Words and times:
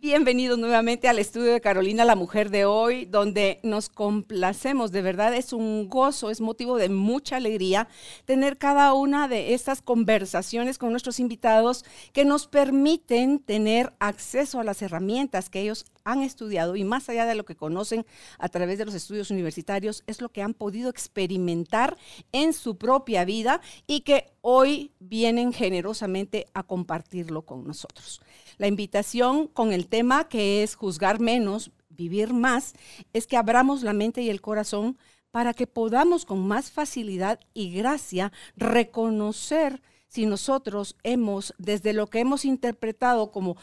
bienvenidos 0.00 0.58
nuevamente 0.58 1.08
al 1.08 1.18
estudio 1.18 1.52
de 1.52 1.60
Carolina, 1.60 2.06
la 2.06 2.16
mujer 2.16 2.48
de 2.48 2.64
hoy, 2.64 3.04
donde 3.04 3.60
nos 3.62 3.90
complacemos. 3.90 4.92
De 4.92 5.02
verdad 5.02 5.34
es 5.34 5.52
un 5.52 5.90
gozo, 5.90 6.30
es 6.30 6.40
motivo 6.40 6.78
de 6.78 6.88
mucha 6.88 7.36
alegría 7.36 7.86
tener 8.24 8.56
cada 8.56 8.94
una 8.94 9.28
de 9.28 9.52
estas 9.52 9.82
conversaciones 9.82 10.78
con 10.78 10.90
nuestros 10.90 11.20
invitados 11.20 11.84
que 12.12 12.24
nos 12.24 12.46
permiten 12.46 13.40
tener 13.40 13.92
acceso 13.98 14.58
a 14.58 14.64
las 14.64 14.80
herramientas 14.80 15.50
que 15.50 15.60
ellos 15.60 15.84
han 16.04 16.22
estudiado 16.22 16.76
y 16.76 16.84
más 16.84 17.08
allá 17.10 17.26
de 17.26 17.34
lo 17.34 17.44
que 17.44 17.56
conocen 17.56 18.06
a 18.38 18.48
través 18.48 18.78
de 18.78 18.86
los 18.86 18.94
estudios 18.94 19.30
universitarios, 19.30 20.02
es 20.06 20.22
lo 20.22 20.30
que 20.30 20.42
han 20.42 20.54
podido 20.54 20.88
experimentar 20.88 21.98
en 22.32 22.54
su 22.54 22.78
propia 22.78 23.26
vida 23.26 23.60
y 23.86 24.00
que 24.00 24.32
hoy 24.40 24.92
vienen 24.98 25.52
generosamente 25.52 26.46
a 26.54 26.62
compartirlo 26.62 27.42
con 27.42 27.66
nosotros. 27.66 28.22
La 28.60 28.66
invitación 28.66 29.46
con 29.46 29.72
el 29.72 29.88
tema 29.88 30.28
que 30.28 30.62
es 30.62 30.74
juzgar 30.74 31.18
menos, 31.18 31.70
vivir 31.88 32.34
más, 32.34 32.74
es 33.14 33.26
que 33.26 33.38
abramos 33.38 33.82
la 33.82 33.94
mente 33.94 34.20
y 34.20 34.28
el 34.28 34.42
corazón 34.42 34.98
para 35.30 35.54
que 35.54 35.66
podamos 35.66 36.26
con 36.26 36.46
más 36.46 36.70
facilidad 36.70 37.40
y 37.54 37.72
gracia 37.72 38.32
reconocer 38.58 39.80
si 40.08 40.26
nosotros 40.26 40.94
hemos, 41.04 41.54
desde 41.56 41.94
lo 41.94 42.08
que 42.08 42.20
hemos 42.20 42.44
interpretado 42.44 43.32
como 43.32 43.56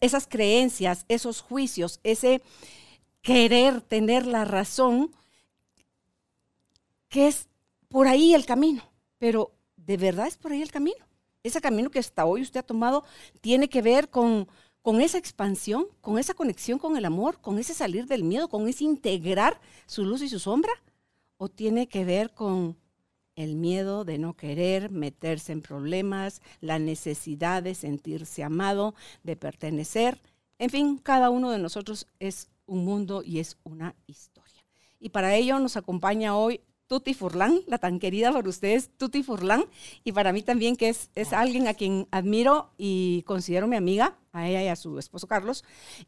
esas 0.00 0.28
creencias, 0.28 1.04
esos 1.08 1.40
juicios, 1.40 1.98
ese 2.04 2.40
querer 3.22 3.80
tener 3.80 4.24
la 4.24 4.44
razón, 4.44 5.10
que 7.08 7.26
es 7.26 7.48
por 7.88 8.06
ahí 8.06 8.34
el 8.34 8.46
camino, 8.46 8.84
pero 9.18 9.50
de 9.74 9.96
verdad 9.96 10.28
es 10.28 10.36
por 10.36 10.52
ahí 10.52 10.62
el 10.62 10.70
camino. 10.70 11.07
Ese 11.42 11.60
camino 11.60 11.90
que 11.90 11.98
hasta 11.98 12.24
hoy 12.24 12.42
usted 12.42 12.60
ha 12.60 12.64
tomado 12.64 13.04
tiene 13.40 13.68
que 13.68 13.82
ver 13.82 14.10
con, 14.10 14.48
con 14.82 15.00
esa 15.00 15.18
expansión, 15.18 15.86
con 16.00 16.18
esa 16.18 16.34
conexión 16.34 16.78
con 16.78 16.96
el 16.96 17.04
amor, 17.04 17.40
con 17.40 17.58
ese 17.58 17.74
salir 17.74 18.06
del 18.06 18.24
miedo, 18.24 18.48
con 18.48 18.68
ese 18.68 18.84
integrar 18.84 19.60
su 19.86 20.04
luz 20.04 20.22
y 20.22 20.28
su 20.28 20.38
sombra, 20.38 20.72
o 21.36 21.48
tiene 21.48 21.88
que 21.88 22.04
ver 22.04 22.34
con 22.34 22.76
el 23.36 23.54
miedo 23.54 24.04
de 24.04 24.18
no 24.18 24.34
querer 24.34 24.90
meterse 24.90 25.52
en 25.52 25.62
problemas, 25.62 26.42
la 26.60 26.80
necesidad 26.80 27.62
de 27.62 27.76
sentirse 27.76 28.42
amado, 28.42 28.96
de 29.22 29.36
pertenecer. 29.36 30.20
En 30.58 30.70
fin, 30.70 30.98
cada 30.98 31.30
uno 31.30 31.52
de 31.52 31.58
nosotros 31.58 32.08
es 32.18 32.50
un 32.66 32.84
mundo 32.84 33.22
y 33.24 33.38
es 33.38 33.56
una 33.62 33.94
historia. 34.08 34.64
Y 34.98 35.10
para 35.10 35.36
ello 35.36 35.60
nos 35.60 35.76
acompaña 35.76 36.36
hoy 36.36 36.60
Tuti 36.88 37.12
Furlan, 37.12 37.60
la 37.66 37.76
tan 37.76 37.98
querida 37.98 38.32
por 38.32 38.48
ustedes, 38.48 38.88
Tuti 38.96 39.22
Furlan, 39.22 39.66
y 40.04 40.12
para 40.12 40.32
mí 40.32 40.42
también 40.42 40.74
que 40.74 40.88
es, 40.88 41.10
es 41.14 41.34
alguien 41.34 41.68
a 41.68 41.74
quien 41.74 42.08
admiro 42.10 42.70
y 42.78 43.22
considero 43.26 43.66
mi 43.66 43.76
amiga, 43.76 44.16
a 44.32 44.48
ella 44.48 44.62
y 44.62 44.68
a 44.68 44.76
su 44.76 44.98
esposo 44.98 45.26
Carlos, 45.26 45.64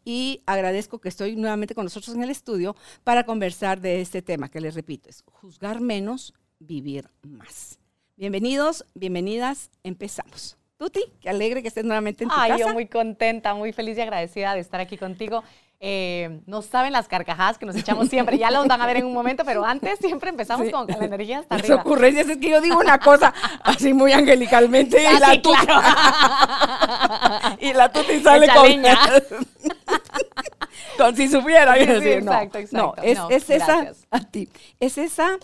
y 0.07 0.43
agradezco 0.47 0.99
que 0.99 1.11
estoy 1.11 1.37
nuevamente 1.37 1.75
con 1.75 1.85
nosotros 1.85 2.17
en 2.17 2.23
el 2.23 2.31
estudio 2.31 2.75
para 3.05 3.25
conversar 3.25 3.83
de 3.83 4.01
este 4.01 4.23
tema, 4.23 4.49
que 4.49 4.61
les 4.63 4.75
repito, 4.75 5.11
es 5.11 5.23
juzgar 5.27 5.83
menos 5.83 6.33
vivir 6.59 7.11
más. 7.23 7.79
Bienvenidos, 8.17 8.87
bienvenidas, 8.95 9.71
empezamos. 9.83 10.57
Tuti, 10.79 11.05
qué 11.21 11.29
alegre 11.29 11.61
que 11.61 11.69
estés 11.69 11.85
nuevamente 11.85 12.25
en 12.25 12.31
tu 12.31 12.37
Ay, 12.39 12.53
casa. 12.53 12.65
yo 12.65 12.73
muy 12.73 12.87
contenta, 12.87 13.53
muy 13.53 13.75
feliz 13.75 13.99
y 13.99 14.01
agradecida 14.01 14.55
de 14.55 14.61
estar 14.61 14.81
aquí 14.81 14.97
contigo. 14.97 15.45
Eh, 15.83 16.43
no 16.45 16.61
saben 16.61 16.93
las 16.93 17.09
carcajadas 17.09 17.57
que 17.57 17.65
nos 17.65 17.75
echamos 17.75 18.09
siempre, 18.11 18.37
ya 18.37 18.51
las 18.51 18.67
van 18.69 18.83
a 18.83 18.87
ver 18.87 18.99
en 18.99 19.07
un 19.07 19.15
momento, 19.15 19.47
pero 19.47 19.65
antes 19.65 19.99
siempre 19.99 20.29
empezamos 20.29 20.67
Sí. 20.67 20.73
con 20.73 20.87
la 20.87 21.07
energía 21.07 21.39
hasta 21.39 21.55
Las 21.57 21.65
arriba. 21.65 21.81
ocurrencias 21.81 22.29
es 22.29 22.37
que 22.37 22.51
yo 22.51 22.61
digo 22.61 22.79
una 22.79 22.99
cosa 22.99 23.33
así 23.65 23.95
muy 23.95 24.13
angelicalmente 24.13 25.03
y 25.03 25.07
Ah, 25.07 25.19
la 25.19 25.41
claro. 25.41 27.57
y 27.61 27.73
la 27.73 27.91
tuti 27.91 28.21
sale 28.21 28.45
Echa 28.45 28.55
con, 28.57 28.69
leña. 28.69 28.99
con 30.99 31.17
si 31.17 31.29
supiera. 31.29 31.73
Sí, 31.75 31.81
sí, 31.81 31.87
decía, 31.87 32.21
no, 32.21 32.33
exacto, 32.33 32.59
exacto. 32.59 32.95
No, 32.97 33.03
es, 33.03 33.19
No, 33.19 33.31
es 33.31 33.49
esa 33.51 33.93
a 34.11 34.21
ti, 34.21 34.49
es 34.81 34.99
esa, 34.99 35.39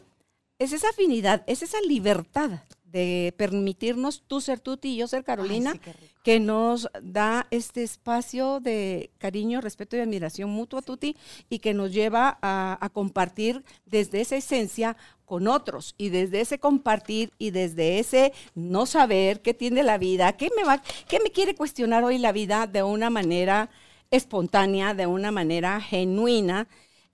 es 0.58 0.72
esa 0.74 0.90
afinidad, 0.90 1.44
es 1.46 1.62
esa 1.62 1.78
libertad 1.88 2.50
de 2.92 3.34
permitirnos 3.36 4.22
tú 4.26 4.40
ser 4.40 4.60
Tuti 4.60 4.90
y 4.90 4.96
yo 4.96 5.08
ser 5.08 5.24
Carolina, 5.24 5.72
Ay, 5.72 5.80
sí, 5.84 5.90
que 6.22 6.40
nos 6.40 6.88
da 7.02 7.46
este 7.50 7.82
espacio 7.82 8.60
de 8.60 9.10
cariño, 9.18 9.60
respeto 9.60 9.96
y 9.96 10.00
admiración 10.00 10.50
mutua, 10.50 10.82
Tuti, 10.82 11.16
y 11.48 11.58
que 11.58 11.74
nos 11.74 11.92
lleva 11.92 12.38
a, 12.42 12.78
a 12.80 12.88
compartir 12.88 13.64
desde 13.84 14.20
esa 14.20 14.36
esencia 14.36 14.96
con 15.24 15.48
otros 15.48 15.94
y 15.98 16.08
desde 16.08 16.40
ese 16.40 16.58
compartir 16.58 17.32
y 17.38 17.50
desde 17.50 17.98
ese 17.98 18.32
no 18.54 18.86
saber 18.86 19.42
qué 19.42 19.54
tiene 19.54 19.82
la 19.82 19.98
vida, 19.98 20.36
qué 20.36 20.50
me 20.56 20.64
va, 20.64 20.82
qué 21.08 21.20
me 21.20 21.30
quiere 21.30 21.54
cuestionar 21.54 22.04
hoy 22.04 22.18
la 22.18 22.32
vida 22.32 22.66
de 22.66 22.82
una 22.82 23.10
manera 23.10 23.68
espontánea, 24.10 24.94
de 24.94 25.06
una 25.06 25.32
manera 25.32 25.80
genuina, 25.80 26.68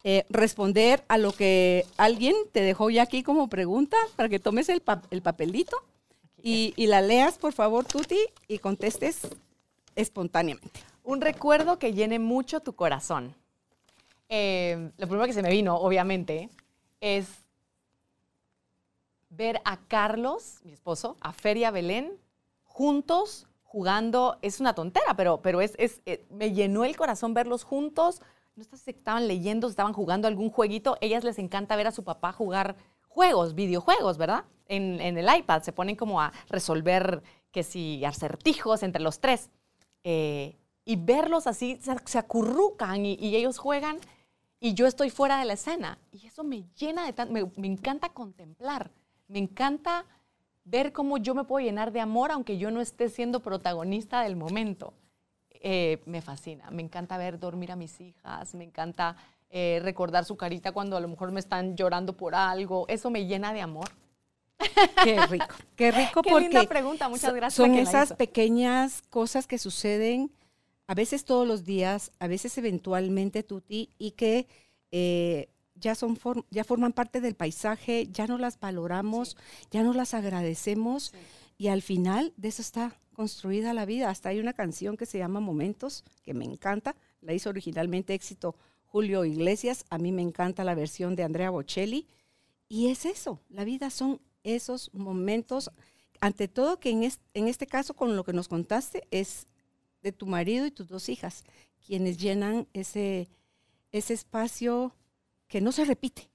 eh, 0.04 0.24
responder 0.28 1.04
a 1.08 1.18
lo 1.18 1.32
que 1.32 1.86
alguien 1.96 2.34
te 2.52 2.60
dejó 2.60 2.90
ya 2.90 3.02
aquí 3.02 3.22
como 3.22 3.48
pregunta 3.48 3.96
para 4.16 4.28
que 4.28 4.38
tomes 4.38 4.68
el, 4.68 4.80
pa- 4.80 5.02
el 5.10 5.22
papelito 5.22 5.76
y, 6.42 6.74
y 6.76 6.86
la 6.86 7.00
leas, 7.00 7.38
por 7.38 7.52
favor, 7.52 7.84
Tuti, 7.84 8.18
y 8.48 8.58
contestes 8.58 9.28
espontáneamente. 9.94 10.80
Un 11.04 11.20
recuerdo 11.20 11.78
que 11.78 11.92
llene 11.92 12.18
mucho 12.18 12.60
tu 12.60 12.74
corazón. 12.74 13.34
Eh, 14.28 14.90
lo 14.96 15.06
primero 15.06 15.26
que 15.26 15.32
se 15.34 15.42
me 15.42 15.50
vino, 15.50 15.76
obviamente, 15.76 16.48
es 17.00 17.26
ver 19.30 19.60
a 19.64 19.76
Carlos, 19.88 20.60
mi 20.64 20.72
esposo, 20.72 21.16
a 21.20 21.32
Feria 21.32 21.70
Belén, 21.70 22.12
juntos 22.64 23.46
jugando. 23.64 24.38
Es 24.42 24.60
una 24.60 24.74
tontera, 24.74 25.14
pero, 25.16 25.40
pero 25.42 25.60
es, 25.60 25.74
es, 25.78 26.00
eh, 26.06 26.24
me 26.30 26.52
llenó 26.52 26.84
el 26.84 26.96
corazón 26.96 27.34
verlos 27.34 27.62
juntos. 27.64 28.20
No 28.54 28.64
sé 28.64 28.76
si 28.76 28.90
estaban 28.90 29.28
leyendo, 29.28 29.66
estaban 29.68 29.94
jugando 29.94 30.28
algún 30.28 30.50
jueguito. 30.50 30.98
Ellas 31.00 31.24
les 31.24 31.38
encanta 31.38 31.76
ver 31.76 31.86
a 31.86 31.92
su 31.92 32.04
papá 32.04 32.32
jugar 32.32 32.76
juegos, 33.08 33.54
videojuegos, 33.54 34.18
¿verdad? 34.18 34.44
En, 34.66 35.00
el 35.00 35.36
iPad 35.36 35.62
se 35.62 35.72
ponen 35.72 35.96
como 35.96 36.20
a 36.20 36.32
resolver 36.48 37.22
que 37.50 37.62
si 37.62 38.04
acertijos 38.04 38.82
entre 38.82 39.02
los 39.02 39.20
tres. 39.20 39.50
Eh, 40.04 40.58
y 40.84 40.96
verlos 40.96 41.46
así, 41.46 41.78
se, 41.80 42.18
acurrucan 42.18 43.06
y, 43.06 43.36
ellos 43.36 43.58
juegan 43.58 43.98
y 44.60 44.74
yo 44.74 44.86
estoy 44.86 45.10
fuera 45.10 45.38
de 45.38 45.44
la 45.46 45.54
escena. 45.54 45.98
Y 46.10 46.26
eso 46.26 46.44
me 46.44 46.64
llena 46.76 47.06
de 47.06 47.12
tanto, 47.12 47.32
me 47.56 47.66
encanta 47.66 48.10
contemplar, 48.10 48.90
me 49.28 49.38
encanta 49.38 50.04
ver 50.64 50.92
cómo 50.92 51.18
yo 51.18 51.34
me 51.34 51.44
puedo 51.44 51.64
llenar 51.64 51.92
de 51.92 52.00
amor 52.00 52.32
aunque 52.32 52.58
yo 52.58 52.70
no 52.70 52.80
esté 52.80 53.08
siendo 53.08 53.40
protagonista 53.40 54.22
del 54.22 54.36
momento. 54.36 54.94
Eh, 55.64 56.02
me 56.06 56.20
fascina, 56.22 56.68
me 56.72 56.82
encanta 56.82 57.16
ver 57.16 57.38
dormir 57.38 57.70
a 57.70 57.76
mis 57.76 58.00
hijas, 58.00 58.52
me 58.52 58.64
encanta 58.64 59.16
eh, 59.48 59.78
recordar 59.80 60.24
su 60.24 60.36
carita 60.36 60.72
cuando 60.72 60.96
a 60.96 61.00
lo 61.00 61.06
mejor 61.06 61.30
me 61.30 61.38
están 61.38 61.76
llorando 61.76 62.16
por 62.16 62.34
algo, 62.34 62.84
eso 62.88 63.10
me 63.10 63.26
llena 63.26 63.52
de 63.52 63.60
amor. 63.60 63.88
Qué 65.04 65.24
rico, 65.26 65.54
qué 65.76 65.92
rico 65.92 66.22
Qué 66.22 66.30
porque 66.30 66.48
linda 66.48 66.64
pregunta, 66.64 67.08
muchas 67.08 67.32
gracias 67.32 67.54
son 67.54 67.76
esas 67.76 68.12
pequeñas 68.14 69.02
cosas 69.08 69.46
que 69.46 69.58
suceden 69.58 70.32
a 70.88 70.94
veces 70.94 71.24
todos 71.24 71.46
los 71.46 71.64
días, 71.64 72.10
a 72.18 72.26
veces 72.26 72.58
eventualmente, 72.58 73.44
Tuti, 73.44 73.88
y 73.98 74.10
que 74.10 74.48
eh, 74.90 75.48
ya, 75.76 75.94
son 75.94 76.18
ya 76.50 76.64
forman 76.64 76.92
parte 76.92 77.20
del 77.20 77.36
paisaje, 77.36 78.08
ya 78.10 78.26
no 78.26 78.36
las 78.36 78.58
valoramos, 78.58 79.36
ya 79.70 79.84
no 79.84 79.92
las 79.94 80.12
agradecemos 80.12 81.14
y 81.56 81.68
al 81.68 81.82
final 81.82 82.32
de 82.36 82.48
eso 82.48 82.62
está 82.62 82.96
construida 83.12 83.72
la 83.74 83.86
vida. 83.86 84.10
Hasta 84.10 84.30
hay 84.30 84.40
una 84.40 84.52
canción 84.52 84.96
que 84.96 85.06
se 85.06 85.18
llama 85.18 85.40
Momentos, 85.40 86.04
que 86.22 86.34
me 86.34 86.44
encanta, 86.44 86.96
la 87.20 87.34
hizo 87.34 87.50
originalmente 87.50 88.14
Éxito 88.14 88.56
Julio 88.86 89.24
Iglesias, 89.24 89.84
a 89.88 89.98
mí 89.98 90.12
me 90.12 90.22
encanta 90.22 90.64
la 90.64 90.74
versión 90.74 91.16
de 91.16 91.22
Andrea 91.22 91.50
Bocelli. 91.50 92.06
Y 92.68 92.88
es 92.88 93.06
eso, 93.06 93.40
la 93.48 93.64
vida 93.64 93.90
son 93.90 94.20
esos 94.44 94.92
momentos, 94.92 95.70
ante 96.20 96.48
todo 96.48 96.78
que 96.78 96.90
en, 96.90 97.02
en 97.02 97.48
este 97.48 97.66
caso 97.66 97.94
con 97.94 98.16
lo 98.16 98.24
que 98.24 98.32
nos 98.32 98.48
contaste 98.48 99.06
es 99.10 99.46
de 100.02 100.12
tu 100.12 100.26
marido 100.26 100.66
y 100.66 100.70
tus 100.70 100.88
dos 100.88 101.08
hijas, 101.08 101.44
quienes 101.86 102.18
llenan 102.18 102.66
ese, 102.72 103.28
ese 103.92 104.14
espacio 104.14 104.94
que 105.48 105.60
no 105.60 105.72
se 105.72 105.84
repite. 105.84 106.31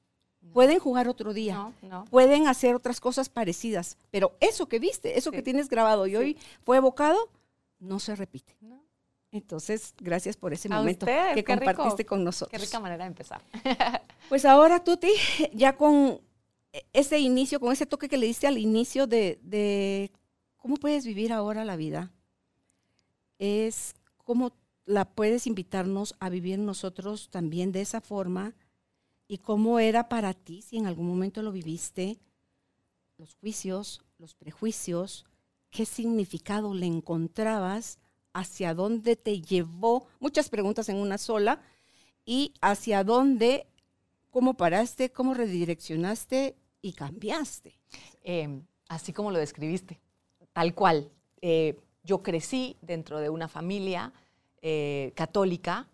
Pueden 0.53 0.79
jugar 0.79 1.07
otro 1.07 1.33
día, 1.33 1.71
pueden 2.09 2.47
hacer 2.47 2.75
otras 2.75 2.99
cosas 2.99 3.29
parecidas, 3.29 3.97
pero 4.11 4.35
eso 4.39 4.67
que 4.67 4.79
viste, 4.79 5.17
eso 5.17 5.31
que 5.31 5.41
tienes 5.41 5.69
grabado 5.69 6.07
y 6.07 6.15
hoy 6.15 6.37
fue 6.63 6.77
evocado, 6.77 7.29
no 7.79 7.99
se 7.99 8.15
repite. 8.15 8.55
Entonces, 9.31 9.93
gracias 9.99 10.37
por 10.37 10.53
ese 10.53 10.69
momento 10.69 11.05
que 11.05 11.43
compartiste 11.43 12.05
con 12.05 12.23
nosotros. 12.23 12.51
Qué 12.51 12.65
rica 12.65 12.79
manera 12.79 13.03
de 13.03 13.09
empezar. 13.09 13.41
pues 14.29 14.45
ahora, 14.45 14.83
Tuti, 14.83 15.11
ya 15.53 15.75
con 15.75 16.21
ese 16.93 17.19
inicio, 17.19 17.59
con 17.59 17.71
ese 17.71 17.85
toque 17.85 18.09
que 18.09 18.17
le 18.17 18.25
diste 18.25 18.47
al 18.47 18.57
inicio 18.57 19.05
de, 19.05 19.39
de 19.43 20.11
cómo 20.55 20.77
puedes 20.77 21.05
vivir 21.05 21.33
ahora 21.33 21.65
la 21.65 21.75
vida, 21.75 22.11
es 23.37 23.95
cómo 24.23 24.53
la 24.85 25.05
puedes 25.05 25.45
invitarnos 25.45 26.15
a 26.19 26.29
vivir 26.29 26.59
nosotros 26.59 27.29
también 27.29 27.71
de 27.71 27.81
esa 27.81 28.01
forma 28.01 28.55
y 29.27 29.39
cómo 29.39 29.79
era 29.79 30.09
para 30.09 30.33
ti, 30.33 30.61
si 30.61 30.77
en 30.77 30.87
algún 30.87 31.07
momento 31.07 31.41
lo 31.41 31.51
viviste, 31.51 32.17
los 33.17 33.35
juicios, 33.35 34.01
los 34.17 34.35
prejuicios, 34.35 35.25
qué 35.69 35.85
significado 35.85 36.73
le 36.73 36.85
encontrabas, 36.85 37.99
hacia 38.33 38.73
dónde 38.73 39.15
te 39.15 39.41
llevó, 39.41 40.07
muchas 40.19 40.49
preguntas 40.49 40.89
en 40.89 40.97
una 40.97 41.17
sola, 41.17 41.61
y 42.25 42.53
hacia 42.61 43.03
dónde, 43.03 43.67
cómo 44.29 44.55
paraste, 44.55 45.11
cómo 45.11 45.33
redireccionaste 45.33 46.55
y 46.81 46.93
cambiaste. 46.93 47.79
Em, 48.23 48.63
así 48.89 49.13
como 49.13 49.31
lo 49.31 49.39
describiste, 49.39 49.99
tal 50.53 50.75
cual. 50.75 51.09
Eh, 51.41 51.79
yo 52.03 52.21
crecí 52.23 52.77
dentro 52.81 53.19
de 53.19 53.29
una 53.29 53.47
familia 53.47 54.13
eh, 54.61 55.11
católica 55.15 55.87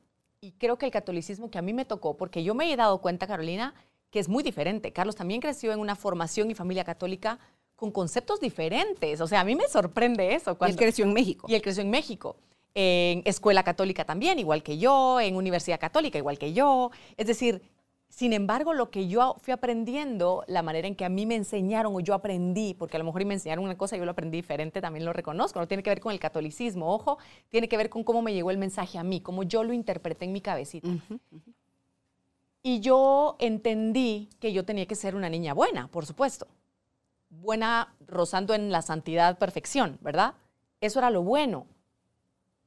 y 0.43 0.51
creo 0.51 0.77
que 0.77 0.85
el 0.85 0.91
catolicismo 0.91 1.49
que 1.49 1.57
a 1.57 1.61
mí 1.61 1.71
me 1.71 1.85
tocó, 1.85 2.17
porque 2.17 2.43
yo 2.43 2.53
me 2.53 2.69
he 2.69 2.75
dado 2.75 2.99
cuenta, 2.99 3.27
Carolina, 3.27 3.73
que 4.11 4.19
es 4.19 4.27
muy 4.27 4.43
diferente. 4.43 4.91
Carlos 4.91 5.15
también 5.15 5.39
creció 5.39 5.71
en 5.71 5.79
una 5.79 5.95
formación 5.95 6.51
y 6.51 6.53
familia 6.53 6.83
católica 6.83 7.39
con 7.77 7.91
conceptos 7.91 8.41
diferentes. 8.41 9.21
O 9.21 9.27
sea, 9.27 9.39
a 9.39 9.45
mí 9.45 9.55
me 9.55 9.69
sorprende 9.69 10.35
eso. 10.35 10.57
Cuando, 10.57 10.73
y 10.73 10.73
él 10.73 10.77
creció 10.77 11.05
en 11.05 11.13
México. 11.13 11.47
Y 11.49 11.55
él 11.55 11.61
creció 11.61 11.81
en 11.81 11.89
México. 11.89 12.35
En 12.75 13.21
escuela 13.23 13.63
católica 13.63 14.03
también, 14.03 14.37
igual 14.37 14.63
que 14.63 14.77
yo, 14.77 15.21
en 15.21 15.37
universidad 15.37 15.79
católica, 15.79 16.17
igual 16.17 16.37
que 16.37 16.51
yo. 16.51 16.91
Es 17.15 17.27
decir, 17.27 17.61
sin 18.15 18.31
embargo, 18.31 18.75
lo 18.75 18.91
que 18.91 19.07
yo 19.07 19.37
fui 19.41 19.53
aprendiendo, 19.53 20.43
la 20.45 20.61
manera 20.61 20.87
en 20.87 20.95
que 20.95 21.03
a 21.03 21.09
mí 21.09 21.25
me 21.25 21.33
enseñaron 21.33 21.95
o 21.95 21.99
yo 21.99 22.13
aprendí, 22.13 22.75
porque 22.75 22.95
a 22.95 22.99
lo 22.99 23.05
mejor 23.05 23.25
me 23.25 23.33
enseñaron 23.33 23.65
una 23.65 23.75
cosa 23.75 23.95
y 23.95 23.99
yo 23.99 24.05
lo 24.05 24.11
aprendí 24.11 24.37
diferente, 24.37 24.81
también 24.81 25.03
lo 25.03 25.13
reconozco, 25.13 25.59
no 25.59 25.67
tiene 25.67 25.81
que 25.81 25.89
ver 25.89 25.99
con 25.99 26.11
el 26.11 26.19
catolicismo, 26.19 26.93
ojo, 26.93 27.17
tiene 27.49 27.67
que 27.67 27.75
ver 27.75 27.89
con 27.89 28.03
cómo 28.03 28.21
me 28.21 28.31
llegó 28.31 28.51
el 28.51 28.59
mensaje 28.59 28.99
a 28.99 29.03
mí, 29.03 29.19
cómo 29.19 29.41
yo 29.41 29.63
lo 29.63 29.73
interpreté 29.73 30.25
en 30.25 30.31
mi 30.31 30.41
cabecita. 30.41 30.89
Y 32.61 32.81
yo 32.81 33.35
entendí 33.39 34.29
que 34.39 34.53
yo 34.53 34.63
tenía 34.63 34.85
que 34.85 34.93
ser 34.93 35.15
una 35.15 35.27
niña 35.27 35.55
buena, 35.55 35.87
por 35.87 36.05
supuesto. 36.05 36.45
Buena 37.31 37.95
rozando 38.05 38.53
en 38.53 38.71
la 38.71 38.83
santidad, 38.83 39.39
perfección, 39.39 39.97
¿verdad? 40.01 40.35
Eso 40.81 40.99
era 40.99 41.09
lo 41.09 41.23
bueno. 41.23 41.65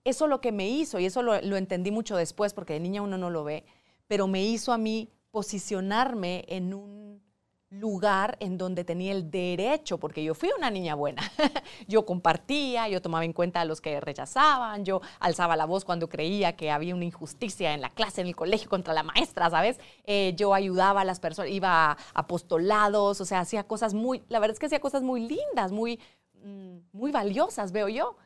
Eso 0.02 0.26
lo 0.26 0.40
que 0.40 0.50
me 0.50 0.68
hizo, 0.68 0.98
y 0.98 1.06
eso 1.06 1.22
lo, 1.22 1.40
lo 1.40 1.56
entendí 1.56 1.92
mucho 1.92 2.16
después, 2.16 2.52
porque 2.52 2.72
de 2.72 2.80
niña 2.80 3.00
uno 3.00 3.16
no 3.16 3.30
lo 3.30 3.44
ve, 3.44 3.64
pero 4.08 4.26
me 4.26 4.42
hizo 4.42 4.72
a 4.72 4.78
mí 4.78 5.08
posicionarme 5.36 6.46
en 6.48 6.72
un 6.72 7.22
lugar 7.68 8.38
en 8.40 8.56
donde 8.56 8.84
tenía 8.84 9.12
el 9.12 9.30
derecho, 9.30 9.98
porque 9.98 10.24
yo 10.24 10.34
fui 10.34 10.48
una 10.56 10.70
niña 10.70 10.94
buena. 10.94 11.30
yo 11.86 12.06
compartía, 12.06 12.88
yo 12.88 13.02
tomaba 13.02 13.22
en 13.26 13.34
cuenta 13.34 13.60
a 13.60 13.66
los 13.66 13.82
que 13.82 14.00
rechazaban, 14.00 14.86
yo 14.86 15.02
alzaba 15.20 15.54
la 15.54 15.66
voz 15.66 15.84
cuando 15.84 16.08
creía 16.08 16.56
que 16.56 16.70
había 16.70 16.94
una 16.94 17.04
injusticia 17.04 17.74
en 17.74 17.82
la 17.82 17.90
clase, 17.90 18.22
en 18.22 18.28
el 18.28 18.34
colegio 18.34 18.70
contra 18.70 18.94
la 18.94 19.02
maestra, 19.02 19.50
¿sabes? 19.50 19.78
Eh, 20.04 20.32
yo 20.38 20.54
ayudaba 20.54 21.02
a 21.02 21.04
las 21.04 21.20
personas, 21.20 21.50
iba 21.50 21.90
a 21.90 21.98
apostolados, 22.14 23.20
o 23.20 23.26
sea, 23.26 23.40
hacía 23.40 23.64
cosas 23.64 23.92
muy, 23.92 24.22
la 24.30 24.38
verdad 24.38 24.54
es 24.54 24.58
que 24.58 24.64
hacía 24.64 24.80
cosas 24.80 25.02
muy 25.02 25.20
lindas, 25.20 25.70
muy, 25.70 26.00
mm, 26.44 26.78
muy 26.92 27.12
valiosas, 27.12 27.72
veo 27.72 27.90
yo, 27.90 28.16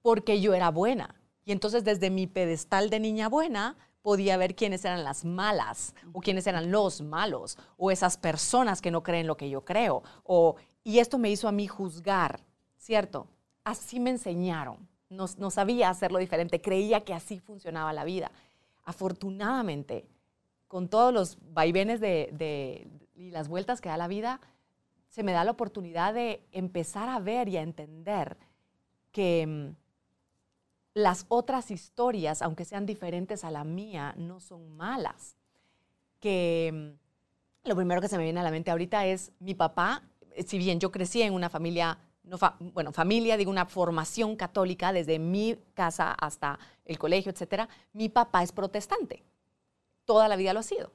porque 0.00 0.40
yo 0.40 0.54
era 0.54 0.70
buena. 0.70 1.20
Y 1.44 1.52
entonces 1.52 1.84
desde 1.84 2.08
mi 2.08 2.26
pedestal 2.26 2.88
de 2.88 2.98
niña 2.98 3.28
buena, 3.28 3.76
podía 4.06 4.36
ver 4.36 4.54
quiénes 4.54 4.84
eran 4.84 5.02
las 5.02 5.24
malas 5.24 5.92
o 6.12 6.20
quiénes 6.20 6.46
eran 6.46 6.70
los 6.70 7.00
malos 7.00 7.58
o 7.76 7.90
esas 7.90 8.16
personas 8.16 8.80
que 8.80 8.92
no 8.92 9.02
creen 9.02 9.26
lo 9.26 9.36
que 9.36 9.50
yo 9.50 9.64
creo. 9.64 10.04
O, 10.22 10.54
y 10.84 11.00
esto 11.00 11.18
me 11.18 11.28
hizo 11.28 11.48
a 11.48 11.52
mí 11.52 11.66
juzgar, 11.66 12.38
¿cierto? 12.76 13.26
Así 13.64 13.98
me 13.98 14.10
enseñaron. 14.10 14.88
No, 15.08 15.24
no 15.38 15.50
sabía 15.50 15.90
hacerlo 15.90 16.20
diferente, 16.20 16.60
creía 16.60 17.00
que 17.00 17.14
así 17.14 17.40
funcionaba 17.40 17.92
la 17.92 18.04
vida. 18.04 18.30
Afortunadamente, 18.84 20.06
con 20.68 20.88
todos 20.88 21.12
los 21.12 21.38
vaivenes 21.52 21.98
de, 21.98 22.30
de, 22.32 22.88
y 23.16 23.32
las 23.32 23.48
vueltas 23.48 23.80
que 23.80 23.88
da 23.88 23.96
la 23.96 24.06
vida, 24.06 24.40
se 25.08 25.24
me 25.24 25.32
da 25.32 25.42
la 25.42 25.50
oportunidad 25.50 26.14
de 26.14 26.46
empezar 26.52 27.08
a 27.08 27.18
ver 27.18 27.48
y 27.48 27.56
a 27.56 27.62
entender 27.62 28.36
que 29.10 29.44
mm, 29.48 29.85
las 30.96 31.26
otras 31.28 31.70
historias, 31.70 32.40
aunque 32.40 32.64
sean 32.64 32.86
diferentes 32.86 33.44
a 33.44 33.50
la 33.50 33.64
mía, 33.64 34.14
no 34.16 34.40
son 34.40 34.74
malas. 34.78 35.36
Que 36.20 36.72
mm, 36.72 37.68
lo 37.68 37.76
primero 37.76 38.00
que 38.00 38.08
se 38.08 38.16
me 38.16 38.24
viene 38.24 38.40
a 38.40 38.42
la 38.42 38.50
mente 38.50 38.70
ahorita 38.70 39.04
es 39.04 39.30
mi 39.38 39.54
papá, 39.54 40.02
eh, 40.30 40.42
si 40.44 40.56
bien 40.56 40.80
yo 40.80 40.90
crecí 40.90 41.20
en 41.20 41.34
una 41.34 41.50
familia, 41.50 41.98
no 42.22 42.38
bueno, 42.72 42.92
familia, 42.92 43.36
digo, 43.36 43.50
una 43.50 43.66
formación 43.66 44.36
católica 44.36 44.90
desde 44.90 45.18
mi 45.18 45.58
casa 45.74 46.12
hasta 46.12 46.58
el 46.86 46.98
colegio, 46.98 47.30
etcétera, 47.30 47.68
mi 47.92 48.08
papá 48.08 48.42
es 48.42 48.52
protestante. 48.52 49.22
Toda 50.06 50.28
la 50.28 50.36
vida 50.36 50.54
lo 50.54 50.60
ha 50.60 50.62
sido. 50.62 50.92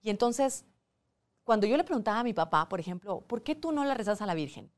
Y 0.00 0.08
entonces, 0.08 0.64
cuando 1.44 1.66
yo 1.66 1.76
le 1.76 1.84
preguntaba 1.84 2.20
a 2.20 2.24
mi 2.24 2.32
papá, 2.32 2.70
por 2.70 2.80
ejemplo, 2.80 3.20
¿por 3.20 3.42
qué 3.42 3.54
tú 3.54 3.70
no 3.70 3.84
le 3.84 3.92
rezas 3.92 4.22
a 4.22 4.26
la 4.26 4.32
Virgen? 4.32 4.70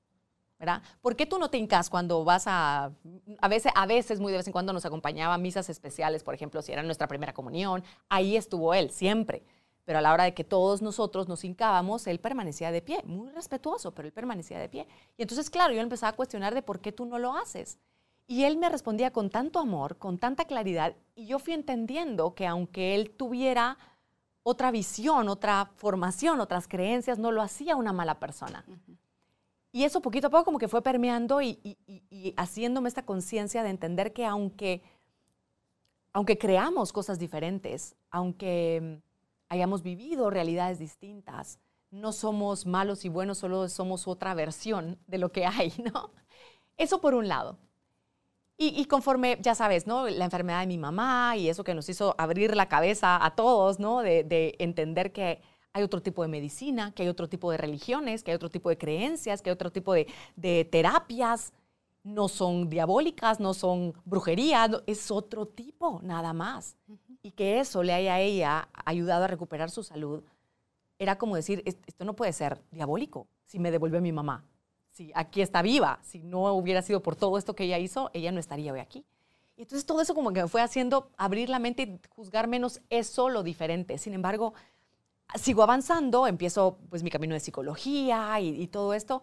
¿Por 1.00 1.16
qué 1.16 1.26
tú 1.26 1.38
no 1.38 1.50
te 1.50 1.58
hincas 1.58 1.90
cuando 1.90 2.24
vas 2.24 2.44
a, 2.46 2.92
a 3.40 3.48
veces, 3.48 3.72
a 3.74 3.86
veces, 3.86 4.20
muy 4.20 4.32
de 4.32 4.38
vez 4.38 4.46
en 4.46 4.52
cuando 4.52 4.72
nos 4.72 4.84
acompañaba 4.84 5.34
a 5.34 5.38
misas 5.38 5.68
especiales, 5.70 6.22
por 6.22 6.34
ejemplo, 6.34 6.62
si 6.62 6.72
era 6.72 6.82
nuestra 6.82 7.08
primera 7.08 7.32
comunión, 7.32 7.82
ahí 8.08 8.36
estuvo 8.36 8.74
él, 8.74 8.90
siempre. 8.90 9.44
Pero 9.84 9.98
a 9.98 10.02
la 10.02 10.12
hora 10.12 10.24
de 10.24 10.34
que 10.34 10.44
todos 10.44 10.80
nosotros 10.80 11.28
nos 11.28 11.44
hincábamos, 11.44 12.06
él 12.06 12.18
permanecía 12.18 12.70
de 12.70 12.80
pie, 12.80 13.02
muy 13.04 13.30
respetuoso, 13.30 13.92
pero 13.94 14.08
él 14.08 14.12
permanecía 14.12 14.58
de 14.58 14.68
pie. 14.68 14.86
Y 15.16 15.22
entonces, 15.22 15.50
claro, 15.50 15.74
yo 15.74 15.80
empezaba 15.80 16.10
a 16.10 16.16
cuestionar 16.16 16.54
de 16.54 16.62
por 16.62 16.80
qué 16.80 16.90
tú 16.92 17.04
no 17.04 17.18
lo 17.18 17.36
haces. 17.36 17.78
Y 18.26 18.44
él 18.44 18.56
me 18.56 18.70
respondía 18.70 19.12
con 19.12 19.28
tanto 19.28 19.58
amor, 19.58 19.98
con 19.98 20.18
tanta 20.18 20.46
claridad, 20.46 20.96
y 21.14 21.26
yo 21.26 21.38
fui 21.38 21.52
entendiendo 21.52 22.34
que 22.34 22.46
aunque 22.46 22.94
él 22.94 23.10
tuviera 23.10 23.76
otra 24.42 24.70
visión, 24.70 25.28
otra 25.28 25.70
formación, 25.76 26.40
otras 26.40 26.68
creencias, 26.68 27.18
no 27.18 27.32
lo 27.32 27.42
hacía 27.42 27.76
una 27.76 27.92
mala 27.92 28.20
persona. 28.20 28.64
Y 29.74 29.82
eso 29.82 30.00
poquito 30.00 30.28
a 30.28 30.30
poco 30.30 30.44
como 30.44 30.60
que 30.60 30.68
fue 30.68 30.82
permeando 30.82 31.42
y, 31.42 31.58
haciéndome 32.36 32.88
esta 32.88 33.04
conciencia 33.04 33.64
de 33.64 33.70
entender 33.70 34.12
que 34.12 34.24
aunque, 34.24 34.82
aunque 36.12 36.38
creamos 36.38 36.92
cosas 36.92 37.18
diferentes, 37.18 37.96
aunque 38.08 39.00
hayamos 39.48 39.82
vivido 39.82 40.30
realidades 40.30 40.78
distintas, 40.78 41.58
no 41.90 42.12
somos 42.12 42.66
malos 42.66 43.04
y 43.04 43.08
buenos, 43.08 43.38
solo 43.38 43.68
somos 43.68 44.06
otra 44.06 44.32
versión 44.34 44.96
de 45.08 45.18
lo 45.18 45.32
que 45.32 45.44
hay, 45.46 45.72
¿no? 45.92 46.12
Eso 46.76 47.00
por 47.00 47.14
un 47.14 47.26
lado. 47.26 47.58
Y, 48.56 48.84
conforme, 48.84 49.38
ya 49.40 49.56
sabes, 49.56 49.88
¿no? 49.88 50.08
La 50.08 50.26
enfermedad 50.26 50.60
de 50.60 50.68
mi 50.68 50.78
mamá 50.78 51.36
y 51.36 51.48
eso 51.48 51.64
que 51.64 51.74
nos 51.74 51.88
hizo 51.88 52.14
abrir 52.16 52.54
la 52.54 52.68
cabeza 52.68 53.18
a 53.26 53.34
todos, 53.34 53.80
¿no? 53.80 54.02
de 54.02 54.54
entender 54.60 55.12
que 55.12 55.42
hay 55.74 55.82
otro 55.82 56.00
tipo 56.00 56.22
de 56.22 56.28
medicina, 56.28 56.92
que 56.92 57.02
hay 57.02 57.08
otro 57.08 57.28
tipo 57.28 57.50
de 57.50 57.58
religiones, 57.58 58.22
que 58.22 58.30
hay 58.30 58.36
otro 58.36 58.48
tipo 58.48 58.70
de 58.70 58.78
creencias, 58.78 59.42
que 59.42 59.50
hay 59.50 59.54
otro 59.54 59.72
tipo 59.72 59.92
de, 59.92 60.68
terapias. 60.70 61.52
No 62.04 62.28
son 62.28 62.68
diabólicas, 62.68 63.40
no 63.40 63.54
son 63.54 63.94
brujería, 64.04 64.70
es 64.86 65.10
otro 65.10 65.46
tipo, 65.46 66.00
nada 66.02 66.32
más. 66.32 66.76
Y 67.22 67.32
que 67.32 67.60
eso 67.60 67.82
le 67.82 67.92
haya 67.92 68.14
a 68.14 68.20
ella 68.20 68.68
ayudado 68.84 69.24
a 69.24 69.26
recuperar 69.26 69.70
su 69.70 69.82
salud, 69.82 70.22
era 70.98 71.16
como 71.18 71.34
decir, 71.34 71.62
esto 71.64 72.04
no 72.04 72.14
puede 72.14 72.32
ser 72.32 72.62
diabólico 72.70 73.26
si 73.46 73.58
me 73.58 73.70
devuelve 73.70 74.00
mi 74.00 74.12
mamá. 74.12 74.44
Si 74.90 75.10
aquí 75.14 75.40
está 75.40 75.60
viva, 75.62 75.98
si 76.02 76.22
no 76.22 76.52
hubiera 76.52 76.82
sido 76.82 77.02
por 77.02 77.16
todo 77.16 77.36
esto 77.36 77.56
que 77.56 77.64
ella 77.64 77.78
hizo, 77.78 78.10
ella 78.12 78.30
no 78.30 78.38
estaría 78.38 78.72
hoy 78.72 78.80
aquí. 78.80 79.04
Y 79.56 79.62
entonces 79.62 79.86
todo 79.86 80.00
eso 80.00 80.14
como 80.14 80.32
que 80.32 80.42
me 80.42 80.48
fue 80.48 80.62
haciendo 80.62 81.10
abrir 81.16 81.48
la 81.48 81.58
mente 81.58 81.82
y 81.82 82.00
juzgar 82.10 82.48
menos 82.48 82.80
eso 82.90 83.28
lo 83.28 83.42
diferente. 83.42 83.98
Sin 83.98 84.14
embargo, 84.14 84.54
sigo 85.34 85.62
avanzando, 85.62 86.26
empiezo 86.26 86.78
pues 86.90 87.02
mi 87.02 87.10
camino 87.10 87.34
de 87.34 87.40
psicología 87.40 88.38
y, 88.40 88.66
todo 88.68 88.94
esto. 88.94 89.22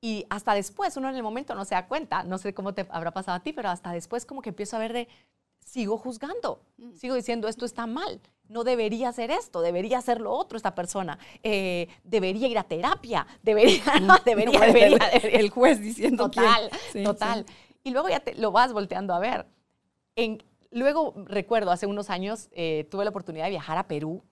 Y 0.00 0.26
hasta 0.30 0.54
después, 0.54 0.96
uno 0.96 1.08
en 1.08 1.16
el 1.16 1.22
momento 1.22 1.54
no 1.54 1.64
se 1.64 1.74
da 1.74 1.86
cuenta, 1.86 2.22
no 2.22 2.38
sé 2.38 2.54
cómo 2.54 2.74
te 2.74 2.86
habrá 2.90 3.12
pasado 3.12 3.36
a 3.36 3.40
ti, 3.42 3.52
pero 3.52 3.70
hasta 3.70 3.92
después 3.92 4.26
como 4.26 4.42
que 4.42 4.50
empiezo 4.50 4.76
a 4.76 4.78
ver 4.80 4.92
de, 4.92 5.08
sigo 5.60 5.98
juzgando, 5.98 6.60
Mm. 6.78 6.92
sigo 6.94 7.14
diciendo 7.14 7.48
esto 7.48 7.64
está 7.64 7.86
mal, 7.86 8.20
no 8.48 8.62
debería 8.62 9.08
hacer 9.08 9.30
esto, 9.30 9.60
debería 9.62 9.98
hacer 9.98 10.20
lo 10.20 10.32
otro 10.32 10.56
esta 10.56 10.74
persona, 10.74 11.18
eh, 11.42 11.88
debería 12.04 12.46
ir 12.46 12.58
a 12.58 12.64
terapia, 12.64 13.26
debería, 13.42 13.82
debería, 13.96 14.00
No, 14.00 14.16
el- 14.16 14.24
debería, 14.24 14.60
debería. 14.60 15.08
El 15.08 15.50
juez 15.50 15.80
diciendo 15.80 16.30
quién. 16.30 16.44
Total, 16.44 16.70
Sí, 16.92 17.02
total. 17.02 17.44
sí. 17.48 17.54
Y 17.84 17.90
luego 17.90 18.08
ya 18.08 18.20
te, 18.20 18.34
lo 18.34 18.52
vas 18.52 18.72
volteando 18.72 19.14
a 19.14 19.18
ver. 19.18 19.46
En, 20.16 20.42
luego 20.70 21.14
recuerdo, 21.26 21.70
hace 21.70 21.86
unos 21.86 22.10
años 22.10 22.48
eh, 22.52 22.86
tuve 22.90 23.04
la 23.04 23.10
oportunidad 23.10 23.44
de 23.44 23.50
viajar 23.50 23.78
a 23.78 23.88
Perú 23.88 24.22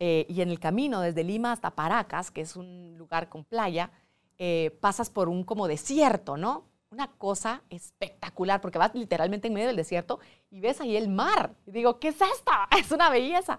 eh, 0.00 0.26
y 0.28 0.40
en 0.40 0.50
el 0.50 0.60
camino 0.60 1.00
desde 1.00 1.24
Lima 1.24 1.52
hasta 1.52 1.70
Paracas, 1.70 2.30
que 2.30 2.40
es 2.40 2.56
un 2.56 2.96
lugar 2.96 3.28
con 3.28 3.44
playa, 3.44 3.90
eh, 4.38 4.76
pasas 4.80 5.10
por 5.10 5.28
un 5.28 5.44
como 5.44 5.68
desierto, 5.68 6.36
¿no? 6.36 6.64
Una 6.90 7.08
cosa 7.12 7.62
espectacular, 7.70 8.60
porque 8.60 8.78
vas 8.78 8.94
literalmente 8.94 9.48
en 9.48 9.54
medio 9.54 9.68
del 9.68 9.76
desierto 9.76 10.18
y 10.50 10.60
ves 10.60 10.80
ahí 10.80 10.96
el 10.96 11.08
mar. 11.08 11.54
Y 11.66 11.70
digo, 11.70 11.98
¿qué 12.00 12.08
es 12.08 12.20
esto? 12.20 12.52
Es 12.78 12.90
una 12.90 13.10
belleza. 13.10 13.58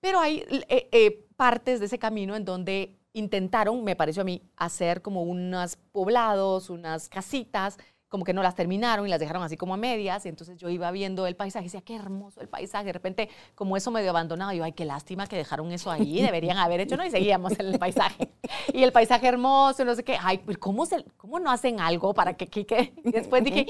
Pero 0.00 0.20
hay 0.20 0.44
eh, 0.68 0.88
eh, 0.92 1.26
partes 1.36 1.80
de 1.80 1.86
ese 1.86 1.98
camino 1.98 2.36
en 2.36 2.44
donde 2.44 2.96
intentaron, 3.12 3.82
me 3.82 3.96
pareció 3.96 4.22
a 4.22 4.24
mí, 4.24 4.42
hacer 4.56 5.02
como 5.02 5.22
unos 5.22 5.76
poblados, 5.92 6.70
unas 6.70 7.08
casitas, 7.08 7.78
como 8.08 8.24
que 8.24 8.32
no 8.32 8.42
las 8.42 8.54
terminaron 8.54 9.06
y 9.06 9.10
las 9.10 9.20
dejaron 9.20 9.42
así 9.42 9.56
como 9.56 9.74
a 9.74 9.76
medias. 9.76 10.24
Y 10.26 10.28
entonces 10.28 10.56
yo 10.58 10.68
iba 10.68 10.90
viendo 10.90 11.26
el 11.26 11.36
paisaje 11.36 11.64
y 11.64 11.68
decía, 11.68 11.80
qué 11.82 11.96
hermoso 11.96 12.40
el 12.40 12.48
paisaje. 12.48 12.86
De 12.86 12.92
repente, 12.92 13.28
como 13.54 13.76
eso 13.76 13.90
medio 13.90 14.10
abandonado, 14.10 14.52
yo, 14.52 14.64
ay, 14.64 14.72
qué 14.72 14.84
lástima 14.84 15.26
que 15.26 15.36
dejaron 15.36 15.72
eso 15.72 15.90
ahí, 15.90 16.22
deberían 16.22 16.58
haber 16.58 16.80
hecho, 16.80 16.96
¿no? 16.96 17.04
Y 17.04 17.10
seguíamos 17.10 17.58
en 17.58 17.66
el 17.66 17.78
paisaje. 17.78 18.32
Y 18.72 18.82
el 18.82 18.92
paisaje 18.92 19.26
hermoso, 19.26 19.84
no 19.84 19.94
sé 19.94 20.04
qué. 20.04 20.16
Ay, 20.20 20.38
pues, 20.38 20.58
¿cómo, 20.58 20.86
se, 20.86 21.04
cómo 21.16 21.40
no 21.40 21.50
hacen 21.50 21.80
algo 21.80 22.14
para 22.14 22.34
que 22.34 22.46
que 22.46 22.94
Y 23.04 23.10
después 23.10 23.42
dije, 23.44 23.66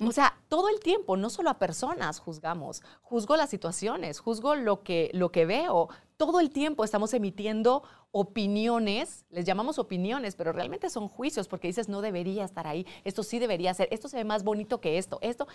o 0.00 0.12
sea, 0.12 0.38
todo 0.48 0.68
el 0.68 0.80
tiempo, 0.80 1.16
no 1.16 1.30
solo 1.30 1.50
a 1.50 1.58
personas 1.58 2.18
juzgamos, 2.18 2.82
juzgo 3.02 3.36
las 3.36 3.50
situaciones, 3.50 4.20
juzgo 4.20 4.54
lo 4.54 4.82
que, 4.82 5.10
lo 5.12 5.30
que 5.30 5.46
veo. 5.46 5.88
Todo 6.16 6.40
el 6.40 6.50
tiempo 6.50 6.84
estamos 6.84 7.12
emitiendo 7.14 7.82
opiniones, 8.18 9.26
les 9.28 9.44
llamamos 9.44 9.78
opiniones, 9.78 10.36
pero 10.36 10.50
realmente 10.50 10.88
son 10.88 11.06
juicios 11.06 11.48
porque 11.48 11.68
dices, 11.68 11.90
no 11.90 12.00
debería 12.00 12.46
estar 12.46 12.66
ahí, 12.66 12.86
esto 13.04 13.22
sí 13.22 13.38
debería 13.38 13.74
ser, 13.74 13.88
esto 13.90 14.08
se 14.08 14.16
ve 14.16 14.24
más 14.24 14.42
bonito 14.42 14.80
que 14.80 14.96
esto, 14.96 15.18
esto. 15.20 15.46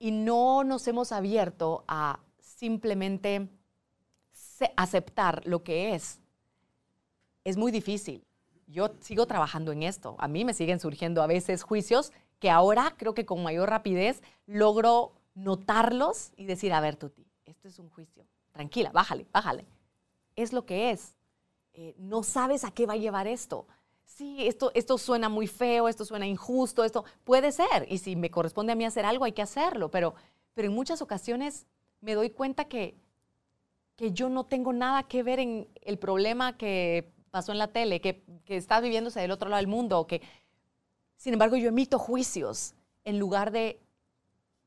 Y 0.00 0.10
no 0.10 0.64
nos 0.64 0.88
hemos 0.88 1.12
abierto 1.12 1.84
a 1.86 2.18
simplemente 2.40 3.48
aceptar 4.74 5.46
lo 5.46 5.62
que 5.62 5.94
es. 5.94 6.18
Es 7.44 7.56
muy 7.56 7.70
difícil. 7.70 8.24
Yo 8.66 8.90
sigo 8.98 9.26
trabajando 9.26 9.70
en 9.70 9.84
esto. 9.84 10.16
A 10.18 10.26
mí 10.26 10.44
me 10.44 10.52
siguen 10.52 10.80
surgiendo 10.80 11.22
a 11.22 11.28
veces 11.28 11.62
juicios 11.62 12.12
que 12.40 12.50
ahora 12.50 12.94
creo 12.96 13.14
que 13.14 13.24
con 13.24 13.44
mayor 13.44 13.70
rapidez 13.70 14.20
logro 14.46 15.12
notarlos 15.36 16.32
y 16.36 16.46
decir, 16.46 16.72
a 16.72 16.80
ver, 16.80 16.96
Tuti, 16.96 17.24
esto 17.44 17.68
es 17.68 17.78
un 17.78 17.88
juicio. 17.88 18.26
Tranquila, 18.50 18.90
bájale, 18.90 19.28
bájale. 19.32 19.64
Es 20.34 20.52
lo 20.52 20.66
que 20.66 20.90
es. 20.90 21.15
Eh, 21.78 21.94
no 21.98 22.22
sabes 22.22 22.64
a 22.64 22.70
qué 22.70 22.86
va 22.86 22.94
a 22.94 22.96
llevar 22.96 23.26
esto. 23.26 23.66
Sí, 24.06 24.46
esto, 24.46 24.72
esto 24.74 24.96
suena 24.96 25.28
muy 25.28 25.46
feo, 25.46 25.88
esto 25.88 26.06
suena 26.06 26.26
injusto, 26.26 26.84
esto 26.84 27.04
puede 27.22 27.52
ser. 27.52 27.86
Y 27.90 27.98
si 27.98 28.16
me 28.16 28.30
corresponde 28.30 28.72
a 28.72 28.76
mí 28.76 28.86
hacer 28.86 29.04
algo, 29.04 29.26
hay 29.26 29.32
que 29.32 29.42
hacerlo. 29.42 29.90
Pero, 29.90 30.14
pero 30.54 30.68
en 30.68 30.74
muchas 30.74 31.02
ocasiones 31.02 31.66
me 32.00 32.14
doy 32.14 32.30
cuenta 32.30 32.64
que, 32.64 32.96
que 33.94 34.12
yo 34.12 34.30
no 34.30 34.44
tengo 34.44 34.72
nada 34.72 35.02
que 35.02 35.22
ver 35.22 35.38
en 35.38 35.68
el 35.82 35.98
problema 35.98 36.56
que 36.56 37.12
pasó 37.30 37.52
en 37.52 37.58
la 37.58 37.68
tele, 37.68 38.00
que, 38.00 38.24
que 38.46 38.56
está 38.56 38.80
viviéndose 38.80 39.20
del 39.20 39.30
otro 39.30 39.50
lado 39.50 39.60
del 39.60 39.66
mundo, 39.66 40.06
que, 40.06 40.22
sin 41.18 41.34
embargo, 41.34 41.56
yo 41.56 41.68
emito 41.68 41.98
juicios 41.98 42.74
en 43.04 43.18
lugar 43.18 43.50
de 43.50 43.82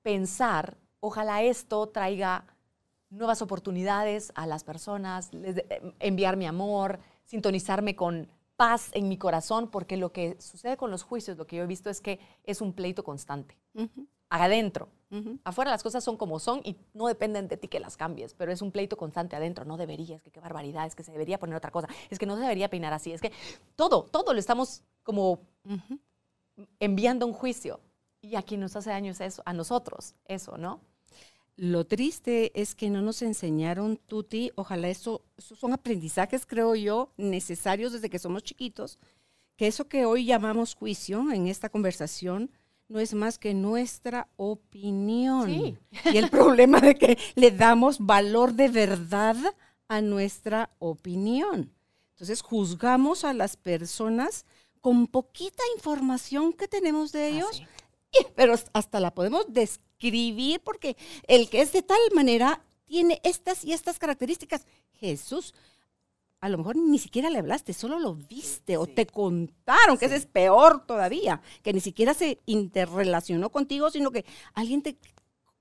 pensar, 0.04 0.78
ojalá 1.00 1.42
esto 1.42 1.88
traiga 1.88 2.46
nuevas 3.10 3.42
oportunidades 3.42 4.32
a 4.36 4.46
las 4.48 4.63
personas, 4.63 5.34
les 5.34 5.58
eh, 5.58 5.94
enviar 6.00 6.38
mi 6.38 6.46
amor, 6.46 7.00
sintonizarme 7.25 7.96
con 7.96 8.28
paz 8.56 8.89
en 8.94 9.08
mi 9.08 9.18
corazón, 9.18 9.70
porque 9.70 9.98
lo 9.98 10.12
que 10.12 10.36
sucede 10.42 10.78
con 10.78 10.92
los 10.92 11.04
juicios, 11.04 11.38
lo 11.38 11.48
que 11.48 11.56
yo 11.58 11.63
he 11.63 11.68
visto 11.68 11.89
es 11.89 12.01
que 12.01 12.20
es 12.44 12.62
un 12.62 12.74
pleito 12.74 13.04
constante, 13.04 13.58
Ujú, 13.74 14.06
adentro. 14.30 14.89
ujú. 15.10 15.39
Afuera 15.46 15.72
las 15.72 15.82
cosas 15.82 16.04
son 16.04 16.18
como 16.18 16.39
son 16.39 16.60
y 16.66 16.75
no 16.94 17.08
dependen 17.08 17.48
de 17.48 17.56
ti 17.58 17.68
que 17.68 17.80
las 17.80 17.96
cambies, 17.96 18.34
pero 18.34 18.51
es 18.51 18.62
un 18.62 18.72
pleito 18.72 18.98
constante 18.98 19.36
adentro. 19.36 19.63
No 19.63 19.78
debería, 19.78 20.18
es 20.18 20.22
que 20.22 20.30
qué 20.32 20.39
barbaridad, 20.42 20.86
es 20.86 20.96
que 20.96 21.04
se 21.04 21.12
debería 21.12 21.39
poner 21.39 21.56
otra 21.56 21.72
cosa, 21.72 21.88
es 22.10 22.20
que 22.20 22.25
no 22.25 22.36
se 22.36 22.42
debería 22.42 22.70
peinar 22.70 22.94
así, 22.94 23.13
es 23.13 23.22
que 23.22 23.32
todo, 23.75 24.04
todo 24.04 24.34
lo 24.34 24.39
estamos 24.39 24.84
como 25.04 25.39
Ujú. 25.63 26.00
enviando 26.80 27.25
a 27.25 27.30
un 27.30 27.34
juicio. 27.34 27.80
Y 28.22 28.36
a 28.36 28.42
quien 28.42 28.60
nos 28.60 28.75
hace 28.75 28.89
daño 28.89 29.12
es 29.13 29.22
eso, 29.22 29.42
a 29.46 29.54
nosotros, 29.54 30.13
eso, 30.25 30.58
¿no? 30.58 30.82
Lo 31.62 31.86
triste 31.86 32.54
es 32.60 32.74
que 32.74 32.89
no 32.89 33.01
nos 33.01 33.22
enseñaron, 33.22 33.98
Tuti, 33.98 34.50
ojalá 34.56 34.88
eso, 34.88 35.22
esos 35.38 35.60
son 35.60 35.74
aprendizajes, 35.74 36.46
creo 36.46 36.74
yo, 36.74 37.12
necesarios 37.18 37.92
desde 37.92 38.10
que 38.10 38.18
somos 38.18 38.44
chiquitos, 38.44 38.98
que 39.58 39.68
eso 39.68 39.89
que 39.89 40.06
hoy 40.06 40.24
llamamos 40.24 40.74
juicio 40.74 41.20
en 41.34 41.48
esta 41.48 41.68
conversación 41.68 42.50
no 42.88 43.01
es 43.01 43.13
más 43.13 43.38
que 43.38 43.54
nuestra 43.54 44.30
opinión. 44.38 45.48
Sí. 45.50 45.78
Y 46.13 46.18
el 46.18 46.30
problema 46.30 46.80
de 46.80 46.96
que 46.96 47.18
le 47.36 47.51
damos 47.51 48.00
valor 48.00 48.54
de 48.54 48.70
verdad 48.70 49.36
a 49.89 50.00
nuestra 50.00 50.70
opinión. 50.80 51.74
Entonces 52.12 52.42
juzgamos 52.42 53.25
a 53.25 53.34
las 53.34 53.58
personas 53.58 54.46
con 54.80 55.08
poquita 55.08 55.62
información 55.75 56.54
que 56.54 56.70
tenemos 56.70 57.12
de 57.12 57.28
ellos 57.28 57.50
Así. 57.50 57.63
y- 58.13 58.25
pero 58.34 58.56
hasta 58.72 59.00
la 59.01 59.13
podemos 59.13 59.51
describir 60.00 60.62
porque 60.62 60.96
el 61.27 61.50
que 61.50 61.62
es 61.62 61.74
de 61.74 61.82
tal 61.82 62.00
manera 62.13 62.62
tiene 62.86 63.20
estas 63.24 63.65
y 63.65 63.74
estas 63.74 64.00
características. 64.00 64.65
Jesús, 64.94 65.53
a 66.39 66.50
lo 66.50 66.58
mejor 66.58 66.77
ni 66.77 67.00
siquiera 67.00 67.29
le 67.29 67.39
hablaste, 67.39 67.74
solo 67.74 68.00
lo 68.00 68.15
viste 68.15 68.77
o 68.77 68.86
sí. 68.86 68.94
te 68.94 69.06
contaron, 69.06 69.98
que 69.98 70.06
eso 70.06 70.15
es 70.15 70.25
peor 70.25 70.86
todavía, 70.86 71.41
que 71.62 71.74
ni 71.74 71.82
siquiera 71.82 72.13
se 72.13 72.39
interrelacionó 72.46 73.50
contigo, 73.50 73.91
sino 73.91 74.12
que 74.12 74.25
alguien 74.53 74.82
te, 74.82 74.98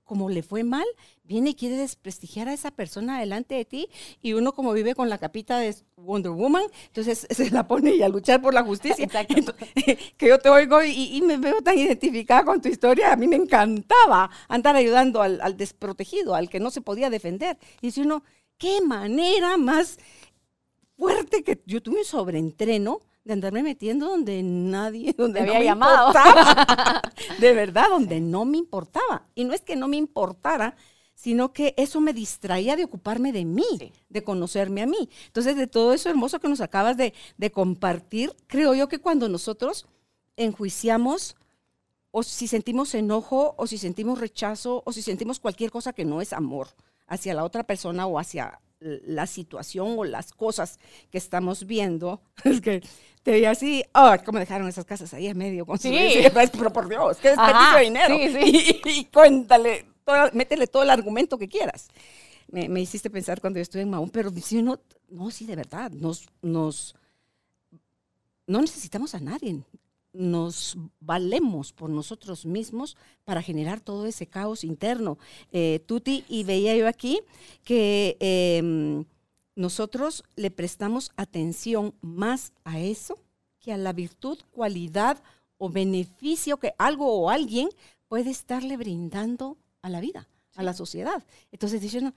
como 0.09 0.31
le 0.31 0.41
fue 0.41 0.63
mal, 0.63 0.87
viene 1.23 1.51
y 1.51 1.53
quiere 1.53 1.77
desprestigiar 1.77 2.47
a 2.47 2.53
esa 2.53 2.71
persona 2.71 3.19
delante 3.19 3.53
de 3.53 3.63
ti 3.63 3.89
y 4.23 4.33
uno 4.33 4.53
como 4.53 4.73
vive 4.73 4.95
con 4.95 5.07
la 5.07 5.19
capita 5.19 5.59
de 5.59 5.75
Wonder 5.97 6.31
Woman, 6.31 6.63
entonces 6.87 7.27
se 7.29 7.51
la 7.51 7.67
pone 7.67 7.93
y 7.93 8.01
a 8.01 8.09
luchar 8.09 8.41
por 8.41 8.55
la 8.55 8.63
justicia. 8.63 9.05
Exacto. 9.05 9.35
Entonces, 9.37 9.67
que 10.17 10.27
yo 10.27 10.39
te 10.39 10.49
oigo 10.49 10.83
y, 10.83 11.15
y 11.15 11.21
me 11.21 11.37
veo 11.37 11.61
tan 11.61 11.77
identificada 11.77 12.43
con 12.43 12.59
tu 12.59 12.69
historia, 12.69 13.13
a 13.13 13.15
mí 13.15 13.27
me 13.27 13.35
encantaba 13.35 14.31
andar 14.47 14.75
ayudando 14.75 15.21
al, 15.21 15.39
al 15.41 15.55
desprotegido, 15.55 16.33
al 16.33 16.49
que 16.49 16.59
no 16.59 16.71
se 16.71 16.81
podía 16.81 17.11
defender. 17.11 17.59
Y 17.79 17.87
dice 17.87 18.01
uno, 18.01 18.23
qué 18.57 18.81
manera 18.81 19.57
más 19.57 19.99
fuerte 20.97 21.43
que 21.43 21.61
yo 21.67 21.83
tuve 21.83 21.99
un 21.99 22.05
sobreentreno 22.05 23.01
de 23.29 23.33
andarme 23.33 23.63
metiendo 23.63 24.07
donde 24.09 24.41
nadie, 24.43 25.13
donde 25.17 25.39
no 25.41 25.45
había 25.47 25.59
me 25.59 25.65
llamado. 25.65 26.07
importaba. 26.09 27.01
De 27.39 27.53
verdad, 27.53 27.89
donde 27.89 28.19
no 28.19 28.43
me 28.43 28.57
importaba. 28.57 29.27
Y 29.35 29.43
no 29.45 29.53
es 29.53 29.61
que 29.61 29.75
no 29.75 29.87
me 29.87 29.97
importara, 29.97 30.75
sino 31.13 31.53
que 31.53 31.73
eso 31.77 32.01
me 32.01 32.13
distraía 32.13 32.75
de 32.75 32.85
ocuparme 32.85 33.31
de 33.31 33.45
mí, 33.45 33.65
Sí. 33.77 33.91
de 34.09 34.23
conocerme 34.23 34.81
a 34.81 34.87
mí. 34.87 35.09
Entonces, 35.27 35.55
de 35.55 35.67
todo 35.67 35.93
eso 35.93 36.09
hermoso 36.09 36.39
que 36.39 36.47
nos 36.49 36.61
acabas 36.61 36.97
de, 36.97 37.13
de 37.37 37.51
compartir, 37.51 38.33
creo 38.47 38.73
yo 38.73 38.87
que 38.87 38.99
cuando 38.99 39.27
nosotros 39.29 39.85
enjuiciamos, 40.37 41.35
o 42.11 42.23
si 42.23 42.47
sentimos 42.47 42.95
enojo, 42.95 43.53
o 43.57 43.67
si 43.67 43.77
sentimos 43.77 44.19
rechazo, 44.19 44.81
o 44.85 44.91
si 44.91 45.01
sentimos 45.01 45.39
cualquier 45.39 45.69
cosa 45.71 45.93
que 45.93 46.05
no 46.05 46.21
es 46.21 46.33
amor 46.33 46.69
hacia 47.07 47.33
la 47.33 47.43
otra 47.43 47.63
persona 47.65 48.07
o 48.07 48.17
hacia 48.17 48.59
la 48.79 49.27
situación 49.27 49.95
o 49.97 50.05
las 50.05 50.31
cosas 50.31 50.79
que 51.11 51.17
estamos 51.17 51.65
viendo, 51.65 52.21
es 52.43 52.61
que 52.61 52.81
te 53.23 53.31
veía 53.31 53.51
así, 53.51 53.83
oh, 53.93 54.13
¿cómo 54.25 54.39
dejaron 54.39 54.67
esas 54.67 54.85
casas 54.85 55.13
ahí 55.13 55.27
a 55.27 55.33
medio 55.33 55.65
construidas? 55.65 56.13
Sí. 56.13 56.49
Pero 56.57 56.71
por 56.71 56.87
Dios, 56.87 57.17
qué 57.17 57.29
desperdicio 57.29 57.75
de 57.77 57.83
dinero. 57.83 58.15
sí, 58.17 58.81
Y, 58.85 58.89
y 58.99 59.05
cuéntale, 59.05 59.85
todo- 60.05 60.29
métele 60.33 60.67
todo 60.67 60.83
el 60.83 60.89
argumento 60.89 61.37
que 61.37 61.47
quieras. 61.49 61.87
Me, 62.51 62.67
me 62.67 62.81
hiciste 62.81 63.09
pensar 63.09 63.39
cuando 63.41 63.59
yo 63.59 63.61
estuve 63.63 63.83
en 63.83 63.89
Mahón, 63.91 64.09
pero 64.09 64.31
si 64.31 64.57
uno, 64.57 64.79
no, 65.09 65.29
sí, 65.29 65.45
de 65.45 65.55
verdad, 65.55 65.91
nos, 65.91 66.25
nos, 66.41 66.95
no 68.47 68.61
necesitamos 68.61 69.13
a 69.13 69.19
nadie. 69.19 69.61
Nos 70.13 70.77
valemos 70.99 71.71
por 71.71 71.89
nosotros 71.89 72.45
mismos 72.45 72.97
para 73.25 73.41
generar 73.43 73.79
todo 73.79 74.05
ese 74.07 74.25
caos 74.25 74.63
interno. 74.63 75.17
Eh, 75.51 75.83
Tuti, 75.85 76.25
y 76.27 76.43
veía 76.43 76.75
yo 76.75 76.87
aquí 76.87 77.21
que 77.63 78.17
em, 78.19 79.05
nosotros 79.55 80.23
le 80.35 80.49
prestamos 80.51 81.11
atención 81.15 81.93
más 82.01 82.53
a 82.63 82.79
eso 82.79 83.19
que 83.59 83.71
a 83.73 83.77
la 83.77 83.93
virtud, 83.93 84.39
cualidad 84.51 85.21
o 85.57 85.69
beneficio 85.69 86.57
que 86.57 86.73
algo 86.77 87.13
o 87.13 87.29
alguien 87.29 87.69
puede 88.07 88.31
estarle 88.31 88.77
brindando 88.77 89.57
a 89.81 89.89
la 89.89 89.99
vida, 89.99 90.27
a 90.55 90.63
la 90.63 90.73
sociedad. 90.73 91.23
Entonces 91.51 91.81
dice 91.81 91.99
uno, 91.99 92.13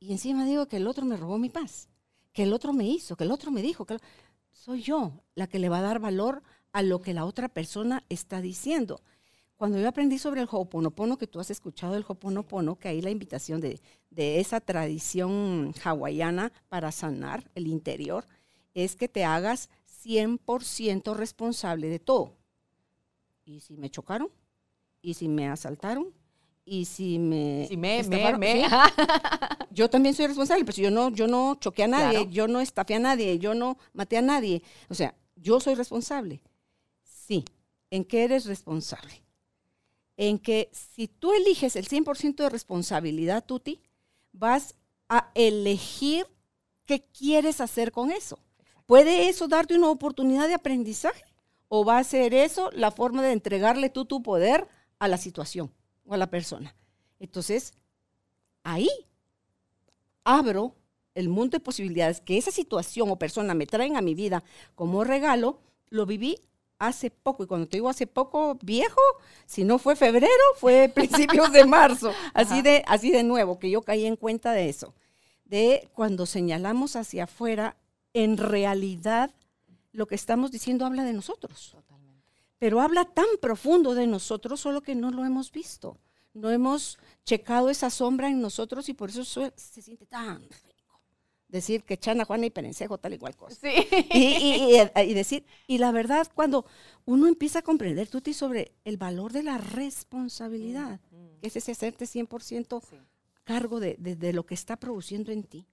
y 0.00 0.12
encima 0.12 0.44
digo 0.46 0.66
que 0.66 0.78
el 0.78 0.86
otro 0.86 1.04
me 1.04 1.16
robó 1.16 1.38
mi 1.38 1.50
paz, 1.50 1.88
que 2.32 2.42
el 2.42 2.52
otro 2.52 2.72
me 2.72 2.88
hizo, 2.88 3.16
que 3.16 3.24
el 3.24 3.30
otro 3.30 3.50
me 3.50 3.62
dijo, 3.62 3.84
que 3.84 3.94
el- 3.94 4.00
soy 4.52 4.82
yo 4.82 5.12
la 5.34 5.46
que 5.46 5.58
le 5.58 5.68
va 5.68 5.78
a 5.78 5.82
dar 5.82 6.00
valor 6.00 6.36
a 6.36 6.40
lo 6.82 7.00
que 7.00 7.14
la 7.14 7.24
otra 7.24 7.48
persona 7.48 8.04
está 8.08 8.40
diciendo. 8.40 9.00
cuando 9.56 9.78
yo 9.78 9.88
aprendí 9.88 10.18
sobre 10.18 10.42
el 10.42 10.48
Ho'oponopono, 10.50 11.16
que 11.16 11.26
tú 11.26 11.40
has 11.40 11.50
escuchado 11.50 11.96
el 11.96 12.04
Ho'oponopono, 12.06 12.78
que 12.78 12.88
ahí 12.88 13.00
la 13.00 13.10
invitación 13.10 13.60
de, 13.60 13.80
de 14.10 14.38
esa 14.40 14.60
tradición 14.60 15.72
hawaiana 15.82 16.52
para 16.68 16.92
sanar 16.92 17.50
el 17.54 17.66
interior, 17.66 18.26
es 18.74 18.96
que 18.96 19.08
te 19.08 19.24
hagas 19.24 19.70
100% 20.04 21.14
responsable 21.16 21.88
de 21.88 21.98
todo. 21.98 22.34
¿Y 23.44 23.60
si 23.60 23.76
me 23.76 23.88
chocaron? 23.90 24.28
¿Y 25.00 25.14
si 25.14 25.28
me 25.28 25.48
asaltaron? 25.48 26.08
¿Y 26.64 26.84
si 26.84 27.18
me... 27.18 27.66
Si 27.68 27.76
me, 27.76 28.02
me, 28.02 28.36
me. 28.36 28.64
Sí. 28.68 28.74
Yo 29.70 29.88
también 29.88 30.14
soy 30.14 30.26
responsable, 30.26 30.64
pero 30.64 30.76
yo 30.78 30.90
no, 30.90 31.10
yo 31.10 31.26
no 31.26 31.54
choqué 31.60 31.84
a 31.84 31.88
nadie, 31.88 32.18
Claro. 32.18 32.30
yo 32.30 32.48
no 32.48 32.60
estafé 32.60 32.94
a 32.94 32.98
nadie, 32.98 33.38
yo 33.38 33.54
no 33.54 33.76
maté 33.92 34.16
a 34.16 34.22
nadie. 34.22 34.62
O 34.88 34.94
sea, 34.94 35.14
yo 35.36 35.60
soy 35.60 35.74
responsable. 35.74 36.40
Sí. 37.26 37.44
¿En 37.90 38.04
qué 38.04 38.24
eres 38.24 38.46
responsable? 38.46 39.22
En 40.16 40.38
que 40.38 40.70
si 40.72 41.08
tú 41.08 41.32
eliges 41.32 41.76
el 41.76 41.88
100% 41.88 42.36
de 42.36 42.48
responsabilidad, 42.48 43.44
Tuti, 43.44 43.82
vas 44.32 44.74
a 45.08 45.30
elegir 45.34 46.26
qué 46.84 47.04
quieres 47.04 47.60
hacer 47.60 47.90
con 47.90 48.10
eso. 48.10 48.38
¿Puede 48.86 49.28
eso 49.28 49.48
darte 49.48 49.76
una 49.76 49.90
oportunidad 49.90 50.46
de 50.46 50.54
aprendizaje? 50.54 51.24
¿O 51.68 51.84
va 51.84 51.98
a 51.98 52.04
ser 52.04 52.32
eso 52.32 52.70
la 52.72 52.92
forma 52.92 53.22
de 53.22 53.32
entregarle 53.32 53.90
tú 53.90 54.04
tu 54.04 54.22
poder 54.22 54.68
a 55.00 55.08
la 55.08 55.18
situación 55.18 55.72
o 56.04 56.14
a 56.14 56.16
la 56.16 56.30
persona? 56.30 56.76
Entonces, 57.18 57.74
ahí 58.62 58.88
abro 60.22 60.76
el 61.14 61.28
mundo 61.28 61.56
de 61.56 61.64
posibilidades 61.64 62.20
que 62.20 62.38
esa 62.38 62.52
situación 62.52 63.10
o 63.10 63.18
persona 63.18 63.54
me 63.54 63.66
traen 63.66 63.96
a 63.96 64.02
mi 64.02 64.14
vida 64.14 64.44
como 64.76 65.02
regalo, 65.02 65.60
lo 65.88 66.06
viví 66.06 66.38
hace 66.78 67.10
poco. 67.10 67.44
Y 67.44 67.46
cuando 67.46 67.66
te 67.66 67.76
digo 67.76 67.88
hace 67.88 68.06
poco, 68.06 68.58
viejo, 68.62 69.00
si 69.46 69.64
no 69.64 69.78
fue 69.78 69.96
febrero, 69.96 70.42
fue 70.56 70.88
principios 70.94 71.52
de 71.52 71.64
marzo. 71.64 72.12
Así 72.34 72.62
de, 72.62 72.84
así 72.86 73.10
de 73.10 73.22
nuevo, 73.22 73.58
que 73.58 73.70
yo 73.70 73.82
caí 73.82 74.06
en 74.06 74.16
cuenta 74.16 74.52
de 74.52 74.68
eso. 74.68 74.94
De 75.44 75.88
cuando 75.94 76.26
señalamos 76.26 76.96
hacia 76.96 77.24
afuera, 77.24 77.76
en 78.12 78.36
realidad 78.36 79.30
lo 79.92 80.06
que 80.06 80.14
estamos 80.14 80.50
diciendo 80.50 80.84
habla 80.86 81.04
de 81.04 81.12
nosotros. 81.12 81.76
Pero 82.58 82.80
habla 82.80 83.04
tan 83.04 83.26
profundo 83.40 83.94
de 83.94 84.06
nosotros, 84.06 84.60
solo 84.60 84.80
que 84.82 84.94
no 84.94 85.10
lo 85.10 85.24
hemos 85.24 85.52
visto. 85.52 85.98
No 86.32 86.50
hemos 86.50 86.98
checado 87.24 87.70
esa 87.70 87.90
sombra 87.90 88.28
en 88.28 88.40
nosotros 88.40 88.88
y 88.88 88.94
por 88.94 89.10
eso 89.10 89.24
se 89.24 89.82
siente 89.82 90.06
tan. 90.06 90.42
Decir 91.48 91.84
que 91.84 91.96
Chana, 91.96 92.24
Juana 92.24 92.46
y 92.46 92.50
Perencejo, 92.50 92.98
tal 92.98 93.14
y 93.14 93.18
cual 93.18 93.36
cosa. 93.36 93.56
Sí. 93.60 93.68
Y, 94.12 94.18
y- 94.18 94.80
y- 94.80 95.00
y 95.10 95.14
decir, 95.14 95.44
y 95.68 95.78
la 95.78 95.92
verdad, 95.92 96.26
cuando 96.34 96.66
uno 97.04 97.28
empieza 97.28 97.60
a 97.60 97.62
comprender, 97.62 98.08
Tuti, 98.08 98.34
sobre 98.34 98.72
el 98.84 98.96
valor 98.96 99.32
de 99.32 99.44
la 99.44 99.56
responsabilidad, 99.58 101.00
que 101.40 101.46
es 101.46 101.56
ese 101.56 101.72
hacerte 101.72 102.06
100% 102.06 102.80
Sí. 102.90 102.96
cargo 103.44 103.78
de, 103.78 103.94
de- 103.98 104.16
de 104.16 104.32
lo 104.32 104.44
que 104.44 104.54
está 104.54 104.76
produciendo 104.76 105.30
en 105.30 105.44
ti, 105.44 105.66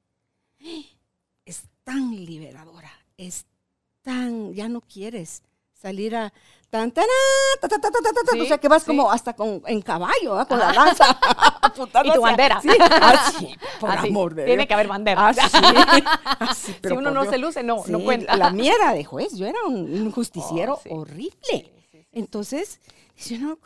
es 1.45 1.63
tan 1.83 2.11
liberadora, 2.23 2.91
es 3.17 3.45
tan, 4.01 4.53
ya 4.53 4.69
no 4.69 4.81
quieres 4.81 5.41
salir 5.73 6.15
a 6.15 6.33
tan, 6.73 6.91
tan, 6.91 7.05
ta, 7.61 7.67
ta, 7.67 7.77
ta, 7.79 7.91
ta, 7.91 8.01
ta, 8.01 8.11
ta, 8.25 8.31
Sí, 8.31 8.41
o 8.41 8.45
sea 8.45 8.57
que 8.57 8.67
vas 8.67 8.83
como 8.83 9.11
hasta 9.11 9.35
con, 9.35 9.61
en 9.67 9.79
caballo, 9.83 10.39
¿ah? 10.39 10.47
con 10.47 10.57
la 10.57 10.73
lanza. 10.73 11.05
apuntando 11.61 12.09
Y 12.11 12.15
tu 12.15 12.21
bandera. 12.21 12.59
Sí, 12.61 12.69
así, 12.99 13.55
por 13.79 13.91
amor 13.91 14.33
de 14.33 14.45
Tiene 14.45 14.63
Dios. 14.63 14.67
que 14.67 14.73
haber 14.73 14.87
bandera. 14.87 15.27
Así, 15.27 15.39
así, 16.39 16.75
si 16.81 16.93
uno 16.93 17.11
no 17.11 17.29
se 17.29 17.37
luce, 17.37 17.61
no, 17.61 17.83
no 17.85 17.99
cuenta. 17.99 18.35
La 18.35 18.49
mía 18.49 18.73
era 18.73 18.91
de 18.91 19.03
juez, 19.03 19.37
yo 19.37 19.45
era 19.45 19.59
un, 19.67 20.11
justiciero 20.11 20.79
Oh, 20.89 21.01
horrible. 21.01 21.71
Entonces, 22.11 22.79
dice 23.15 23.35
uno, 23.35 23.59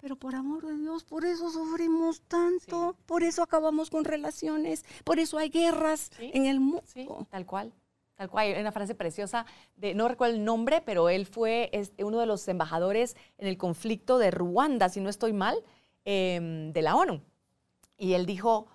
pero 0.00 0.14
por 0.14 0.36
amor 0.36 0.64
de 0.64 0.78
Dios, 0.78 1.02
por 1.02 1.24
eso 1.24 1.50
sufrimos 1.50 2.20
tanto, 2.28 2.94
por 3.06 3.24
eso 3.24 3.42
acabamos 3.42 3.90
con 3.90 4.04
relaciones, 4.04 4.84
por 5.02 5.18
eso 5.18 5.36
hay 5.36 5.48
guerras 5.48 6.12
en 6.20 6.46
el 6.46 6.60
mundo. 6.60 6.84
Sí, 6.86 7.08
tal 7.28 7.44
cual. 7.44 7.72
Tal 8.16 8.30
cual. 8.30 8.54
Hay 8.54 8.60
una 8.60 8.72
frase 8.72 8.94
preciosa 8.94 9.44
de, 9.76 9.94
no 9.94 10.08
recuerdo 10.08 10.34
el 10.34 10.44
nombre, 10.44 10.80
pero 10.80 11.08
él 11.08 11.26
fue 11.26 11.70
uno 11.98 12.20
de 12.20 12.26
los 12.26 12.46
embajadores 12.48 13.16
en 13.38 13.48
el 13.48 13.58
conflicto 13.58 14.18
de 14.18 14.30
Ruanda, 14.30 14.88
si 14.88 15.00
no 15.00 15.08
estoy 15.08 15.32
mal, 15.32 15.56
em, 16.04 16.72
de 16.72 16.82
la 16.82 16.96
ONU. 16.96 17.20
Y 17.98 18.14
él 18.14 18.26
dijo, 18.26 18.66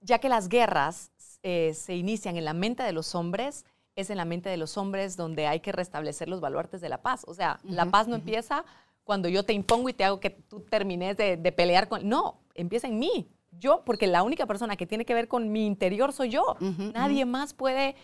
ya 0.00 0.18
que 0.18 0.28
las 0.28 0.48
guerras 0.48 1.10
eh, 1.42 1.72
se 1.74 1.94
inician 1.94 2.36
en 2.36 2.44
la 2.44 2.54
mente 2.54 2.82
de 2.82 2.92
los 2.92 3.14
hombres, 3.14 3.64
es 3.96 4.10
en 4.10 4.16
la 4.16 4.24
mente 4.24 4.48
de 4.48 4.56
los 4.56 4.76
hombres 4.76 5.16
donde 5.16 5.46
hay 5.46 5.60
que 5.60 5.70
restablecer 5.70 6.28
los 6.28 6.40
baluartes 6.40 6.80
de 6.80 6.88
la 6.88 7.02
paz. 7.02 7.24
O 7.28 7.34
sea, 7.34 7.60
la 7.62 7.86
paz 7.86 8.08
no 8.08 8.16
empieza 8.16 8.64
cuando 9.04 9.28
yo 9.28 9.44
te 9.44 9.52
impongo 9.52 9.88
y 9.88 9.92
te 9.92 10.02
hago 10.02 10.18
que 10.18 10.30
tú 10.30 10.60
termines 10.60 11.16
de, 11.16 11.36
de 11.36 11.52
pelear 11.52 11.88
con... 11.88 12.08
No, 12.08 12.40
empieza 12.54 12.88
en 12.88 12.98
mí. 12.98 13.28
Yo, 13.60 13.82
porque 13.84 14.06
la 14.06 14.22
única 14.22 14.46
persona 14.46 14.76
que 14.76 14.86
tiene 14.86 15.04
que 15.04 15.14
ver 15.14 15.28
con 15.28 15.52
mi 15.52 15.66
interior 15.66 16.12
soy 16.12 16.30
yo. 16.30 16.56
Ujú, 16.60 16.90
Nadie 16.92 17.24
más 17.24 17.54
puede 17.54 17.94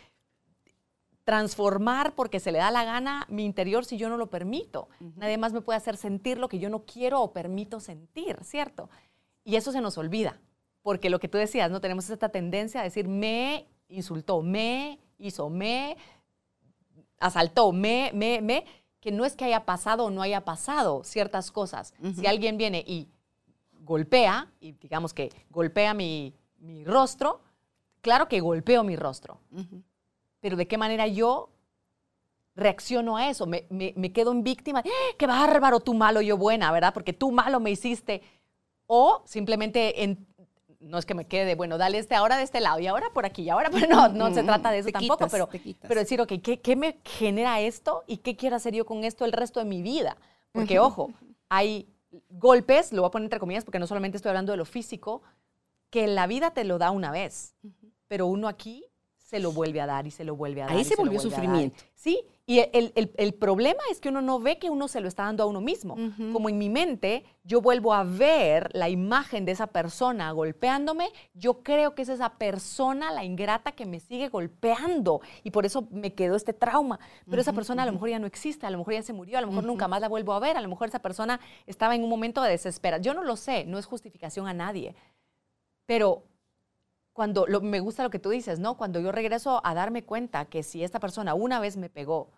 transformar 1.24 2.14
porque 2.14 2.40
se 2.40 2.52
le 2.52 2.58
da 2.58 2.70
la 2.70 2.84
gana 2.84 3.26
mi 3.28 3.44
interior 3.44 3.84
si 3.84 3.96
yo 3.96 4.08
no 4.08 4.16
lo 4.16 4.30
permito. 4.30 4.88
Nadie 5.16 5.38
más 5.38 5.52
me 5.52 5.60
puede 5.60 5.76
hacer 5.76 5.96
sentir 5.96 6.38
lo 6.38 6.48
que 6.48 6.58
yo 6.58 6.70
no 6.70 6.84
quiero 6.84 7.22
o 7.22 7.32
permito 7.32 7.80
sentir, 7.80 8.38
¿cierto? 8.42 8.88
Y 9.44 9.56
eso 9.56 9.72
se 9.72 9.80
nos 9.80 9.98
olvida, 9.98 10.40
porque 10.82 11.10
lo 11.10 11.18
que 11.20 11.28
tú 11.28 11.38
decías, 11.38 11.70
no 11.70 11.80
tenemos 11.80 12.08
esta 12.10 12.28
tendencia 12.30 12.80
a 12.80 12.84
decir 12.84 13.08
me 13.08 13.66
insultó, 13.88 14.42
me 14.42 14.98
hizo, 15.18 15.50
me 15.50 15.96
asaltó, 17.18 17.72
me, 17.72 18.10
me, 18.14 18.40
me, 18.40 18.64
que 19.00 19.12
no 19.12 19.24
es 19.24 19.34
que 19.36 19.44
haya 19.44 19.64
pasado 19.64 20.06
o 20.06 20.10
no 20.10 20.22
haya 20.22 20.44
pasado 20.44 21.04
ciertas 21.04 21.50
cosas. 21.50 21.94
Si 22.16 22.26
alguien 22.26 22.56
viene 22.56 22.84
y 22.86 23.08
golpea, 23.82 24.50
y 24.60 24.72
digamos 24.72 25.14
que 25.14 25.30
golpea 25.50 25.94
mi, 25.94 26.34
mi 26.58 26.84
rostro, 26.84 27.40
claro 28.00 28.28
que 28.28 28.40
golpeo 28.40 28.84
mi 28.84 28.96
rostro. 28.96 29.40
Pero 30.40 30.56
de 30.56 30.66
qué 30.66 30.78
manera 30.78 31.06
yo 31.06 31.50
reacciono 32.56 33.16
a 33.16 33.28
eso, 33.30 33.46
me, 33.46 33.66
me- 33.70 33.94
me 33.96 34.12
quedo 34.12 34.32
en 34.32 34.42
víctima, 34.42 34.82
¡Ah, 34.84 35.14
qué 35.16 35.26
bárbaro, 35.26 35.80
tú 35.80 35.94
malo, 35.94 36.20
yo 36.20 36.36
buena, 36.36 36.70
¿verdad? 36.72 36.92
Porque 36.92 37.12
tú 37.12 37.30
malo 37.30 37.60
me 37.60 37.70
hiciste. 37.70 38.22
O 38.86 39.22
simplemente, 39.24 40.02
en- 40.02 40.26
no 40.80 40.98
es 40.98 41.06
que 41.06 41.14
me 41.14 41.26
quede 41.26 41.44
de, 41.44 41.54
bueno, 41.54 41.78
dale 41.78 41.98
este 41.98 42.14
ahora 42.14 42.36
de 42.36 42.42
este 42.42 42.60
lado 42.60 42.80
y 42.80 42.86
ahora 42.86 43.10
por 43.12 43.24
aquí 43.26 43.42
y 43.42 43.50
ahora, 43.50 43.70
por 43.70 43.80
no, 43.88 44.08
no 44.08 44.34
se 44.34 44.42
trata 44.42 44.70
de 44.70 44.78
eso 44.78 44.88
tampoco, 44.92 45.26
quitas, 45.26 45.30
pero, 45.32 45.48
pero 45.88 46.00
decir, 46.00 46.20
ok, 46.20 46.32
¿qué, 46.42 46.60
qué 46.60 46.74
me 46.76 46.98
genera 47.04 47.60
esto 47.60 48.02
y 48.06 48.18
qué 48.18 48.34
quiero 48.36 48.56
hacer 48.56 48.74
yo 48.74 48.84
con 48.84 49.04
esto 49.04 49.24
el 49.24 49.32
resto 49.32 49.60
de 49.60 49.66
mi 49.66 49.82
vida? 49.82 50.16
Porque, 50.52 50.78
ojo, 50.80 51.10
hay 51.48 51.86
golpes, 52.30 52.92
lo 52.92 53.02
voy 53.02 53.08
a 53.08 53.10
poner 53.12 53.26
entre 53.26 53.38
comillas 53.38 53.64
porque 53.64 53.78
no 53.78 53.86
solamente 53.86 54.16
estoy 54.16 54.30
hablando 54.30 54.52
de 54.52 54.58
lo 54.58 54.64
físico, 54.64 55.22
que 55.90 56.06
la 56.08 56.26
vida 56.26 56.50
te 56.52 56.64
lo 56.64 56.78
da 56.78 56.90
una 56.90 57.12
vez, 57.12 57.54
pero 58.08 58.26
uno 58.26 58.48
aquí 58.48 58.84
se 59.30 59.38
lo 59.38 59.52
vuelve 59.52 59.80
a 59.80 59.86
dar 59.86 60.06
y 60.08 60.10
se 60.10 60.24
lo 60.24 60.34
vuelve 60.34 60.60
a 60.62 60.66
dar. 60.66 60.74
Ahí 60.76 60.82
se 60.84 60.94
lo 60.96 61.02
volvió 61.04 61.20
sufrimiento. 61.20 61.76
Sí, 61.94 62.20
y 62.46 62.58
el, 62.72 62.90
el- 62.96 63.12
el 63.16 63.34
problema 63.34 63.80
es 63.92 64.00
que 64.00 64.08
uno 64.08 64.20
no 64.22 64.40
ve 64.40 64.58
que 64.58 64.70
uno 64.70 64.88
se 64.88 65.00
lo 65.00 65.06
está 65.06 65.22
dando 65.22 65.44
a 65.44 65.46
uno 65.46 65.60
mismo. 65.60 65.94
Como 66.32 66.48
en 66.48 66.58
mi 66.58 66.68
mente, 66.68 67.22
yo 67.44 67.60
vuelvo 67.60 67.94
a 67.94 68.02
ver 68.02 68.70
la 68.74 68.88
imagen 68.88 69.44
de 69.44 69.52
esa 69.52 69.68
persona 69.68 70.32
golpeándome, 70.32 71.10
yo 71.32 71.62
creo 71.62 71.94
que 71.94 72.02
es 72.02 72.08
esa 72.08 72.30
persona, 72.38 73.12
la 73.12 73.22
ingrata, 73.22 73.70
que 73.70 73.86
me 73.86 74.00
sigue 74.00 74.28
golpeando. 74.30 75.20
Y 75.44 75.52
por 75.52 75.64
eso 75.64 75.86
me 75.92 76.12
quedó 76.12 76.34
este 76.34 76.52
trauma. 76.52 76.98
Pero 77.28 77.40
esa 77.40 77.52
persona 77.52 77.84
a 77.84 77.86
lo 77.86 77.92
mejor 77.92 78.08
ya 78.08 78.18
no 78.18 78.26
existe, 78.26 78.66
a 78.66 78.70
lo 78.70 78.78
mejor 78.78 78.94
ya 78.94 79.02
se 79.02 79.12
murió, 79.12 79.38
a 79.38 79.42
lo 79.42 79.46
mejor 79.46 79.62
nunca 79.64 79.86
más 79.86 80.00
la 80.00 80.08
vuelvo 80.08 80.32
a 80.32 80.40
ver, 80.40 80.56
a 80.56 80.60
lo 80.60 80.68
mejor 80.68 80.88
esa 80.88 80.98
persona 80.98 81.38
estaba 81.68 81.94
en 81.94 82.02
un 82.02 82.10
momento 82.10 82.42
de 82.42 82.50
desesperación. 82.50 83.04
Yo 83.04 83.14
no 83.14 83.22
lo 83.24 83.36
sé, 83.36 83.64
no 83.64 83.78
es 83.78 83.86
justificación 83.86 84.48
a 84.48 84.54
nadie. 84.54 84.96
Pero 85.86 86.24
cuando 87.12 87.46
lo- 87.46 87.60
me 87.60 87.80
gusta 87.80 88.02
lo 88.02 88.10
que 88.10 88.18
tú 88.18 88.30
dices, 88.30 88.58
¿no? 88.58 88.76
Cuando 88.76 89.00
yo 89.00 89.12
regreso 89.12 89.60
a 89.64 89.74
darme 89.74 90.04
cuenta 90.04 90.44
que 90.46 90.62
si 90.62 90.82
esta 90.84 91.00
persona 91.00 91.34
una 91.34 91.60
vez 91.60 91.76
me 91.76 91.90
pegó 91.90 92.30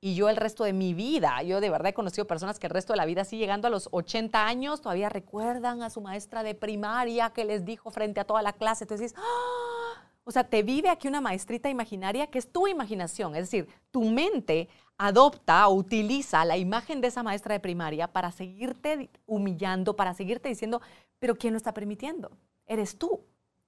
y 0.00 0.14
yo 0.14 0.28
el 0.28 0.36
resto 0.36 0.64
de 0.64 0.72
mi 0.72 0.94
vida, 0.94 1.42
yo 1.42 1.60
de 1.60 1.70
verdad 1.70 1.90
he 1.90 1.94
conocido 1.94 2.26
personas 2.26 2.58
que 2.58 2.66
el 2.66 2.72
resto 2.72 2.92
de 2.92 2.96
la 2.96 3.04
vida, 3.06 3.22
así 3.22 3.36
llegando 3.38 3.68
a 3.68 3.70
los 3.70 3.88
80 3.92 4.46
años, 4.46 4.80
todavía 4.80 5.08
recuerdan 5.08 5.82
a 5.82 5.90
su 5.90 6.00
maestra 6.00 6.42
de 6.42 6.54
primaria 6.54 7.30
que 7.30 7.44
les 7.44 7.64
dijo 7.64 7.90
frente 7.90 8.20
a 8.20 8.24
toda 8.24 8.42
la 8.42 8.52
clase. 8.52 8.84
Entonces 8.84 9.10
dices, 9.12 9.18
¡ah! 9.24 10.08
O 10.24 10.30
sea, 10.30 10.44
te 10.44 10.62
vive 10.62 10.88
aquí 10.88 11.08
una 11.08 11.20
maestrita 11.20 11.68
imaginaria 11.68 12.28
que 12.28 12.38
es 12.38 12.50
tu 12.50 12.68
imaginación. 12.68 13.34
Es 13.34 13.42
decir, 13.50 13.68
tu 13.90 14.02
mente 14.02 14.68
adopta 14.96 15.66
o 15.66 15.74
utiliza 15.74 16.44
la 16.44 16.56
imagen 16.56 17.00
de 17.00 17.08
esa 17.08 17.24
maestra 17.24 17.54
de 17.54 17.60
primaria 17.60 18.06
para 18.06 18.30
seguirte 18.30 19.10
humillando, 19.26 19.96
para 19.96 20.14
seguirte 20.14 20.48
diciendo, 20.48 20.80
pero 21.18 21.34
¿quién 21.36 21.54
lo 21.54 21.56
está 21.56 21.74
permitiendo? 21.74 22.30
Eres 22.66 22.96
tú. 22.98 23.20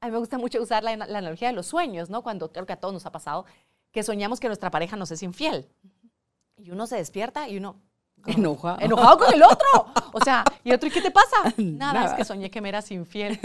A 0.05 0.09
mí 0.09 0.12
me 0.12 0.19
gusta 0.19 0.37
mucho 0.37 0.61
usar 0.61 0.85
la, 0.85 0.95
la 0.99 1.17
analogía 1.17 1.49
de 1.49 1.55
los 1.55 1.64
sueños, 1.64 2.11
¿no? 2.11 2.23
Cuando 2.23 2.53
creo 2.53 2.67
que 2.67 2.75
a 2.75 2.77
todos 2.77 2.93
nos 2.93 3.07
ha 3.07 3.11
pasado 3.11 3.47
que 3.90 4.03
soñamos 4.03 4.38
que 4.38 4.49
nuestra 4.49 4.71
pareja 4.71 4.97
nos 4.99 5.11
es 5.11 5.23
infiel. 5.23 5.67
Y 6.59 6.73
uno 6.73 6.87
se 6.87 6.97
despierta 6.97 7.49
y 7.49 7.57
uno, 7.57 7.81
Enojado. 8.27 8.79
Enojado 8.81 9.19
con 9.19 9.35
el 9.35 9.43
otro. 9.43 9.87
O 10.13 10.21
sea, 10.21 10.45
¿y 10.63 10.73
otro, 10.73 10.89
¿y 10.89 10.93
qué 10.93 11.01
te 11.01 11.11
pasa? 11.11 11.37
Nada, 11.57 11.93
Nada. 11.93 12.07
es 12.07 12.13
que 12.15 12.25
soñé 12.25 12.51
que 12.51 12.61
me 12.61 12.69
eras 12.69 12.91
infiel. 12.91 13.39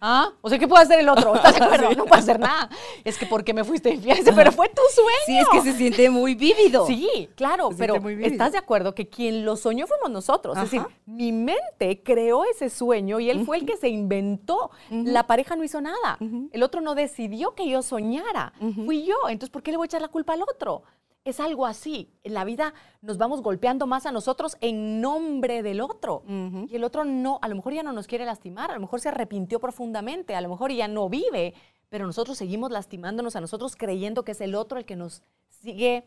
¿Ah? 0.00 0.30
O 0.40 0.48
sea, 0.48 0.58
¿qué 0.58 0.68
puede 0.68 0.84
hacer 0.84 1.00
el 1.00 1.08
otro? 1.08 1.34
¿Estás 1.36 1.58
de 1.58 1.64
acuerdo? 1.64 1.90
No 1.94 2.04
puede 2.04 2.20
hacer 2.20 2.38
nada. 2.38 2.70
Es 3.04 3.18
que 3.18 3.26
¿por 3.26 3.44
qué 3.44 3.54
me 3.54 3.64
fuiste 3.64 3.90
infiel? 3.90 4.18
Pero 4.34 4.52
fue 4.52 4.68
tu 4.68 4.82
sueño. 4.94 5.10
Sí, 5.26 5.38
es 5.38 5.48
que 5.48 5.60
se 5.62 5.76
siente 5.76 6.10
muy 6.10 6.34
vívido. 6.34 6.86
Sí, 6.86 7.28
claro, 7.34 7.70
Se 7.70 7.76
pero 7.76 7.96
estás 8.20 8.52
de 8.52 8.58
acuerdo 8.58 8.94
que 8.94 9.08
quien 9.08 9.44
lo 9.44 9.56
soñó 9.56 9.86
fuimos 9.86 10.10
nosotros. 10.10 10.56
Es 10.56 10.64
decir, 10.64 10.82
mi 11.06 11.32
mente 11.32 12.02
creó 12.02 12.44
ese 12.44 12.70
sueño 12.70 13.20
y 13.20 13.30
él 13.30 13.44
fue 13.44 13.58
el 13.58 13.66
que 13.66 13.76
se 13.76 13.88
inventó. 13.88 14.70
La 14.90 15.26
pareja 15.26 15.56
no 15.56 15.64
hizo 15.64 15.80
nada. 15.80 16.18
El 16.52 16.62
otro 16.62 16.80
no 16.80 16.94
decidió 16.94 17.54
que 17.54 17.68
yo 17.68 17.82
soñara. 17.82 18.52
Fui 18.84 19.04
yo. 19.04 19.16
Entonces, 19.28 19.50
¿por 19.50 19.62
qué 19.62 19.70
le 19.70 19.76
voy 19.76 19.84
a 19.84 19.86
echar 19.86 20.02
la 20.02 20.08
culpa 20.08 20.34
al 20.34 20.42
otro? 20.42 20.82
Es 21.24 21.38
algo 21.38 21.66
así. 21.66 22.08
En 22.24 22.34
la 22.34 22.44
vida 22.44 22.72
nos 23.02 23.18
vamos 23.18 23.42
golpeando 23.42 23.86
más 23.86 24.06
a 24.06 24.12
nosotros 24.12 24.56
en 24.60 25.00
nombre 25.00 25.62
del 25.62 25.80
otro. 25.80 26.22
Y 26.68 26.74
el 26.74 26.84
otro 26.84 27.04
no, 27.04 27.38
a 27.42 27.48
lo 27.48 27.56
mejor 27.56 27.74
ya 27.74 27.82
no 27.82 27.92
nos 27.92 28.06
quiere 28.06 28.24
lastimar, 28.24 28.70
a 28.70 28.74
lo 28.74 28.80
mejor 28.80 29.00
se 29.00 29.08
arrepintió 29.08 29.60
profundamente, 29.60 30.34
a 30.34 30.40
lo 30.40 30.48
mejor 30.48 30.72
ya 30.72 30.88
no 30.88 31.08
vive, 31.08 31.54
pero 31.90 32.06
nosotros 32.06 32.38
seguimos 32.38 32.70
lastimándonos 32.70 33.36
a 33.36 33.40
nosotros 33.40 33.76
creyendo 33.76 34.24
que 34.24 34.32
es 34.32 34.40
el 34.40 34.54
otro 34.54 34.78
el 34.78 34.84
que 34.84 34.96
nos 34.96 35.22
sigue 35.48 36.04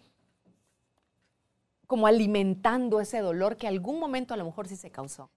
como 1.86 2.08
alimentando 2.08 2.99
ese 3.02 3.19
dolor 3.19 3.58
que 3.58 3.67
algún 3.67 3.99
momento 3.99 4.34
a 4.34 4.38
lo 4.38 4.45
mejor 4.45 4.67
sí 4.67 4.76
se 4.76 4.89
causó. 4.89 5.30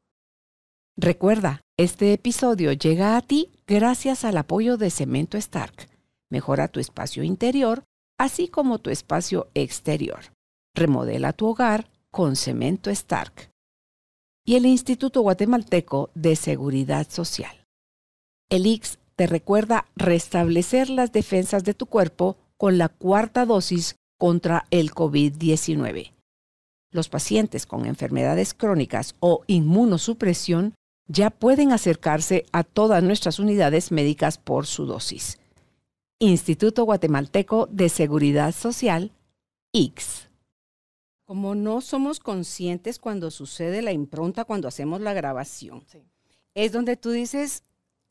Recuerda, 0.96 1.60
este 1.76 2.14
episodio 2.14 2.72
llega 2.72 3.18
a 3.18 3.20
ti 3.20 3.50
gracias 3.66 4.24
al 4.24 4.38
apoyo 4.38 4.78
de 4.78 4.88
Cemento 4.88 5.36
Stark. 5.36 5.90
Mejora 6.30 6.68
tu 6.68 6.80
espacio 6.80 7.22
interior, 7.22 7.84
así 8.18 8.48
como 8.48 8.78
tu 8.78 8.90
espacio 8.90 9.48
exterior. 9.54 10.20
Remodela 10.74 11.32
tu 11.32 11.46
hogar 11.46 11.90
con 12.10 12.36
Cemento 12.36 12.90
Stark. 12.90 13.50
Y 14.44 14.54
el 14.54 14.66
Instituto 14.66 15.22
Guatemalteco 15.22 16.10
de 16.14 16.36
Seguridad 16.36 17.08
Social. 17.10 17.64
El 18.48 18.66
IX 18.66 18.98
te 19.16 19.26
recuerda 19.26 19.86
restablecer 19.96 20.88
las 20.88 21.10
defensas 21.12 21.64
de 21.64 21.74
tu 21.74 21.86
cuerpo 21.86 22.36
con 22.56 22.78
la 22.78 22.88
cuarta 22.88 23.44
dosis 23.44 23.96
contra 24.18 24.66
el 24.70 24.92
COVID-19. 24.92 26.12
Los 26.92 27.08
pacientes 27.08 27.66
con 27.66 27.86
enfermedades 27.86 28.54
crónicas 28.54 29.16
o 29.20 29.42
inmunosupresión 29.46 30.74
ya 31.08 31.30
pueden 31.30 31.72
acercarse 31.72 32.46
a 32.52 32.64
todas 32.64 33.02
nuestras 33.02 33.38
unidades 33.38 33.92
médicas 33.92 34.38
por 34.38 34.66
su 34.66 34.86
dosis. 34.86 35.38
Instituto 36.18 36.84
Guatemalteco 36.84 37.68
de 37.70 37.90
Seguridad 37.90 38.54
Social, 38.54 39.12
IX. 39.72 40.30
Como 41.26 41.54
no 41.54 41.82
somos 41.82 42.20
conscientes 42.20 42.98
cuando 42.98 43.30
sucede 43.30 43.82
la 43.82 43.92
impronta, 43.92 44.46
cuando 44.46 44.66
hacemos 44.66 45.02
la 45.02 45.12
grabación, 45.12 45.84
es 46.54 46.72
donde 46.72 46.96
tú 46.96 47.10
dices, 47.10 47.64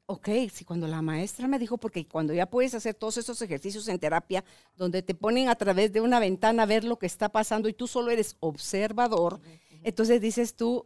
ok, 0.05 0.29
si 0.53 0.65
cuando 0.65 0.87
la 0.87 1.01
maestra 1.01 1.47
me 1.47 1.57
dijo, 1.57 1.79
porque 1.79 2.07
cuando 2.07 2.31
ya 2.31 2.45
puedes 2.45 2.75
hacer 2.75 2.93
todos 2.93 3.17
esos 3.17 3.41
ejercicios 3.41 3.87
en 3.87 3.97
terapia, 3.97 4.43
donde 4.75 5.01
te 5.01 5.15
ponen 5.15 5.49
a 5.49 5.55
través 5.55 5.91
de 5.91 6.01
una 6.01 6.19
ventana 6.19 6.61
a 6.61 6.67
ver 6.67 6.83
lo 6.83 6.99
que 6.99 7.07
está 7.07 7.29
pasando 7.29 7.69
y 7.69 7.73
tú 7.73 7.87
solo 7.87 8.11
eres 8.11 8.37
observador, 8.39 9.41
entonces 9.81 10.21
dices 10.21 10.55
tú, 10.55 10.85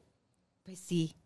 pues 0.63 0.79
sí, 0.79 1.17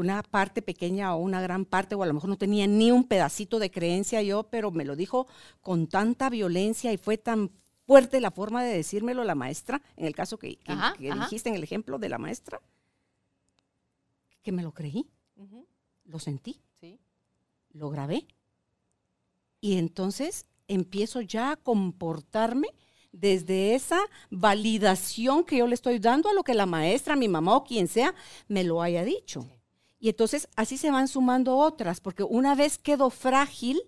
una 0.00 0.22
parte 0.22 0.62
pequeña 0.62 1.14
o 1.14 1.18
una 1.18 1.40
gran 1.40 1.64
parte, 1.64 1.94
o 1.94 2.02
a 2.02 2.06
lo 2.06 2.14
mejor 2.14 2.28
no 2.30 2.38
tenía 2.38 2.66
ni 2.66 2.90
un 2.90 3.04
pedacito 3.04 3.58
de 3.58 3.70
creencia 3.70 4.22
yo, 4.22 4.44
pero 4.44 4.70
me 4.70 4.84
lo 4.84 4.96
dijo 4.96 5.26
con 5.60 5.86
tanta 5.86 6.28
violencia 6.30 6.92
y 6.92 6.96
fue 6.96 7.16
tan 7.18 7.50
fuerte 7.86 8.20
la 8.20 8.30
forma 8.30 8.62
de 8.64 8.74
decírmelo 8.74 9.24
la 9.24 9.34
maestra, 9.34 9.82
en 9.96 10.06
el 10.06 10.14
caso 10.14 10.38
que, 10.38 10.56
que- 10.56 10.72
Ajá, 10.72 10.94
que 10.96 11.10
ajá. 11.10 11.24
dijiste 11.24 11.48
en 11.48 11.54
el 11.56 11.62
ejemplo 11.64 11.98
de 11.98 12.08
la 12.08 12.18
maestra, 12.18 12.60
que 14.42 14.52
me 14.52 14.62
lo 14.62 14.72
creí, 14.72 15.06
lo 16.04 16.18
sentí, 16.18 16.60
Sí. 16.80 16.98
lo 17.72 17.90
grabé. 17.90 18.26
Y 19.60 19.76
entonces 19.76 20.46
empiezo 20.68 21.20
ya 21.20 21.52
a 21.52 21.56
comportarme 21.56 22.68
desde 23.12 23.74
esa 23.74 23.98
validación 24.30 25.44
que 25.44 25.58
yo 25.58 25.66
le 25.66 25.74
estoy 25.74 25.98
dando 25.98 26.28
a 26.30 26.32
lo 26.32 26.44
que 26.44 26.54
la 26.54 26.64
maestra, 26.66 27.16
mi 27.16 27.28
mamá 27.28 27.56
o 27.56 27.64
quien 27.64 27.88
sea 27.88 28.14
me 28.48 28.62
lo 28.64 28.80
haya 28.80 29.04
dicho. 29.04 29.46
Y 30.00 30.08
entonces 30.08 30.48
así 30.56 30.78
se 30.78 30.90
van 30.90 31.08
sumando 31.08 31.56
otras, 31.58 32.00
porque 32.00 32.24
una 32.24 32.54
vez 32.54 32.78
quedo 32.78 33.10
frágil, 33.10 33.82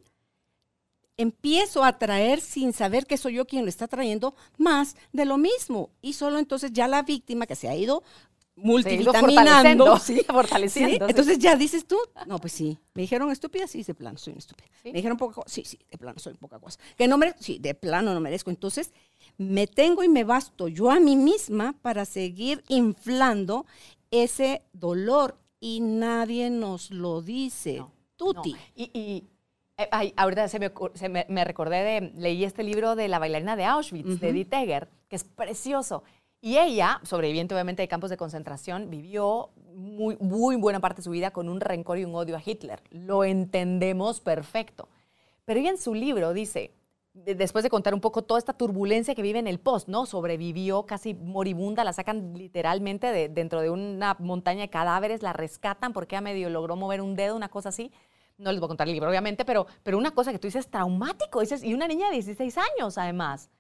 empiezo 1.17 1.85
a 1.85 1.99
traer 1.99 2.41
sin 2.41 2.75
saber 2.75 3.07
que 3.07 3.17
soy 3.17 3.35
yo 3.35 3.47
quien 3.47 3.65
lo 3.65 3.71
está 3.71 3.89
trayendo 3.89 4.35
más 4.59 4.95
de 5.13 5.25
lo 5.25 5.39
mismo. 5.39 5.91
Y 6.03 6.13
solo 6.13 6.39
entonces 6.39 6.71
ya 6.73 6.87
la 6.87 7.03
víctima 7.03 7.47
que 7.47 7.57
se 7.57 7.69
ha 7.69 7.75
ido 7.75 8.03
multivitaminando, 8.55 9.87
fortaleciendo, 9.87 9.99
¿sí? 9.99 10.23
fortaleciendo, 10.27 11.07
Sí. 11.07 11.11
Entonces 11.11 11.39
ya 11.39 11.57
dices 11.57 11.87
tú, 11.87 11.97
no, 12.27 12.39
pues 12.39 12.53
sí. 12.53 12.79
Me 12.93 13.03
dijeron 13.03 13.31
estúpida, 13.31 13.67
sí, 13.67 13.83
de 13.83 13.95
plano, 13.95 14.19
soy 14.19 14.33
una 14.33 14.41
estúpida. 14.41 14.69
Me 14.85 14.93
dijeron 14.93 15.17
poca 15.17 15.37
cosa, 15.37 15.49
sí, 15.49 15.65
sí, 15.65 15.79
de 15.91 15.97
plano, 15.97 16.19
soy 16.19 16.35
poca 16.35 16.59
cosa. 16.59 16.79
Que 16.97 17.09
no 17.09 17.17
merezco, 17.17 17.43
sí, 17.43 17.59
de 17.59 17.75
plano 17.75 18.13
no 18.13 18.21
merezco. 18.21 18.51
Entonces 18.51 18.93
me 19.39 19.67
tengo 19.67 20.03
y 20.03 20.09
me 20.09 20.25
basto 20.25 20.69
yo 20.69 20.91
a 20.91 21.01
mí 21.01 21.17
misma 21.17 21.75
para 21.81 22.05
seguir 22.05 22.63
inflando 22.69 23.65
ese 24.11 24.63
dolor 24.75 25.39
y 25.63 25.79
nadie 25.81 26.51
nos 26.51 26.91
lo 26.91 27.23
dice. 27.23 27.77
No, 27.77 27.93
Tuti. 28.17 28.53
No. 28.53 28.59
Y, 28.75 28.91
y, 28.93 29.25
eh, 29.77 29.89
ay, 29.93 30.13
ahorita 30.17 30.49
se, 30.49 30.59
me, 30.59 30.73
se 30.95 31.09
me, 31.09 31.25
me 31.29 31.45
recordé 31.45 31.85
de, 31.85 32.13
leí 32.17 32.45
este 32.45 32.65
libro 32.65 32.97
de 32.97 33.07
la 33.07 33.21
bailarina 33.21 33.55
de 33.55 33.65
Auschwitz, 33.65 34.19
de 34.19 34.29
Edith 34.31 34.53
Egger, 34.53 34.89
que 35.09 35.15
es 35.15 35.23
precioso. 35.23 36.03
Y 36.41 36.59
ella, 36.59 37.01
sobreviviente 37.05 37.55
obviamente 37.55 37.81
de 37.81 37.87
campos 37.87 38.11
de 38.11 38.17
concentración, 38.17 38.91
vivió 38.91 39.51
muy, 39.73 40.17
muy 40.19 40.57
buena 40.57 40.81
parte 40.81 40.97
de 40.97 41.05
su 41.05 41.13
vida 41.13 41.31
con 41.31 41.49
un 41.49 41.61
rencor 41.61 41.97
y 41.97 42.05
un 42.05 42.17
odio 42.17 42.37
a 42.37 42.43
Hitler. 42.45 42.83
Lo 42.91 43.23
entendemos 43.23 44.21
perfecto. 44.21 44.89
Pero 45.45 45.61
ella 45.61 45.71
en 45.71 45.79
su 45.79 45.95
libro 45.95 46.33
dice, 46.33 46.73
después 47.15 47.63
de 47.63 47.71
contar 47.71 47.95
un 47.95 48.01
poco 48.01 48.23
toda 48.23 48.39
esta 48.39 48.55
turbulencia 48.55 49.15
que 49.15 49.23
vive 49.23 49.39
en 49.39 49.47
el 49.47 49.61
post, 49.61 49.89
¿no? 49.89 50.07
Sobrevivió 50.07 50.87
casi 50.87 51.15
moribunda, 51.15 51.85
la 51.85 51.93
sacan 51.93 52.35
literalmente 52.35 53.09
de, 53.09 53.29
dentro 53.29 53.61
de 53.61 53.71
una 53.71 54.17
montaña 54.19 54.63
de 54.63 54.71
cadáveres, 54.71 55.23
la 55.23 55.33
rescatan 55.33 55.93
porque 55.93 56.17
ella 56.17 56.23
medio 56.23 56.49
logró 56.49 56.77
mover 56.77 57.01
un 57.01 57.15
dedo, 57.15 57.37
una 57.37 57.49
cosa 57.49 57.69
así. 57.69 57.93
No 58.39 58.51
les 58.51 58.61
voy 58.61 58.67
a 58.67 58.69
contar 58.69 58.89
el 58.89 58.95
libro, 58.95 59.11
obviamente, 59.11 59.45
pero, 59.45 59.67
pero 59.83 59.99
una 59.99 60.13
cosa 60.13 60.33
que 60.33 60.39
tú 60.39 60.49
dices 60.49 60.69
traumático, 60.69 61.41
dices, 61.41 61.63
y 61.63 61.75
una 61.75 61.87
niña 61.87 62.09
de 62.09 62.15
16 62.15 62.57
años 62.59 62.97
además. 62.97 63.51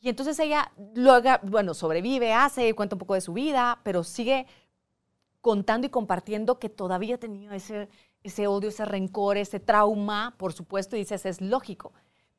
Y 0.00 0.08
entonces 0.08 0.38
ella, 0.38 0.72
luego, 0.94 1.30
bueno, 1.42 1.74
sobrevive, 1.74 2.32
hace, 2.32 2.74
cuenta 2.74 2.94
un 2.94 3.00
poco 3.00 3.14
de 3.14 3.20
su 3.20 3.32
vida, 3.32 3.80
pero 3.82 4.04
sigue 4.04 4.46
contando 5.40 5.88
y 5.88 5.90
compartiendo 5.90 6.58
que 6.60 6.68
todavía 6.68 7.18
tenía 7.18 7.54
ese, 7.54 7.88
ese 8.22 8.46
odio, 8.46 8.68
ese 8.68 8.84
rencor, 8.84 9.36
ese 9.36 9.58
trauma, 9.58 10.34
por 10.38 10.52
supuesto, 10.52 10.96
y 10.96 11.00
dices, 11.00 11.26
es 11.26 11.40
lógico. 11.40 11.92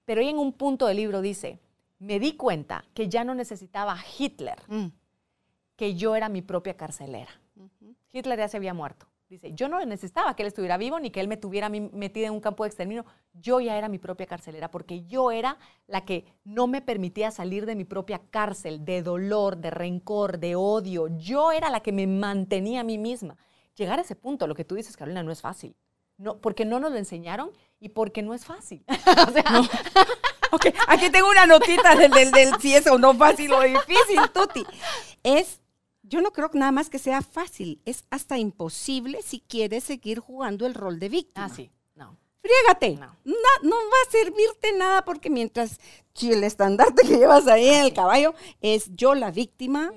Pero 0.06 0.22
ella 0.22 0.32
en 0.32 0.40
un 0.40 0.54
punto 0.54 0.86
del 0.88 0.98
libro 0.98 1.22
dice, 1.22 1.60
me 2.00 2.20
di 2.20 2.36
cuenta 2.36 2.84
que 2.94 3.08
ya 3.10 3.24
no 3.24 3.34
necesitaba 3.36 3.94
a 3.94 4.04
Hitler, 4.18 4.62
Mm. 4.68 4.88
que 5.76 5.96
yo 5.96 6.16
era 6.16 6.30
mi 6.30 6.42
propia 6.42 6.76
carcelera. 6.76 7.32
Hitler 8.12 8.38
ya 8.40 8.48
se 8.48 8.58
había 8.58 8.74
muerto. 8.74 9.08
Dice, 9.30 9.52
yo 9.54 9.68
no 9.68 9.84
necesitaba 9.84 10.36
que 10.36 10.44
él 10.44 10.48
estuviera 10.48 10.78
vivo 10.78 11.00
ni 11.00 11.10
que 11.10 11.20
él 11.20 11.28
me 11.28 11.38
tuviera 11.38 11.68
metida 11.70 12.28
en 12.28 12.34
un 12.34 12.40
campo 12.40 12.64
de 12.64 12.68
exterminio. 12.68 13.04
Yo 13.34 13.60
ya 13.60 13.76
era 13.78 13.88
mi 13.90 13.98
propia 13.98 14.28
carcelera 14.28 14.70
porque 14.70 15.06
yo 15.06 15.32
era 15.32 15.58
la 15.88 16.06
que 16.06 16.26
no 16.44 16.68
me 16.68 16.82
permitía 16.82 17.32
salir 17.32 17.66
de 17.66 17.76
mi 17.76 17.84
propia 17.86 18.22
cárcel, 18.30 18.86
de 18.86 19.02
dolor, 19.02 19.58
de 19.58 19.72
rencor, 19.72 20.38
de 20.38 20.56
odio. 20.56 21.08
Yo 21.18 21.52
era 21.52 21.72
la 21.72 21.80
que 21.80 21.92
me 21.92 22.06
mantenía 22.06 22.82
a 22.82 22.84
mí 22.84 23.00
misma. 23.00 23.36
Llegar 23.76 23.98
a 23.98 24.04
ese 24.04 24.16
punto, 24.16 24.46
lo 24.46 24.54
que 24.54 24.66
tú 24.66 24.76
dices, 24.76 24.96
Carolina, 24.96 25.24
no 25.24 25.32
es 25.32 25.42
fácil. 25.42 25.76
No, 26.18 26.40
porque 26.40 26.66
no 26.66 26.80
nos 26.80 26.92
lo 26.92 26.98
enseñaron 26.98 27.52
y 27.80 27.90
porque 27.90 28.22
no 28.22 28.34
es 28.34 28.46
fácil. 28.46 28.84
o 29.28 29.32
sea, 29.32 29.44
Ok, 30.54 30.68
aquí 30.88 31.10
tengo 31.10 31.28
una 31.32 31.48
notita 31.48 31.96
del, 31.96 32.12
del, 32.12 32.30
del 32.30 32.62
si 32.62 32.76
es 32.76 32.86
o 32.86 33.00
no 33.00 33.16
fácil 33.16 33.52
o 33.54 33.62
difícil, 33.64 34.20
Tuti. 34.32 34.64
Es, 35.24 35.62
yo 36.04 36.22
no 36.22 36.32
creo 36.32 36.52
que 36.52 36.60
nada 36.60 36.72
más 36.72 36.92
que 36.92 37.00
sea 37.00 37.24
fácil, 37.24 37.82
es 37.86 38.06
hasta 38.12 38.38
imposible 38.38 39.24
si 39.24 39.40
quieres 39.40 39.84
seguir 39.84 40.20
jugando 40.20 40.68
el 40.68 40.76
rol 40.76 41.00
de 41.00 41.10
víctima. 41.10 41.48
ah, 41.48 41.50
sí, 41.50 41.72
no. 41.96 42.20
Friégate. 42.40 42.98
No. 42.98 43.16
No 43.64 43.76
va 43.76 43.98
a 44.08 44.12
servirte 44.12 44.74
nada 44.74 45.04
porque 45.06 45.32
mientras 45.32 45.80
si 46.14 46.32
el 46.32 46.44
estandarte 46.44 47.02
que 47.02 47.18
llevas 47.18 47.48
ahí 47.48 47.70
en 47.70 47.86
el 47.86 47.94
caballo 47.94 48.36
es 48.62 48.92
yo 48.94 49.16
la 49.16 49.32
víctima, 49.32 49.92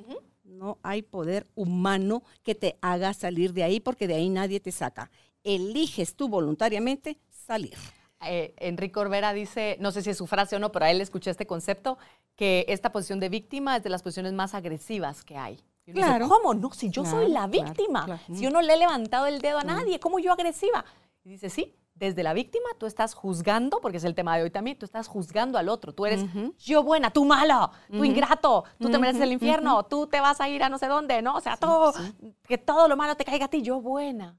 no 0.44 0.78
hay 0.82 1.02
poder 1.02 1.46
humano 1.54 2.22
que 2.42 2.54
te 2.54 2.78
haga 2.80 3.12
salir 3.12 3.52
de 3.52 3.62
ahí 3.62 3.78
porque 3.78 4.06
de 4.08 4.14
ahí 4.14 4.30
nadie 4.30 4.58
te 4.58 4.72
saca. 4.72 5.10
Eliges 5.46 6.16
tú 6.16 6.28
voluntariamente 6.28 7.18
salir. 7.30 7.74
eh, 8.22 8.54
Enrique 8.58 8.98
Orbera 8.98 9.32
dice, 9.32 9.76
no 9.80 9.90
sé 9.92 10.02
si 10.02 10.10
es 10.10 10.16
su 10.16 10.26
frase 10.26 10.56
o 10.56 10.58
no, 10.58 10.72
pero 10.72 10.86
a 10.86 10.90
él 10.90 10.98
le 10.98 11.04
escuché 11.04 11.30
este 11.30 11.46
concepto, 11.46 11.98
que 12.34 12.64
esta 12.68 12.90
posición 12.90 13.20
de 13.20 13.28
víctima 13.28 13.76
es 13.76 13.82
de 13.82 13.90
las 13.90 14.02
posiciones 14.02 14.32
más 14.32 14.54
agresivas 14.54 15.22
que 15.24 15.36
hay. 15.36 15.54
Uno 15.54 15.94
dice, 15.94 16.06
Claro. 16.06 16.28
¿Cómo? 16.28 16.54
No, 16.54 16.72
si 16.72 16.90
yo 16.90 17.04
soy 17.04 17.26
Claro, 17.26 17.28
la 17.28 17.48
claro, 17.48 17.50
víctima. 17.68 18.04
claro. 18.04 18.20
Si 18.34 18.42
yo 18.42 18.50
no 18.50 18.60
le 18.62 18.72
he 18.74 18.76
levantado 18.76 19.26
el 19.26 19.40
dedo 19.40 19.58
a 19.58 19.64
nadie, 19.64 20.00
¿cómo 20.00 20.18
yo 20.18 20.32
agresiva? 20.32 20.84
Y 21.24 21.30
dice, 21.30 21.48
sí, 21.50 21.74
desde 21.94 22.22
la 22.22 22.32
víctima, 22.34 22.66
tú 22.78 22.86
estás 22.86 23.14
juzgando, 23.14 23.80
porque 23.80 23.98
es 23.98 24.04
el 24.04 24.14
tema 24.14 24.36
de 24.36 24.42
hoy 24.44 24.50
también, 24.50 24.78
tú 24.78 24.84
estás 24.84 25.06
juzgando 25.08 25.58
al 25.58 25.68
otro. 25.68 25.92
Tú 25.94 26.04
eres 26.06 26.22
Ujú. 26.24 26.54
yo 26.58 26.82
buena, 26.82 27.10
tú 27.10 27.24
malo, 27.24 27.70
tú 27.90 28.04
ingrato, 28.04 28.64
tú 28.80 28.90
te 28.90 28.98
mereces 28.98 29.22
el 29.22 29.32
infierno, 29.32 29.84
tú 29.84 30.06
te 30.06 30.20
vas 30.20 30.40
a 30.40 30.48
ir 30.48 30.62
a 30.62 30.68
no 30.68 30.78
sé 30.78 30.86
dónde, 30.88 31.22
¿no? 31.22 31.36
O 31.36 31.40
sea, 31.40 31.56
todo, 31.56 31.92
que 32.48 32.58
todo 32.58 32.88
lo 32.88 32.96
malo 32.96 33.14
te 33.14 33.24
caiga 33.24 33.44
a 33.46 33.48
ti, 33.48 33.62
yo 33.62 33.80
buena. 33.80 34.36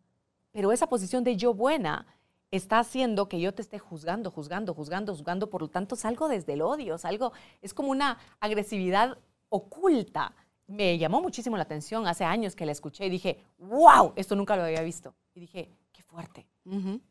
Pero 0.57 0.71
esa 0.71 0.87
posición 0.87 1.23
de 1.23 1.37
yo 1.37 1.53
buena 1.53 2.07
está 2.49 2.79
haciendo 2.79 3.29
que 3.29 3.39
yo 3.39 3.53
te 3.53 3.61
esté 3.61 3.77
juzgando, 3.77 4.31
juzgando, 4.31 4.73
juzgando, 4.73 5.13
juzgando, 5.13 5.51
por 5.51 5.61
lo 5.61 5.67
tanto 5.67 5.95
salgo 5.95 6.27
desde 6.27 6.53
el 6.53 6.63
odio, 6.63 6.97
salgo, 6.97 7.31
es 7.61 7.75
como 7.75 7.91
una 7.91 8.17
agresividad 8.39 9.19
oculta. 9.49 10.33
Me 10.65 10.97
llamó 10.97 11.21
muchísimo 11.21 11.57
la 11.57 11.61
atención 11.61 12.07
hace 12.07 12.23
años 12.23 12.55
que 12.55 12.65
la 12.65 12.71
escuché 12.71 13.05
y 13.05 13.11
dije, 13.11 13.37
wow, 13.59 14.13
esto 14.15 14.35
nunca 14.35 14.55
lo 14.55 14.63
había 14.63 14.81
visto. 14.81 15.13
Y 15.35 15.41
dije, 15.41 15.69
qué 15.91 16.01
fuerte. 16.01 16.47
Ujú. 16.65 17.01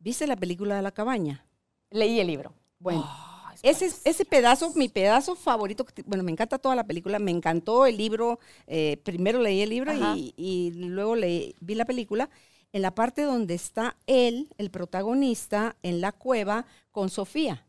¿Viste 0.00 0.26
la 0.26 0.34
película 0.34 0.74
de 0.74 0.82
la 0.82 0.90
cabaña? 0.90 1.46
Leí 1.90 2.18
el 2.18 2.26
libro. 2.26 2.54
Bueno, 2.80 3.04
Oh, 3.08 3.50
es 3.62 3.82
ese, 3.82 4.00
ese 4.10 4.24
pedazo, 4.24 4.72
mi 4.74 4.88
pedazo 4.88 5.36
favorito, 5.36 5.86
bueno, 6.06 6.24
me 6.24 6.32
encanta 6.32 6.58
toda 6.58 6.74
la 6.74 6.82
película, 6.82 7.20
me 7.20 7.30
encantó 7.30 7.86
el 7.86 7.96
libro, 7.96 8.40
eh, 8.66 9.00
primero 9.04 9.38
leí 9.38 9.62
el 9.62 9.70
libro 9.70 9.92
y 10.36 10.72
luego 10.74 11.14
leí, 11.14 11.54
vi 11.60 11.76
la 11.76 11.84
película, 11.84 12.28
en 12.74 12.82
la 12.82 12.94
parte 12.94 13.22
donde 13.22 13.54
está 13.54 13.96
él, 14.06 14.48
el 14.58 14.70
protagonista, 14.70 15.76
en 15.82 16.00
la 16.00 16.10
cueva 16.12 16.66
con 16.90 17.08
Sofía, 17.08 17.64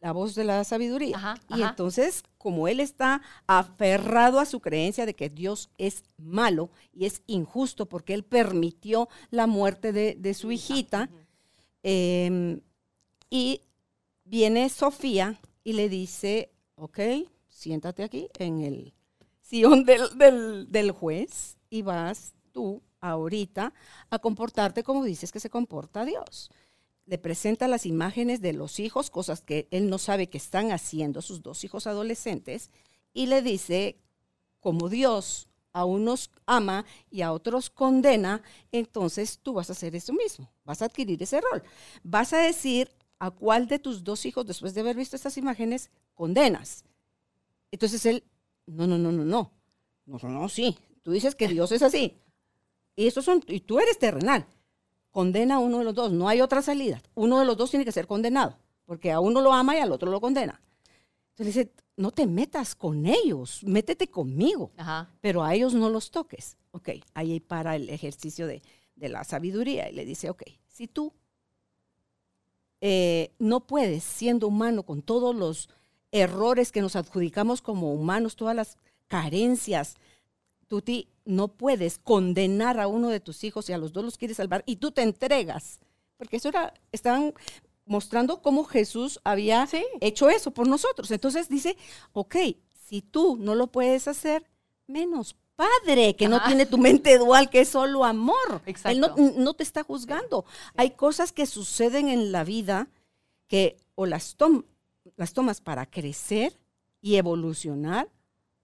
la 0.00 0.10
voz 0.12 0.34
de 0.34 0.44
la 0.44 0.64
sabiduría. 0.64 1.16
Ajá, 1.16 1.34
y 1.50 1.60
ajá. 1.60 1.68
entonces, 1.70 2.24
como 2.38 2.66
él 2.66 2.80
está 2.80 3.20
aferrado 3.46 4.40
a 4.40 4.46
su 4.46 4.58
creencia 4.60 5.04
de 5.06 5.14
que 5.14 5.28
Dios 5.28 5.68
es 5.78 6.02
malo 6.16 6.70
y 6.92 7.04
es 7.04 7.22
injusto 7.26 7.86
porque 7.86 8.14
él 8.14 8.24
permitió 8.24 9.08
la 9.30 9.46
muerte 9.46 9.92
de, 9.92 10.16
de 10.18 10.34
su 10.34 10.50
hijita, 10.50 11.08
Em, 11.84 12.60
y 13.28 13.60
viene 14.24 14.68
Sofía 14.68 15.40
y 15.64 15.72
le 15.72 15.88
dice, 15.88 16.52
ok, 16.76 16.98
siéntate 17.48 18.04
aquí 18.04 18.28
en 18.38 18.60
el 18.60 18.94
sillón 19.40 19.84
del, 19.84 20.16
del- 20.16 20.66
del 20.70 20.92
juez 20.92 21.56
y 21.70 21.82
vas 21.82 22.34
tú 22.52 22.80
ahorita 23.02 23.74
a 24.08 24.18
comportarte 24.18 24.82
como 24.82 25.04
dices 25.04 25.30
que 25.30 25.40
se 25.40 25.50
comporta 25.50 26.06
Dios. 26.06 26.50
Le 27.04 27.18
presenta 27.18 27.68
las 27.68 27.84
imágenes 27.84 28.40
de 28.40 28.54
los 28.54 28.78
hijos, 28.78 29.10
cosas 29.10 29.42
que 29.42 29.68
él 29.70 29.90
no 29.90 29.98
sabe 29.98 30.28
que 30.28 30.38
están 30.38 30.72
haciendo 30.72 31.20
sus 31.20 31.42
dos 31.42 31.64
hijos 31.64 31.86
adolescentes, 31.86 32.70
y 33.12 33.26
le 33.26 33.42
dice, 33.42 33.98
como 34.60 34.88
Dios 34.88 35.48
a 35.72 35.84
unos 35.84 36.30
ama 36.46 36.84
y 37.10 37.22
a 37.22 37.32
otros 37.32 37.70
condena, 37.70 38.42
entonces 38.70 39.40
tú 39.42 39.54
vas 39.54 39.68
a 39.68 39.72
hacer 39.72 39.96
eso 39.96 40.12
mismo, 40.12 40.50
vas 40.64 40.80
a 40.80 40.86
adquirir 40.86 41.22
ese 41.22 41.40
rol. 41.40 41.62
Vas 42.02 42.32
a 42.32 42.38
decir 42.38 42.90
a 43.18 43.30
cuál 43.30 43.66
de 43.66 43.78
tus 43.78 44.04
dos 44.04 44.24
hijos, 44.26 44.46
después 44.46 44.74
de 44.74 44.80
haber 44.80 44.96
visto 44.96 45.16
estas 45.16 45.36
imágenes, 45.36 45.90
condenas. 46.14 46.84
Entonces 47.70 48.06
él, 48.06 48.24
no, 48.66 48.86
no, 48.86 48.96
no, 48.96 49.10
no, 49.10 49.24
no, 49.24 49.50
no, 50.06 50.28
no, 50.28 50.48
sí, 50.48 50.76
tú 51.02 51.10
dices 51.10 51.34
que 51.34 51.48
Dios 51.48 51.72
es 51.72 51.82
así, 51.82 52.16
y, 52.96 53.06
estos 53.06 53.24
son, 53.24 53.42
y 53.46 53.60
tú 53.60 53.78
eres 53.78 53.98
terrenal. 53.98 54.46
Condena 55.10 55.56
a 55.56 55.58
uno 55.58 55.78
de 55.78 55.84
los 55.84 55.94
dos, 55.94 56.12
no 56.12 56.28
hay 56.28 56.40
otra 56.40 56.62
salida. 56.62 57.02
Uno 57.14 57.38
de 57.38 57.44
los 57.44 57.56
dos 57.56 57.70
tiene 57.70 57.84
que 57.84 57.92
ser 57.92 58.06
condenado, 58.06 58.56
porque 58.86 59.12
a 59.12 59.20
uno 59.20 59.40
lo 59.40 59.52
ama 59.52 59.76
y 59.76 59.80
al 59.80 59.92
otro 59.92 60.10
lo 60.10 60.20
condena. 60.20 60.60
Entonces 61.30 61.54
le 61.54 61.62
dice, 61.62 61.74
no 61.96 62.10
te 62.10 62.26
metas 62.26 62.74
con 62.74 63.06
ellos, 63.06 63.62
métete 63.64 64.08
conmigo 64.08 64.72
Ajá. 64.76 65.10
pero 65.20 65.42
a 65.42 65.54
ellos 65.54 65.74
no 65.74 65.90
los 65.90 66.10
toques. 66.10 66.56
Ok, 66.70 66.90
ahí 67.14 67.40
para 67.40 67.76
el 67.76 67.90
ejercicio 67.90 68.46
de, 68.46 68.62
de 68.96 69.08
la 69.08 69.24
sabiduría 69.24 69.90
y 69.90 69.94
le 69.94 70.04
dice, 70.04 70.30
ok, 70.30 70.42
si 70.66 70.88
tú 70.88 71.12
eh, 72.80 73.32
no 73.38 73.60
puedes, 73.60 74.02
siendo 74.02 74.48
humano, 74.48 74.82
con 74.82 75.02
todos 75.02 75.36
los 75.36 75.68
errores 76.10 76.72
que 76.72 76.80
nos 76.80 76.96
adjudicamos 76.96 77.62
como 77.62 77.92
humanos, 77.94 78.34
todas 78.34 78.56
las 78.56 78.76
carencias, 79.06 79.94
tú 80.72 80.80
ti- 80.80 81.06
no 81.26 81.48
puedes 81.48 81.98
condenar 81.98 82.80
a 82.80 82.86
uno 82.86 83.10
de 83.10 83.20
tus 83.20 83.44
hijos 83.44 83.68
y 83.68 83.74
a 83.74 83.78
los 83.78 83.92
dos 83.92 84.02
los 84.06 84.16
quieres 84.16 84.38
salvar 84.38 84.62
y 84.64 84.76
tú 84.76 84.90
te 84.90 85.02
entregas. 85.02 85.80
Porque 86.16 86.38
eso 86.38 86.48
era, 86.48 86.72
estaban 86.92 87.34
mostrando 87.84 88.40
cómo 88.40 88.64
Jesús 88.64 89.20
había 89.22 89.66
Sí. 89.66 89.84
hecho 90.00 90.30
eso 90.30 90.50
por 90.50 90.66
nosotros. 90.66 91.10
Entonces 91.10 91.50
dice, 91.50 91.76
ok, 92.14 92.36
si 92.88 93.02
tú 93.02 93.36
no 93.38 93.54
lo 93.54 93.66
puedes 93.66 94.08
hacer, 94.08 94.46
menos 94.86 95.36
padre, 95.56 96.16
que 96.16 96.26
no 96.28 96.42
tiene 96.42 96.64
tu 96.64 96.78
mente 96.78 97.18
dual, 97.18 97.50
que 97.50 97.60
es 97.60 97.68
solo 97.68 98.06
amor. 98.06 98.62
Él 98.84 98.98
no, 98.98 99.08
Exacto. 99.08 99.16
no 99.36 99.52
te 99.52 99.64
está 99.64 99.82
juzgando. 99.84 100.46
Hay 100.74 100.92
cosas 100.92 101.32
que 101.32 101.44
suceden 101.44 102.08
en 102.08 102.32
la 102.32 102.44
vida 102.44 102.88
que 103.46 103.76
o 103.94 104.06
las, 104.06 104.36
tom- 104.36 104.64
las 105.18 105.34
tomas 105.34 105.60
para 105.60 105.84
crecer 105.84 106.58
y 107.02 107.16
evolucionar, 107.16 108.08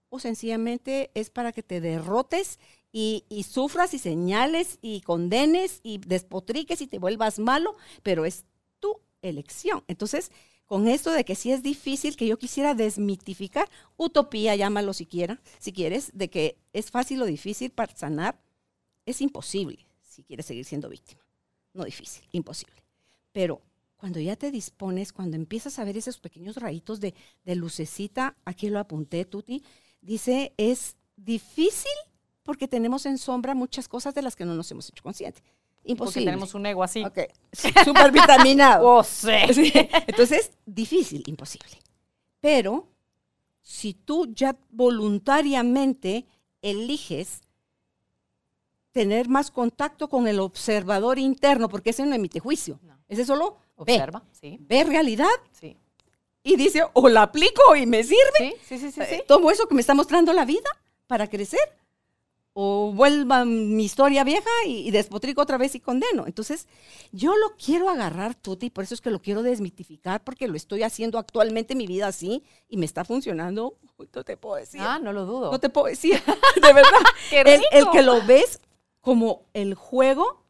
o 0.09 0.19
sencillamente 0.19 1.11
es 1.13 1.29
para 1.29 1.51
que 1.51 1.63
te 1.63 1.81
derrotes 1.81 2.59
y, 2.91 3.23
sufras 3.47 3.93
y 3.93 3.99
señales 3.99 4.79
y 4.81 5.01
condenes 5.01 5.79
y 5.83 5.99
despotriques 5.99 6.81
y 6.81 6.87
te 6.87 6.99
vuelvas 6.99 7.39
malo, 7.39 7.75
pero 8.03 8.25
es 8.25 8.45
tu 8.79 8.99
elección. 9.21 9.83
Entonces, 9.87 10.31
con 10.65 10.87
esto 10.87 11.11
de 11.11 11.23
que 11.23 11.35
sí 11.35 11.51
es 11.51 11.63
difícil, 11.63 12.15
que 12.15 12.27
yo 12.27 12.37
quisiera 12.37 12.73
desmitificar, 12.73 13.69
utopía, 13.97 14.55
llámalo 14.55 14.93
si, 14.93 15.05
quiera, 15.05 15.39
si 15.59 15.71
quieres, 15.71 16.11
de 16.13 16.29
que 16.29 16.57
es 16.73 16.91
fácil 16.91 17.21
o 17.21 17.25
difícil 17.25 17.71
para 17.71 17.95
sanar, 17.95 18.39
es 19.05 19.21
imposible 19.21 19.87
si 20.01 20.23
quieres 20.23 20.45
seguir 20.45 20.65
siendo 20.65 20.89
víctima. 20.89 21.21
No 21.73 21.85
difícil, 21.85 22.23
imposible. 22.31 22.83
Pero 23.31 23.61
cuando 23.97 24.19
ya 24.19 24.35
te 24.35 24.51
dispones, 24.51 25.11
cuando 25.11 25.35
empiezas 25.35 25.77
a 25.77 25.83
ver 25.83 25.97
esos 25.97 26.19
pequeños 26.19 26.55
rayitos 26.55 26.99
de, 26.99 27.13
de 27.43 27.55
lucecita, 27.55 28.35
aquí 28.45 28.69
lo 28.69 28.79
apunté, 28.79 29.25
Tuti, 29.25 29.63
dice, 30.01 30.53
es 30.57 30.95
difícil 31.15 31.91
porque 32.43 32.67
tenemos 32.67 33.05
en 33.05 33.17
sombra 33.17 33.53
muchas 33.53 33.87
cosas 33.87 34.13
de 34.15 34.21
las 34.21 34.35
que 34.35 34.45
no 34.45 34.55
nos 34.55 34.69
hemos 34.71 34.89
hecho 34.89 35.03
conscientes. 35.03 35.43
Porque 35.43 35.91
Imposible. 35.91 36.25
tenemos 36.25 36.53
un 36.53 36.65
ego 36.65 36.83
así. 36.83 37.03
Ok, 37.05 37.19
súper 37.85 38.11
vitaminado. 38.11 38.87
Oh, 38.99 39.03
sí. 39.03 39.31
Sí, 39.53 39.71
Entonces, 40.07 40.51
difícil, 40.65 41.23
imposible. 41.27 41.77
Pero 42.41 42.87
si 43.61 43.93
tú 43.93 44.27
ya 44.33 44.57
voluntariamente 44.71 46.25
eliges 46.61 47.41
tener 48.91 49.29
más 49.29 49.51
contacto 49.51 50.09
con 50.09 50.27
el 50.27 50.39
observador 50.39 51.19
interno, 51.19 51.69
porque 51.69 51.91
ese 51.91 52.05
no 52.05 52.15
emite 52.15 52.39
juicio, 52.39 52.79
No. 52.83 52.97
ese 53.07 53.25
solo 53.25 53.57
Observa, 53.75 54.23
sí, 54.31 54.57
ve, 54.59 54.83
ve 54.83 54.83
realidad 54.83 55.29
sí. 55.51 55.77
Y 56.43 56.55
dice, 56.55 56.83
o 56.93 57.09
la 57.09 57.23
aplico 57.23 57.75
y 57.75 57.85
me 57.85 58.03
sirve, 58.03 58.19
Sí, 58.37 58.53
sí, 58.65 58.77
sí, 58.79 58.91
sí. 58.91 59.01
eh, 59.01 59.23
tomo 59.27 59.51
eso 59.51 59.67
que 59.67 59.75
me 59.75 59.81
está 59.81 59.93
mostrando 59.93 60.31
la 60.33 60.45
vida 60.45 60.69
para 61.07 61.27
crecer, 61.27 61.59
o 62.53 62.91
vuelva 62.93 63.45
mi 63.45 63.85
historia 63.85 64.23
vieja 64.23 64.49
y, 64.65 64.87
y 64.87 64.91
despotrico 64.91 65.41
otra 65.41 65.57
vez 65.57 65.75
y 65.75 65.79
condeno. 65.79 66.25
Entonces, 66.27 66.67
yo 67.11 67.37
lo 67.37 67.55
quiero 67.55 67.89
agarrar, 67.89 68.35
Tuti, 68.35 68.65
y 68.65 68.69
por 68.69 68.83
eso 68.83 68.93
es 68.95 69.01
que 69.01 69.11
lo 69.11 69.21
quiero 69.21 69.43
desmitificar, 69.43 70.23
porque 70.23 70.47
lo 70.47 70.55
estoy 70.57 70.83
haciendo 70.83 71.19
actualmente 71.19 71.73
en 71.73 71.77
mi 71.77 71.87
vida 71.87 72.07
así 72.07 72.43
y 72.67 72.77
me 72.77 72.85
está 72.85 73.05
funcionando. 73.05 73.77
Uy, 73.97 74.09
No 74.13 74.23
te 74.23 74.35
puedo 74.35 74.55
decir. 74.55 74.81
Ah, 74.83 74.99
no 74.99 75.13
lo 75.13 75.25
dudo. 75.25 75.51
No 75.51 75.59
te 75.59 75.69
puedo 75.69 75.87
decir, 75.87 76.21
de 76.61 76.73
verdad. 76.73 76.99
¡Qué 77.29 77.41
el, 77.41 77.47
el 77.71 77.81
rico! 77.81 77.91
que 77.91 78.01
lo 78.01 78.25
ves 78.25 78.59
como 78.99 79.45
el 79.53 79.75
juego 79.75 80.43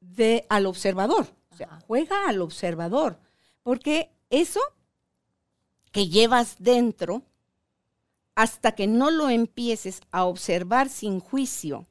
de 0.00 0.46
al 0.48 0.66
observador. 0.66 1.26
O 1.50 1.56
sea, 1.56 1.66
Ajá. 1.68 1.80
juega 1.86 2.28
al 2.28 2.42
observador. 2.42 3.18
Porque 3.62 4.10
eso 4.30 4.60
que 5.94 6.08
llevas 6.08 6.56
dentro, 6.58 7.22
hasta 8.34 8.72
que 8.72 8.88
no 8.88 9.10
lo 9.12 9.30
empieces 9.30 10.00
a 10.10 10.24
observar 10.24 10.88
sin 10.88 11.20
juicio, 11.20 11.86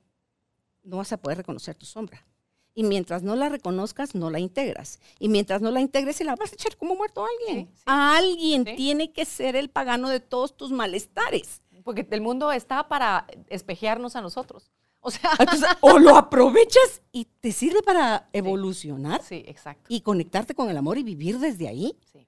no 0.83 0.97
vas 0.97 1.13
a 1.13 1.17
poder 1.17 1.37
reconocer 1.37 1.73
tu 1.75 1.85
sombra. 1.85 2.27
Y 2.75 2.83
mientras 2.83 3.23
no 3.23 3.35
la 3.37 3.47
reconozcas, 3.47 4.13
no 4.13 4.29
la 4.29 4.39
integras. 4.39 4.99
Y 5.19 5.29
mientras 5.29 5.61
no 5.61 5.71
la 5.71 5.79
integres, 5.79 6.17
se 6.17 6.25
la 6.25 6.35
vas 6.35 6.51
a 6.51 6.55
echar 6.55 6.75
como 6.75 6.95
muerto 6.95 7.23
a 7.23 7.27
alguien. 7.39 7.67
Sí, 7.67 7.73
sí. 7.77 7.83
A 7.85 8.17
alguien 8.17 8.65
Sí. 8.65 8.75
tiene 8.75 9.13
que 9.13 9.23
ser 9.23 9.55
el 9.55 9.69
pagano 9.69 10.09
de 10.09 10.19
todos 10.19 10.57
tus 10.57 10.71
malestares. 10.71 11.61
Porque 11.85 12.05
el 12.11 12.19
mundo 12.21 12.51
está 12.51 12.89
para 12.89 13.25
espejearnos 13.47 14.15
a 14.17 14.21
nosotros. 14.21 14.69
O 14.99 15.11
sea, 15.11 15.31
Entonces, 15.39 15.69
o 15.81 15.97
lo 15.99 16.17
aprovechas 16.17 17.01
y 17.13 17.25
te 17.25 17.51
sirve 17.53 17.81
para 17.83 18.27
evolucionar 18.33 19.21
sí, 19.23 19.43
exacto. 19.47 19.85
y 19.87 20.01
conectarte 20.01 20.55
con 20.55 20.69
el 20.69 20.75
amor 20.77 20.97
y 20.97 21.03
vivir 21.03 21.39
desde 21.39 21.67
ahí. 21.69 21.97
Sí. 22.11 22.27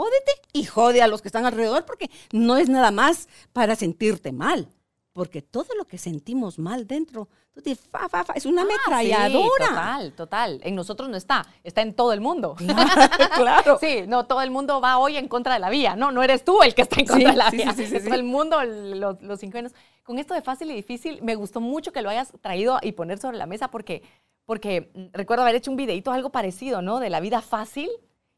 Jódete 0.00 0.32
y 0.54 0.64
jode 0.64 1.02
a 1.02 1.08
los 1.08 1.20
que 1.20 1.28
están 1.28 1.44
alrededor 1.44 1.84
porque 1.84 2.10
no 2.32 2.56
es 2.56 2.68
nada 2.70 2.90
más 2.90 3.28
para 3.52 3.74
sentirte 3.76 4.32
mal. 4.32 4.66
porque 5.12 5.42
todo 5.42 5.66
lo 5.76 5.84
que 5.86 5.98
sentimos 5.98 6.58
mal 6.58 6.86
dentro, 6.86 7.28
tú 7.52 7.60
dices, 7.60 7.84
fa, 7.90 8.08
fa, 8.08 8.24
fa, 8.24 8.32
es 8.34 8.46
una 8.46 8.62
Ah, 8.62 8.66
sí, 8.66 8.72
ametralladora. 9.12 9.66
total, 9.68 10.12
total. 10.14 10.60
En 10.62 10.74
nosotros 10.76 11.08
no 11.10 11.16
está, 11.16 11.44
está 11.64 11.82
en 11.82 11.92
todo 11.94 12.12
el 12.14 12.20
mundo. 12.20 12.54
claro. 13.36 13.76
Sí, 13.80 14.04
no, 14.06 14.24
todo 14.26 14.40
el 14.40 14.50
mundo 14.50 14.80
va 14.80 14.98
hoy 14.98 15.16
en 15.16 15.28
contra 15.28 15.54
de 15.54 15.58
la 15.60 15.68
vía. 15.68 15.96
No, 15.96 16.12
no 16.12 16.22
eres 16.22 16.44
tú 16.44 16.62
el 16.62 16.74
que 16.74 16.82
está 16.82 17.00
en 17.00 17.06
contra 17.06 17.30
Sí, 17.30 17.32
de 17.32 17.36
la 17.36 17.50
sí, 17.50 17.56
vía. 17.56 17.72
sí, 17.72 17.84
sí, 17.84 17.90
sí, 17.90 17.96
Es 17.96 18.04
todo 18.04 18.14
el 18.14 18.22
mundo, 18.22 18.62
los, 18.62 19.20
los 19.20 19.42
ingenuos. 19.42 19.74
Con 20.04 20.18
esto 20.18 20.32
de 20.32 20.42
fácil 20.42 20.70
y 20.70 20.74
difícil, 20.74 21.20
me 21.22 21.34
gustó 21.34 21.60
mucho 21.60 21.92
que 21.92 22.02
lo 22.02 22.08
hayas 22.08 22.32
traído 22.40 22.78
y 22.80 22.92
poner 22.92 23.18
sobre 23.18 23.36
la 23.36 23.46
mesa 23.46 23.68
porque, 23.68 24.02
porque 24.46 24.90
mm, 24.94 25.06
recuerdo 25.12 25.42
haber 25.42 25.56
hecho 25.56 25.70
un 25.72 25.76
videito 25.76 26.12
algo 26.12 26.30
parecido, 26.30 26.82
¿no? 26.82 27.00
De 27.00 27.10
la 27.10 27.20
vida 27.20 27.42
fácil 27.42 27.90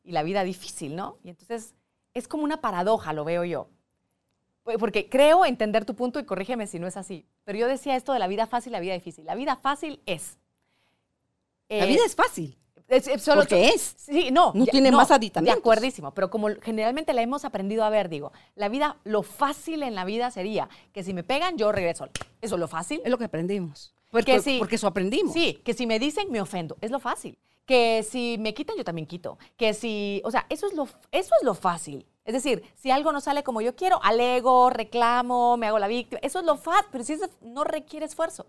y 0.04 0.12
la 0.12 0.22
vida 0.22 0.42
difícil, 0.44 0.96
¿no? 0.96 1.18
Y 1.24 1.28
entonces 1.30 1.74
es 2.14 2.28
como 2.28 2.44
una 2.44 2.60
paradoja, 2.60 3.12
lo 3.12 3.24
veo 3.24 3.44
yo. 3.44 3.68
Pues, 4.64 4.78
Porque 4.78 5.08
creo 5.08 5.44
entender 5.44 5.84
tu 5.84 5.94
punto 5.94 6.18
y 6.20 6.24
corrígeme 6.24 6.66
si 6.66 6.78
no 6.78 6.86
es 6.86 6.96
así. 6.96 7.26
Pero 7.44 7.58
yo 7.58 7.66
decía 7.68 7.96
esto 7.96 8.12
de 8.12 8.18
la 8.18 8.28
vida 8.28 8.46
fácil 8.46 8.70
y 8.70 8.74
la 8.74 8.80
vida 8.80 8.94
difícil. 8.94 9.24
La 9.24 9.34
vida 9.34 9.56
fácil 9.56 10.00
es... 10.06 10.38
La 11.68 11.84
eh, 11.84 11.86
vida 11.88 12.02
es 12.04 12.14
fácil. 12.14 12.56
es- 12.88 13.08
es 13.08 13.22
solo- 13.22 13.40
Porque 13.42 13.68
es. 13.68 13.94
Sí, 13.96 14.30
no. 14.30 14.52
No 14.54 14.66
ya- 14.66 14.72
tiene 14.72 14.92
más 14.92 15.10
aditamentos. 15.10 15.54
De 15.54 15.58
acuerdísimo, 15.58 16.12
pero 16.12 16.28
como 16.30 16.48
generalmente 16.60 17.12
la 17.14 17.22
hemos 17.22 17.44
aprendido 17.46 17.82
a 17.84 17.88
ver, 17.90 18.08
digo, 18.10 18.30
la 18.54 18.68
vida, 18.68 18.98
lo 19.04 19.22
fácil 19.22 19.82
en 19.82 19.94
la 19.94 20.04
vida 20.04 20.30
sería 20.30 20.68
que 20.92 21.02
si 21.02 21.14
me 21.14 21.24
pegan, 21.24 21.56
yo 21.56 21.72
regreso. 21.72 22.08
Eso 22.42 22.54
es 22.56 22.60
lo 22.60 22.68
fácil. 22.68 23.00
Es 23.04 23.10
lo 23.10 23.16
que 23.18 23.24
aprendimos. 23.24 23.94
Porque 24.10 24.34
Porque, 24.34 24.42
sí. 24.42 24.56
porque 24.58 24.76
eso 24.76 24.86
aprendimos. 24.86 25.32
Sí, 25.32 25.54
que 25.64 25.72
si 25.72 25.86
me 25.86 25.98
dicen, 25.98 26.30
me 26.30 26.40
ofendo. 26.42 26.76
Es 26.82 26.90
lo 26.90 27.00
fácil. 27.00 27.38
Que 27.66 28.02
si 28.02 28.36
me 28.38 28.54
quitan, 28.54 28.76
yo 28.76 28.84
también 28.84 29.06
quito. 29.06 29.38
Que 29.56 29.74
si, 29.74 30.20
o 30.24 30.30
sea, 30.30 30.46
eso 30.48 30.66
es 30.66 30.74
lo, 30.74 30.84
eso 31.10 31.34
es 31.38 31.44
lo 31.44 31.54
fácil. 31.54 32.06
Es 32.24 32.34
decir, 32.34 32.62
si 32.74 32.90
algo 32.90 33.12
no 33.12 33.20
sale 33.20 33.42
como 33.42 33.60
yo 33.60 33.74
quiero, 33.74 34.00
alego, 34.02 34.70
reclamo, 34.70 35.56
me 35.56 35.66
hago 35.66 35.78
la 35.78 35.88
víctima. 35.88 36.20
Eso 36.22 36.40
es 36.40 36.44
lo 36.44 36.56
fácil, 36.56 36.88
pero 36.92 37.04
si 37.04 37.14
eso 37.14 37.28
no 37.40 37.64
requiere 37.64 38.06
esfuerzo. 38.06 38.46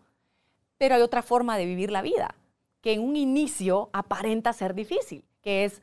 Pero 0.77 0.95
hay 0.95 1.01
otra 1.01 1.23
forma 1.23 1.57
de 1.57 1.65
vivir 1.65 1.91
la 1.91 2.01
vida, 2.01 2.35
que 2.81 2.93
en 2.93 3.01
un 3.01 3.15
inicio 3.15 3.89
aparenta 3.93 4.53
ser 4.53 4.73
difícil, 4.73 5.23
que 5.41 5.65
es 5.65 5.81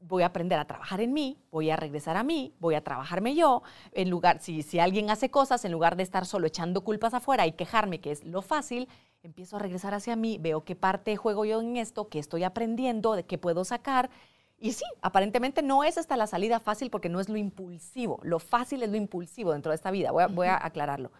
voy 0.00 0.22
a 0.22 0.26
aprender 0.26 0.58
a 0.58 0.64
trabajar 0.64 1.00
en 1.00 1.12
mí, 1.12 1.36
voy 1.50 1.70
a 1.70 1.76
regresar 1.76 2.16
a 2.16 2.22
mí, 2.22 2.54
voy 2.58 2.74
a 2.74 2.82
trabajarme 2.82 3.34
yo, 3.34 3.62
en 3.92 4.08
lugar, 4.08 4.40
si, 4.40 4.62
si 4.62 4.78
alguien 4.78 5.10
hace 5.10 5.30
cosas, 5.30 5.64
en 5.64 5.72
lugar 5.72 5.96
de 5.96 6.02
estar 6.02 6.24
solo 6.24 6.46
echando 6.46 6.82
culpas 6.82 7.12
afuera 7.12 7.46
y 7.46 7.52
quejarme, 7.52 8.00
que 8.00 8.10
es 8.10 8.24
lo 8.24 8.40
fácil, 8.40 8.88
empiezo 9.22 9.56
a 9.56 9.58
regresar 9.58 9.94
hacia 9.94 10.16
mí, 10.16 10.38
veo 10.38 10.64
qué 10.64 10.74
parte 10.76 11.16
juego 11.16 11.44
yo 11.44 11.60
en 11.60 11.76
esto, 11.76 12.08
qué 12.08 12.18
estoy 12.18 12.44
aprendiendo, 12.44 13.14
de 13.14 13.24
qué 13.24 13.38
puedo 13.38 13.64
sacar. 13.64 14.10
Y 14.58 14.72
sí, 14.72 14.84
aparentemente 15.00 15.62
no 15.62 15.84
es 15.84 15.96
hasta 15.98 16.16
la 16.16 16.26
salida 16.26 16.60
fácil 16.60 16.90
porque 16.90 17.08
no 17.08 17.20
es 17.20 17.28
lo 17.28 17.36
impulsivo. 17.36 18.18
Lo 18.22 18.38
fácil 18.38 18.82
es 18.82 18.90
lo 18.90 18.96
impulsivo 18.96 19.52
dentro 19.52 19.70
de 19.70 19.76
esta 19.76 19.90
vida. 19.90 20.10
Voy 20.10 20.22
a, 20.22 20.26
voy 20.26 20.46
a 20.48 20.64
aclararlo. 20.64 21.10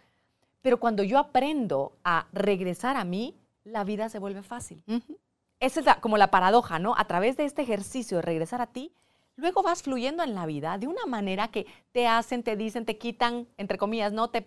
Pero 0.63 0.79
cuando 0.79 1.03
yo 1.03 1.19
aprendo 1.19 1.93
a 2.05 2.27
regresar 2.33 2.97
a 2.97 3.05
mí, 3.05 3.35
la 3.65 3.85
vida 3.85 4.09
se 4.11 4.19
vuelve 4.19 4.43
fácil. 4.43 4.83
Ujú. 4.87 5.17
Esa 5.59 5.81
es 5.81 5.87
la- 5.87 6.01
como 6.01 6.19
la 6.19 6.31
paradoja, 6.31 6.79
¿no? 6.79 6.95
A 6.97 7.07
través 7.07 7.37
de 7.37 7.45
este 7.45 7.63
ejercicio 7.63 8.19
de 8.19 8.23
regresar 8.23 8.61
a 8.61 8.67
ti, 8.67 8.93
luego 9.37 9.63
vas 9.63 9.83
fluyendo 9.83 10.23
en 10.23 10.35
la 10.35 10.45
vida 10.45 10.77
de 10.77 10.87
una 10.87 11.07
manera 11.07 11.49
que 11.49 11.67
te 11.93 12.07
hacen, 12.07 12.43
te 12.43 12.57
dicen, 12.57 12.85
te 12.85 12.99
quitan, 12.99 13.47
entre 13.57 13.79
comillas, 13.79 14.13
¿no? 14.13 14.29
Te, 14.29 14.47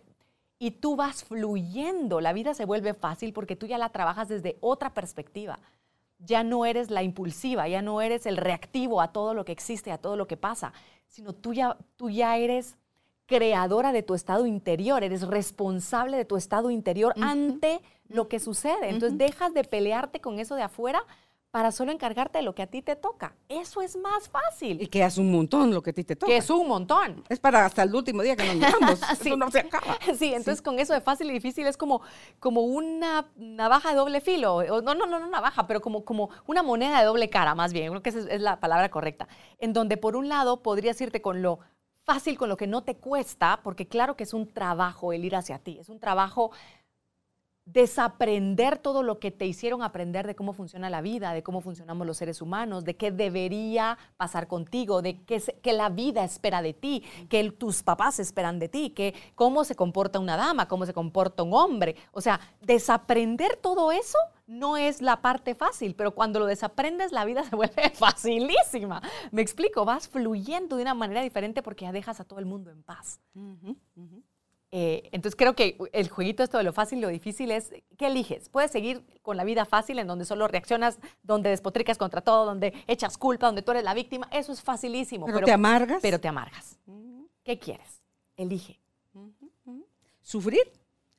y 0.64 0.72
tú 0.72 0.96
vas 0.96 1.26
fluyendo. 1.26 2.22
La 2.22 2.32
vida 2.32 2.54
se 2.54 2.64
vuelve 2.64 2.94
fácil 2.94 3.34
porque 3.34 3.58
tú 3.58 3.66
ya 3.66 3.78
la 3.78 3.90
trabajas 3.90 4.30
desde 4.30 4.56
otra 4.62 4.94
perspectiva. 4.94 5.60
Ya 6.20 6.46
no 6.46 6.66
eres 6.66 6.90
la 6.90 7.04
impulsiva, 7.04 7.68
ya 7.68 7.82
no 7.82 8.00
eres 8.00 8.26
el 8.26 8.38
reactivo 8.38 9.02
a 9.02 9.12
todo 9.12 9.34
lo 9.34 9.44
que 9.44 9.52
existe, 9.52 9.92
a 9.92 9.98
todo 9.98 10.16
lo 10.16 10.26
que 10.26 10.38
pasa, 10.38 10.72
sino 11.06 11.34
tú 11.34 11.52
ya, 11.54 11.76
tú 11.98 12.10
ya 12.10 12.38
eres 12.38 12.78
creadora 13.26 13.92
de 13.92 14.04
tu 14.04 14.14
estado 14.14 14.46
interior, 14.46 15.04
eres 15.04 15.28
responsable 15.28 16.16
de 16.16 16.24
tu 16.24 16.38
estado 16.38 16.72
interior 16.72 17.14
ante 17.20 17.82
lo 18.08 18.30
que 18.30 18.40
sucede. 18.40 18.88
Entonces 18.88 19.18
dejas 19.18 19.54
de 19.54 19.66
pelearte 19.66 20.22
con 20.22 20.40
eso 20.40 20.56
de 20.56 20.64
afuera 20.64 21.04
para 21.54 21.72
solo 21.72 21.92
encargarte 21.92 22.40
de 22.40 22.44
lo 22.44 22.56
que 22.56 22.64
a 22.64 22.68
ti 22.68 22.82
te 22.82 22.96
toca. 22.96 23.36
Eso 23.48 23.84
es 23.84 23.96
más 23.96 24.26
Y 24.26 24.30
fácil, 24.32 24.90
que 24.90 25.04
es 25.04 25.20
un 25.20 25.32
montón 25.32 25.72
lo 25.72 25.84
que 25.84 25.92
a 25.92 25.94
ti 25.94 26.04
te 26.04 26.16
toca. 26.16 26.32
que 26.32 26.38
es 26.38 26.50
un 26.50 26.68
montón. 26.68 27.24
Es 27.30 27.40
para 27.40 27.64
hasta 27.64 27.84
el 27.84 27.94
último 27.94 28.24
día 28.24 28.36
que 28.36 28.44
nos 28.44 28.56
miramos. 28.56 29.00
Sí. 29.22 29.28
Eso 29.28 29.38
no 29.38 29.52
se 29.52 29.60
acaba. 29.60 30.00
Sí, 30.18 30.34
entonces 30.34 30.64
con 30.64 30.80
eso 30.80 30.94
de 30.94 31.02
fácil 31.02 31.30
y 31.30 31.34
difícil 31.34 31.68
es 31.68 31.78
como, 31.78 32.02
como 32.40 32.62
una 32.62 33.28
navaja 33.36 33.92
de 33.92 33.98
doble 33.98 34.20
filo. 34.20 34.56
o 34.56 34.82
no, 34.82 34.96
no, 34.96 35.06
no, 35.06 35.20
no 35.20 35.28
navaja, 35.30 35.68
pero 35.68 35.80
como, 35.80 36.04
como 36.04 36.32
una 36.48 36.64
moneda 36.64 36.98
de 36.98 37.06
doble 37.06 37.30
cara, 37.30 37.54
más 37.54 37.72
bien. 37.72 37.90
Creo 37.90 38.02
que 38.02 38.10
esa 38.10 38.20
es, 38.22 38.26
es 38.32 38.42
la 38.42 38.60
palabra 38.60 38.90
correcta. 38.90 39.28
En 39.60 39.74
donde 39.74 39.98
por 39.98 40.16
un 40.16 40.30
lado 40.30 40.64
podrías 40.64 41.00
irte 41.02 41.22
con 41.22 41.44
lo 41.44 41.60
fácil, 42.04 42.36
con 42.36 42.50
lo 42.50 42.58
que 42.58 42.66
no 42.66 42.84
te 42.84 42.96
cuesta, 42.96 43.60
porque 43.64 43.88
claro 43.88 44.18
que 44.18 44.24
es 44.24 44.34
un 44.34 44.52
trabajo 44.52 45.14
el 45.14 45.24
ir 45.24 45.36
hacia 45.36 45.60
ti. 45.60 45.78
Es 45.80 45.90
un 45.90 46.00
trabajo 46.00 46.50
desaprender 47.66 48.78
todo 48.78 49.04
lo 49.04 49.20
que 49.20 49.32
te 49.32 49.46
hicieron 49.46 49.84
aprender 49.84 50.28
de 50.28 50.36
cómo 50.36 50.54
funciona 50.54 50.90
la 50.90 51.02
vida, 51.02 51.34
de 51.34 51.44
cómo 51.44 51.62
funcionamos 51.62 52.06
los 52.06 52.18
seres 52.18 52.42
humanos, 52.42 52.84
de 52.84 52.96
qué 52.96 53.12
debería 53.12 53.98
pasar 54.18 54.48
contigo, 54.48 55.02
de 55.02 55.22
qué, 55.24 55.42
qué 55.62 55.74
la 55.74 55.90
vida 55.90 56.24
espera 56.24 56.62
de 56.62 56.74
ti, 56.74 57.04
que 57.30 57.52
tus 57.52 57.84
papás 57.84 58.20
esperan 58.20 58.60
de 58.60 58.70
ti, 58.70 58.90
que 58.90 59.14
cómo 59.36 59.64
se 59.64 59.76
comporta 59.76 60.20
una 60.20 60.36
dama, 60.36 60.68
cómo 60.68 60.86
se 60.86 60.94
comporta 60.94 61.44
un 61.44 61.54
hombre. 61.54 61.96
O 62.12 62.22
sea, 62.22 62.40
desaprender 62.62 63.56
todo 63.58 63.92
eso 63.92 64.18
no 64.46 64.78
es 64.78 65.02
la 65.02 65.22
parte 65.22 65.56
fácil, 65.56 65.96
pero 65.96 66.12
cuando 66.12 66.40
lo 66.40 66.46
desaprendes 66.46 67.12
la 67.12 67.26
vida 67.26 67.44
se 67.50 67.56
vuelve 67.56 67.90
facilísima. 67.92 69.02
Me 69.32 69.42
explico, 69.42 69.86
vas 69.86 70.08
fluyendo 70.08 70.76
de 70.76 70.84
una 70.84 70.94
manera 70.94 71.22
diferente 71.22 71.62
porque 71.62 71.86
ya 71.86 71.92
dejas 71.92 72.20
a 72.20 72.26
todo 72.26 72.40
el 72.40 72.46
mundo 72.46 72.72
en 72.72 72.84
paz. 72.84 73.20
Eh, 74.76 75.08
entonces 75.12 75.36
creo 75.36 75.56
que 75.56 75.78
el 75.94 76.10
jueguito 76.10 76.42
esto 76.42 76.58
de 76.58 76.64
lo 76.64 76.74
fácil 76.74 76.98
y 76.98 77.02
lo 77.02 77.10
difícil 77.10 77.52
es, 77.52 77.70
¿qué 77.96 78.08
eliges? 78.08 78.50
Puedes 78.50 78.72
seguir 78.72 79.06
con 79.22 79.38
la 79.38 79.44
vida 79.44 79.66
fácil 79.66 80.00
en 80.00 80.08
donde 80.08 80.26
solo 80.26 80.48
reaccionas, 80.48 80.98
donde 81.22 81.52
despotricas 81.52 82.00
contra 82.00 82.22
todo, 82.22 82.46
donde 82.46 82.74
echas 82.88 83.20
culpa, 83.20 83.46
donde 83.46 83.62
tú 83.62 83.70
eres 83.72 83.84
la 83.84 83.94
víctima. 83.94 84.28
Eso 84.32 84.52
es 84.52 84.64
facilísimo. 84.64 85.28
Pero, 85.28 85.42
te 85.46 85.52
amargas. 85.52 86.00
Pero 86.02 86.20
te 86.20 86.28
amargas. 86.28 86.80
¿Qué 87.44 87.60
quieres? 87.60 88.02
Elige. 88.36 88.80
Sufrir 90.24 90.64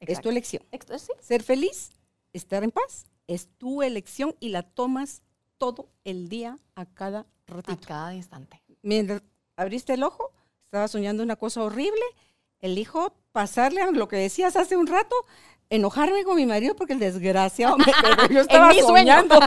es 0.00 0.20
tu 0.20 0.28
elección. 0.30 0.64
Ex- 0.72 0.86
sí. 1.02 1.12
Ser 1.20 1.42
feliz, 1.44 1.92
estar 2.32 2.64
en 2.64 2.72
paz, 2.72 3.06
es 3.28 3.48
tu 3.56 3.82
elección 3.82 4.34
y 4.40 4.48
la 4.48 4.64
tomas 4.64 5.22
todo 5.58 5.90
el 6.02 6.28
día 6.28 6.58
a 6.74 6.86
cada 6.86 7.20
A 7.20 7.26
ratito. 7.46 7.86
cada 7.86 8.14
instante. 8.14 8.60
Mientras 8.82 9.22
abriste 9.56 9.94
el 9.94 10.02
ojo, 10.02 10.32
estaba 10.60 10.88
soñando 10.88 11.22
una 11.22 11.36
cosa 11.36 11.62
horrible, 11.62 12.02
elijo 12.60 13.14
pasarle 13.34 13.82
a 13.82 13.90
lo 13.90 14.06
que 14.06 14.14
decías 14.14 14.54
hace 14.54 14.76
un 14.76 14.86
rato, 14.86 15.16
enojarme 15.68 16.22
con 16.22 16.36
mi 16.36 16.46
marido 16.46 16.76
porque 16.76 16.92
el 16.92 17.00
desgraciado 17.00 17.76
me. 17.76 17.84
Yo 18.32 18.42
estaba 18.42 18.72
soñando. 18.74 19.40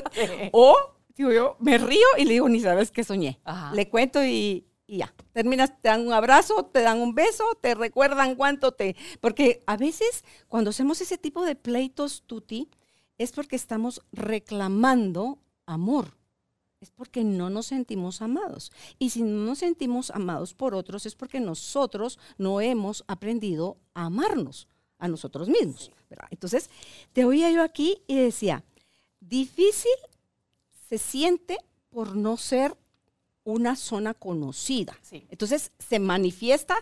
o, 0.52 0.76
digo 1.16 1.32
yo, 1.32 1.56
me 1.58 1.78
río 1.78 2.06
y 2.18 2.26
le 2.26 2.34
digo, 2.34 2.50
ni 2.50 2.60
sabes 2.60 2.90
qué 2.90 3.02
soñé. 3.02 3.40
Ajá. 3.44 3.74
Le 3.74 3.88
cuento 3.88 4.22
y, 4.22 4.66
y 4.86 4.98
ya. 4.98 5.14
Terminas, 5.32 5.72
te 5.80 5.88
dan 5.88 6.06
un 6.06 6.12
abrazo, 6.12 6.66
te 6.66 6.82
dan 6.82 7.00
un 7.00 7.14
beso, 7.14 7.44
te 7.62 7.74
recuerdan 7.74 8.34
cuánto 8.34 8.72
te... 8.72 8.94
Porque 9.22 9.62
a 9.66 9.78
veces 9.78 10.22
cuando 10.46 10.68
hacemos 10.68 11.00
ese 11.00 11.16
tipo 11.16 11.46
de 11.46 11.56
pleitos, 11.56 12.24
Tuti, 12.26 12.68
es 13.16 13.32
porque 13.32 13.56
estamos 13.56 14.02
reclamando 14.12 15.38
amor. 15.64 16.19
Es 16.80 16.90
porque 16.90 17.24
no 17.24 17.50
nos 17.50 17.66
sentimos 17.66 18.22
amados. 18.22 18.72
Y 18.98 19.10
si 19.10 19.22
no 19.22 19.44
nos 19.44 19.58
sentimos 19.58 20.10
amados 20.10 20.54
por 20.54 20.74
otros, 20.74 21.04
es 21.04 21.14
porque 21.14 21.38
nosotros 21.38 22.18
no 22.38 22.60
hemos 22.60 23.04
aprendido 23.06 23.76
a 23.94 24.06
amarnos 24.06 24.66
a 24.98 25.08
nosotros 25.08 25.48
mismos. 25.48 25.90
¿verdad? 26.08 26.28
Entonces, 26.30 26.70
te 27.12 27.24
oía 27.24 27.50
yo 27.50 27.62
aquí 27.62 28.02
y 28.06 28.16
decía, 28.16 28.64
difícil 29.20 29.92
se 30.88 30.98
siente 30.98 31.58
por 31.90 32.16
no 32.16 32.36
ser 32.36 32.76
una 33.44 33.76
zona 33.76 34.14
conocida. 34.14 34.96
Sí. 35.02 35.26
Entonces 35.30 35.72
se 35.78 35.98
manifiesta 35.98 36.76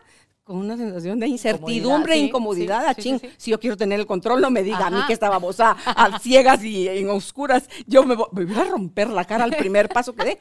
con 0.48 0.56
una 0.56 0.76
sensación 0.78 1.20
de 1.20 1.26
incertidumbre, 1.28 2.14
sí, 2.14 2.20
incomodidad. 2.20 2.96
sí, 2.98 3.18
sí. 3.20 3.28
Si 3.37 3.50
yo 3.50 3.61
quiero 3.61 3.76
tener 3.76 4.00
el 4.00 4.06
control, 4.06 4.40
no 4.40 4.50
me 4.50 4.62
diga 4.62 4.87
a 4.87 4.90
mí 4.90 4.98
que 5.06 5.12
estábamos 5.12 5.61
a, 5.61 5.72
a 5.72 6.18
ciegas 6.20 6.64
y 6.64 6.88
en 6.88 7.11
oscuras. 7.11 7.68
Yo 7.87 8.02
me, 8.04 8.16
vo- 8.16 8.30
me 8.32 8.46
voy 8.46 8.56
a 8.58 8.64
romper 8.64 9.11
la 9.11 9.24
cara 9.26 9.44
al 9.44 9.54
primer 9.54 9.90
paso 9.90 10.14
que 10.14 10.24
dé. 10.24 10.40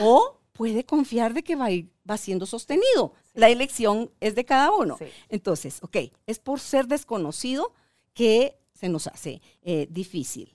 O 0.00 0.38
puede 0.52 0.84
confiar 0.84 1.34
de 1.34 1.44
que 1.44 1.54
va, 1.54 1.68
va 2.10 2.16
siendo 2.16 2.46
sostenido. 2.46 3.12
La 3.32 3.48
elección 3.48 4.10
es 4.20 4.34
de 4.34 4.44
cada 4.44 4.72
uno. 4.72 4.98
Entonces, 5.28 5.78
ok, 5.82 5.96
es 6.26 6.40
por 6.40 6.58
ser 6.58 6.86
desconocido 6.88 7.72
que 8.12 8.58
se 8.72 8.88
nos 8.88 9.06
hace 9.06 9.40
eh, 9.62 9.86
difícil. 9.88 10.52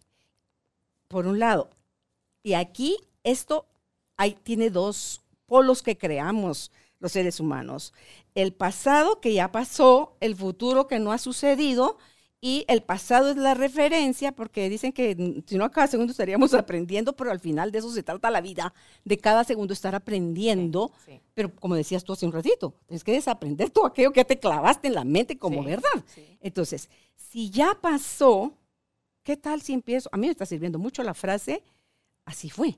Por 1.08 1.26
un 1.26 1.40
lado, 1.40 1.70
y 2.44 2.54
aquí 2.54 2.98
esto 3.24 3.66
hay, 4.18 4.34
tiene 4.34 4.70
dos 4.70 5.22
polos 5.46 5.82
que 5.82 5.98
creamos 5.98 6.70
los 7.00 7.12
seres 7.14 7.40
humanos. 7.40 7.94
El 8.36 8.54
pasado 8.54 9.20
que 9.22 9.34
ya 9.34 9.52
pasó, 9.52 10.18
el 10.20 10.36
futuro 10.36 10.88
que 10.88 11.00
no 11.00 11.12
ha 11.12 11.18
sucedido 11.18 11.98
Y 12.42 12.64
el 12.70 12.84
pasado 12.84 13.32
es 13.32 13.38
la 13.38 13.54
referencia, 13.54 14.32
porque 14.32 14.70
dicen 14.70 14.94
que 14.94 15.16
mm, 15.16 15.44
si 15.46 15.58
no 15.58 15.66
a 15.66 15.72
cada 15.72 15.88
segundo 15.88 16.12
estaríamos 16.12 16.54
aprendiendo, 16.56 17.14
pero 17.16 17.32
al 17.32 17.40
final 17.40 17.72
de 17.72 17.80
eso 17.80 17.92
se 17.92 18.04
trata 18.04 18.32
la 18.32 18.42
vida, 18.42 18.74
de 19.04 19.18
cada 19.18 19.44
segundo 19.44 19.74
estar 19.74 19.94
aprendiendo. 19.96 20.92
Sí. 21.06 21.20
Pero 21.34 21.54
como 21.56 21.76
decías 21.76 22.04
tú 22.04 22.14
hace 22.14 22.26
un 22.26 22.32
ratito, 22.32 22.74
tienes 22.88 23.04
que 23.04 23.12
desaprender 23.12 23.72
todo 23.72 23.86
aquello 23.86 24.14
que 24.14 24.24
te 24.26 24.40
clavaste 24.40 24.88
en 24.88 24.96
la 24.96 25.04
mente 25.04 25.38
como 25.38 25.62
Sí, 25.64 25.68
verdad. 25.68 26.06
Entonces, 26.42 26.90
si 27.16 27.50
ya 27.50 27.78
pasó, 27.82 28.54
¿qué 29.24 29.38
tal 29.38 29.62
si 29.62 29.74
empiezo? 29.74 30.10
A 30.14 30.18
mí 30.18 30.28
me 30.28 30.32
está 30.32 30.46
sirviendo 30.46 30.80
mucho 30.80 31.04
la 31.04 31.14
frase, 31.14 31.64
así 32.26 32.50
fue. 32.50 32.78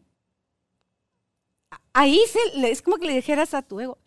Ahí 1.94 2.20
se, 2.28 2.72
es 2.72 2.82
como 2.82 2.98
que 2.98 3.08
le 3.08 3.16
dijeras 3.16 3.54
a 3.54 3.62
tu 3.62 3.80
ego, 3.80 3.98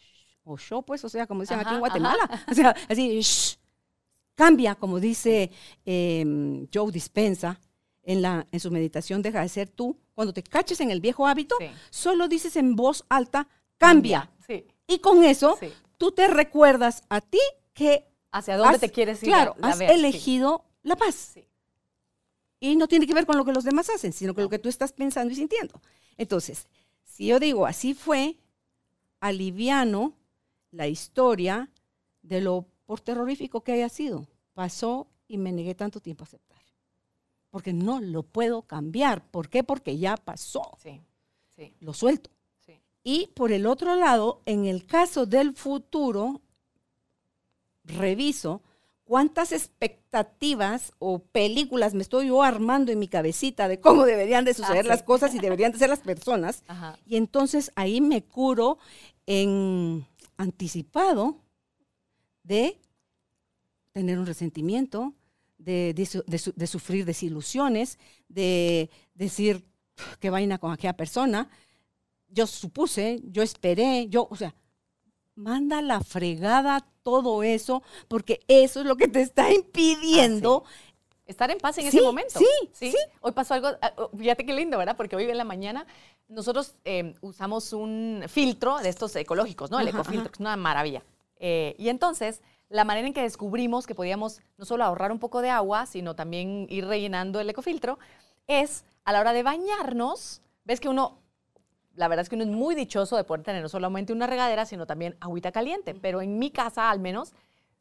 o 0.44 0.56
yo, 0.58 0.82
pues, 0.82 1.04
o 1.04 1.08
sea, 1.08 1.26
como 1.26 1.40
dicen 1.40 1.58
aquí 1.58 1.68
en 1.70 1.74
Ajá, 1.74 1.80
Guatemala. 1.80 2.44
O 2.50 2.54
sea, 2.54 2.74
así, 2.88 3.20
"Shh". 3.20 3.56
cambia, 4.34 4.74
como 4.74 5.00
dice 5.00 5.50
eh, 5.86 6.66
Joe 6.72 6.90
Dispensa 6.92 7.58
en, 8.02 8.20
la, 8.22 8.46
en 8.52 8.60
su 8.60 8.70
meditación, 8.70 9.22
deja 9.22 9.40
de 9.40 9.48
ser 9.48 9.68
tú. 9.70 9.96
Cuando 10.14 10.32
te 10.32 10.42
caches 10.42 10.80
en 10.80 10.90
el 10.90 11.00
viejo 11.00 11.26
hábito, 11.26 11.56
Sí. 11.58 11.66
solo 11.90 12.28
dices 12.28 12.56
en 12.56 12.76
voz 12.76 13.04
alta, 13.08 13.48
cambia. 13.78 14.30
Sí. 14.46 14.66
Y 14.86 14.98
con 14.98 15.24
eso, 15.24 15.56
Sí. 15.58 15.72
tú 15.98 16.12
te 16.12 16.28
recuerdas 16.28 17.02
a 17.08 17.20
ti 17.20 17.40
que 17.72 18.06
¿Hacia 18.30 18.56
dónde 18.56 18.74
has- 18.74 18.80
te 18.80 18.90
quieres 18.90 19.22
ir? 19.22 19.28
Claro, 19.28 19.56
has 19.62 19.78
ver? 19.78 19.90
Elegido 19.92 20.64
la 20.82 20.96
paz. 20.96 21.34
Y 22.60 22.76
no 22.76 22.88
tiene 22.88 23.06
que 23.06 23.14
ver 23.14 23.26
con 23.26 23.36
lo 23.36 23.44
que 23.44 23.52
los 23.52 23.64
demás 23.64 23.88
hacen, 23.90 24.12
sino 24.12 24.34
con 24.34 24.42
lo 24.44 24.50
que 24.50 24.58
tú 24.58 24.68
estás 24.68 24.92
pensando 24.92 25.32
y 25.32 25.36
sintiendo. 25.36 25.80
Entonces, 26.16 26.66
si 27.04 27.26
yo 27.28 27.38
digo 27.38 27.64
así 27.66 27.94
fue, 27.94 28.36
aliviano 29.20 30.14
la 30.74 30.88
historia 30.88 31.70
de 32.22 32.40
lo 32.40 32.66
por 32.84 33.00
terrorífico 33.00 33.62
que 33.62 33.72
haya 33.72 33.88
sido. 33.88 34.26
Pasó 34.54 35.06
y 35.28 35.38
me 35.38 35.52
negué 35.52 35.74
tanto 35.74 36.00
tiempo 36.00 36.24
a 36.24 36.26
aceptar. 36.26 36.60
Porque 37.50 37.72
no 37.72 38.00
lo 38.00 38.22
puedo 38.24 38.62
cambiar. 38.62 39.24
¿Por 39.30 39.48
qué? 39.48 39.62
Porque 39.62 39.96
ya 39.98 40.16
pasó. 40.16 40.76
Sí. 40.82 41.00
Sí. 41.54 41.72
Lo 41.80 41.92
suelto. 41.94 42.30
Sí. 42.66 42.80
Y 43.04 43.28
por 43.28 43.52
el 43.52 43.66
otro 43.66 43.94
lado, 43.94 44.42
en 44.46 44.66
el 44.66 44.84
caso 44.86 45.24
del 45.26 45.54
futuro, 45.54 46.40
reviso 47.84 48.60
cuántas 49.04 49.52
expectativas 49.52 50.92
o 50.98 51.18
películas 51.20 51.94
me 51.94 52.02
estoy 52.02 52.28
yo 52.28 52.42
armando 52.42 52.90
en 52.90 52.98
mi 52.98 53.06
cabecita 53.08 53.68
de 53.68 53.78
cómo 53.80 54.04
deberían 54.04 54.44
de 54.44 54.54
suceder 54.54 54.78
Ah, 54.80 54.82
sí. 54.82 54.88
las 54.88 55.02
cosas 55.02 55.34
y 55.34 55.38
deberían 55.38 55.72
de 55.72 55.78
ser 55.78 55.90
las 55.90 56.00
personas. 56.00 56.62
Ajá. 56.68 56.98
Y 57.06 57.16
entonces 57.16 57.70
ahí 57.76 58.00
me 58.00 58.24
curo 58.24 58.78
en 59.26 60.06
anticipado 60.36 61.40
de 62.42 62.80
tener 63.92 64.18
un 64.18 64.26
resentimiento, 64.26 65.14
de, 65.58 65.94
de 65.94 66.06
su- 66.06 66.24
de 66.26 66.38
su- 66.38 66.52
de 66.54 66.66
sufrir 66.66 67.04
desilusiones, 67.04 67.98
de 68.28 68.90
decir 69.14 69.64
qué 70.20 70.30
vaina 70.30 70.58
con 70.58 70.72
aquella 70.72 70.96
persona. 70.96 71.48
Yo 72.28 72.46
supuse, 72.46 73.20
yo 73.24 73.42
esperé, 73.42 74.08
yo, 74.08 74.26
o 74.30 74.36
sea, 74.36 74.54
manda 75.36 75.80
la 75.80 76.00
fregada 76.00 76.86
todo 77.02 77.42
eso, 77.42 77.82
porque 78.08 78.40
eso 78.48 78.80
es 78.80 78.86
lo 78.86 78.96
que 78.96 79.08
te 79.08 79.22
está 79.22 79.52
impidiendo. 79.52 80.64
Estar 81.26 81.50
en 81.50 81.58
paz 81.58 81.78
en 81.78 81.84
Sí, 81.90 81.96
ese 81.96 82.02
momento. 82.02 82.38
sí, 82.38 82.90
sí. 82.90 82.94
Hoy 83.20 83.32
pasó 83.32 83.54
algo, 83.54 83.68
ah, 83.80 83.92
oh, 83.96 84.10
fíjate 84.16 84.44
qué 84.44 84.52
lindo, 84.52 84.76
¿verdad? 84.76 84.96
Porque 84.96 85.16
hoy 85.16 85.24
en 85.24 85.38
la 85.38 85.44
mañana 85.44 85.86
nosotros 86.28 86.74
eh, 86.84 87.14
usamos 87.20 87.72
un 87.72 88.24
filtro 88.28 88.78
de 88.78 88.88
estos 88.88 89.14
ecológicos, 89.16 89.70
¿no? 89.70 89.78
El 89.78 89.88
Ajá, 89.88 89.98
ecofiltro, 89.98 90.22
ajá. 90.22 90.30
que 90.30 90.36
es 90.36 90.40
una 90.40 90.56
maravilla. 90.56 91.02
Eh, 91.36 91.74
y 91.78 91.88
entonces, 91.88 92.42
la 92.68 92.84
manera 92.84 93.06
en 93.06 93.14
que 93.14 93.22
descubrimos 93.22 93.86
que 93.86 93.94
podíamos 93.94 94.40
no 94.56 94.64
solo 94.64 94.84
ahorrar 94.84 95.12
un 95.12 95.18
poco 95.18 95.42
de 95.42 95.50
agua, 95.50 95.86
sino 95.86 96.14
también 96.16 96.66
ir 96.70 96.86
rellenando 96.86 97.40
el 97.40 97.50
ecofiltro, 97.50 97.98
es 98.46 98.84
a 99.04 99.12
la 99.12 99.20
hora 99.20 99.32
de 99.32 99.42
bañarnos, 99.42 100.42
ves 100.64 100.80
que 100.80 100.88
uno, 100.88 101.18
la 101.94 102.08
verdad 102.08 102.22
es 102.22 102.28
que 102.28 102.36
uno 102.36 102.44
es 102.44 102.50
muy 102.50 102.74
dichoso 102.74 103.16
de 103.16 103.24
poder 103.24 103.42
tener 103.42 103.62
no 103.62 103.68
solamente 103.68 104.12
una 104.12 104.26
regadera, 104.26 104.66
sino 104.66 104.86
también 104.86 105.16
agüita 105.20 105.52
caliente. 105.52 105.94
Pero 105.94 106.22
en 106.22 106.38
mi 106.38 106.50
casa, 106.50 106.90
al 106.90 107.00
menos, 107.00 107.32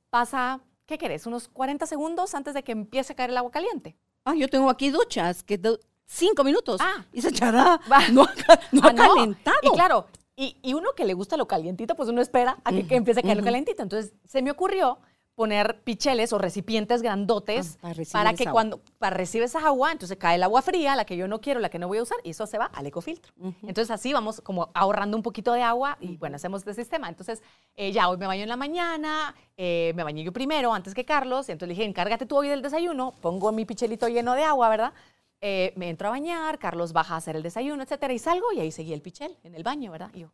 pasa, 0.09 0.59
¿qué 0.85 0.97
querés? 0.97 1.25
Unos 1.25 1.47
40 1.47 1.85
segundos 1.85 2.35
antes 2.35 2.53
de 2.53 2.63
que 2.63 2.73
empiece 2.73 3.13
a 3.13 3.15
caer 3.15 3.29
el 3.29 3.37
agua 3.37 3.51
caliente. 3.51 3.95
Ah, 4.25 4.35
yo 4.35 4.47
tengo 4.47 4.69
aquí 4.69 4.89
duchas 4.89 5.43
que 5.43 5.57
cinco 6.05 6.43
minutos 6.43 6.79
Ah. 6.81 7.05
y 7.13 7.19
esa 7.19 7.31
chará 7.31 7.79
Va. 7.91 8.07
no, 8.09 8.23
ha 8.23 8.33
no 8.71 8.81
ha 8.83 8.89
Ah, 8.89 8.93
no. 8.93 9.13
calentado. 9.15 9.57
Y 9.61 9.69
claro, 9.71 10.07
y, 10.35 10.57
y 10.61 10.73
uno 10.73 10.89
que 10.95 11.05
le 11.05 11.13
gusta 11.13 11.37
lo 11.37 11.47
calientito, 11.47 11.95
pues 11.95 12.09
uno 12.09 12.21
espera 12.21 12.57
a 12.63 12.71
que, 12.71 12.87
que 12.87 12.95
empiece 12.95 13.19
a 13.19 13.23
caer 13.23 13.37
lo 13.37 13.41
ujú. 13.41 13.47
calentito. 13.47 13.83
Entonces, 13.83 14.13
se 14.27 14.41
me 14.41 14.51
ocurrió 14.51 14.97
poner 15.35 15.81
picheles 15.83 16.31
o 16.31 16.37
recipientes 16.37 17.01
grandotes 17.01 17.79
Ah, 17.81 17.91
para 17.93 18.03
para 18.11 18.33
que 18.35 18.43
agua. 18.43 18.51
cuando 18.53 18.81
para 18.99 19.17
recibir 19.17 19.43
esa 19.45 19.65
agua, 19.65 19.91
entonces 19.91 20.15
cae 20.19 20.35
el 20.35 20.43
agua 20.43 20.61
fría, 20.61 20.95
la 20.95 21.05
que 21.05 21.17
yo 21.17 21.27
no 21.27 21.41
quiero, 21.41 21.59
la 21.59 21.69
que 21.69 21.79
no 21.79 21.87
voy 21.87 21.97
a 21.97 22.03
usar, 22.03 22.19
y 22.23 22.29
eso 22.31 22.45
se 22.45 22.59
va 22.59 22.65
al 22.65 22.85
ecofiltro. 22.85 23.33
Entonces 23.63 23.89
así 23.89 24.13
vamos 24.13 24.41
como 24.41 24.69
ahorrando 24.75 25.17
un 25.17 25.23
poquito 25.23 25.53
de 25.53 25.63
agua 25.63 25.97
y 25.99 26.17
bueno, 26.17 26.35
hacemos 26.35 26.61
este 26.61 26.75
sistema. 26.75 27.09
Entonces 27.09 27.41
eh, 27.75 27.91
ya 27.91 28.09
hoy 28.09 28.17
me 28.17 28.27
baño 28.27 28.43
en 28.43 28.49
la 28.49 28.57
mañana, 28.57 29.33
eh, 29.57 29.91
me 29.95 30.03
bañé 30.03 30.23
yo 30.23 30.31
primero 30.31 30.71
antes 30.71 30.93
que 30.93 31.03
Carlos, 31.03 31.49
y 31.49 31.51
entonces 31.53 31.69
le 31.69 31.73
dije, 31.81 31.89
encárgate 31.89 32.27
tú 32.27 32.37
hoy 32.37 32.47
del 32.49 32.61
desayuno, 32.61 33.15
pongo 33.19 33.51
mi 33.51 33.65
pichelito 33.65 34.07
lleno 34.09 34.35
de 34.35 34.43
agua, 34.43 34.69
¿verdad? 34.69 34.93
Eh, 35.45 35.73
me 35.75 35.89
entro 35.89 36.07
a 36.07 36.11
bañar, 36.11 36.57
Carlos 36.57 36.93
baja 36.93 37.15
a 37.15 37.17
hacer 37.17 37.35
el 37.35 37.43
desayuno, 37.43 37.83
etcétera, 37.83 38.13
y 38.13 38.19
salgo 38.19 38.53
y 38.53 38.61
ahí 38.61 38.71
seguí 38.71 38.93
el 38.93 39.01
pichel 39.01 39.37
en 39.43 39.55
el 39.55 39.63
baño, 39.63 39.91
¿verdad? 39.91 40.09
Y 40.13 40.21
yo, 40.21 40.29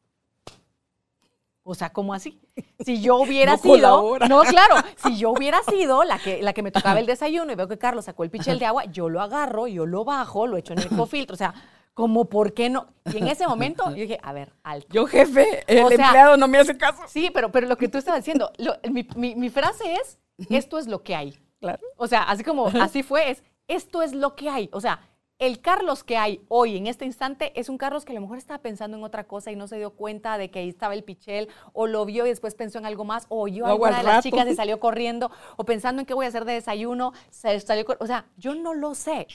o 1.63 1.75
sea, 1.75 1.91
¿cómo 1.91 2.13
así? 2.13 2.39
Si 2.85 3.01
yo 3.01 3.15
hubiera 3.21 3.53
No 3.53 3.57
sido. 3.57 3.73
colabora. 3.75 4.27
No, 4.27 4.41
claro. 4.41 4.75
Si 4.97 5.17
yo 5.17 5.31
hubiera 5.31 5.61
sido 5.63 6.03
la 6.03 6.17
que, 6.19 6.41
la 6.41 6.53
que 6.53 6.63
me 6.63 6.71
tocaba 6.71 6.99
el 6.99 7.05
desayuno 7.05 7.51
y 7.51 7.55
veo 7.55 7.67
que 7.67 7.77
Carlos 7.77 8.05
sacó 8.05 8.23
el 8.23 8.29
pichel 8.29 8.59
de 8.59 8.65
agua, 8.65 8.85
yo 8.85 9.09
lo 9.09 9.21
agarro, 9.21 9.67
yo 9.67 9.85
lo 9.85 10.03
bajo, 10.05 10.47
lo 10.47 10.57
echo 10.57 10.73
en 10.73 10.79
el 10.79 10.85
ecofiltro. 10.85 11.33
O 11.33 11.37
sea, 11.37 11.53
como, 11.93 12.25
¿por 12.25 12.53
qué 12.53 12.69
no? 12.69 12.87
Y 13.13 13.17
en 13.17 13.27
ese 13.27 13.47
momento 13.47 13.89
yo 13.89 13.95
dije, 14.03 14.19
a 14.23 14.31
ver, 14.31 14.53
alto. 14.63 14.87
Yo, 14.91 15.05
jefe, 15.05 15.63
el 15.67 15.83
O 15.85 15.89
sea- 15.89 16.05
empleado 16.05 16.37
no 16.37 16.47
me 16.47 16.57
hace 16.59 16.77
caso. 16.77 17.01
Sí, 17.07 17.29
pero, 17.33 17.51
pero 17.51 17.67
lo 17.67 17.77
que 17.77 17.87
tú 17.87 17.97
estabas 17.97 18.21
diciendo, 18.21 18.51
lo- 18.57 18.75
mi, 18.91 19.07
mi- 19.15 19.35
mi 19.35 19.49
frase 19.49 19.93
es, 19.95 20.17
esto 20.49 20.77
es 20.79 20.87
lo 20.87 21.03
que 21.03 21.15
hay. 21.15 21.37
Claro. 21.59 21.81
O 21.97 22.07
sea, 22.07 22.23
así 22.23 22.43
como, 22.43 22.67
así 22.81 23.03
fue, 23.03 23.31
es, 23.31 23.43
esto 23.69 24.01
es 24.01 24.13
lo 24.13 24.35
que 24.35 24.49
hay. 24.49 24.69
O 24.73 24.81
sea, 24.81 24.99
el 25.37 25.61
Carlos 25.61 26.03
que 26.03 26.17
hay 26.17 26.41
hoy, 26.49 26.75
en 26.75 26.87
este 26.87 27.05
instante, 27.05 27.57
es 27.57 27.69
un 27.69 27.77
Carlos 27.77 28.03
que 28.03 28.11
a 28.11 28.15
lo 28.15 28.21
mejor 28.21 28.37
estaba 28.37 28.61
pensando 28.61 28.97
en 28.97 29.03
otra 29.03 29.25
cosa 29.25 29.51
y 29.51 29.55
no 29.55 29.69
se 29.69 29.77
dio 29.77 29.91
cuenta 29.91 30.37
de 30.37 30.51
que 30.51 30.59
ahí 30.59 30.67
estaba 30.67 30.93
el 30.93 31.05
pichel, 31.05 31.47
o 31.71 31.87
lo 31.87 32.03
vio 32.05 32.25
y 32.25 32.29
después 32.29 32.55
pensó 32.55 32.77
en 32.77 32.85
algo 32.85 33.05
más, 33.05 33.25
o 33.29 33.39
oyó 33.43 33.65
a 33.65 33.69
alguna 33.69 33.91
al 33.91 33.97
de 33.97 34.03
las 34.03 34.15
rato. 34.17 34.29
chicas 34.29 34.49
y 34.49 34.55
salió 34.55 34.81
corriendo, 34.81 35.31
o 35.55 35.63
pensando 35.63 36.01
en 36.01 36.05
qué 36.05 36.13
voy 36.13 36.25
a 36.25 36.29
hacer 36.29 36.43
de 36.43 36.53
desayuno, 36.53 37.13
se 37.29 37.57
salió 37.61 37.85
O 37.99 38.05
sea, 38.05 38.25
yo 38.35 38.53
no 38.53 38.73
lo 38.73 38.95
sé. 38.95 39.27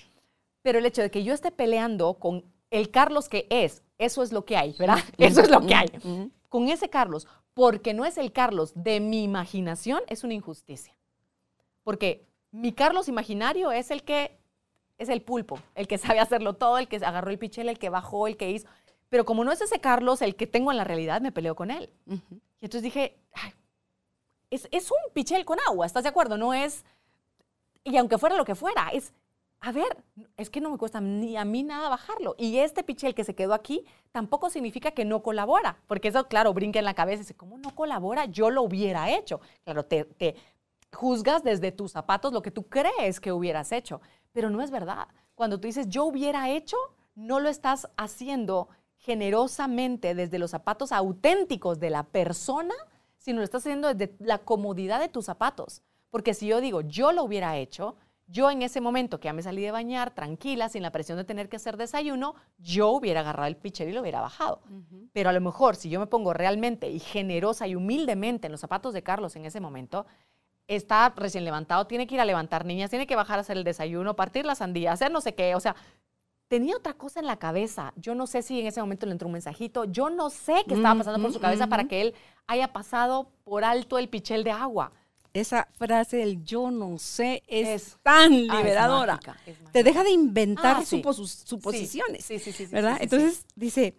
Pero 0.61 0.78
el 0.78 0.85
hecho 0.85 1.01
de 1.01 1.11
que 1.11 1.24
yo 1.24 1.32
esté 1.32 1.51
peleando 1.51 2.14
con 2.14 2.45
el 2.70 2.91
Carlos 2.91 3.30
que 3.30 3.47
es, 3.49 3.82
eso 3.97 4.22
es 4.22 4.30
lo 4.32 4.45
que 4.45 4.59
hay, 4.59 4.74
¿verdad? 4.78 4.99
Eso 5.16 5.41
es 5.41 5.51
lo 5.51 5.64
que 5.66 5.74
hay. 5.74 5.89
Con 6.51 6.68
ese 6.68 6.91
Carlos, 6.91 7.26
porque 7.55 7.95
no 7.95 8.05
es 8.05 8.18
el 8.18 8.32
Carlos 8.32 8.72
de 8.74 9.01
mi 9.01 9.22
imaginación, 9.22 10.03
es 10.09 10.22
una 10.22 10.35
injusticia. 10.35 10.95
Porque 11.82 12.26
mi 12.55 12.72
Carlos 12.72 13.09
imaginario 13.09 13.72
es 13.72 13.90
el 13.90 14.05
que 14.05 14.38
es 14.96 15.09
el 15.09 15.22
pulpo, 15.22 15.59
el 15.74 15.88
que 15.88 15.98
sabe 15.98 16.20
hacerlo 16.20 16.55
todo, 16.55 16.78
el 16.78 16.86
que 16.86 16.96
agarró 16.96 17.30
el 17.30 17.38
pichel, 17.38 17.68
el 17.68 17.80
que 17.80 17.88
bajó, 17.88 18.28
el 18.28 18.36
que 18.36 18.50
hizo. 18.50 18.68
Pero 19.09 19.24
como 19.24 19.42
no 19.42 19.50
es 19.50 19.61
ese 19.61 19.80
Carlos 19.80 20.22
el 20.22 20.36
que 20.36 20.46
tengo 20.46 20.70
en 20.70 20.76
la 20.76 20.84
realidad, 20.84 21.20
me 21.20 21.32
peleo 21.32 21.57
con 21.57 21.72
él. 21.72 21.90
Ujú. 22.07 22.40
Y 22.61 22.66
entonces 22.66 22.82
dije, 22.82 23.16
"Ay, 23.32 23.52
es, 24.50 24.68
es 24.70 24.90
un 24.90 25.12
pichel 25.12 25.44
con 25.44 25.59
agua, 25.66 25.84
¿estás 25.84 26.05
de 26.05 26.11
acuerdo? 26.11 26.36
No 26.36 26.55
es, 26.55 26.84
y 27.82 27.96
aunque 27.96 28.18
fuera 28.18 28.36
lo 28.36 28.44
que 28.44 28.55
fuera, 28.55 28.88
es, 28.92 29.12
a 29.61 29.72
ver, 29.72 30.05
es 30.36 30.48
que 30.48 30.61
no 30.61 30.70
me 30.70 30.78
cuesta 30.78 31.00
ni 31.00 31.36
a 31.36 31.44
mí 31.44 31.62
nada 31.64 31.88
bajarlo. 31.88 32.34
Y 32.38 32.59
este 32.59 32.84
pichel 32.84 33.14
que 33.14 33.24
se 33.24 33.34
quedó 33.34 33.52
aquí 33.52 33.84
tampoco 34.12 34.48
significa 34.48 34.92
que 34.92 35.05
no 35.05 35.22
colabora, 35.22 35.78
porque 35.86 36.09
eso, 36.09 36.28
claro, 36.28 36.55
brinca 36.55 36.78
en 36.78 36.84
la 36.84 36.94
cabeza 36.94 37.16
y 37.16 37.24
dice, 37.24 37.34
¿cómo 37.34 37.59
no 37.59 37.74
colabora? 37.74 38.26
Yo 38.26 38.50
lo 38.50 38.62
hubiera 38.62 39.11
hecho. 39.11 39.40
Claro, 39.64 39.84
te, 39.84 40.05
te 40.05 40.36
juzgas 40.95 41.45
desde 41.45 41.72
tus 41.72 41.92
zapatos 41.92 42.32
lo 42.32 42.42
que 42.42 42.51
tú 42.51 42.68
crees 42.68 43.20
que 43.20 43.32
hubieras 43.32 43.72
hecho, 43.72 44.01
pero 44.32 44.49
no 44.49 44.62
es 44.62 44.70
verdad. 44.70 45.09
Cuando 45.34 45.61
tú 45.61 45.66
dices, 45.66 45.88
yo 45.88 46.05
hubiera 46.05 46.49
hecho, 46.49 46.76
no 47.14 47.40
lo 47.40 47.49
estás 47.49 47.88
haciendo 47.97 48.68
generosamente 48.97 50.14
desde 50.14 50.38
los 50.38 50.53
zapatos 50.53 50.90
auténticos 50.92 51.78
de 51.78 51.90
la 51.90 52.05
persona, 52.05 52.74
sino 53.18 53.38
lo 53.38 53.45
estás 53.45 53.62
haciendo 53.62 53.92
desde 53.92 54.16
la 54.18 54.38
comodidad 54.38 55.01
de 55.01 55.09
tus 55.09 55.26
zapatos. 55.26 55.82
Porque 56.11 56.32
si 56.32 56.47
yo 56.47 56.61
digo, 56.61 56.80
yo 56.80 57.12
lo 57.12 57.24
hubiera 57.24 57.57
hecho, 57.59 57.97
yo 58.26 58.51
en 58.51 58.62
ese 58.62 58.80
momento 58.80 59.20
que 59.20 59.26
ya 59.26 59.32
me 59.32 59.42
salí 59.42 59.62
de 59.62 59.70
bañar, 59.70 60.14
tranquila, 60.14 60.68
sin 60.68 60.82
la 60.82 60.92
presión 60.92 61.18
de 61.18 61.24
tener 61.24 61.49
que 61.49 61.57
hacer 61.57 61.76
desayuno, 61.76 62.34
yo 62.59 62.88
hubiera 62.90 63.20
agarrado 63.20 63.49
el 63.49 63.57
pichel 63.57 63.90
y 63.90 63.92
lo 63.92 64.01
hubiera 64.01 64.20
bajado. 64.20 64.62
Pero 65.12 65.28
a 65.28 65.32
lo 65.32 65.40
mejor 65.40 65.76
si 65.76 65.90
yo 65.90 66.01
me 66.01 66.07
pongo 66.07 66.32
realmente 66.32 66.88
y 66.88 66.99
generosa 66.99 67.66
y 67.66 67.74
humildemente 67.74 68.47
en 68.47 68.53
los 68.53 68.61
zapatos 68.61 68.95
de 68.95 69.03
Carlos 69.03 69.36
en 69.36 69.45
ese 69.45 69.61
momento, 69.61 70.07
está 70.68 71.12
recién 71.16 71.44
levantado, 71.44 71.86
tiene 71.86 72.06
que 72.06 72.14
ir 72.14 72.20
a 72.20 72.24
levantar 72.24 72.64
niñas, 72.64 72.90
tiene 72.90 73.06
que 73.06 73.16
bajar 73.16 73.38
a 73.38 73.42
hacer 73.42 73.56
el 73.56 73.64
desayuno, 73.64 74.16
partir 74.16 74.46
la 74.46 74.54
sandía, 74.54 74.92
hacer 74.92 75.10
no 75.10 75.20
sé 75.20 75.34
qué, 75.34 75.54
o 75.54 75.60
sea, 75.60 75.76
tenía 76.48 76.76
otra 76.76 76.94
cosa 76.94 77.20
en 77.20 77.26
la 77.26 77.38
cabeza. 77.38 77.92
Yo 77.96 78.14
no 78.14 78.26
sé 78.26 78.42
si 78.42 78.60
en 78.60 78.66
ese 78.66 78.80
momento 78.80 79.06
le 79.06 79.12
entró 79.12 79.26
un 79.28 79.32
mensajito, 79.32 79.84
yo 79.84 80.10
no 80.10 80.30
sé 80.30 80.64
qué 80.68 80.74
estaba 80.74 80.96
pasando 80.98 81.20
por 81.20 81.32
su 81.32 81.40
cabeza 81.40 81.66
para 81.66 81.84
que 81.84 82.00
él 82.00 82.14
haya 82.46 82.72
pasado 82.72 83.28
por 83.44 83.64
alto 83.64 83.98
el 83.98 84.08
pichel 84.08 84.44
de 84.44 84.50
agua. 84.52 84.92
esa 85.32 85.66
frase 85.72 86.18
del 86.18 86.44
yo 86.44 86.70
no 86.70 86.96
sé 86.96 87.42
es, 87.48 87.68
Es- 87.68 87.98
tan 88.04 88.32
Ah, 88.32 88.36
es 88.36 88.50
liberadora. 88.50 89.14
mágica, 89.14 89.32
es 89.46 89.56
mágica. 89.60 89.72
Te 89.72 89.82
deja 89.82 90.04
de 90.04 90.10
inventar 90.10 90.76
Ah, 90.78 90.84
sí. 90.84 91.02
suposiciones. 91.02 92.24
Sí, 92.24 92.38
sí, 92.38 92.52
sí, 92.52 92.66
sí, 92.66 92.72
¿verdad? 92.72 92.98
sí. 92.98 93.02
Entonces 93.02 93.44
dice, 93.56 93.96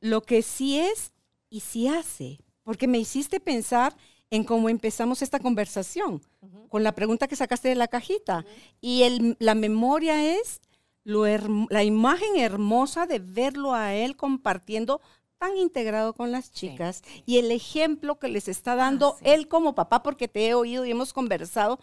lo 0.00 0.20
que 0.20 0.42
sí 0.42 0.78
es 0.78 1.12
y 1.48 1.60
sí 1.60 1.88
hace, 1.88 2.40
porque 2.62 2.86
me 2.86 2.98
hiciste 2.98 3.40
pensar 3.40 3.96
en 4.30 4.44
cómo 4.44 4.68
empezamos 4.68 5.22
esta 5.22 5.38
conversación, 5.38 6.20
con 6.68 6.82
la 6.82 6.92
pregunta 6.94 7.28
que 7.28 7.36
sacaste 7.36 7.68
de 7.68 7.74
la 7.76 7.88
cajita. 7.88 8.44
Y 8.80 9.02
el- 9.02 9.36
la 9.38 9.54
memoria 9.54 10.36
es 10.38 10.60
lo 11.04 11.24
la 11.68 11.84
imagen 11.84 12.36
hermosa 12.36 13.06
de 13.06 13.18
verlo 13.18 13.74
a 13.74 13.94
él 13.94 14.16
compartiendo 14.16 15.00
tan 15.38 15.56
integrado 15.58 16.14
con 16.14 16.32
las 16.32 16.50
chicas 16.50 17.02
y 17.26 17.36
el 17.38 17.50
ejemplo 17.50 18.18
que 18.18 18.28
les 18.28 18.48
está 18.48 18.74
dando 18.74 19.14
Ah, 19.14 19.16
sí. 19.18 19.24
él 19.30 19.46
como 19.48 19.74
papá, 19.74 20.02
porque 20.02 20.28
te 20.28 20.48
he 20.48 20.54
oído 20.54 20.86
y 20.86 20.90
hemos 20.90 21.12
conversado 21.12 21.78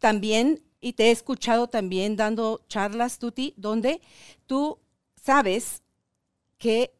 también 0.00 0.60
y 0.80 0.94
te 0.94 1.04
he 1.04 1.10
escuchado 1.12 1.68
también 1.68 2.16
dando 2.16 2.62
charlas, 2.68 3.18
Tuti, 3.20 3.54
donde 3.56 4.00
tú 4.46 4.78
sabes 5.22 5.82
que 6.58 6.92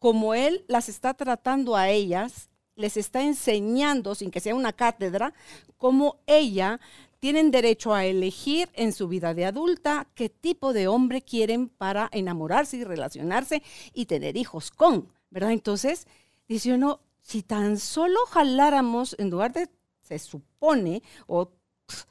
como 0.00 0.34
él 0.34 0.64
las 0.66 0.88
está 0.88 1.14
tratando 1.14 1.76
a 1.76 1.88
ellas, 1.90 2.50
les 2.74 2.96
está 2.96 3.22
enseñando, 3.22 4.14
sin 4.14 4.30
que 4.30 4.40
sea 4.40 4.54
una 4.54 4.72
cátedra, 4.72 5.34
cómo 5.76 6.16
ella 6.26 6.80
tienen 7.20 7.50
derecho 7.50 7.94
a 7.94 8.04
elegir 8.04 8.68
en 8.74 8.92
su 8.92 9.06
vida 9.06 9.32
de 9.34 9.44
adulta 9.44 10.08
qué 10.14 10.28
tipo 10.28 10.72
de 10.72 10.88
hombre 10.88 11.22
quieren 11.22 11.68
para 11.68 12.08
enamorarse 12.12 12.78
y 12.78 12.84
relacionarse 12.84 13.62
y 13.92 14.06
tener 14.06 14.36
hijos 14.36 14.70
con, 14.70 15.12
¿verdad? 15.30 15.52
Entonces, 15.52 16.06
dice 16.48 16.74
uno, 16.74 17.00
si 17.20 17.42
tan 17.42 17.78
solo 17.78 18.18
jaláramos, 18.28 19.14
en 19.18 19.30
lugar 19.30 19.52
de, 19.52 19.68
se 20.00 20.18
supone, 20.18 21.02
o 21.26 21.52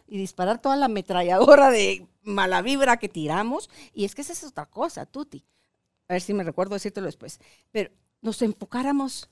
y 0.07 0.17
disparar 0.17 0.61
toda 0.61 0.75
la 0.75 0.85
ametralladora 0.85 1.71
de 1.71 2.07
mala 2.21 2.61
vibra 2.61 2.97
que 2.97 3.09
tiramos, 3.09 3.69
y 3.93 4.05
es 4.05 4.15
que 4.15 4.21
esa 4.21 4.33
es 4.33 4.43
otra 4.43 4.65
cosa, 4.65 5.05
Tuti. 5.05 5.43
A 6.07 6.13
ver 6.13 6.21
si 6.21 6.33
me 6.33 6.43
recuerdo 6.43 6.75
decírtelo 6.75 7.05
después. 7.05 7.39
Pero 7.71 7.91
nos 8.21 8.41
enfocáramos 8.41 9.29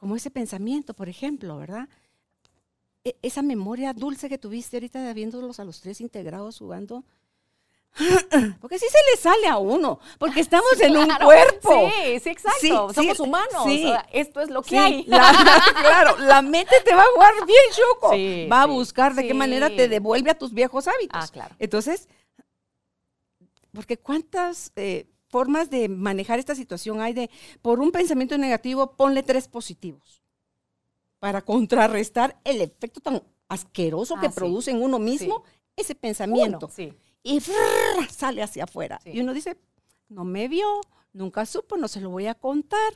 como 0.00 0.16
ese 0.16 0.30
pensamiento, 0.30 0.94
por 0.94 1.08
ejemplo, 1.08 1.58
¿verdad? 1.58 1.88
E- 3.04 3.16
esa 3.22 3.42
memoria 3.42 3.92
dulce 3.92 4.28
que 4.28 4.38
tuviste 4.38 4.76
ahorita 4.78 5.00
de 5.02 5.14
viéndolos 5.14 5.60
a 5.60 5.64
los 5.64 5.80
tres 5.80 6.00
integrados 6.00 6.58
jugando. 6.58 7.04
Porque 8.60 8.78
sí 8.78 8.86
se 8.88 8.98
le 9.10 9.20
sale 9.20 9.48
a 9.48 9.58
uno, 9.58 9.98
porque 10.18 10.40
estamos 10.46 10.80
en 10.80 10.96
un 10.96 11.08
cuerpo. 11.22 11.90
Sí, 11.90 12.20
sí, 12.20 12.28
exacto. 12.30 12.60
Sí, 12.60 12.68
Somos 12.94 13.16
sí, 13.16 13.22
humanos. 13.22 13.64
sí. 13.66 13.84
o 13.84 13.88
sea, 13.88 14.06
esto 14.12 14.40
es 14.40 14.48
lo 14.48 14.62
que 14.62 14.78
hay. 14.78 15.04
la- 15.08 15.34
claro, 15.80 16.16
la 16.18 16.40
mente 16.40 16.74
te 16.84 16.94
va 16.94 17.02
a 17.02 17.06
jugar 17.14 17.34
bien 17.46 17.64
choco. 17.72 18.12
Sí, 18.14 18.46
va 18.50 18.62
a 18.62 18.66
buscar 18.66 19.14
de 19.14 19.26
qué 19.26 19.34
manera 19.34 19.68
te 19.68 19.88
devuelve 19.88 20.30
a 20.30 20.38
tus 20.38 20.52
viejos 20.54 20.86
hábitos. 20.88 21.24
Ah, 21.24 21.28
claro. 21.32 21.54
Entonces, 21.58 22.08
porque 23.72 23.96
cuántas 23.98 24.72
eh, 24.76 25.06
formas 25.30 25.70
de 25.70 25.88
manejar 25.88 26.38
esta 26.38 26.54
situación 26.54 27.00
hay 27.00 27.12
de, 27.14 27.30
por 27.62 27.80
un 27.80 27.92
pensamiento 27.92 28.36
negativo, 28.36 28.96
ponle 28.96 29.22
tres 29.22 29.48
positivos 29.48 30.22
para 31.18 31.42
contrarrestar 31.42 32.38
el 32.44 32.60
efecto 32.60 33.00
tan 33.00 33.22
asqueroso 33.48 34.16
Ah, 34.16 34.20
que 34.20 34.28
sí. 34.28 34.34
produce 34.34 34.70
en 34.70 34.82
uno 34.82 34.98
mismo 34.98 35.44
ese 35.76 35.94
pensamiento. 35.94 36.66
Uno, 36.66 36.74
sí. 36.74 36.92
Y 37.22 37.40
frrr, 37.40 38.10
sale 38.10 38.42
hacia 38.42 38.64
afuera. 38.64 38.98
Y 39.04 39.20
uno 39.20 39.32
dice, 39.32 39.56
no 40.08 40.24
me 40.24 40.48
vio, 40.48 40.80
nunca 41.12 41.44
supo, 41.46 41.76
no 41.76 41.88
se 41.88 42.00
lo 42.00 42.10
voy 42.10 42.26
a 42.26 42.34
contar. 42.34 42.92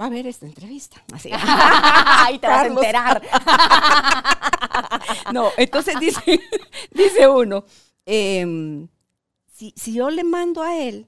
Va 0.00 0.06
a 0.06 0.08
ver 0.10 0.26
esta 0.28 0.46
entrevista. 0.46 1.04
Así. 1.12 1.30
Ahí 1.34 2.38
te 2.38 2.46
vas 2.46 2.64
a 2.64 2.66
enterar. 2.66 3.22
No, 5.32 5.50
entonces 5.56 5.98
dice, 6.00 6.40
dice 6.90 7.28
uno, 7.28 7.64
em, 8.04 8.88
si, 9.46 9.72
si 9.76 9.92
yo 9.94 10.10
le 10.10 10.24
mando 10.24 10.62
a 10.62 10.76
él 10.76 11.06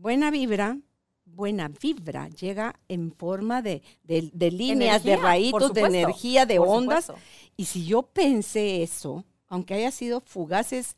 buena 0.00 0.30
vibra, 0.30 0.78
buena 1.24 1.68
vibra 1.68 2.28
llega 2.28 2.78
en 2.88 3.12
forma 3.12 3.62
de, 3.62 3.82
de- 4.04 4.30
de 4.32 4.50
líneas, 4.50 5.02
de 5.02 5.12
Energía, 5.12 5.28
rayitos, 5.28 5.72
de 5.74 5.80
energía, 5.82 6.46
de 6.46 6.58
ondas. 6.58 7.06
supuesto. 7.06 7.26
Y 7.56 7.64
si 7.66 7.84
yo 7.86 8.02
pensé 8.02 8.82
eso, 8.82 9.24
aunque 9.48 9.74
haya 9.74 9.90
sido 9.90 10.20
fugaces 10.20 10.96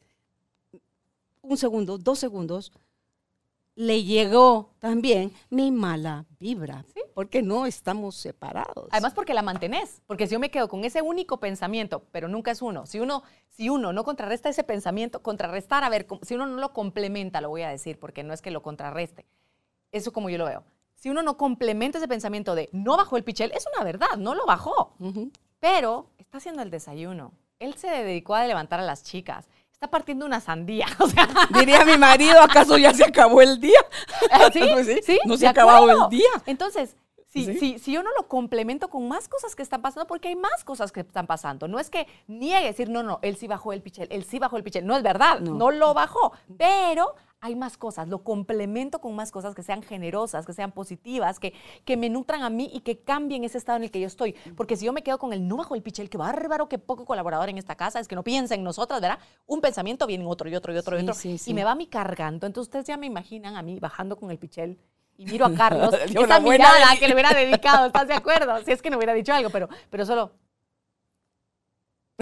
un 1.42 1.56
segundo, 1.56 1.98
dos 1.98 2.18
segundos, 2.18 2.72
le 3.76 4.02
llegó 4.04 4.70
también 4.78 5.32
mi 5.48 5.70
mala 5.70 6.26
vibra, 6.38 6.84
Sí. 6.92 7.00
porque 7.14 7.40
no 7.42 7.66
estamos 7.66 8.14
separados. 8.16 8.88
Además 8.90 9.14
porque 9.14 9.32
la 9.34 9.42
mantenés, 9.42 10.02
porque 10.06 10.26
si 10.26 10.32
yo 10.34 10.40
me 10.40 10.50
quedo 10.50 10.68
con 10.68 10.84
ese 10.84 11.02
único 11.02 11.38
pensamiento, 11.40 12.02
pero 12.12 12.28
nunca 12.28 12.50
es 12.50 12.60
uno, 12.62 12.84
si 12.86 13.00
uno, 13.00 13.22
si 13.48 13.68
uno 13.70 13.92
no 13.92 14.04
contrarresta 14.04 14.48
ese 14.48 14.64
pensamiento, 14.64 15.22
contrarrestar, 15.22 15.84
a 15.84 15.88
ver, 15.88 16.06
si 16.22 16.34
uno 16.34 16.46
no 16.46 16.56
lo 16.56 16.72
complementa, 16.72 17.40
lo 17.40 17.48
voy 17.48 17.62
a 17.62 17.70
decir, 17.70 17.98
porque 17.98 18.22
no 18.22 18.34
es 18.34 18.42
que 18.42 18.50
lo 18.50 18.62
contrarreste, 18.62 19.24
eso 19.92 20.12
como 20.12 20.28
yo 20.30 20.38
lo 20.38 20.44
veo. 20.46 20.64
Si 20.94 21.08
uno 21.08 21.22
no 21.22 21.38
complementa 21.38 21.96
ese 21.98 22.08
pensamiento 22.08 22.54
de 22.54 22.68
no 22.72 22.96
bajó 22.98 23.16
el 23.16 23.24
pichel, 23.24 23.52
es 23.52 23.66
una 23.74 23.84
verdad, 23.84 24.16
no 24.18 24.34
lo 24.34 24.44
bajó, 24.44 24.94
pero 25.58 26.10
está 26.18 26.38
haciendo 26.38 26.62
el 26.62 26.70
desayuno. 26.70 27.32
Él 27.58 27.74
se 27.74 27.88
dedicó 27.88 28.34
a 28.34 28.46
levantar 28.46 28.80
a 28.80 28.84
las 28.84 29.02
chicas, 29.04 29.48
está 29.80 29.90
partiendo 29.90 30.26
una 30.26 30.40
sandía, 30.42 30.86
o 30.98 31.08
sea, 31.08 31.26
Diría 31.58 31.86
mi 31.86 31.96
marido, 31.96 32.38
¿acaso 32.42 32.76
ya 32.76 32.92
se 32.92 33.02
acabó 33.02 33.40
el 33.40 33.58
día? 33.58 33.80
¿Sí? 34.52 34.60
Pues 34.74 34.86
sí, 34.86 35.00
¿Sí? 35.02 35.18
no 35.24 35.38
se 35.38 35.46
ha 35.46 35.50
acabado 35.50 35.90
el 35.90 36.10
día. 36.10 36.28
Entonces, 36.44 36.96
si, 37.28 37.46
Sí. 37.46 37.58
si, 37.58 37.78
si 37.78 37.92
yo 37.92 38.02
no 38.02 38.10
lo 38.14 38.28
complemento 38.28 38.90
con 38.90 39.08
más 39.08 39.26
cosas 39.26 39.56
que 39.56 39.62
están 39.62 39.80
pasando, 39.80 40.06
porque 40.06 40.28
hay 40.28 40.36
más 40.36 40.64
cosas 40.64 40.92
que 40.92 41.00
están 41.00 41.26
pasando. 41.26 41.66
No 41.66 41.78
es 41.78 41.88
que 41.88 42.06
niegue 42.26 42.66
decir, 42.66 42.90
no, 42.90 43.02
no, 43.02 43.20
él 43.22 43.36
sí 43.36 43.46
bajó 43.46 43.72
el 43.72 43.80
pichel, 43.80 44.08
él 44.10 44.24
sí 44.24 44.38
bajó 44.38 44.58
el 44.58 44.64
pichel. 44.64 44.84
No 44.84 44.96
es 44.98 45.02
verdad, 45.02 45.40
No. 45.40 45.54
no, 45.54 45.70
lo 45.70 45.94
bajó. 45.94 46.32
Pero 46.58 47.14
hay 47.42 47.56
más 47.56 47.76
cosas, 47.76 48.08
lo 48.08 48.22
complemento 48.22 49.00
con 49.00 49.14
más 49.14 49.30
cosas 49.32 49.54
que 49.54 49.62
sean 49.62 49.82
generosas, 49.82 50.44
que 50.44 50.52
sean 50.52 50.72
positivas, 50.72 51.38
que, 51.38 51.54
que 51.84 51.96
me 51.96 52.10
nutran 52.10 52.42
a 52.42 52.50
mí 52.50 52.70
y 52.72 52.80
que 52.80 52.98
cambien 53.00 53.44
ese 53.44 53.58
estado 53.58 53.76
en 53.78 53.84
el 53.84 53.90
que 53.90 54.00
yo 54.00 54.06
estoy. 54.06 54.34
Porque 54.56 54.76
si 54.76 54.84
yo 54.84 54.92
me 54.92 55.02
quedo 55.02 55.18
con 55.18 55.32
el 55.32 55.48
no 55.48 55.56
bajo 55.56 55.74
el 55.74 55.82
pichel, 55.82 56.10
qué 56.10 56.18
bárbaro, 56.18 56.68
qué 56.68 56.78
poco 56.78 57.04
colaborador 57.04 57.48
en 57.48 57.58
esta 57.58 57.76
casa, 57.76 57.98
es 58.00 58.08
que 58.08 58.14
no 58.14 58.22
piensa 58.22 58.54
en 58.54 58.62
nosotras, 58.62 59.00
¿verdad? 59.00 59.18
Un 59.46 59.60
pensamiento 59.60 60.06
viene 60.06 60.24
otro 60.26 60.48
y 60.48 60.54
otro 60.54 60.72
y 60.72 60.76
otro 60.76 60.96
y 60.96 61.00
Sí, 61.00 61.04
otro. 61.04 61.14
sí, 61.14 61.38
sí. 61.38 61.50
Y 61.50 61.54
me 61.54 61.64
va 61.64 61.72
a 61.72 61.74
mí 61.74 61.86
cargando. 61.86 62.46
Entonces 62.46 62.68
ustedes 62.68 62.86
ya 62.86 62.96
me 62.96 63.06
imaginan 63.06 63.56
a 63.56 63.62
mí 63.62 63.80
bajando 63.80 64.16
con 64.16 64.30
el 64.30 64.38
pichel 64.38 64.78
y 65.16 65.24
miro 65.26 65.46
a 65.46 65.54
Carlos, 65.54 65.94
esa 65.94 66.40
mirada 66.40 66.96
que 66.98 67.08
le 67.08 67.14
hubiera 67.14 67.32
dedicado, 67.32 67.86
¿estás 67.86 68.08
de 68.08 68.14
acuerdo? 68.14 68.62
Si 68.64 68.72
es 68.72 68.82
que 68.82 68.90
no 68.90 68.96
hubiera 68.98 69.14
dicho 69.14 69.32
algo, 69.32 69.50
pero, 69.50 69.68
pero 69.88 70.04
solo... 70.04 70.32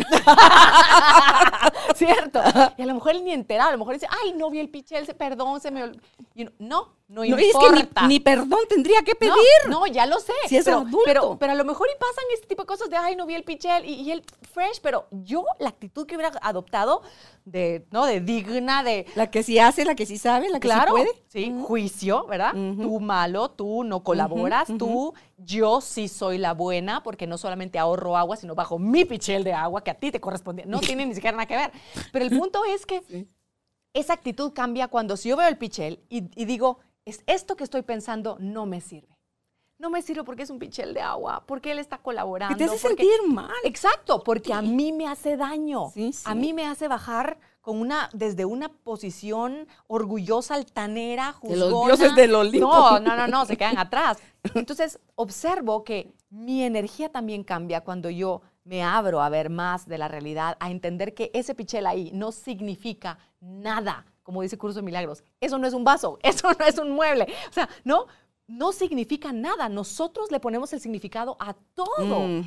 ¿Cierto? 1.95 2.41
Y 2.77 2.83
a 2.83 2.87
lo 2.87 2.95
mejor 2.95 3.13
él 3.13 3.25
ni 3.25 3.33
enterado, 3.33 3.71
a 3.71 3.73
lo 3.73 3.79
mejor 3.79 3.95
dice, 3.95 4.07
ay, 4.23 4.33
no 4.33 4.51
vi 4.51 4.61
el 4.61 4.69
pichel, 4.69 5.07
perdón, 5.17 5.61
se 5.61 5.71
me... 5.71 5.85
ol-". 5.85 6.01
Y 6.35 6.43
uno, 6.43 6.53
no, 6.59 6.98
no, 7.09 7.17
No, 7.17 7.25
y 7.25 7.33
es 7.33 7.55
importa. 7.55 8.03
que 8.03 8.03
ni, 8.03 8.09
ni 8.15 8.21
perdón 8.21 8.61
tendría 8.69 9.03
que 9.03 9.15
pedir. 9.15 9.33
No, 9.67 9.81
no, 9.81 9.87
ya 9.87 10.05
lo 10.07 10.21
sé. 10.21 10.33
Si 10.47 10.57
es 10.59 10.65
pero, 10.67 10.79
adulto. 10.79 10.99
Pero, 11.07 11.39
pero 11.39 11.53
a 11.53 11.55
lo 11.55 11.65
mejor 11.65 11.89
y 11.89 11.99
pasan 11.99 12.25
este 12.35 12.47
tipo 12.47 12.63
de 12.63 12.67
cosas 12.67 12.91
de, 12.91 12.97
ay, 12.97 13.17
no 13.17 13.25
vi 13.25 13.35
el 13.35 13.45
pichel 13.45 13.85
y, 13.87 13.95
y 13.95 14.13
el 14.13 14.23
fresh, 14.53 14.81
pero 14.83 15.07
yo 15.11 15.45
la 15.59 15.71
actitud 15.71 16.07
que 16.07 16.17
hubiera 16.17 16.33
adoptado 16.43 17.01
de, 17.47 17.87
¿no? 17.93 18.05
De 18.05 18.21
digna, 18.21 18.83
de, 18.83 19.07
La 19.15 19.31
que 19.31 19.43
sí 19.43 19.59
hace, 19.59 19.87
la 19.87 19.95
que 19.95 20.05
sí 20.05 20.19
sabe, 20.19 20.51
la 20.51 20.61
que 20.61 20.69
claro, 20.69 20.95
sí 20.97 21.03
puede. 21.03 21.23
sí, 21.29 21.55
juicio, 21.67 22.27
¿verdad? 22.27 22.53
Tú 22.53 23.01
malo, 23.01 23.49
tú 23.53 23.85
no 23.85 24.05
colaboras, 24.05 24.69
tú, 24.79 25.15
yo 25.39 25.81
sí 25.81 26.09
soy 26.09 26.37
la 26.37 26.53
buena, 26.53 27.03
porque 27.03 27.27
no 27.27 27.39
solamente 27.39 27.79
ahorro 27.79 28.19
agua, 28.19 28.37
sino 28.37 28.55
bajo 28.55 28.79
mi 28.79 29.07
pichel 29.07 29.45
de 29.45 29.55
agua 29.55 29.83
que 29.83 29.91
a 29.91 29.95
ti 29.95 30.11
te 30.13 30.21
correspondía. 30.21 30.67
No 30.67 30.81
tiene 30.81 31.07
ni 31.07 31.15
siquiera 31.15 31.37
nada 31.39 31.47
que 31.47 31.57
ver. 31.57 31.73
Pero 32.13 32.25
el 32.27 32.37
punto 32.39 32.67
es 32.67 32.85
que 32.85 33.01
Sí. 33.09 33.27
esa 33.95 34.13
actitud 34.13 34.53
cambia 34.53 34.89
cuando 34.89 35.17
si 35.17 35.31
yo 35.31 35.37
veo 35.39 35.49
el 35.49 35.57
pichel 35.57 36.01
y, 36.11 36.25
y 36.41 36.45
digo, 36.45 36.81
es 37.09 37.23
esto 37.27 37.57
que 37.57 37.65
estoy 37.65 37.83
pensando 37.83 38.37
no 38.41 38.67
me 38.67 38.81
sirve. 38.81 39.17
No 39.79 39.91
me 39.91 40.03
sirve 40.03 40.25
porque 40.25 40.43
es 40.43 40.51
un 40.51 40.59
pichel 40.59 40.93
de 40.93 41.01
agua, 41.01 41.45
porque 41.47 41.71
él 41.71 41.79
está 41.79 41.99
colaborando. 41.99 42.57
Que 42.57 42.65
te 42.65 42.71
hace 42.71 42.89
porque- 42.89 43.05
sentir 43.05 43.33
mal. 43.33 43.53
Exacto, 43.63 44.25
porque 44.25 44.53
a 44.53 44.61
mí 44.61 44.93
me 44.93 45.07
hace 45.07 45.37
daño. 45.37 45.91
Sí, 45.95 46.13
sí. 46.13 46.23
A 46.27 46.35
mí 46.35 46.53
me 46.53 46.67
hace 46.67 46.89
bajar 46.89 47.39
con 47.61 47.81
una, 47.81 48.09
desde 48.13 48.45
una 48.45 48.71
posición 48.71 49.69
orgullosa, 49.87 50.55
altanera, 50.57 51.37
De 51.43 51.57
los 51.57 51.71
juzgona. 51.73 51.95
dioses 51.95 52.17
del 52.17 52.35
Olimpo. 52.35 52.67
No, 52.67 52.99
no, 52.99 53.17
no, 53.17 53.29
no, 53.29 53.47
se 53.47 53.57
quedan 53.57 53.79
atrás. 53.79 54.19
Entonces, 54.55 54.99
observo 55.15 55.85
que 55.85 56.13
mi 56.31 56.65
energía 56.65 57.11
también 57.11 57.45
cambia 57.45 57.83
cuando 57.83 58.11
yo 58.11 58.43
me 58.65 58.83
abro 58.83 59.21
a 59.23 59.29
ver 59.29 59.49
más 59.49 59.87
de 59.87 59.97
la 59.99 60.09
realidad, 60.09 60.57
a 60.61 60.71
entender 60.73 61.15
que 61.15 61.31
ese 61.35 61.55
pichel 61.55 61.87
ahí 61.87 62.11
no 62.13 62.33
significa 62.33 63.19
nada, 63.41 64.05
como 64.29 64.43
dice 64.43 64.59
Curso 64.59 64.81
de 64.81 64.83
Milagros. 64.83 65.25
Eso 65.41 65.57
no 65.57 65.67
es 65.67 65.73
un 65.73 65.85
vaso, 65.85 66.19
eso 66.23 66.49
no 66.59 66.67
es 66.67 66.77
un 66.77 66.91
mueble. 66.91 67.27
O 67.49 67.53
sea, 67.55 67.67
no, 67.83 68.05
no 68.47 68.73
significa 68.73 69.33
nada. 69.33 69.71
Nosotros 69.71 70.31
le 70.31 70.39
ponemos 70.39 70.71
el 70.75 70.81
significado 70.81 71.39
a 71.41 71.55
todo. 71.75 72.45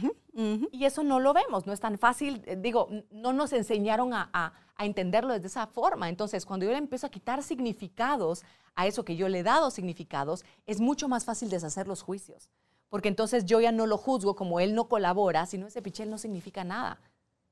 Y 0.72 0.86
eso 0.86 1.02
no 1.04 1.20
lo 1.20 1.34
vemos, 1.34 1.66
no 1.66 1.74
es 1.74 1.80
tan 1.80 1.98
fácil, 1.98 2.44
eh, 2.46 2.56
digo, 2.56 2.88
no 3.10 3.34
nos 3.34 3.52
enseñaron 3.52 4.14
a, 4.14 4.30
a- 4.32 4.54
a 4.76 4.86
entenderlo 4.86 5.34
desde 5.34 5.48
esa 5.48 5.66
forma. 5.66 6.08
Entonces, 6.08 6.46
cuando 6.46 6.66
yo 6.68 6.72
le 6.72 6.78
empiezo 6.78 7.08
a 7.08 7.10
quitar 7.10 7.42
significados 7.42 8.44
a 8.76 8.86
eso 8.86 9.04
que 9.04 9.16
yo 9.16 9.28
le 9.28 9.40
he 9.40 9.44
dado 9.44 9.72
significados, 9.72 10.46
es 10.68 10.80
mucho 10.80 11.08
más 11.08 11.26
fácil 11.26 11.50
deshacer 11.50 11.88
los 11.88 12.04
juicios. 12.04 12.50
porque 12.90 13.08
entonces 13.08 13.46
yo 13.46 13.60
ya 13.62 13.72
no 13.72 13.88
lo 13.88 13.98
juzgo 13.98 14.36
como 14.36 14.60
él 14.60 14.76
no 14.76 14.90
colabora, 14.90 15.46
sino 15.46 15.66
ese 15.66 15.82
pichel 15.82 16.10
no 16.10 16.18
significa 16.18 16.64
nada. 16.66 17.00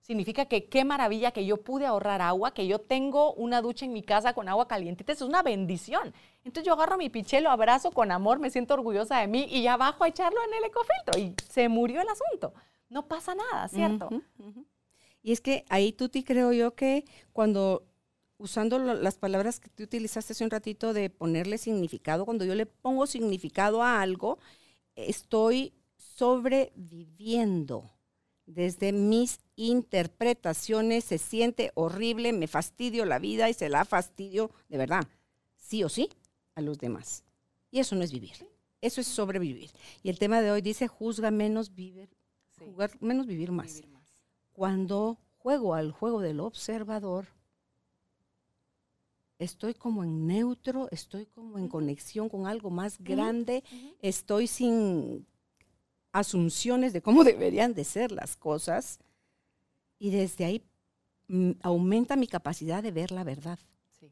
Significa 0.09 0.45
que 0.45 0.65
qué 0.65 0.83
maravilla 0.85 1.29
que 1.29 1.45
yo 1.45 1.57
pude 1.57 1.85
ahorrar 1.85 2.19
agua, 2.23 2.51
que 2.51 2.65
yo 2.65 2.79
tengo 2.79 3.35
una 3.35 3.61
ducha 3.61 3.85
en 3.85 3.93
mi 3.93 4.01
casa 4.01 4.33
con 4.33 4.49
agua 4.49 4.67
calientita, 4.67 5.13
es 5.13 5.21
una 5.21 5.43
bendición. 5.43 6.15
Entonces 6.43 6.63
yo 6.65 6.73
agarro 6.73 6.97
mi 6.97 7.11
pichel, 7.11 7.43
lo 7.43 7.51
abrazo 7.51 7.91
con 7.91 8.11
amor, 8.11 8.39
me 8.39 8.49
siento 8.49 8.73
orgullosa 8.73 9.19
de 9.19 9.27
mí 9.27 9.45
y 9.47 9.61
ya 9.61 9.77
bajo 9.77 10.03
a 10.03 10.07
echarlo 10.07 10.39
en 10.47 10.53
el 10.55 10.63
ecofiltro 10.63 11.19
y 11.19 11.35
se 11.47 11.69
murió 11.69 12.01
el 12.01 12.07
asunto. 12.09 12.55
No 12.89 13.07
pasa 13.07 13.35
nada, 13.35 13.67
¿cierto? 13.67 14.09
Y 15.21 15.31
es 15.31 15.41
que 15.41 15.63
ahí 15.69 15.91
tú 15.91 16.09
te 16.09 16.23
creo 16.23 16.53
yo 16.53 16.73
que 16.73 17.05
cuando 17.31 17.83
usando 18.39 18.79
las 18.79 19.19
palabras 19.19 19.59
que 19.59 19.69
tú 19.69 19.83
utilizaste 19.83 20.33
hace 20.33 20.43
un 20.43 20.49
ratito 20.49 20.91
de 20.91 21.11
ponerle 21.11 21.59
significado, 21.59 22.25
cuando 22.25 22.45
yo 22.45 22.55
le 22.55 22.65
pongo 22.65 23.05
significado 23.05 23.83
a 23.83 24.01
algo, 24.01 24.39
estoy 24.95 25.71
sobreviviendo 25.97 27.91
desde 28.49 28.91
mis 28.91 29.39
interpretaciones, 29.55 31.03
se 31.03 31.17
siente 31.17 31.71
horrible, 31.75 32.33
me 32.33 32.47
fastidio 32.47 33.05
la 33.05 33.19
vida 33.19 33.49
y 33.49 33.53
se 33.53 33.69
la 33.69 33.85
fastidio 33.85 34.51
de 34.69 34.77
verdad, 34.77 35.07
sí 35.55 35.83
o 35.83 35.89
sí, 35.89 36.09
a 36.55 36.61
los 36.61 36.79
demás. 36.79 37.23
Y 37.71 37.79
eso 37.79 37.95
no 37.95 38.03
es 38.03 38.11
vivir, 38.11 38.33
eso 38.81 39.01
es 39.01 39.07
sobrevivir. 39.07 39.69
Y 40.03 40.09
el 40.09 40.17
tema 40.17 40.41
de 40.41 40.51
hoy 40.51 40.61
dice, 40.61 40.87
juzga 40.87 41.31
menos, 41.31 41.75
vivir, 41.75 42.09
Sí, 42.57 42.65
jugar 42.65 42.91
menos, 43.01 43.27
vivir 43.27 43.51
más 43.51 43.75
vivir 43.75 43.87
más. 43.89 44.03
cuando 44.51 45.17
juego 45.37 45.75
al 45.75 45.91
juego 45.91 46.19
del 46.19 46.39
observador, 46.39 47.27
estoy 49.37 49.73
como 49.73 50.03
en 50.03 50.27
neutro, 50.27 50.87
estoy 50.91 51.25
como 51.27 51.57
en 51.57 51.67
conexión 51.69 52.27
con 52.29 52.47
algo 52.47 52.69
más 52.69 52.97
grande, 52.99 53.63
estoy 54.01 54.47
sin 54.47 55.25
asunciones 56.11 56.93
de 56.93 57.01
cómo 57.01 57.23
deberían 57.23 57.73
de 57.73 57.83
ser 57.83 58.11
las 58.11 58.35
cosas 58.35 58.99
y 59.97 60.11
desde 60.11 60.45
ahí 60.45 60.63
mm, 61.27 61.51
aumenta 61.61 62.15
mi 62.15 62.27
capacidad 62.27 62.81
de 62.81 62.91
ver 62.91 63.11
la 63.11 63.23
verdad, 63.23 63.59
Sí. 63.99 64.11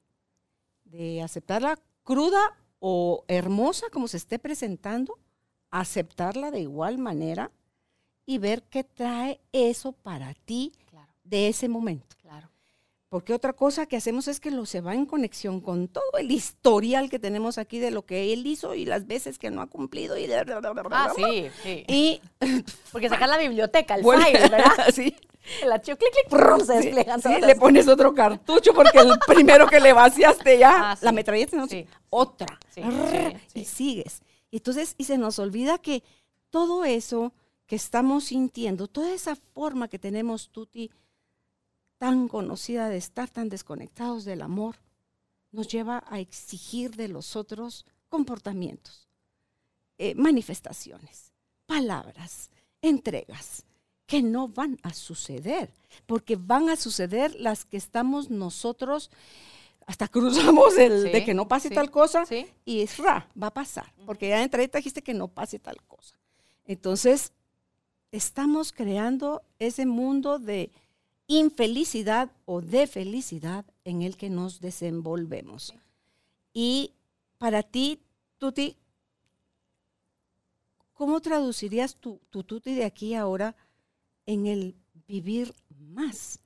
de 0.83 1.21
aceptarla 1.21 1.79
cruda 2.03 2.57
o 2.79 3.23
hermosa 3.27 3.87
como 3.91 4.07
se 4.07 4.17
esté 4.17 4.37
presentando, 4.39 5.17
aceptarla 5.71 6.51
de 6.51 6.59
igual 6.61 6.97
manera 6.97 7.51
y 8.25 8.37
ver 8.39 8.63
qué 8.63 8.83
trae 8.83 9.39
eso 9.53 9.93
para 9.93 10.33
ti 10.33 10.73
Claro, 10.89 11.11
de 11.23 11.47
ese 11.47 11.69
momento. 11.69 12.16
Porque 13.09 13.33
otra 13.33 13.53
cosa 13.53 13.85
que 13.85 13.95
hacemos 13.95 14.27
es 14.27 14.41
que 14.41 14.51
lo 14.51 14.65
se 14.65 14.81
va 14.81 14.93
en 14.93 15.05
conexión 15.05 15.61
con 15.61 15.87
todo 15.87 16.03
el 16.19 16.29
historial 16.29 17.09
que 17.09 17.19
tenemos 17.19 17.57
aquí 17.57 17.79
de 17.79 17.89
lo 17.91 18.05
que 18.05 18.33
él 18.33 18.45
hizo 18.45 18.75
y 18.75 18.83
las 18.83 19.07
veces 19.07 19.39
que 19.39 19.49
no 19.49 19.61
ha 19.61 19.67
cumplido. 19.67 20.17
Y, 20.17 20.27
Ah, 20.91 21.13
sí, 21.15 21.47
sí. 21.63 21.83
y 21.87 22.21
Porque 22.91 23.07
sacar 23.07 23.29
la 23.29 23.37
biblioteca, 23.37 23.95
el 23.95 24.03
Bueno, 24.03 24.25
file, 24.25 24.39
¿verdad? 24.49 24.71
sí, 24.93 25.15
El 25.63 25.71
archivo, 25.71 25.97
clic, 25.97 26.11
clic, 26.29 26.65
se 26.65 26.73
despliegan 26.73 27.21
sí, 27.21 27.29
todas 27.29 27.41
le 27.43 27.55
pones 27.55 27.87
otro 27.87 28.13
cartucho 28.13 28.73
porque 28.73 28.99
el 28.99 29.13
primero 29.27 29.67
que 29.67 29.79
le 29.79 29.93
vaciaste 29.93 30.57
ya, 30.59 30.91
Ah, 30.91 30.95
sí. 30.97 31.05
la 31.05 31.13
metralleta, 31.13 31.55
no 31.55 31.67
Sí, 31.67 31.85
otra. 32.09 32.59
sí, 32.75 32.81
Rrr, 32.81 33.39
sí, 33.47 33.59
Y 33.61 33.65
sigues. 33.65 34.21
Y 34.51 34.57
entonces, 34.57 34.95
y 34.97 35.05
se 35.05 35.17
nos 35.17 35.39
olvida 35.39 35.77
que 35.77 36.03
todo 36.49 36.83
eso 36.83 37.31
que 37.67 37.77
estamos 37.77 38.25
sintiendo, 38.25 38.87
toda 38.89 39.13
esa 39.13 39.35
forma 39.37 39.87
que 39.87 39.97
tenemos, 39.99 40.49
Tuti, 40.49 40.91
tan 41.97 42.27
conocida 42.27 42.89
de 42.89 42.97
estar 42.97 43.29
tan 43.29 43.49
desconectados 43.49 44.25
del 44.25 44.41
amor, 44.41 44.75
nos 45.51 45.67
lleva 45.67 46.03
a 46.07 46.19
exigir 46.19 46.95
de 46.95 47.07
los 47.07 47.35
otros 47.35 47.85
comportamientos, 48.09 49.07
eh, 49.97 50.13
manifestaciones, 50.15 51.31
palabras, 51.65 52.49
entregas, 52.81 53.65
que 54.05 54.21
no 54.21 54.47
van 54.47 54.77
a 54.83 54.93
suceder, 54.93 55.69
porque 56.05 56.35
van 56.37 56.69
a 56.69 56.75
suceder 56.75 57.35
las 57.35 57.65
que 57.65 57.77
estamos 57.77 58.29
nosotros, 58.29 59.11
hasta 59.85 60.07
cruzamos 60.07 60.77
el 60.77 61.03
Sí, 61.03 61.09
de 61.09 61.25
que 61.25 61.33
no 61.33 61.47
pase 61.47 61.69
sí, 61.69 61.75
tal 61.75 61.91
cosa, 61.91 62.25
Sí, 62.25 62.45
y 62.65 62.81
es 62.81 62.97
ra, 62.97 63.27
va 63.41 63.47
a 63.47 63.53
pasar, 63.53 63.93
porque 64.05 64.29
ya 64.29 64.43
entre 64.43 64.61
ahí 64.61 64.69
dijiste 64.73 65.01
que 65.01 65.13
no 65.13 65.27
pase 65.27 65.59
tal 65.59 65.81
cosa. 65.83 66.15
Entonces, 66.65 67.33
estamos 68.11 68.71
creando 68.71 69.43
ese 69.59 69.85
mundo 69.85 70.39
de 70.39 70.71
infelicidad 71.27 72.31
o 72.45 72.61
de 72.61 72.87
felicidad 72.87 73.65
en 73.83 74.01
el 74.01 74.17
que 74.17 74.29
nos 74.29 74.59
desenvolvemos. 74.61 75.73
Y 76.53 76.93
para 77.37 77.63
ti, 77.63 77.99
Tuti, 78.37 78.75
¿cómo 80.93 81.19
traducirías 81.21 81.95
tu, 81.95 82.19
tu 82.29 82.43
Tuti 82.43 82.73
de 82.75 82.85
aquí 82.85 83.13
ahora 83.13 83.55
en 84.25 84.47
el 84.47 84.75
vivir 85.07 85.53
más? 85.69 86.39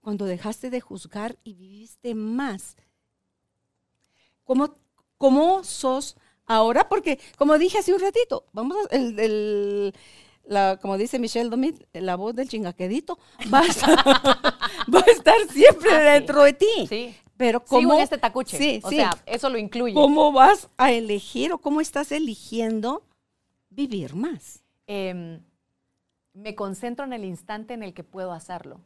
Cuando 0.00 0.24
dejaste 0.24 0.70
de 0.70 0.80
juzgar 0.80 1.38
y 1.44 1.54
viviste 1.54 2.14
más. 2.14 2.76
¿Cómo, 4.44 4.74
cómo 5.18 5.62
sos 5.64 6.16
ahora? 6.46 6.88
Porque, 6.88 7.18
como 7.38 7.58
dije 7.58 7.78
hace 7.78 7.92
un 7.94 8.00
ratito, 8.00 8.44
vamos 8.52 8.76
a, 8.90 8.96
el, 8.96 9.18
el- 9.18 9.94
la, 10.44 10.78
como 10.80 10.96
dice 10.98 11.18
Michelle 11.18 11.48
Domit, 11.50 11.82
la 11.92 12.16
voz 12.16 12.34
del 12.34 12.48
chingaquedito 12.48 13.18
va 13.52 13.60
a 13.60 13.66
estar, 13.66 13.96
va 14.94 15.00
a 15.00 15.10
estar 15.10 15.36
siempre 15.50 15.90
Ah, 15.92 15.98
sí. 15.98 16.04
dentro 16.20 16.42
de 16.42 16.52
ti. 16.54 16.86
sí. 16.88 17.14
Pero 17.36 17.60
Sigo 17.60 17.80
¿cómo, 17.80 17.94
en 17.94 18.00
este 18.00 18.18
tacuche. 18.18 18.58
Sí, 18.58 18.80
o 18.84 18.90
sí. 18.90 18.96
sea, 18.96 19.16
eso 19.24 19.48
lo 19.48 19.56
incluye. 19.56 19.94
¿cómo 19.94 20.30
vas 20.30 20.68
a 20.76 20.92
elegir 20.92 21.54
o 21.54 21.58
cómo 21.58 21.80
estás 21.80 22.12
eligiendo 22.12 23.02
vivir 23.70 24.14
más? 24.14 24.62
Em, 24.86 25.40
me 26.34 26.54
concentro 26.54 27.06
en 27.06 27.14
el 27.14 27.24
instante 27.24 27.72
en 27.72 27.82
el 27.82 27.94
que 27.94 28.04
puedo 28.04 28.32
hacerlo. 28.32 28.82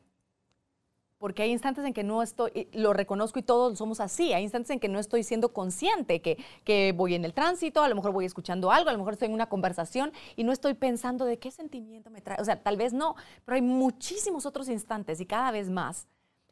Porque 1.25 1.43
hay 1.43 1.53
instantes 1.53 1.83
en 1.87 1.95
que 1.95 2.05
no 2.05 2.23
estoy, 2.23 2.69
lo 2.75 2.93
reconozco 2.93 3.39
y 3.39 3.43
todos 3.43 3.79
somos 3.79 3.99
así, 3.99 4.35
hay 4.35 4.43
instantes 4.43 4.69
en 4.69 4.79
que 4.79 4.91
no 4.91 4.99
estoy 4.99 5.23
siendo 5.23 5.55
consciente, 5.55 6.21
que, 6.21 6.93
voy 6.95 7.15
en 7.15 7.25
el 7.25 7.33
tránsito, 7.33 7.83
a 7.83 7.89
lo 7.89 7.95
mejor 7.95 8.13
voy 8.13 8.27
escuchando 8.27 8.71
algo, 8.71 8.91
a 8.91 8.93
lo 8.93 8.99
mejor 8.99 9.15
estoy 9.15 9.29
en 9.29 9.33
una 9.33 9.49
conversación 9.49 10.13
y 10.37 10.45
no 10.45 10.53
estoy 10.53 10.75
pensando 10.75 11.25
de 11.25 11.39
qué 11.39 11.51
sentimiento 11.51 12.11
me 12.11 12.21
trae. 12.21 12.39
O 12.43 12.45
sea, 12.45 12.63
tal 12.63 12.77
vez 12.77 12.93
no, 12.93 13.17
pero 13.47 13.57
hay 13.57 13.63
muchísimos 13.63 14.45
otros 14.45 14.69
instantes 14.69 15.19
y 15.19 15.25
cada 15.25 15.51
vez 15.51 15.71
más 15.71 16.09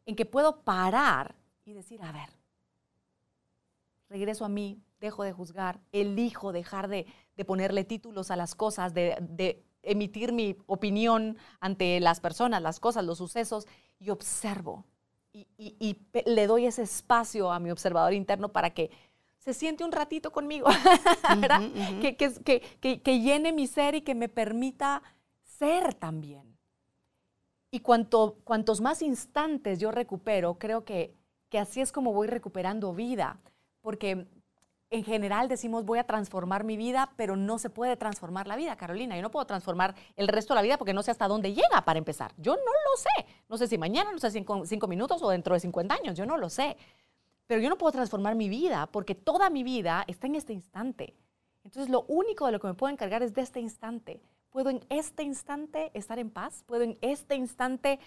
en 0.07 0.17
que 0.17 0.25
puedo 0.25 0.63
parar 0.63 1.35
y 1.67 1.75
decir, 1.75 2.03
a 2.03 2.11
ver, 2.11 2.31
regreso 4.09 4.47
a 4.47 4.49
mí, 4.49 4.81
dejo 5.01 5.23
de 5.23 5.35
juzgar, 5.35 5.81
elijo 5.93 6.51
dejar 6.51 6.89
de, 6.89 7.05
ponerle 7.47 7.85
títulos 7.85 8.31
a 8.31 8.37
las 8.37 8.55
cosas, 8.55 8.95
de 8.95 9.63
emitir 9.83 10.33
mi 10.33 10.57
opinión 10.67 11.37
ante 11.61 12.01
las 12.01 12.21
personas, 12.21 12.63
las 12.63 12.81
cosas, 12.81 13.05
los 13.05 13.19
sucesos, 13.19 13.67
y 14.03 14.11
observo. 14.11 14.85
Y, 15.33 15.47
y- 15.57 15.77
y 15.79 15.95
pe- 15.95 16.25
le 16.27 16.47
doy 16.47 16.67
ese 16.67 16.83
espacio 16.83 17.51
a 17.53 17.59
mi 17.59 17.71
observador 17.71 18.13
interno 18.13 18.51
para 18.53 18.71
que 18.71 18.91
se 19.39 19.55
siente 19.55 19.85
un 19.85 19.93
ratito 19.93 20.31
conmigo, 20.31 20.67
que- 22.01 22.17
que- 22.17 22.61
que- 22.81 23.03
que 23.03 23.21
llene 23.21 23.53
mi 23.53 23.67
ser 23.67 23.95
y 23.95 24.03
que 24.03 24.15
me 24.15 24.29
permita 24.29 25.03
ser 25.43 25.95
también. 25.95 26.57
Y 27.71 27.81
cuanto, 27.81 28.37
cuantos 28.45 28.81
más 28.81 29.01
instantes 29.03 29.79
yo 29.79 29.91
recupero, 29.91 30.59
creo 30.59 30.85
que, 30.85 31.15
que 31.49 31.59
así 31.59 31.81
es 31.81 31.91
como 31.93 32.13
voy 32.13 32.27
recuperando 32.27 32.93
vida, 32.93 33.41
porque 33.81 34.27
en 34.93 35.05
general 35.05 35.49
decimos 35.49 35.87
voy 35.87 35.99
a 35.99 36.05
transformar 36.05 36.65
mi 36.65 36.77
vida, 36.77 37.11
pero 37.17 37.35
no 37.35 37.59
se 37.59 37.71
puede 37.71 37.97
transformar 37.97 38.47
la 38.47 38.57
vida, 38.57 38.77
Carolina. 38.77 39.17
Yo 39.17 39.23
no 39.23 39.31
puedo 39.31 39.47
transformar 39.47 39.95
el 40.17 40.29
resto 40.29 40.53
de 40.53 40.57
la 40.57 40.63
vida 40.63 40.77
porque 40.77 40.93
no 40.93 41.03
sé 41.03 41.11
hasta 41.11 41.27
dónde 41.29 41.55
llega 41.55 41.83
para 41.85 41.99
empezar. 41.99 42.33
Yo 42.37 42.55
no 42.55 42.61
lo 42.61 42.97
sé. 42.97 43.27
No 43.49 43.57
sé 43.57 43.67
si 43.69 43.79
mañana, 43.79 44.13
no 44.13 44.19
sé 44.19 44.31
si 44.31 44.45
cinco 44.67 44.87
minutos 44.87 45.23
o 45.23 45.31
dentro 45.31 45.55
de 45.55 45.61
50 45.61 45.95
años, 45.95 46.17
yo 46.17 46.27
no 46.27 46.37
lo 46.37 46.51
sé. 46.51 46.77
Pero 47.47 47.63
yo 47.63 47.71
no 47.71 47.79
puedo 47.79 47.91
transformar 47.91 48.35
mi 48.35 48.51
vida 48.51 48.87
porque 48.93 49.15
toda 49.15 49.49
mi 49.49 49.63
vida 49.63 50.05
está 50.07 50.27
en 50.27 50.35
este 50.35 50.53
instante. 50.53 51.15
Entonces 51.65 51.91
lo 51.91 52.03
único 52.09 52.45
de 52.45 52.53
lo 52.53 52.61
que 52.61 52.67
me 52.67 52.75
puedo 52.75 52.93
encargar 52.93 53.23
es 53.23 53.33
de 53.33 53.41
este 53.41 53.61
instante. 53.61 54.21
Puedo 54.51 54.69
en 54.69 54.85
este 54.91 55.23
instante 55.23 55.91
estar 55.95 56.19
en 56.19 56.31
paz, 56.31 56.65
puedo 56.67 56.83
en 56.83 56.99
este 57.01 57.35
instante 57.35 57.99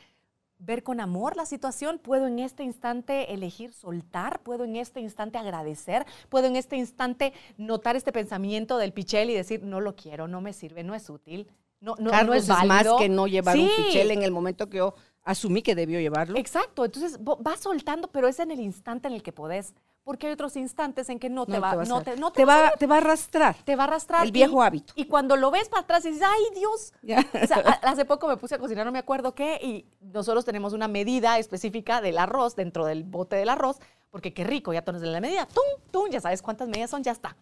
ver 0.60 0.84
con 0.84 1.00
amor 1.00 1.36
la 1.36 1.46
situación, 1.46 2.00
puedo 2.00 2.28
en 2.28 2.40
este 2.40 2.64
instante 2.64 3.34
elegir 3.34 3.74
soltar, 3.74 4.42
puedo 4.42 4.64
en 4.64 4.76
este 4.76 5.00
instante 5.00 5.38
agradecer, 5.38 6.06
puedo 6.30 6.48
en 6.48 6.56
este 6.56 6.76
instante 6.76 7.34
notar 7.58 7.96
este 7.96 8.12
pensamiento 8.12 8.78
del 8.78 8.94
pichel 8.94 9.30
y 9.30 9.34
decir, 9.34 9.64
no 9.64 9.82
lo 9.82 9.96
quiero, 9.96 10.28
no 10.28 10.42
me 10.42 10.54
sirve, 10.54 10.84
no 10.84 10.96
es 10.96 11.10
útil, 11.10 11.48
no, 11.82 11.96
no, 12.00 12.34
es 12.34 12.44
es, 12.44 12.50
más 12.50 12.68
válido. 12.68 12.98
que 12.98 13.10
no 13.10 13.28
llevar 13.28 13.58
un 13.58 13.70
pichel 13.78 14.12
en 14.12 14.24
el 14.24 14.32
momento 14.32 14.70
que 14.70 14.78
yo 14.78 14.96
asumí 15.24 15.62
que 15.62 15.76
debió 15.76 16.00
llevarlo. 16.00 16.38
Exacto, 16.38 16.86
entonces 16.86 17.20
vas 17.22 17.60
soltando, 17.60 18.08
pero 18.08 18.28
es 18.28 18.40
en 18.40 18.52
el 18.52 18.60
instante 18.60 19.08
en 19.08 19.14
el 19.14 19.24
que 19.24 19.32
podés, 19.32 19.74
porque 20.06 20.28
hay 20.28 20.34
otros 20.34 20.56
instantes 20.56 21.10
en 21.10 21.18
que 21.20 21.30
no 21.30 21.46
te 21.48 21.54
No 21.54 21.62
va, 21.62 21.72
te 21.72 21.78
vas 21.78 21.90
no 21.90 21.98
a- 21.98 22.04
te, 22.04 22.16
no 22.16 22.32
te 22.32 22.38
te 22.38 22.44
a 22.44 22.46
va, 22.46 22.62
ver, 22.62 22.72
te 22.78 22.86
va 22.88 22.96
a 22.96 22.98
arrastrar. 23.00 23.56
te 23.66 23.76
va 23.76 23.84
a 23.84 23.88
arrastrar. 23.88 24.24
el 24.24 24.32
viejo 24.32 24.64
y- 24.64 24.66
hábito. 24.68 24.94
Y 24.96 25.06
cuando 25.06 25.36
lo 25.36 25.50
ves 25.52 25.68
para 25.68 25.82
atrás 25.82 26.06
y 26.06 26.10
dices, 26.12 26.24
ay 26.26 26.44
Dios, 26.54 26.94
Ya. 27.02 27.20
o 27.44 27.48
sea, 27.48 27.58
a- 27.58 27.90
hace 27.90 28.06
poco 28.06 28.28
me 28.28 28.38
puse 28.38 28.56
a 28.56 28.60
cocinar, 28.60 28.86
no 28.86 28.92
me 28.92 29.00
acuerdo 29.00 29.34
qué, 29.36 29.60
y 29.62 29.86
nosotros 30.00 30.46
tenemos 30.46 30.74
una 30.74 30.88
medida 30.88 31.40
específica 31.40 32.00
del 32.02 32.20
arroz 32.20 32.56
dentro 32.56 32.86
del 32.86 33.04
bote 33.04 33.36
del 33.36 33.50
arroz, 33.50 33.80
porque 34.12 34.32
qué 34.34 34.44
rico, 34.44 34.72
ya 34.74 34.84
tienes 34.84 35.02
la 35.02 35.20
medida, 35.20 35.48
tum, 35.48 35.64
tum, 35.92 36.10
ya 36.10 36.22
sabes 36.22 36.42
cuántas 36.44 36.70
medidas 36.70 36.92
son, 36.92 37.02
ya 37.04 37.12
está. 37.12 37.36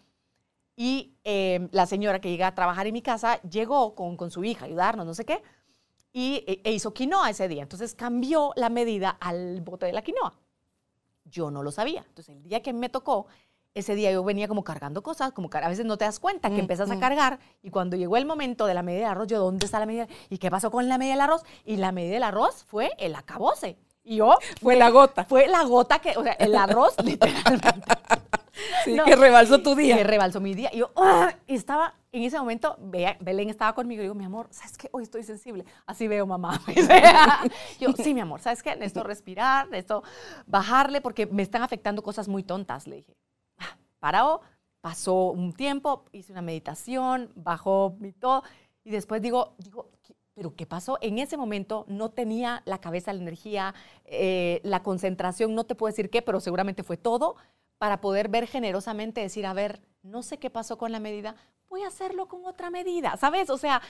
Y 0.78 1.18
eh, 1.26 1.68
la 1.72 1.86
señora 1.86 2.20
que 2.22 2.30
llega 2.32 2.48
a 2.48 2.56
trabajar 2.56 2.88
en 2.88 2.94
mi 2.94 3.02
casa 3.02 3.40
llegó 3.42 3.94
con, 3.94 4.16
con 4.18 4.32
su 4.32 4.44
hija 4.46 4.64
a 4.64 4.68
ayudarnos, 4.68 5.06
no 5.06 5.14
sé 5.14 5.26
qué, 5.26 5.44
y 6.14 6.44
e, 6.48 6.62
e 6.64 6.72
hizo 6.72 6.94
quinoa 6.94 7.30
ese 7.30 7.48
día. 7.50 7.62
Entonces 7.64 7.94
cambió 7.94 8.54
la 8.56 8.70
medida 8.70 9.10
al 9.20 9.60
bote 9.62 9.86
de 9.86 9.94
la 9.94 10.02
quinoa. 10.02 10.34
Yo 11.26 11.52
no 11.52 11.64
lo 11.64 11.72
sabía. 11.72 12.04
Entonces 12.08 12.36
el 12.36 12.44
día 12.44 12.62
que 12.62 12.74
me 12.74 12.90
tocó, 12.90 13.28
ese 13.74 13.96
día 13.96 14.12
yo 14.12 14.24
venía 14.24 14.48
como 14.48 14.64
cargando 14.64 15.02
cosas, 15.02 15.32
como 15.32 15.50
a 15.52 15.68
veces 15.68 15.86
no 15.86 15.98
te 15.98 16.06
das 16.06 16.20
cuenta 16.20 16.50
que 16.50 16.58
Mm, 16.58 16.60
empiezas 16.60 16.92
a 16.92 17.00
cargar 17.00 17.40
y 17.62 17.70
cuando 17.72 17.98
llegó 17.98 18.18
el 18.18 18.26
momento 18.26 18.66
de 18.66 18.74
la 18.74 18.84
medida 18.84 19.02
del 19.02 19.12
arroz, 19.12 19.28
yo, 19.28 19.40
¿dónde 19.40 19.66
está 19.66 19.80
la 19.80 19.86
medida? 19.86 20.08
¿Y 20.30 20.38
qué 20.38 20.52
pasó 20.52 20.70
con 20.70 20.88
la 20.88 20.98
medida 20.98 21.14
del 21.14 21.22
arroz? 21.22 21.44
Y 21.66 21.78
la 21.78 21.92
medida 21.92 22.14
del 22.14 22.24
arroz 22.24 22.64
fue 22.66 22.92
el 23.00 23.16
acabose. 23.16 23.78
Y 24.04 24.18
yo... 24.18 24.36
Fue 24.62 24.76
la 24.76 24.90
gota. 24.90 25.26
Fue 25.26 25.48
la 25.48 25.64
gota 25.64 26.00
que, 26.00 26.16
o 26.18 26.24
sea, 26.24 26.34
el 26.34 26.56
arroz 26.56 26.96
literalmente. 27.04 27.94
Sí, 28.86 28.94
No, 28.94 29.06
que 29.06 29.16
rebalsó 29.16 29.62
tu 29.62 29.76
día. 29.76 29.98
Que 29.98 30.04
rebalsó 30.04 30.40
mi 30.42 30.54
día. 30.54 30.70
Y 30.74 30.80
yo, 30.80 30.92
¡ah! 30.96 31.34
y 31.48 31.56
estaba, 31.56 31.96
en 32.12 32.24
ese 32.24 32.38
momento, 32.38 32.78
Belén 32.80 33.50
estaba 33.50 33.74
conmigo 33.74 34.02
y 34.02 34.04
digo, 34.04 34.16
mi 34.16 34.26
amor, 34.26 34.48
¿sabes 34.52 34.78
qué? 34.78 34.90
Hoy 34.92 35.04
estoy 35.04 35.24
sensible. 35.24 35.66
Así 35.86 36.08
veo 36.08 36.26
mamá. 36.26 36.60
yo, 37.80 37.92
sí, 37.94 38.14
mi 38.14 38.22
amor, 38.22 38.42
¿sabes 38.42 38.62
qué? 38.64 38.76
Necesito 38.76 39.04
respirar, 39.04 39.68
necesito 39.70 40.04
bajarle 40.46 41.02
porque 41.02 41.26
me 41.28 41.44
están 41.44 41.62
afectando 41.64 42.02
cosas 42.04 42.28
muy 42.28 42.44
tontas, 42.44 42.88
le 42.88 42.98
dije. 42.98 43.16
Ah, 43.60 43.78
Paró, 44.00 44.42
pasó 44.82 45.32
un 45.32 45.54
tiempo, 45.54 46.06
hice 46.12 46.32
una 46.34 46.42
meditación, 46.42 47.32
bajó 47.36 47.96
mi 48.00 48.12
todo 48.12 48.44
y 48.84 48.92
después 48.92 49.22
digo, 49.22 49.56
digo, 49.58 49.90
¿qué- 50.04 50.16
¿pero 50.36 50.56
qué 50.56 50.66
pasó? 50.66 50.98
En 51.02 51.20
ese 51.20 51.38
momento 51.38 51.86
no 51.88 52.10
tenía 52.10 52.64
la 52.66 52.80
cabeza, 52.80 53.14
la 53.14 53.22
energía, 53.22 53.74
eh, 54.04 54.60
la 54.64 54.82
concentración, 54.82 55.54
no 55.56 55.64
te 55.66 55.76
puedo 55.76 55.92
decir 55.92 56.10
qué, 56.10 56.22
pero 56.24 56.40
seguramente 56.40 56.82
fue 56.84 56.98
todo 56.98 57.36
para 57.84 58.00
poder 58.00 58.30
ver 58.30 58.48
generosamente, 58.48 59.20
decir, 59.20 59.46
a 59.46 59.52
ver, 59.52 59.82
no 60.04 60.24
sé 60.24 60.38
qué 60.38 60.50
pasó 60.50 60.78
con 60.78 60.94
la 60.94 61.02
medida, 61.02 61.36
voy 61.68 61.84
a 61.84 61.90
hacerlo 61.90 62.30
con 62.30 62.46
otra 62.46 62.70
medida, 62.70 63.18
¿sabes? 63.18 63.50
O 63.50 63.58
sea, 63.58 63.82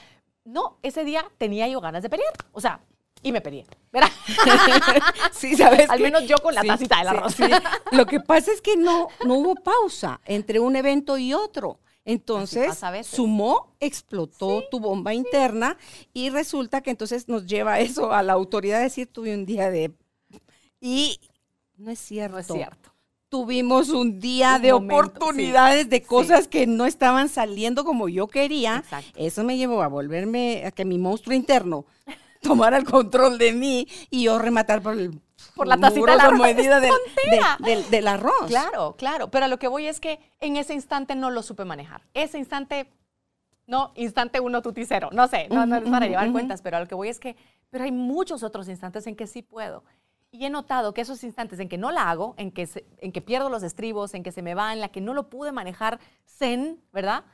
no, 0.42 0.78
ese 0.82 1.04
día 1.04 1.30
tenía 1.38 1.68
yo 1.68 1.80
ganas 1.80 2.02
de 2.02 2.10
pelear, 2.10 2.32
o 2.50 2.60
sea, 2.60 2.80
y 3.22 3.30
me 3.30 3.40
peleé, 3.40 3.64
¿verdad? 3.92 4.10
Sí, 5.32 5.54
¿sabes 5.54 5.88
Al 5.88 6.00
menos 6.00 6.26
yo 6.26 6.38
con 6.38 6.56
la 6.56 6.62
Sí, 6.62 6.66
tacita 6.66 6.98
del 6.98 7.06
arroz. 7.06 7.34
sí. 7.36 7.44
Lo 7.92 8.04
que 8.06 8.18
pasa 8.18 8.50
es 8.50 8.60
que 8.60 8.76
no, 8.76 9.06
no 9.24 9.34
hubo 9.34 9.54
pausa 9.54 10.20
entre 10.24 10.58
un 10.58 10.74
evento 10.74 11.16
y 11.16 11.32
otro. 11.32 11.78
Entonces, 12.04 12.82
a 12.82 13.04
sumó, 13.04 13.76
explotó 13.78 14.64
tu 14.72 14.80
bomba 14.80 15.14
interna 15.14 15.78
y 16.12 16.30
resulta 16.30 16.80
que 16.80 16.90
entonces 16.90 17.28
nos 17.28 17.46
lleva 17.46 17.78
eso 17.78 18.12
a 18.12 18.24
la 18.24 18.32
autoridad 18.32 18.78
de 18.78 18.84
decir, 18.84 19.06
tuve 19.06 19.32
un 19.32 19.46
día 19.46 19.70
de... 19.70 19.94
Y 20.80 21.20
no 21.76 21.92
es 21.92 22.00
cierto. 22.00 22.34
No 22.34 22.40
es 22.40 22.46
cierto. 22.48 22.93
Tuvimos 23.28 23.88
un 23.88 24.20
día 24.20 24.56
Un 24.56 24.62
de 24.62 24.72
momento, 24.72 24.94
oportunidades 24.96 25.88
de 25.88 25.96
sí. 25.98 26.04
cosas 26.04 26.46
que 26.46 26.66
no 26.66 26.86
estaban 26.86 27.28
saliendo 27.28 27.84
como 27.84 28.08
yo 28.08 28.28
quería. 28.28 28.76
Exacto. 28.78 29.10
Eso 29.16 29.42
me 29.42 29.56
llevó 29.56 29.82
a 29.82 29.88
volverme, 29.88 30.64
a 30.66 30.70
que 30.70 30.84
mi 30.84 30.98
monstruo 30.98 31.34
interno 31.34 31.84
tomara 32.42 32.76
el 32.76 32.84
control 32.84 33.38
de 33.38 33.52
mí 33.52 33.88
y 34.10 34.24
yo 34.24 34.38
rematar 34.38 34.82
por 34.82 34.94
el 34.98 35.20
Por 35.56 35.66
la 35.66 35.76
tacita 35.78 36.12
del 36.12 36.20
arroz. 36.20 36.40
medida 36.40 36.78
del, 36.78 36.92
de- 37.58 37.64
del- 37.74 37.90
del 37.90 38.06
arroz. 38.08 38.46
Claro, 38.46 38.94
claro. 38.96 39.30
Pero 39.32 39.46
a 39.46 39.48
lo 39.48 39.58
que 39.58 39.66
voy 39.68 39.86
es 39.88 39.98
que 39.98 40.20
en 40.40 40.56
ese 40.56 40.74
instante 40.74 41.16
no 41.16 41.30
lo 41.30 41.42
supe 41.42 41.64
manejar. 41.64 42.02
Ese 42.14 42.38
instante, 42.38 42.88
no, 43.66 43.92
instante 43.96 44.38
uno, 44.38 44.62
tuti 44.62 44.84
cero. 44.84 45.08
No 45.12 45.26
sé, 45.26 45.48
no, 45.48 45.66
no 45.66 45.74
es 45.76 45.82
para 45.84 46.04
Ujú, 46.06 46.10
llevar 46.10 46.26
ujú. 46.26 46.34
cuentas, 46.34 46.62
pero 46.62 46.76
a 46.76 46.80
lo 46.80 46.86
que 46.86 46.94
voy 46.94 47.08
es 47.08 47.18
que, 47.18 47.34
pero 47.70 47.82
hay 47.82 47.90
muchos 47.92 48.44
otros 48.44 48.68
instantes 48.68 49.08
en 49.08 49.16
que 49.16 49.26
sí 49.26 49.42
puedo. 49.42 49.82
Y 50.34 50.44
he 50.46 50.50
notado 50.50 50.92
que 50.94 51.00
esos 51.00 51.22
instantes 51.22 51.60
en 51.60 51.68
que 51.68 51.78
no 51.78 51.92
la 51.92 52.10
hago, 52.10 52.34
en 52.38 52.50
que, 52.50 52.66
se- 52.66 52.84
en 52.98 53.12
que 53.12 53.22
pierdo 53.22 53.48
los 53.50 53.62
estribos, 53.62 54.14
en 54.14 54.24
que 54.24 54.32
se 54.32 54.42
me 54.42 54.56
va, 54.56 54.72
en 54.72 54.80
la 54.80 54.88
que 54.88 55.00
no 55.00 55.14
lo 55.14 55.30
pude 55.30 55.52
manejar 55.52 56.00
zen, 56.26 56.80
¿verdad? 56.92 57.24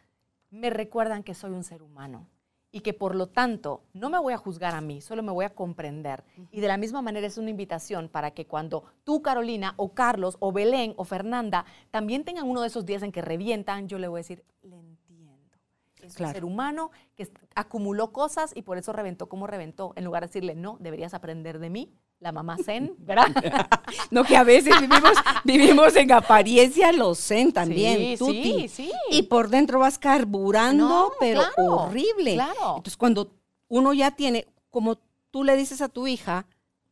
Me 0.51 0.69
recuerdan 0.69 1.23
que 1.23 1.33
soy 1.33 1.53
un 1.53 1.65
ser 1.65 1.83
humano 1.83 2.27
y 2.71 2.81
que 2.81 2.93
por 2.93 3.15
lo 3.15 3.27
tanto 3.29 3.85
no 3.95 4.11
me 4.11 4.19
voy 4.19 4.35
a 4.35 4.37
juzgar 4.37 4.75
a 4.75 4.83
mí, 4.83 5.01
solo 5.01 5.23
me 5.23 5.33
voy 5.33 5.47
a 5.47 5.55
comprender. 5.55 6.25
Y 6.51 6.61
de 6.61 6.69
la 6.69 6.77
misma 6.77 7.01
manera 7.01 7.27
es 7.27 7.39
una 7.39 7.49
invitación 7.49 8.11
para 8.11 8.33
que 8.33 8.47
cuando 8.47 8.85
tú, 9.03 9.23
Carolina, 9.23 9.73
o 9.79 9.95
Carlos, 9.95 10.37
o 10.39 10.53
Belén, 10.53 10.93
o 10.99 11.05
Fernanda, 11.05 11.65
también 11.91 12.23
tengan 12.23 12.47
uno 12.51 12.61
de 12.61 12.67
esos 12.67 12.85
días 12.85 13.03
en 13.03 13.13
que 13.13 13.23
revientan, 13.23 13.89
yo 13.89 13.99
le 13.99 14.09
voy 14.09 14.19
a 14.19 14.23
decir, 14.25 14.45
le 14.61 14.77
entiendo. 14.77 15.57
Es 16.03 16.15
Claro. 16.17 16.29
un 16.29 16.35
ser 16.35 16.45
humano 16.45 16.91
que 17.17 17.31
acumuló 17.55 18.13
cosas 18.13 18.53
y 18.55 18.61
por 18.61 18.77
eso 18.77 18.93
reventó 18.93 19.27
como 19.31 19.47
reventó. 19.47 19.95
En 19.97 20.05
lugar 20.05 20.23
de 20.23 20.27
decirle, 20.27 20.55
no, 20.55 20.77
deberías 20.81 21.15
aprender 21.15 21.59
de 21.61 21.71
mí, 21.71 21.95
la 22.21 22.33
mamá 22.33 22.57
zen, 22.63 22.95
¿verdad? 22.99 23.27
No, 24.11 24.25
que 24.25 24.37
a 24.37 24.45
veces 24.45 24.79
vivimos, 24.81 25.13
vivimos 25.45 25.97
en 25.97 26.13
apariencia 26.13 26.93
lo 26.93 27.15
zen 27.15 27.53
también, 27.53 27.99
Sí, 27.99 28.17
tuti. 28.19 28.43
sí, 28.43 28.69
sí. 28.69 28.93
Y 29.11 29.23
por 29.23 29.49
dentro 29.49 29.79
vas 29.81 29.99
carburando, 29.99 30.89
No, 30.89 31.11
pero 31.19 31.41
claro, 31.41 31.73
horrible. 31.77 32.35
claro. 32.35 32.77
Entonces, 32.77 32.97
cuando 32.97 33.33
uno 33.69 33.93
ya 33.95 34.11
tiene, 34.11 34.47
como 34.71 34.99
tú 35.31 35.45
le 35.45 35.57
dices 35.57 35.81
a 35.81 35.89
tu 35.89 36.07
hija 36.07 36.47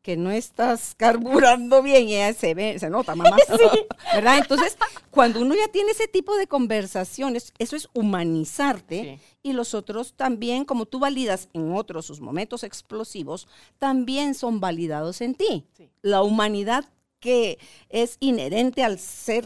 que 0.08 0.16
no 0.16 0.30
estás 0.30 0.94
carburando 0.96 1.82
bien, 1.82 2.08
y 2.08 2.14
ella 2.14 2.32
se 2.32 2.54
ve, 2.54 2.78
se 2.78 2.88
nota, 2.88 3.14
mamá. 3.14 3.36
¿Verdad? 4.14 4.38
Entonces, 4.38 4.78
cuando 5.10 5.42
uno 5.42 5.54
ya 5.54 5.68
tiene 5.68 5.90
ese 5.90 6.08
tipo 6.08 6.34
de 6.38 6.46
conversaciones, 6.46 7.52
eso 7.58 7.76
es 7.76 7.90
humanizarte 7.92 9.18
Sí. 9.20 9.36
y 9.42 9.52
los 9.52 9.74
otros 9.74 10.14
también, 10.14 10.64
como 10.64 10.86
tú 10.86 10.98
validas 10.98 11.50
en 11.52 11.74
otros 11.74 12.06
sus 12.06 12.22
momentos 12.22 12.64
explosivos, 12.64 13.48
también 13.78 14.34
son 14.34 14.60
validados 14.60 15.20
en 15.20 15.34
ti. 15.34 15.66
Sí. 15.76 15.90
La 16.00 16.22
humanidad 16.22 16.86
que 17.20 17.58
es 17.90 18.16
inherente 18.18 18.84
al 18.84 18.98
ser 18.98 19.44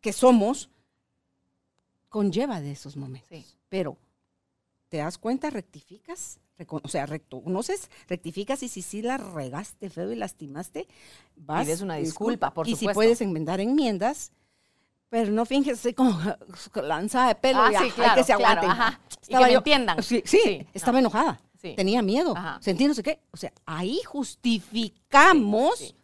que 0.00 0.12
somos 0.12 0.70
conlleva 2.08 2.60
de 2.60 2.70
esos 2.70 2.96
momentos. 2.96 3.56
Pero, 3.68 3.96
¿te 4.88 4.98
das 4.98 5.18
cuenta? 5.18 5.50
¿Rectificas? 5.50 6.38
O 6.68 6.88
sea, 6.88 7.04
reconoces, 7.06 7.90
rectificas 8.08 8.62
y 8.62 8.68
si 8.68 8.80
sí 8.82 9.02
la 9.02 9.18
regaste 9.18 9.90
feo 9.90 10.10
y 10.10 10.16
lastimaste, 10.16 10.88
vas. 11.36 11.64
Pides 11.66 11.82
una 11.82 11.98
y 12.00 12.04
disculpa, 12.04 12.52
por 12.54 12.66
Y 12.66 12.70
si 12.70 12.76
supuesto. 12.80 12.94
puedes 12.94 13.20
enmendar 13.20 13.60
enmiendas, 13.60 14.32
pero 15.10 15.30
no 15.32 15.44
finges 15.44 15.86
como 15.94 16.18
lanzada 16.82 17.28
de 17.28 17.34
pelo 17.34 17.60
Ah, 17.60 17.70
y 17.72 17.76
sí, 17.76 17.82
ay, 17.84 17.90
claro, 17.90 18.14
que 18.14 18.24
se 18.24 18.34
claro, 18.34 18.60
aguanten. 18.60 18.70
ajá. 18.70 19.00
Y 19.28 19.34
que 19.34 19.44
me 19.44 19.52
entiendan. 19.52 20.02
Sí, 20.02 20.22
sí, 20.24 20.40
Sí, 20.42 20.58
no. 20.58 20.66
estaba 20.72 20.98
enojada. 20.98 21.40
Tenía 21.74 22.00
miedo. 22.00 22.32
Ajá. 22.36 22.58
Sentí 22.62 22.86
no 22.86 22.94
sé 22.94 23.02
qué. 23.02 23.20
O 23.32 23.36
sea, 23.36 23.52
ahí 23.66 24.00
justificamos 24.04 25.94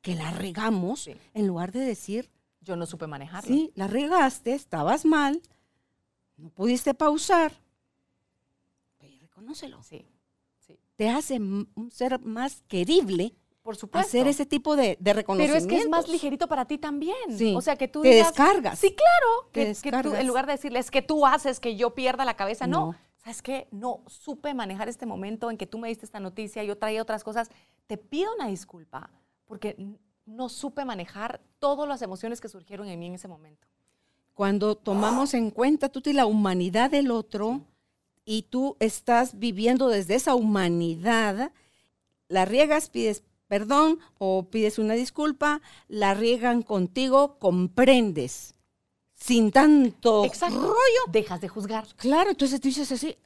que 0.00 0.14
la 0.14 0.30
regamos 0.30 1.08
en 1.34 1.46
lugar 1.46 1.72
de 1.72 1.80
decir, 1.80 2.30
Yo 2.62 2.74
no 2.76 2.86
supe 2.86 3.06
manejarlo. 3.06 3.48
sí, 3.54 3.70
la 3.74 3.86
regaste, 3.86 4.54
estabas 4.54 5.04
mal, 5.04 5.42
no 6.36 6.48
pudiste 6.50 6.94
pausar. 6.94 7.52
Pero 9.54 9.72
reconócelo. 9.76 9.82
Sí, 9.82 10.06
sí. 10.58 10.78
Te 10.96 11.08
hace 11.08 11.36
un 11.38 11.90
ser 11.90 12.20
más 12.20 12.62
querible 12.68 13.34
Por 13.62 13.76
supuesto. 13.76 14.06
hacer 14.08 14.26
ese 14.28 14.46
tipo 14.46 14.76
de, 14.76 14.88
de 14.88 14.96
Pero 15.02 15.16
reconocimientos. 15.16 15.62
es 15.64 15.68
que 15.68 15.78
es 15.82 15.88
más 15.88 16.08
ligerito 16.08 16.48
para 16.48 16.64
ti 16.66 16.78
también. 16.78 17.16
Sí. 17.36 17.54
O 17.56 17.60
sea, 17.60 17.76
que 17.76 17.88
tú 17.88 18.02
Te 18.02 18.10
digas, 18.10 18.28
descargas. 18.28 18.78
Sí, 18.78 18.94
claro. 18.94 19.50
Te 19.52 19.60
Que, 19.60 19.60
que 19.60 19.64
tú, 19.64 19.68
descargas. 19.98 20.20
en 20.20 20.26
lugar 20.26 20.46
de 20.46 20.52
decirles 20.52 20.90
que 20.90 21.02
tú 21.02 21.26
haces 21.26 21.60
que 21.60 21.76
yo 21.76 21.94
pierda 21.94 22.24
la 22.24 22.34
cabeza, 22.34 22.66
no. 22.66 22.86
No. 22.92 22.96
¿Sabes 23.16 23.42
qué? 23.42 23.68
No 23.72 24.02
supe 24.06 24.54
manejar 24.54 24.88
este 24.88 25.04
momento 25.04 25.50
en 25.50 25.58
que 25.58 25.66
tú 25.66 25.76
me 25.78 25.88
diste 25.88 26.04
esta 26.06 26.20
noticia, 26.20 26.62
yo 26.62 26.78
traía 26.78 27.02
otras 27.02 27.24
cosas. 27.24 27.50
Te 27.86 27.98
pido 27.98 28.32
una 28.34 28.46
disculpa 28.46 29.10
porque 29.44 29.76
no 30.24 30.48
supe 30.48 30.84
manejar 30.84 31.40
todas 31.58 31.88
las 31.88 32.00
emociones 32.02 32.40
que 32.40 32.48
surgieron 32.48 32.86
en 32.88 32.98
mí 32.98 33.06
en 33.06 33.14
ese 33.14 33.28
momento. 33.28 33.66
Cuando 34.34 34.76
tomamos 34.76 35.34
en 35.34 35.50
cuenta 35.50 35.88
tú 35.88 36.00
la 36.12 36.26
humanidad 36.26 36.90
del 36.90 37.10
otro 37.10 37.62
y 38.30 38.42
tú 38.42 38.76
estás 38.78 39.38
viviendo 39.38 39.88
desde 39.88 40.14
esa 40.14 40.34
humanidad, 40.34 41.50
la 42.28 42.44
riegas, 42.44 42.90
pides 42.90 43.22
perdón 43.46 44.00
o 44.18 44.50
pides 44.50 44.78
una 44.78 44.92
disculpa, 44.92 45.62
la 45.88 46.12
riegan 46.12 46.62
contigo, 46.62 47.38
comprendes, 47.38 48.54
sin 49.14 49.50
tanto 49.50 50.26
Exacto. 50.26 50.60
rollo. 50.60 51.00
Dejas 51.10 51.40
de 51.40 51.48
juzgar. 51.48 51.86
Claro, 51.96 52.28
entonces 52.28 52.60
tú 52.60 52.68
dices 52.68 52.92
así, 52.92 53.16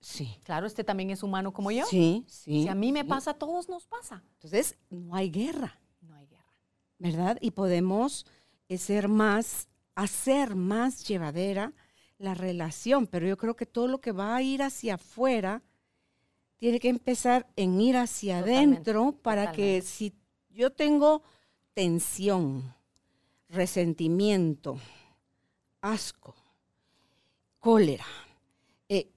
sí, 0.00 0.34
Claro, 0.44 0.66
este 0.66 0.82
también 0.82 1.10
es 1.10 1.22
humano 1.22 1.52
como 1.52 1.70
yo. 1.70 1.84
sí, 1.84 2.24
sí. 2.26 2.62
Si 2.62 2.68
a 2.68 2.74
mí 2.74 2.92
me 2.92 3.02
sí. 3.02 3.08
pasa, 3.08 3.32
a 3.32 3.34
todos 3.34 3.68
nos 3.68 3.86
pasa. 3.86 4.22
Entonces, 4.36 4.76
no 4.88 5.14
hay 5.14 5.30
guerra. 5.30 5.78
No 6.00 6.14
hay 6.14 6.26
guerra. 6.26 6.56
¿verdad? 6.98 7.36
Y 7.42 7.50
podemos 7.50 8.24
eh, 8.70 8.78
ser 8.78 9.08
más, 9.08 9.68
hacer 9.94 10.54
más 10.54 11.06
llevadera 11.06 11.74
la 12.18 12.34
relación, 12.34 13.06
pero 13.06 13.26
yo 13.26 13.36
creo 13.36 13.56
que 13.56 13.66
todo 13.66 13.88
lo 13.88 14.00
que 14.00 14.12
va 14.12 14.36
a 14.36 14.42
ir 14.42 14.62
hacia 14.62 14.94
afuera 14.94 15.62
tiene 16.56 16.80
que 16.80 16.88
empezar 16.88 17.46
en 17.56 17.80
ir 17.80 17.96
hacia 17.96 18.40
Totalmente, 18.40 18.90
adentro 18.90 19.12
para 19.22 19.52
que 19.52 19.82
si 19.82 20.14
yo 20.50 20.72
tengo 20.72 21.22
tensión, 21.74 22.74
resentimiento, 23.48 24.78
asco, 25.82 26.34
cólera, 27.60 28.06
eh, 28.88 29.10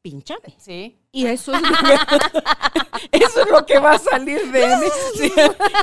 pinchame. 0.00 0.54
Sí. 0.56 0.96
Y 1.16 1.26
eso 1.26 1.54
es, 1.54 1.62
lo 1.62 1.68
que, 3.10 3.16
eso 3.24 3.40
es 3.40 3.50
lo 3.50 3.64
que 3.64 3.78
va 3.78 3.92
a 3.92 3.98
salir 3.98 4.50
de 4.52 4.66
mí. 4.76 4.86
Sí, 5.16 5.32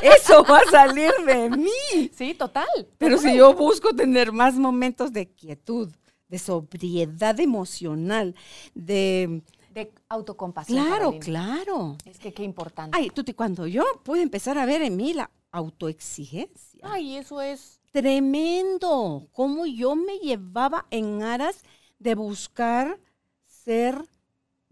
eso 0.02 0.44
va 0.44 0.58
a 0.58 0.70
salir 0.70 1.10
de 1.26 1.50
mí. 1.50 2.10
Sí, 2.14 2.34
total. 2.34 2.68
Pero 2.98 3.18
si 3.18 3.36
yo 3.36 3.52
busco 3.54 3.94
tener 3.94 4.30
más 4.30 4.54
momentos 4.54 5.12
de 5.12 5.26
quietud, 5.32 5.90
de 6.28 6.38
sobriedad 6.38 7.38
emocional, 7.40 8.34
de... 8.74 9.42
De 9.70 9.92
autocompasión. 10.08 10.84
Claro, 10.86 11.18
Carolina. 11.18 11.24
claro. 11.24 11.96
Es 12.04 12.18
que 12.20 12.32
qué 12.32 12.44
importante. 12.44 12.96
Ay, 12.96 13.10
Tuti, 13.10 13.34
cuando 13.34 13.66
yo 13.66 13.82
pude 14.04 14.22
empezar 14.22 14.56
a 14.56 14.66
ver 14.66 14.82
en 14.82 14.94
mí 14.96 15.14
la 15.14 15.32
autoexigencia, 15.50 16.78
Ay, 16.82 17.16
eso 17.16 17.40
es. 17.42 17.80
tremendo, 17.90 19.26
cómo 19.32 19.66
yo 19.66 19.96
me 19.96 20.18
llevaba 20.18 20.86
en 20.90 21.22
aras 21.24 21.62
de 21.98 22.14
buscar 22.14 23.00
ser 23.46 24.00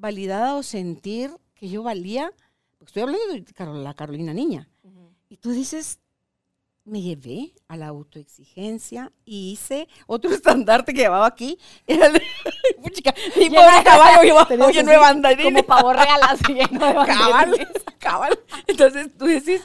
validada 0.03 0.57
o 0.57 0.63
sentir 0.63 1.31
que 1.55 1.69
yo 1.69 1.83
valía. 1.83 2.31
Porque 2.77 2.91
estoy 2.91 3.03
hablando 3.05 3.33
de 3.33 3.85
la 3.85 3.95
Carolina 3.95 4.35
niña. 4.35 4.69
Y 5.29 5.37
tú 5.39 5.53
dices, 5.53 6.01
me 6.85 7.01
llevé 7.01 7.53
a 7.69 7.77
la 7.77 7.87
autoexigencia 7.87 9.13
y 9.25 9.53
hice 9.53 9.89
otro 10.07 10.31
estandarte 10.35 10.93
que 10.93 11.03
llevaba 11.03 11.27
aquí. 11.27 11.57
Era 11.87 12.09
el, 12.09 12.21
Puchica, 12.83 13.15
mi 13.37 13.49
pobre 13.49 13.83
caballo 13.85 14.23
llevaba 14.25 14.71
lleno 14.71 14.91
de 14.91 14.99
banderines. 14.99 15.63
Como 15.63 15.67
pavo 15.67 15.93
real 15.93 16.21
así 16.29 16.53
lleno 16.53 16.87
de 16.87 16.95
cabal, 16.95 17.31
banderines. 17.33 17.85
cabal. 17.99 18.39
Entonces 18.67 19.09
tú 19.17 19.27
decís, 19.27 19.63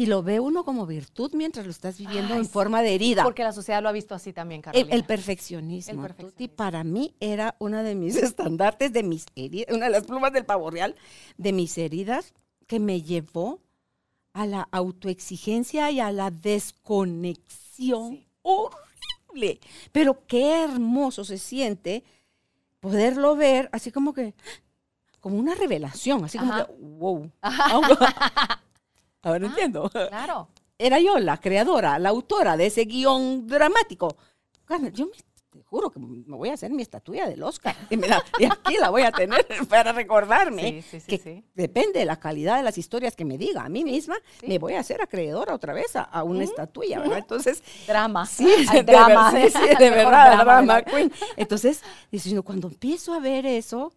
y 0.00 0.06
lo 0.06 0.22
ve 0.22 0.40
uno 0.40 0.64
como 0.64 0.86
virtud 0.86 1.32
mientras 1.34 1.66
lo 1.66 1.70
estás 1.72 1.98
viviendo 1.98 2.32
Ay, 2.32 2.40
en 2.40 2.48
forma 2.48 2.80
de 2.80 2.94
herida. 2.94 3.22
Porque 3.22 3.42
la 3.44 3.52
sociedad 3.52 3.82
lo 3.82 3.90
ha 3.90 3.92
visto 3.92 4.14
así 4.14 4.32
también, 4.32 4.60
El, 4.60 4.62
Carolina. 4.64 4.94
el 4.96 5.04
perfeccionismo, 5.04 5.92
El 5.92 5.96
Tuti, 5.98 6.14
perfeccionismo. 6.14 6.56
para 6.56 6.84
mí 6.84 7.14
era 7.20 7.54
una 7.58 7.82
de 7.82 7.94
mis 7.94 8.16
estandartes, 8.22 8.94
de 8.94 9.02
mis 9.02 9.26
heridas, 9.36 9.74
una 9.76 9.84
de 9.86 9.90
las 9.92 10.04
plumas 10.04 10.32
del 10.32 10.46
pavo 10.46 10.70
real, 10.70 10.94
de 11.36 11.52
mis 11.52 11.76
heridas, 11.76 12.32
que 12.66 12.80
me 12.80 13.02
llevó 13.02 13.60
a 14.32 14.46
la 14.46 14.68
autoexigencia 14.72 15.90
y 15.90 16.00
a 16.00 16.12
la 16.12 16.30
desconexión 16.30 18.12
Sí. 18.12 18.26
horrible. 18.40 19.60
Pero 19.92 20.24
qué 20.26 20.62
hermoso 20.64 21.24
se 21.26 21.36
siente 21.36 22.04
poderlo 22.80 23.36
ver 23.36 23.68
así 23.72 23.92
como 23.92 24.14
que, 24.14 24.34
como 25.20 25.36
una 25.36 25.54
revelación, 25.54 26.24
así 26.24 26.38
como 26.38 26.54
que, 26.56 26.64
wow. 26.80 27.30
Ahora 29.22 29.46
entiendo 29.46 29.90
Claro. 29.90 30.48
era 30.78 30.98
yo 31.00 31.18
la 31.18 31.36
creadora, 31.38 31.98
la 31.98 32.08
autora 32.08 32.56
de 32.56 32.66
ese 32.66 32.84
guion 32.84 33.46
dramático. 33.46 34.16
Carmen, 34.64 34.92
yo 34.92 35.06
me, 35.06 35.12
te 35.50 35.62
juro 35.64 35.90
que 35.90 35.98
me 35.98 36.36
voy 36.36 36.48
a 36.48 36.54
hacer 36.54 36.70
mi 36.70 36.80
estatuilla 36.80 37.28
del 37.28 37.42
Oscar. 37.42 37.76
Y, 37.90 37.96
me 37.96 38.06
la- 38.08 38.24
y 38.38 38.44
aquí 38.44 38.76
la 38.78 38.88
voy 38.90 39.02
a 39.02 39.10
tener 39.12 39.44
para 39.68 39.92
recordarme. 39.92 40.80
Sí, 40.80 40.82
sí, 40.82 41.00
sí, 41.00 41.18
que. 41.18 41.44
Depende 41.54 41.98
de 41.98 42.04
la 42.06 42.18
calidad 42.20 42.56
de 42.56 42.62
las 42.62 42.78
historias 42.78 43.14
que 43.16 43.24
me 43.24 43.36
diga 43.36 43.64
a 43.64 43.68
mí 43.68 43.82
misma, 43.84 44.16
me 44.46 44.58
voy 44.58 44.74
a 44.74 44.80
hacer 44.80 45.02
acreedora 45.02 45.54
otra 45.54 45.72
vez 45.74 45.96
a, 45.96 46.02
a 46.02 46.22
una 46.22 46.44
estatuilla, 46.44 47.00
¿verdad? 47.00 47.18
Entonces, 47.18 47.62
Drama. 47.86 48.24
sí, 48.26 48.48
de, 48.72 48.82
drama. 48.84 49.32
ver- 49.32 49.52
de 49.52 49.90
verdad, 49.90 50.32
drama 50.36 50.44
drama 50.44 50.82
queen. 50.82 51.12
Entonces, 51.36 51.82
diciendo, 52.12 52.42
cuando 52.44 52.68
empiezo 52.68 53.12
a 53.12 53.18
ver 53.18 53.44
eso, 53.44 53.92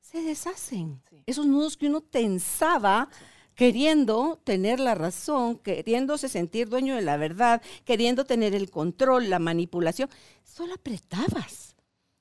se 0.00 0.20
deshacen. 0.22 1.00
Esos 1.26 1.46
nudos 1.46 1.76
que 1.76 1.86
uno 1.86 2.00
tensaba 2.00 3.08
queriendo 3.54 4.40
tener 4.44 4.80
la 4.80 4.94
razón, 4.94 5.56
queriéndose 5.58 6.28
sentir 6.28 6.68
dueño 6.68 6.94
de 6.96 7.02
la 7.02 7.16
verdad, 7.16 7.62
queriendo 7.84 8.24
tener 8.24 8.54
el 8.54 8.70
control, 8.70 9.30
la 9.30 9.38
manipulación, 9.38 10.08
solo 10.42 10.74
apretabas 10.74 11.76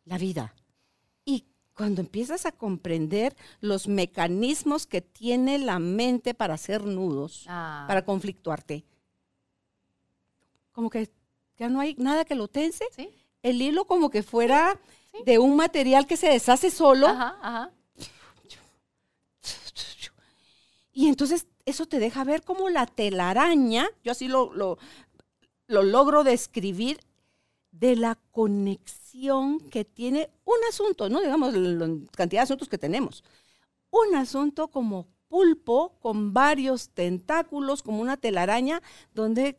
la 0.05 0.17
vida. 0.17 0.53
Y 1.25 1.45
cuando 1.73 2.01
empiezas 2.01 2.45
a 2.45 2.51
comprender 2.51 3.36
los 3.61 3.88
mecanismos 3.88 4.86
que 4.86 5.01
tiene 5.01 5.57
la 5.59 5.79
mente 5.79 6.34
para 6.34 6.53
hacer 6.53 6.84
nudos, 6.86 7.45
Ah, 7.47 7.86
para 7.88 8.05
conflictuarte, 8.05 8.86
como 10.71 10.89
que 10.89 11.09
ya 11.57 11.69
no 11.69 11.79
hay 11.79 11.95
nada 11.97 12.25
que 12.25 12.36
lo 12.36 12.47
tense, 12.47 12.86
¿Sí? 12.95 13.09
el 13.43 13.61
hilo 13.61 13.86
como 13.86 14.09
que 14.09 14.23
fuera 14.23 14.79
Sí. 15.11 15.19
de 15.25 15.38
un 15.38 15.55
material 15.55 16.07
que 16.07 16.17
se 16.17 16.27
deshace 16.27 16.71
solo. 16.71 17.07
Ajá, 17.07 17.38
ajá. 17.41 17.71
Y 20.93 21.07
entonces 21.09 21.47
eso 21.65 21.85
te 21.87 21.99
deja 21.99 22.23
ver 22.23 22.43
como 22.43 22.69
la 22.69 22.85
telaraña, 22.85 23.87
yo 24.03 24.11
así 24.11 24.27
lo, 24.27 24.53
lo, 24.53 24.77
lo 25.67 25.81
logro 25.83 26.23
describir, 26.23 26.99
de 27.71 27.95
la 27.95 28.15
conexión 28.31 29.59
que 29.71 29.83
tiene 29.83 30.29
un 30.45 30.57
asunto, 30.69 31.09
no 31.09 31.19
digamos 31.21 31.55
la 31.55 31.87
cantidad 32.15 32.41
de 32.41 32.43
asuntos 32.43 32.69
que 32.69 32.77
tenemos. 32.77 33.23
Un 33.89 34.15
asunto 34.15 34.67
como 34.67 35.07
pulpo 35.27 35.93
con 35.99 36.33
varios 36.33 36.89
tentáculos, 36.89 37.81
como 37.81 37.99
una 37.99 38.17
telaraña, 38.17 38.81
donde 39.15 39.57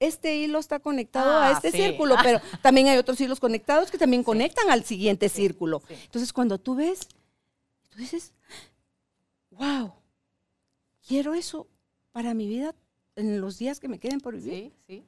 este 0.00 0.36
hilo 0.36 0.58
está 0.58 0.80
conectado 0.80 1.30
a 1.30 1.48
Ah, 1.48 1.52
este 1.52 1.70
sí. 1.70 1.76
círculo, 1.76 2.16
pero 2.22 2.40
también 2.62 2.88
hay 2.88 2.96
otros 2.96 3.20
hilos 3.20 3.38
conectados 3.38 3.90
que 3.90 3.98
también 3.98 4.24
conectan 4.24 4.70
al 4.70 4.82
siguiente 4.84 5.28
Sí, 5.28 5.36
círculo. 5.42 5.82
Entonces, 5.90 6.32
cuando 6.32 6.58
tú 6.58 6.74
ves, 6.76 7.00
tú 7.90 7.98
dices, 7.98 8.32
wow, 9.50 9.92
quiero 11.06 11.34
eso 11.34 11.68
para 12.12 12.34
mi 12.34 12.46
vida 12.46 12.74
en 13.16 13.40
los 13.40 13.58
días 13.58 13.80
que 13.80 13.88
me 13.88 13.98
queden 13.98 14.20
por 14.20 14.34
vivir. 14.36 14.52
Sí, 14.54 14.72
sí. 14.86 15.04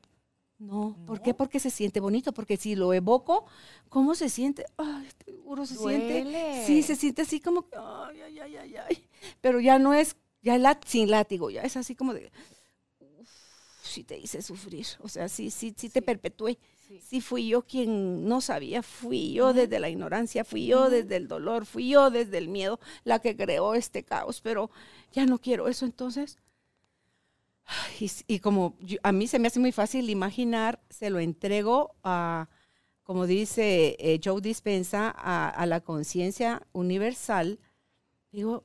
No, 0.58 0.96
¿por 1.06 1.18
No. 1.18 1.22
qué? 1.22 1.34
Porque 1.34 1.58
se 1.58 1.70
siente 1.70 2.00
bonito, 2.00 2.32
porque 2.32 2.56
si 2.56 2.76
lo 2.76 2.92
evoco, 2.94 3.44
¿cómo 3.88 4.14
se 4.14 4.28
siente? 4.28 4.64
Ay, 4.76 5.08
seguro 5.24 5.66
se 5.66 5.76
siente. 5.76 6.64
Sí, 6.66 6.82
se 6.82 6.96
siente 6.96 7.22
así 7.22 7.40
como, 7.40 7.68
que, 7.68 7.76
ay, 7.76 8.20
ay, 8.22 8.38
ay, 8.38 8.56
ay, 8.56 8.76
ay. 8.76 9.08
Pero 9.40 9.60
ya 9.60 9.78
no 9.78 9.94
es, 9.94 10.16
ya 10.42 10.78
sin 10.86 11.10
látigo, 11.10 11.50
ya 11.50 11.62
es 11.62 11.76
así 11.76 11.94
como 11.94 12.14
de, 12.14 12.30
sí 13.94 14.04
te 14.04 14.18
hice 14.18 14.42
sufrir, 14.42 14.86
o 15.00 15.08
sea, 15.08 15.28
sí, 15.28 15.50
sí, 15.50 15.74
sí 15.76 15.88
te 15.88 16.00
Sí. 16.00 16.06
perpetué. 16.06 16.58
Sí. 16.88 17.00
Sí 17.00 17.20
fui 17.20 17.48
yo 17.48 17.62
quien 17.62 18.28
no 18.28 18.40
sabía, 18.40 18.82
fui 18.82 19.32
yo 19.32 19.52
desde 19.54 19.80
la 19.80 19.88
ignorancia, 19.88 20.44
fui 20.44 20.66
yo 20.66 20.90
desde 20.90 21.16
el 21.16 21.28
dolor, 21.28 21.64
fui 21.66 21.88
yo 21.90 22.10
desde 22.10 22.38
el 22.38 22.48
miedo 22.48 22.78
la 23.04 23.18
que 23.20 23.36
creó 23.36 23.74
este 23.74 24.02
caos, 24.04 24.40
pero 24.42 24.70
ya 25.12 25.24
no 25.26 25.38
quiero 25.38 25.68
eso, 25.68 25.86
entonces... 25.86 26.38
Y, 28.00 28.10
y 28.26 28.40
como 28.40 28.76
yo- 28.80 28.98
a 29.02 29.12
mí 29.12 29.26
se 29.26 29.38
me 29.38 29.48
hace 29.48 29.60
muy 29.60 29.72
fácil 29.72 30.10
imaginar, 30.10 30.80
se 30.90 31.10
lo 31.10 31.18
entrego 31.18 31.94
a, 32.02 32.48
como 33.02 33.26
dice 33.26 33.96
eh, 33.98 34.20
Joe 34.22 34.40
Dispensa, 34.40 35.14
a, 35.16 35.48
a 35.48 35.66
la 35.66 35.80
conciencia 35.80 36.66
universal. 36.72 37.60
Digo, 38.32 38.64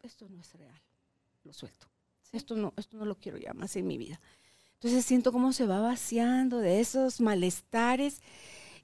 esto 0.00 0.28
no 0.28 0.40
es 0.40 0.54
real, 0.54 0.80
lo 1.44 1.52
suelto. 1.52 1.88
Esto 2.32 2.56
no, 2.56 2.74
esto 2.76 2.96
no 2.98 3.06
lo 3.06 3.16
quiero 3.16 3.38
ya 3.38 3.54
más 3.54 3.76
en 3.76 3.86
mi 3.86 3.98
vida. 3.98 4.20
Entonces 4.80 5.04
siento 5.04 5.32
cómo 5.32 5.52
se 5.52 5.66
va 5.66 5.80
vaciando 5.80 6.58
de 6.58 6.78
esos 6.78 7.20
malestares 7.20 8.20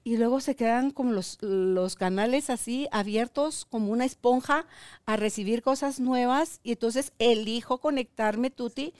y 0.03 0.17
luego 0.17 0.41
se 0.41 0.57
quedan 0.57 0.91
como 0.91 1.13
los, 1.13 1.37
los 1.41 1.95
canales 1.95 2.49
así 2.49 2.89
abiertos 2.91 3.63
como 3.63 3.93
una 3.93 4.03
esponja 4.03 4.65
a 5.05 5.15
recibir 5.15 5.61
cosas 5.61 6.01
nuevas 6.01 6.59
y 6.63 6.73
entonces 6.73 7.13
elijo 7.17 7.77
conectarme, 7.77 8.49
Tuti, 8.49 8.93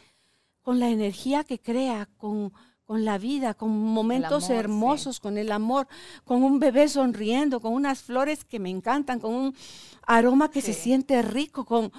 con 0.61 0.79
la 0.79 0.89
energía 0.89 1.43
que 1.43 1.59
crea, 1.59 2.07
con, 2.17 2.53
con 2.85 3.03
la 3.03 3.17
vida, 3.17 3.55
con 3.55 3.71
momentos 3.71 4.45
amor, 4.45 4.47
sí. 4.47 4.53
hermosos, 4.53 5.19
con 5.19 5.37
el 5.37 5.51
amor, 5.51 5.89
con 6.23 6.43
un 6.43 6.59
bebé 6.59 6.87
sonriendo, 6.87 7.59
con 7.59 7.73
unas 7.73 8.03
flores 8.03 8.45
que 8.45 8.59
me 8.59 8.69
encantan, 8.69 9.19
con 9.19 9.33
un 9.33 9.55
aroma 10.07 10.49
que 10.49 10.61
se 10.61 10.73
siente 10.73 11.21
rico, 11.21 11.65
con, 11.65 11.91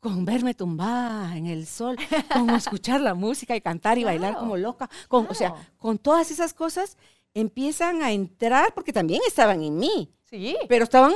con 0.00 0.24
verme 0.24 0.54
tumbada 0.54 1.36
en 1.36 1.46
el 1.46 1.66
sol, 1.66 1.96
con 2.32 2.48
escuchar 2.50 3.00
la 3.02 3.14
música 3.14 3.54
y 3.54 3.60
cantar 3.60 3.98
y 3.98 4.04
bailar 4.04 4.36
como 4.36 4.56
loca, 4.56 4.88
con, 5.08 5.26
o 5.28 5.34
sea, 5.34 5.54
con 5.76 5.98
todas 5.98 6.30
esas 6.30 6.54
cosas 6.54 6.96
empiezan 7.34 8.02
a 8.02 8.10
entrar, 8.10 8.74
porque 8.74 8.92
también 8.92 9.20
estaban 9.26 9.62
en 9.62 9.78
mí, 9.78 10.10
Sí. 10.24 10.56
pero 10.68 10.84
estaban 10.84 11.12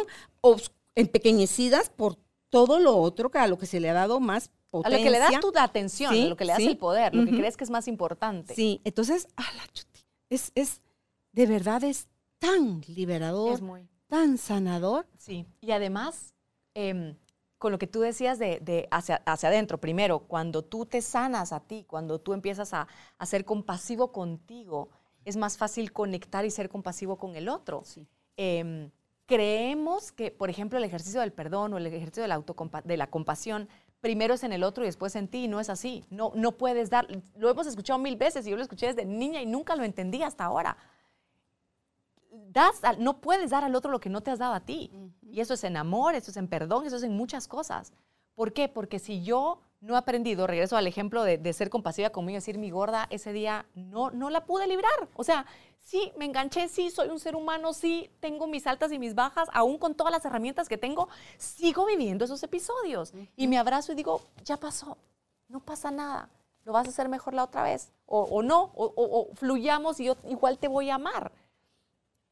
empequeñecidas 0.95 1.91
por 1.91 2.17
todo 2.51 2.79
lo 2.79 2.97
otro 2.97 3.31
que 3.31 3.39
a 3.39 3.47
lo 3.47 3.59
que 3.59 3.67
se 3.67 3.81
le 3.81 3.91
ha 3.91 3.95
dado 3.95 4.21
más 4.21 4.47
A 4.49 4.51
potencia. 4.71 4.99
lo 4.99 5.05
que 5.05 5.11
le 5.11 5.19
das 5.19 5.41
tu 5.41 5.53
atención, 5.57 6.13
Sí, 6.13 6.23
a 6.25 6.29
lo 6.29 6.37
que 6.37 6.45
le 6.45 6.53
das 6.53 6.61
sí. 6.63 6.69
el 6.69 6.79
poder, 6.79 7.15
lo 7.15 7.25
que 7.25 7.37
crees 7.37 7.57
que 7.57 7.65
es 7.65 7.71
más 7.71 7.89
importante. 7.89 8.55
Sí, 8.55 8.81
entonces, 8.85 9.27
a 9.37 9.43
la 9.43 9.67
chuti, 9.73 10.05
es, 10.31 10.53
es, 10.55 10.81
de 11.33 11.47
verdad 11.47 11.83
es 11.85 12.07
tan 12.39 12.83
liberador, 12.87 13.55
Es 13.55 13.61
muy. 13.61 13.89
tan 14.09 14.39
sanador. 14.39 15.07
Sí. 15.19 15.47
Y 15.61 15.73
además, 15.73 16.35
em, 16.75 17.17
con 17.65 17.73
lo 17.73 17.79
que 17.79 17.87
tú 17.87 18.01
decías 18.01 18.39
de, 18.39 18.61
de 18.61 18.87
hacia, 18.91 19.23
hacia 19.25 19.49
adentro, 19.49 19.79
primero, 19.79 20.19
cuando 20.19 20.61
tú 20.61 20.85
te 20.85 21.01
sanas 21.01 21.51
a 21.51 21.61
ti, 21.61 21.87
cuando 21.89 22.19
tú 22.19 22.35
empiezas 22.35 22.75
a, 22.75 22.89
a 23.17 23.25
ser 23.25 23.47
compasivo 23.47 24.13
contigo, 24.13 24.91
es 25.25 25.39
más 25.39 25.57
fácil 25.57 25.91
conectar 25.91 26.45
y 26.45 26.51
ser 26.51 26.69
compasivo 26.69 27.17
con 27.17 27.37
el 27.37 27.49
otro. 27.49 27.81
Sí. 27.87 28.07
Em, 28.37 28.91
creemos 29.25 30.13
que, 30.13 30.31
por 30.31 30.51
ejemplo, 30.51 30.77
el 30.77 30.85
ejercicio 30.85 31.23
del 31.23 31.33
perdón 31.33 31.73
o 31.73 31.79
el 31.79 31.87
ejercicio 31.87 32.23
de 32.23 32.29
la, 32.29 32.45
de 32.85 32.97
la 32.99 33.07
compasión, 33.07 33.67
primero 34.03 34.35
es 34.35 34.45
en 34.45 34.53
el 34.53 34.63
otro 34.63 34.85
y 34.85 34.89
después 34.89 35.17
en 35.17 35.27
ti, 35.27 35.45
y 35.45 35.49
no 35.49 35.59
es 35.59 35.71
así. 35.71 36.05
No, 36.11 36.33
no 36.35 36.53
puedes 36.53 36.91
dar, 36.91 37.09
lo 37.35 37.49
hemos 37.49 37.67
escuchado 37.67 37.99
mil 37.99 38.17
veces 38.17 38.47
y 38.47 38.51
yo 38.51 38.57
lo 38.57 38.63
escuché 38.63 38.89
desde 38.89 39.07
niña 39.07 39.41
y 39.41 39.47
nunca 39.47 39.75
lo 39.75 39.85
entendí 39.85 40.23
hasta 40.23 40.45
ahora. 40.45 40.77
Das, 42.55 42.83
al- 42.85 43.03
no 43.05 43.21
puedes 43.21 43.51
dar 43.51 43.65
al 43.65 43.75
otro 43.75 43.91
lo 43.91 44.01
que 44.01 44.09
no 44.09 44.23
te 44.23 44.31
has 44.31 44.39
dado 44.39 44.55
a 44.55 44.61
ti. 44.61 44.91
Y 45.23 45.41
eso 45.41 45.53
es 45.55 45.65
en 45.65 45.77
amor, 45.77 46.15
eso 46.15 46.31
es 46.31 46.37
en 46.39 46.49
perdón, 46.49 46.87
eso 46.87 46.97
es 46.97 47.03
en 47.03 47.15
muchas 47.17 47.47
cosas. 47.49 47.93
¿Por 48.35 48.53
qué? 48.55 48.69
Porque 48.69 48.99
si 48.99 49.23
yo 49.23 49.61
no 49.81 49.95
he 49.95 49.99
aprendido, 49.99 50.47
regreso 50.47 50.77
al 50.79 50.87
ejemplo 50.87 51.23
de, 51.25 51.37
de 51.37 51.53
ser 51.53 51.69
compasiva 51.69 52.09
conmigo, 52.11 52.37
decir 52.37 52.57
mi 52.57 52.71
gorda, 52.71 53.07
ese 53.11 53.33
día 53.35 53.67
no, 53.75 54.11
no 54.11 54.31
la 54.31 54.47
pude 54.47 54.67
librar. 54.67 55.09
O 55.15 55.25
sea, 55.25 55.45
sí, 55.81 56.11
me 56.17 56.25
enganché, 56.25 56.69
sí, 56.69 56.91
soy 56.91 57.09
un 57.11 57.21
ser 57.21 57.37
humano, 57.37 57.75
sí, 57.75 58.09
tengo 58.21 58.47
mis 58.47 58.67
altas 58.67 58.91
y 58.93 58.99
mis 58.99 59.15
bajas, 59.15 59.49
aún 59.53 59.77
con 59.77 59.95
todas 59.95 60.11
las 60.13 60.25
herramientas 60.25 60.69
que 60.69 60.79
tengo, 60.79 61.09
sigo 61.37 61.85
viviendo 61.85 62.25
esos 62.25 62.43
episodios. 62.43 63.13
Y 63.37 63.47
me 63.47 63.59
abrazo 63.59 63.93
y 63.93 63.95
digo, 63.95 64.23
ya 64.45 64.57
pasó, 64.57 64.97
no 65.49 65.61
pasa 65.61 65.91
nada, 65.91 66.31
lo 66.65 66.73
vas 66.73 66.87
a 66.87 66.91
hacer 66.91 67.09
mejor 67.11 67.35
la 67.35 67.45
otra 67.45 67.63
vez. 67.63 67.93
O, 68.07 68.23
o 68.23 68.43
no, 68.43 68.73
o, 68.75 68.87
o- 68.97 69.21
o 69.31 69.35
fluyamos 69.35 70.01
y 70.01 70.05
yo 70.05 70.17
igual 70.29 70.59
te 70.59 70.69
voy 70.69 70.89
a 70.91 70.95
amar 70.95 71.31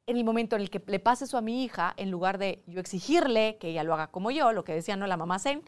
en 0.07 0.17
el 0.17 0.25
momento 0.25 0.57
en 0.57 0.63
el 0.63 0.71
que 0.71 0.83
le 0.87 0.99
pase 0.99 1.25
eso 1.25 1.39
a 1.39 1.43
mi 1.43 1.65
hija, 1.65 1.95
en 1.97 2.11
lugar 2.11 2.39
de 2.39 2.63
yo 2.67 2.81
exigirle 2.81 3.57
que 3.59 3.69
ella 3.69 3.85
lo 3.85 3.95
haga 3.95 4.09
como 4.09 4.31
yo, 4.31 4.53
lo 4.53 4.65
que 4.65 4.75
decía 4.75 4.97
no 4.97 5.07
la 5.07 5.17
mamá 5.17 5.39
Zen, 5.39 5.63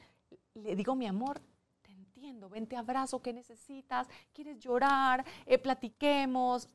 le 0.55 0.76
digo, 0.76 0.95
mi 0.95 1.07
amor, 1.07 1.41
te 1.82 1.93
entiendo, 1.93 2.49
ven, 2.49 2.66
te 2.66 2.76
abrazo, 2.76 3.22
¿qué 3.22 3.32
necesitas? 3.32 4.09
¿Quieres 4.32 4.59
llorar? 4.59 5.24
Eh, 5.47 5.59
platiquemos. 5.59 6.68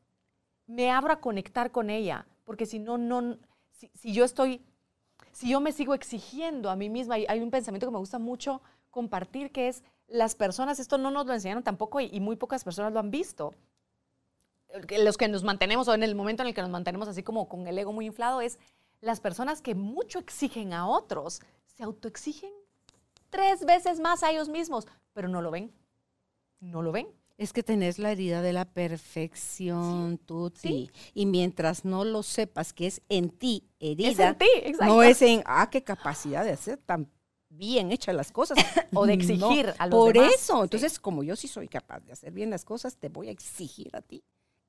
Me 0.67 0.91
abro 0.91 1.13
a 1.13 1.19
conectar 1.21 1.71
con 1.71 1.89
ella, 1.89 2.27
porque 2.45 2.65
si 2.65 2.79
no, 2.79 2.97
no, 2.97 3.37
si, 3.71 4.13
yo 4.13 4.23
estoy, 4.23 4.61
si 5.31 5.49
yo 5.49 5.59
me 5.59 5.71
sigo 5.71 5.95
exigiendo 5.95 6.69
a 6.69 6.75
mí 6.75 6.89
misma, 6.89 7.15
hay, 7.15 7.25
hay 7.27 7.39
un 7.39 7.49
pensamiento 7.49 7.87
que 7.87 7.91
me 7.91 7.97
gusta 7.97 8.19
mucho 8.19 8.61
compartir, 8.91 9.51
que 9.51 9.67
es 9.67 9.83
las 10.07 10.35
personas, 10.35 10.79
esto 10.79 10.97
no 10.97 11.09
nos 11.09 11.25
lo 11.25 11.33
enseñaron 11.33 11.63
tampoco 11.63 11.99
y, 11.99 12.09
y 12.11 12.19
muy 12.19 12.35
pocas 12.35 12.63
personas 12.63 12.93
lo 12.93 12.99
han 12.99 13.09
visto, 13.09 13.53
los 14.99 15.17
que 15.17 15.27
nos 15.27 15.43
mantenemos 15.43 15.87
o 15.87 15.93
en 15.93 16.03
el 16.03 16.15
momento 16.15 16.43
en 16.43 16.47
el 16.49 16.53
que 16.53 16.61
nos 16.61 16.69
mantenemos 16.69 17.07
así 17.07 17.23
como 17.23 17.47
con 17.49 17.67
el 17.67 17.77
ego 17.77 17.91
muy 17.91 18.05
inflado 18.05 18.41
es 18.41 18.59
las 19.01 19.19
personas 19.19 19.61
que 19.61 19.75
mucho 19.75 20.19
exigen 20.19 20.73
a 20.73 20.87
otros 20.87 21.41
se 21.65 21.83
autoexigen 21.83 22.51
tres 23.29 23.65
veces 23.65 23.99
más 23.99 24.23
a 24.23 24.31
ellos 24.31 24.49
mismos, 24.49 24.87
pero 25.13 25.27
no 25.27 25.41
lo 25.41 25.51
ven. 25.51 25.71
No 26.59 26.81
lo 26.81 26.91
ven. 26.91 27.07
Es 27.37 27.53
que 27.53 27.63
tenés 27.63 27.99
la 27.99 28.11
herida 28.11 28.41
de 28.41 28.51
la 28.51 28.65
perfección, 28.65 30.17
Tuti. 30.17 30.91
Y 31.13 31.25
mientras 31.25 31.85
no 31.85 32.03
lo 32.03 32.21
sepas 32.23 32.73
que 32.73 32.87
es 32.87 33.01
en 33.07 33.29
ti 33.29 33.63
herida, 33.79 34.09
Es 34.09 34.19
en 34.19 34.37
ti, 34.37 34.47
exacto. 34.63 34.93
no 34.93 35.03
es 35.03 35.21
en, 35.21 35.41
ah, 35.45 35.69
qué 35.69 35.83
capacidad 35.83 36.43
de 36.43 36.51
hacer 36.51 36.77
tan 36.77 37.09
bien 37.49 37.91
hechas 37.91 38.13
las 38.13 38.31
cosas. 38.31 38.57
O 38.93 39.05
de 39.05 39.15
No, 39.15 39.21
exigir 39.23 39.73
a 39.77 39.87
los 39.87 39.95
Por 39.95 40.13
demás. 40.13 40.33
eso, 40.35 40.57
Sí. 40.57 40.63
entonces, 40.63 40.99
como 40.99 41.23
yo 41.23 41.35
sí 41.35 41.47
soy 41.47 41.67
capaz 41.69 42.01
de 42.01 42.11
hacer 42.11 42.33
bien 42.33 42.49
las 42.49 42.65
cosas, 42.65 42.97
te 42.97 43.07
voy 43.07 43.29
a 43.29 43.31
exigir 43.31 43.95
a 43.95 44.01
ti. 44.01 44.21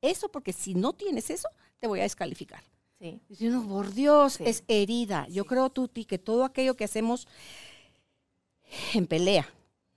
Eso 0.03 0.29
porque 0.31 0.53
si 0.53 0.75
no 0.75 0.93
tienes 0.93 1.31
eso, 1.31 1.49
te 1.79 1.87
voy 1.87 2.01
a 2.01 2.05
descalificar. 2.05 2.63
Sí. 2.99 3.21
Por 3.69 3.93
Dios, 3.95 4.35
Sí. 4.35 4.45
es 4.47 4.65
herida. 4.69 5.27
Yo 5.29 5.45
creo, 5.47 5.71
Tuti, 5.71 6.05
que 6.05 6.19
todo 6.19 6.45
aquello 6.45 6.77
que 6.77 6.85
hacemos 6.85 7.27
en 8.95 9.07
pelea, 9.07 9.49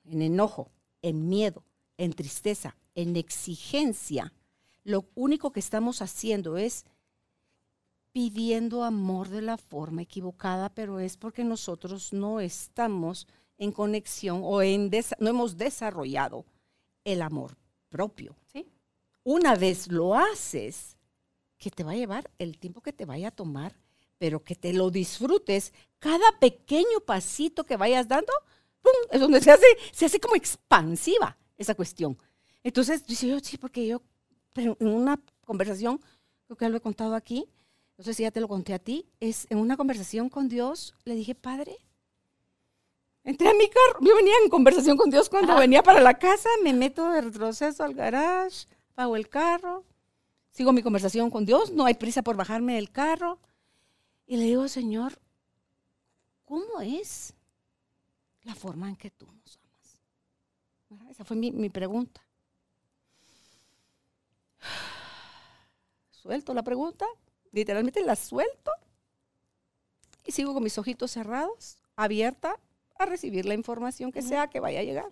en 0.06 0.22
enojo, 0.22 0.70
en 1.02 1.28
miedo, 1.28 1.64
en 1.98 2.14
tristeza, 2.14 2.76
en 2.96 3.16
exigencia, 3.16 4.34
lo 4.84 5.06
único 5.16 5.52
que 5.52 5.60
estamos 5.60 6.02
haciendo 6.02 6.58
es 6.58 6.86
pidiendo 8.12 8.84
amor 8.84 9.30
de 9.30 9.42
la 9.42 9.58
forma 9.58 10.04
equivocada, 10.04 10.70
pero 10.70 11.00
es 11.00 11.18
porque 11.18 11.44
nosotros 11.44 12.14
no 12.14 12.40
estamos 12.40 13.28
en 13.58 13.72
conexión 13.72 14.42
o 14.44 14.62
en 14.62 14.92
no 15.20 15.30
hemos 15.30 15.58
desarrollado 15.58 16.46
el 17.04 17.22
amor 17.22 17.58
propio. 17.90 18.36
Sí. 18.52 18.68
Una 19.24 19.56
vez 19.56 19.88
lo 19.88 20.16
haces, 20.16 20.98
que 21.58 21.72
te 21.72 21.84
va 21.84 21.92
a 21.92 21.96
llevar 21.96 22.30
el 22.40 22.58
tiempo 22.58 22.82
que 22.82 22.92
te 22.92 23.06
vaya 23.06 23.30
a 23.30 23.32
tomar, 23.32 23.74
pero 24.18 24.44
que 24.44 24.56
te 24.56 24.74
lo 24.74 24.92
disfrutes. 24.92 25.74
Cada 26.00 26.38
pequeño 26.40 27.00
pasito 27.06 27.64
que 27.64 27.78
vayas 27.78 28.08
dando, 28.08 28.34
¡pum! 28.82 28.92
es 29.12 29.22
donde 29.22 29.42
se 29.42 29.52
hace, 29.52 29.66
se 29.92 30.06
hace 30.06 30.20
como 30.20 30.36
expansiva 30.36 31.38
esa 31.58 31.74
cuestión. 31.74 32.18
Entonces, 32.64 33.06
dice 33.06 33.28
yo, 33.28 33.40
sí, 33.40 33.58
porque 33.58 33.88
yo, 33.88 34.02
pero 34.52 34.76
en 34.80 34.88
una 34.88 35.22
conversación, 35.46 36.02
creo 36.46 36.58
que 36.58 36.66
ya 36.66 36.70
lo 36.70 36.78
he 36.78 36.82
contado 36.82 37.16
aquí, 37.16 37.48
no 37.98 38.04
sé 38.04 38.14
si 38.14 38.24
ya 38.24 38.32
te 38.32 38.42
lo 38.42 38.48
conté 38.48 38.74
a 38.74 38.80
ti, 38.80 39.06
es 39.20 39.48
en 39.50 39.58
una 39.58 39.78
conversación 39.78 40.30
con 40.30 40.50
Dios, 40.50 40.96
le 41.06 41.16
dije, 41.16 41.36
Padre, 41.36 41.78
entré 43.24 43.48
a 43.50 43.54
mi 43.54 43.70
carro, 43.70 44.00
yo 44.02 44.16
venía 44.16 44.34
en 44.44 44.50
conversación 44.50 44.98
con 44.98 45.10
Dios 45.10 45.30
cuando 45.30 45.54
Ajá. 45.54 45.62
venía 45.62 45.84
para 45.84 46.02
la 46.02 46.18
casa, 46.18 46.50
me 46.64 46.74
meto 46.74 47.10
de 47.10 47.22
retroceso 47.22 47.84
al 47.84 47.94
garage, 47.94 48.68
pago 48.96 49.16
el 49.16 49.30
carro, 49.30 49.84
sigo 50.52 50.74
mi 50.74 50.84
conversación 50.84 51.30
con 51.30 51.46
Dios, 51.46 51.72
no 51.72 51.86
hay 51.86 51.96
prisa 51.96 52.22
por 52.22 52.36
bajarme 52.36 52.76
del 52.76 52.92
carro, 52.92 53.40
y 54.26 54.38
le 54.38 54.44
digo, 54.44 54.68
Señor, 54.68 55.20
¿cómo 56.46 56.82
es 56.82 57.34
la 58.44 58.56
forma 58.56 58.90
en 58.90 58.96
que 58.96 59.12
tú 59.12 59.26
nos 59.26 59.58
amas? 59.58 60.00
¿Verdad? 60.90 61.10
Esa 61.12 61.26
fue 61.26 61.36
mi, 61.36 61.52
mi 61.52 61.70
pregunta. 61.70 62.22
Suelto 66.12 66.54
la 66.54 66.64
pregunta, 66.64 67.06
literalmente 67.52 68.02
la 68.04 68.16
suelto 68.16 68.72
y 70.26 70.32
sigo 70.32 70.54
con 70.54 70.64
mis 70.64 70.78
ojitos 70.78 71.12
cerrados, 71.12 71.80
abierta 71.96 72.58
a 72.98 73.06
recibir 73.06 73.46
la 73.46 73.54
información 73.54 74.12
que 74.12 74.22
sea 74.22 74.48
que 74.48 74.60
vaya 74.60 74.80
a 74.80 74.84
llegar. 74.84 75.10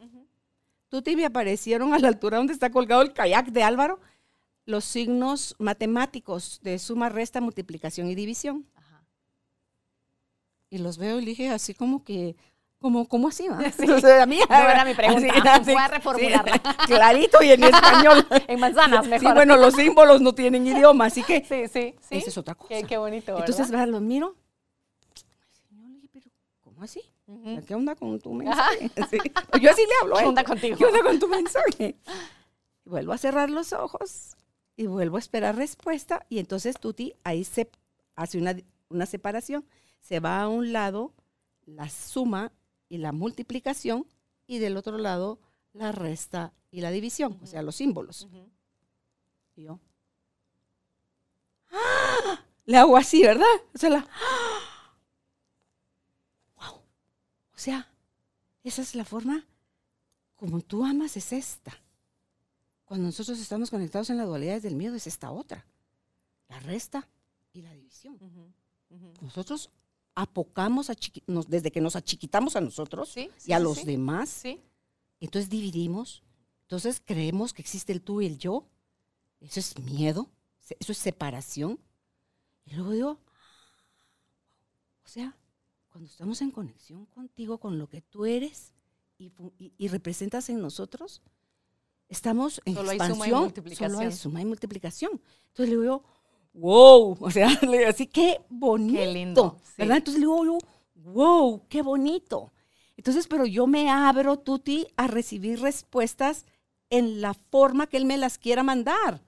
Tuti 0.91 1.15
me 1.15 1.23
aparecieron 1.25 1.93
a 1.93 1.99
la 1.99 2.09
altura 2.09 2.35
donde 2.37 2.51
está 2.51 2.69
colgado 2.69 3.01
el 3.01 3.13
kayak 3.13 3.47
de 3.47 3.63
Álvaro 3.63 3.99
los 4.65 4.83
signos 4.83 5.55
matemáticos 5.57 6.59
de 6.63 6.77
suma, 6.79 7.07
resta, 7.07 7.39
multiplicación 7.39 8.07
y 8.07 8.15
división. 8.15 8.65
Ajá. 8.75 9.01
Y 10.69 10.79
los 10.79 10.97
veo 10.97 11.19
y 11.21 11.25
dije 11.25 11.49
así 11.49 11.73
como 11.73 12.03
que, 12.03 12.35
como, 12.77 13.07
¿cómo 13.07 13.29
así? 13.29 13.47
va? 13.47 13.59
Sí. 13.71 13.85
A 13.89 14.25
mí- 14.25 14.39
No 14.49 14.55
era 14.69 14.83
mi 14.83 14.93
pregunta. 14.93 15.33
Voy 15.33 15.47
a 15.47 15.63
sí, 15.63 15.73
reformularla. 15.89 16.61
clarito 16.87 17.41
y 17.41 17.51
en 17.51 17.63
español. 17.73 18.27
En 18.47 18.59
manzanas, 18.59 19.07
mejor. 19.07 19.29
Sí, 19.29 19.33
bueno, 19.33 19.55
los 19.55 19.73
símbolos 19.75 20.19
no 20.21 20.35
tienen 20.35 20.67
idioma, 20.67 21.05
así 21.05 21.23
que 21.23 21.39
Sí, 21.45 21.67
sí, 21.71 21.95
sí. 22.01 22.17
esa 22.17 22.29
es 22.29 22.37
otra 22.37 22.53
cosa. 22.55 22.67
Qué, 22.69 22.83
qué 22.83 22.97
bonito, 22.97 23.31
¿verdad? 23.33 23.49
Entonces, 23.49 23.71
¿verdad? 23.71 23.87
los 23.87 24.01
miro. 24.01 24.35
Ay, 25.15 25.53
señor, 25.69 25.89
le 25.89 25.95
dije, 26.01 26.09
pero 26.11 26.27
¿cómo 26.61 26.83
así? 26.83 27.01
¿Qué 27.65 27.75
onda 27.75 27.95
con 27.95 28.19
tu 28.19 28.33
mensaje? 28.33 28.91
Sí. 29.09 29.17
Yo 29.61 29.71
así 29.71 29.81
le 29.81 29.93
hablo. 30.01 30.15
¿Qué 30.17 30.25
onda 30.25 30.43
contigo? 30.43 30.77
¿Qué 30.77 30.85
onda 30.85 31.01
con 31.01 31.19
tu 31.19 31.27
mensaje? 31.27 31.95
Y 32.85 32.89
vuelvo 32.89 33.13
a 33.13 33.17
cerrar 33.17 33.49
los 33.49 33.73
ojos 33.73 34.35
y 34.75 34.87
vuelvo 34.87 35.17
a 35.17 35.19
esperar 35.19 35.55
respuesta. 35.55 36.25
Y 36.29 36.39
entonces 36.39 36.79
Tuti 36.79 37.13
ahí 37.23 37.43
se 37.43 37.69
hace 38.15 38.37
una, 38.37 38.55
una 38.89 39.05
separación. 39.05 39.65
Se 40.01 40.19
va 40.19 40.41
a 40.41 40.47
un 40.47 40.73
lado 40.73 41.13
la 41.65 41.89
suma 41.89 42.51
y 42.89 42.97
la 42.97 43.11
multiplicación 43.11 44.05
y 44.47 44.59
del 44.59 44.75
otro 44.77 44.97
lado 44.97 45.39
la 45.73 45.91
resta 45.91 46.53
y 46.71 46.81
la 46.81 46.91
división, 46.91 47.39
o 47.41 47.45
sea, 47.45 47.61
los 47.61 47.75
símbolos. 47.75 48.27
Y 49.55 49.63
yo, 49.63 49.79
¡ah! 51.71 52.43
Le 52.65 52.77
hago 52.77 52.97
así, 52.97 53.21
¿verdad? 53.23 53.45
O 53.73 53.77
sea, 53.77 53.89
la, 53.89 53.99
¡wow! 53.99 54.70
O 57.61 57.63
sea, 57.63 57.87
esa 58.63 58.81
es 58.81 58.95
la 58.95 59.05
forma 59.05 59.45
como 60.35 60.61
tú 60.61 60.83
amas, 60.83 61.15
es 61.15 61.31
esta. 61.31 61.71
Cuando 62.85 63.05
nosotros 63.05 63.37
estamos 63.39 63.69
conectados 63.69 64.09
en 64.09 64.17
las 64.17 64.25
dualidades 64.25 64.63
del 64.63 64.75
miedo, 64.75 64.95
es 64.95 65.05
esta 65.05 65.29
otra. 65.29 65.63
La 66.49 66.59
resta 66.59 67.07
y 67.53 67.61
la 67.61 67.71
división. 67.71 68.17
Nosotros 69.21 69.69
apocamos, 70.15 70.89
nos- 71.27 71.47
desde 71.49 71.71
que 71.71 71.81
nos 71.81 71.95
achiquitamos 71.95 72.55
a 72.55 72.61
nosotros 72.61 73.09
Sí, 73.09 73.29
y 73.45 73.53
a 73.53 73.57
sí, 73.59 73.63
los 73.63 73.85
demás, 73.85 74.29
Sí. 74.29 74.59
entonces 75.19 75.47
dividimos, 75.47 76.23
entonces 76.63 76.99
creemos 77.05 77.53
que 77.53 77.61
existe 77.61 77.93
el 77.93 78.01
tú 78.01 78.21
y 78.21 78.25
el 78.25 78.39
yo. 78.39 78.65
Eso 79.39 79.59
es 79.59 79.77
miedo, 79.77 80.31
eso 80.79 80.91
es 80.93 80.97
separación. 80.97 81.79
Y 82.65 82.73
luego 82.73 82.89
digo, 82.89 83.19
o 85.05 85.07
sea, 85.07 85.37
cuando 85.91 86.09
estamos 86.09 86.41
en 86.41 86.51
conexión 86.51 87.05
contigo, 87.07 87.59
con 87.59 87.77
lo 87.77 87.87
que 87.87 88.01
tú 88.01 88.25
eres 88.25 88.73
y, 89.19 89.31
y- 89.59 89.73
y 89.77 89.87
representas 89.89 90.49
en 90.49 90.61
nosotros, 90.61 91.21
estamos 92.09 92.61
en 92.65 92.75
Solo 92.75 92.89
hay 92.91 92.97
suma 92.97 93.07
y 93.07 93.11
expansión. 93.11 93.41
multiplicación. 93.43 93.89
Solo 93.91 93.99
hay 93.99 94.11
suma 94.11 94.41
y 94.41 94.45
multiplicación. 94.45 95.21
Entonces 95.49 95.69
le 95.75 95.81
digo, 95.81 96.03
wow, 96.53 97.17
o 97.21 97.31
sea, 97.31 97.49
le 97.61 97.77
digo 97.79 97.89
así, 97.89 98.07
qué 98.07 98.39
bonito. 98.49 99.05
lindo, 99.13 99.57
sí. 99.63 99.73
¿Verdad? 99.77 99.97
Entonces 99.97 100.21
le 100.21 100.27
digo 100.27 100.57
wow, 100.95 101.61
qué 101.67 101.81
bonito. 101.81 102.51
Entonces, 102.97 103.27
pero 103.27 103.45
yo 103.45 103.65
me 103.67 103.89
abro, 103.89 104.37
Tuti, 104.39 104.87
a 104.95 105.07
recibir 105.07 105.59
respuestas 105.61 106.45
en 106.89 107.21
la 107.21 107.33
forma 107.33 107.87
que 107.87 107.97
él 107.97 108.05
me 108.05 108.17
las 108.17 108.37
quiera 108.37 108.63
mandar. 108.63 109.21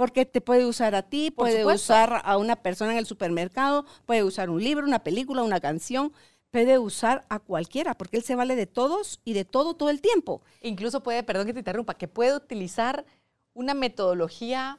Porque 0.00 0.24
te 0.24 0.40
puede 0.40 0.64
usar 0.64 0.94
a 0.94 1.02
ti, 1.02 1.30
Por 1.30 1.44
puede 1.44 1.58
supuesto. 1.60 1.92
usar 1.92 2.22
a 2.24 2.38
una 2.38 2.56
persona 2.56 2.92
en 2.92 2.96
el 2.96 3.04
supermercado, 3.04 3.84
puede 4.06 4.24
usar 4.24 4.48
un 4.48 4.64
libro, 4.64 4.86
una 4.86 5.00
película, 5.00 5.42
una 5.42 5.60
canción, 5.60 6.10
puede 6.50 6.78
usar 6.78 7.26
a 7.28 7.38
cualquiera, 7.38 7.92
porque 7.92 8.16
él 8.16 8.22
se 8.22 8.34
vale 8.34 8.56
de 8.56 8.66
todos 8.66 9.20
y 9.26 9.34
de 9.34 9.44
todo 9.44 9.74
todo 9.74 9.90
el 9.90 10.00
tiempo. 10.00 10.40
Incluso 10.62 11.02
puede, 11.02 11.22
perdón 11.22 11.44
que 11.44 11.52
te 11.52 11.58
interrumpa, 11.58 11.92
que 11.92 12.08
puede 12.08 12.34
utilizar 12.34 13.04
una 13.52 13.74
metodología 13.74 14.78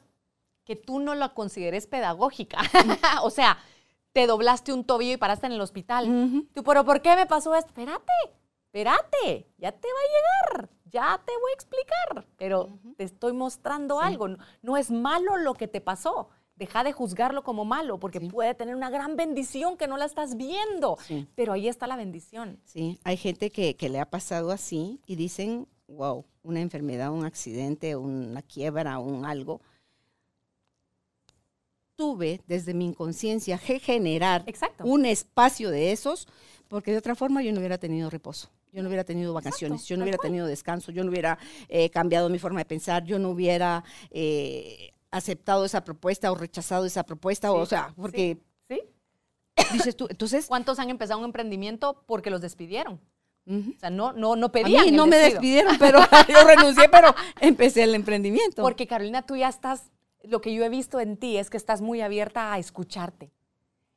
que 0.63 0.75
tú 0.75 0.99
no 0.99 1.13
la 1.13 1.35
consideres 1.35 1.85
pedagógica. 1.85 2.57
o 3.21 3.29
sea, 3.29 3.59
te 4.13 4.25
doblaste 4.25 4.73
un 4.73 4.83
tobillo 4.85 5.13
y 5.13 5.17
paraste 5.17 5.45
en 5.45 5.51
el 5.51 5.61
hospital. 5.61 6.47
Tú, 6.55 6.63
pero 6.63 6.83
¿por 6.83 7.03
qué 7.03 7.15
me 7.15 7.27
pasó 7.27 7.53
esto? 7.53 7.69
Espérate, 7.69 8.11
espérate, 8.65 9.47
ya 9.59 9.71
te 9.71 9.87
va 9.87 9.99
a 9.99 10.55
llegar, 10.57 10.69
ya 10.91 11.21
te 11.25 11.31
voy 11.41 11.51
a 11.51 11.53
explicar, 11.55 12.25
pero 12.37 12.69
te 12.97 13.03
estoy 13.03 13.33
mostrando 13.33 13.99
algo. 13.99 14.27
No, 14.27 14.37
no 14.61 14.77
es 14.77 14.91
malo 14.91 15.37
lo 15.37 15.53
que 15.53 15.67
te 15.67 15.81
pasó. 15.81 16.29
Deja 16.55 16.83
de 16.83 16.91
juzgarlo 16.93 17.43
como 17.43 17.65
malo, 17.65 17.99
porque 17.99 18.19
Sí. 18.19 18.29
puede 18.29 18.53
tener 18.53 18.75
una 18.75 18.89
gran 18.91 19.15
bendición 19.15 19.77
que 19.77 19.87
no 19.87 19.97
la 19.97 20.05
estás 20.05 20.37
viendo. 20.37 20.97
Sí. 21.07 21.27
Pero 21.35 21.53
ahí 21.53 21.67
está 21.67 21.87
la 21.87 21.95
bendición. 21.95 22.59
Sí, 22.65 22.99
hay 23.03 23.17
gente 23.17 23.51
que, 23.51 23.75
que 23.75 23.89
le 23.89 23.99
ha 23.99 24.09
pasado 24.09 24.51
así 24.51 25.01
y 25.07 25.15
dicen, 25.15 25.67
wow, 25.87 26.25
una 26.43 26.59
enfermedad, 26.61 27.11
un 27.11 27.25
accidente, 27.25 27.95
una 27.95 28.41
quiebra, 28.43 28.99
un 28.99 29.25
algo. 29.25 29.61
Tuve 32.01 32.41
desde 32.47 32.73
mi 32.73 32.85
inconsciencia 32.85 33.59
que 33.59 33.79
generar 33.79 34.43
Exacto. 34.47 34.83
un 34.85 35.05
espacio 35.05 35.69
de 35.69 35.91
esos, 35.91 36.27
porque 36.67 36.91
de 36.91 36.97
otra 36.97 37.13
forma 37.13 37.43
yo 37.43 37.51
no 37.51 37.59
hubiera 37.59 37.77
tenido 37.77 38.09
reposo. 38.09 38.49
Yo 38.71 38.81
no 38.81 38.87
hubiera 38.87 39.03
tenido 39.03 39.35
vacaciones, 39.35 39.85
yo 39.85 39.97
no 39.97 40.03
hubiera 40.03 40.17
tenido 40.17 40.47
descanso, 40.47 40.91
yo 40.91 41.03
no 41.03 41.11
hubiera 41.11 41.37
eh, 41.69 41.91
cambiado 41.91 42.27
mi 42.29 42.39
forma 42.39 42.59
de 42.61 42.65
pensar, 42.65 43.03
yo 43.03 43.19
no 43.19 43.29
hubiera 43.29 43.83
eh, 44.09 44.93
aceptado 45.11 45.63
esa 45.63 45.83
propuesta 45.83 46.31
o 46.31 46.35
rechazado 46.35 46.85
esa 46.85 47.03
propuesta, 47.03 47.51
o 47.51 47.65
Sí, 47.65 47.69
sea, 47.69 47.93
porque 47.95 48.39
¿Sí? 48.67 48.81
dices 49.73 49.95
tú, 49.95 50.07
entonces, 50.09 50.47
¿Cuántos 50.47 50.79
han 50.79 50.89
empezado 50.89 51.19
un 51.19 51.25
emprendimiento 51.25 52.03
porque 52.07 52.31
los 52.31 52.41
despidieron? 52.41 52.99
O 53.47 53.79
sea, 53.79 53.91
no, 53.91 54.11
no, 54.13 54.35
no 54.35 54.47
a 54.47 54.51
pedían 54.51 54.85
mí 54.85 54.89
el 54.89 54.95
no 54.95 55.05
me 55.05 55.17
despidieron, 55.17 55.75
pero 55.79 55.99
yo 56.29 56.47
renuncié, 56.47 56.89
pero 56.89 57.13
empecé 57.39 57.83
el 57.83 57.93
emprendimiento. 57.93 58.63
Porque 58.63 58.87
Carolina, 58.87 59.21
tú 59.21 59.35
ya 59.35 59.49
estás, 59.49 59.91
lo 60.23 60.41
que 60.41 60.53
yo 60.53 60.63
he 60.63 60.69
visto 60.69 60.99
en 60.99 61.17
ti 61.17 61.37
es 61.37 61.49
que 61.49 61.57
estás 61.57 61.81
muy 61.81 62.01
abierta 62.01 62.53
a 62.53 62.59
escucharte. 62.59 63.31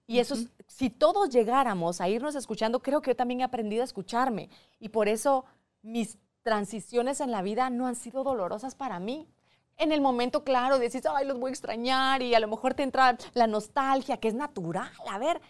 Y 0.07 0.19
eso, 0.19 0.35
es- 0.35 0.49
si 0.67 0.91
todos 0.91 1.31
llegáramos 1.31 2.01
a 2.01 2.09
irnos 2.09 2.35
escuchando, 2.35 2.81
creo 2.83 3.01
que 3.03 3.13
yo 3.13 3.17
también 3.17 3.41
he 3.41 3.45
aprendido 3.45 3.83
a 3.83 3.87
escucharme. 3.87 4.51
Y 4.81 4.91
por 4.91 5.09
eso 5.09 5.45
mis 5.83 6.19
transiciones 6.43 7.21
en 7.21 7.31
la 7.31 7.43
vida 7.43 7.71
no 7.71 7.87
han 7.87 7.97
sido 7.97 8.23
dolorosas 8.25 8.75
para 8.75 9.01
mí. 9.01 9.29
En 9.77 9.93
el 9.93 10.01
momento, 10.01 10.45
claro, 10.45 10.79
decís, 10.79 11.03
ay, 11.07 11.27
los 11.27 11.39
voy 11.41 11.49
a 11.51 11.53
extrañar 11.53 12.23
y 12.23 12.35
a 12.35 12.41
lo 12.41 12.49
mejor 12.49 12.75
te 12.75 12.83
entra 12.83 13.17
la 13.35 13.47
nostalgia, 13.47 14.19
que 14.19 14.29
es 14.29 14.35
natural, 14.35 14.93
a 15.11 15.19
ver, 15.19 15.41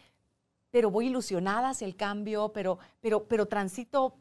pero 0.70 0.90
voy 0.90 1.06
ilusionada 1.06 1.70
hacia 1.70 1.86
el 1.86 1.96
cambio, 1.96 2.52
pero, 2.52 2.78
pero, 3.00 3.24
pero 3.28 3.46
transito, 3.46 4.16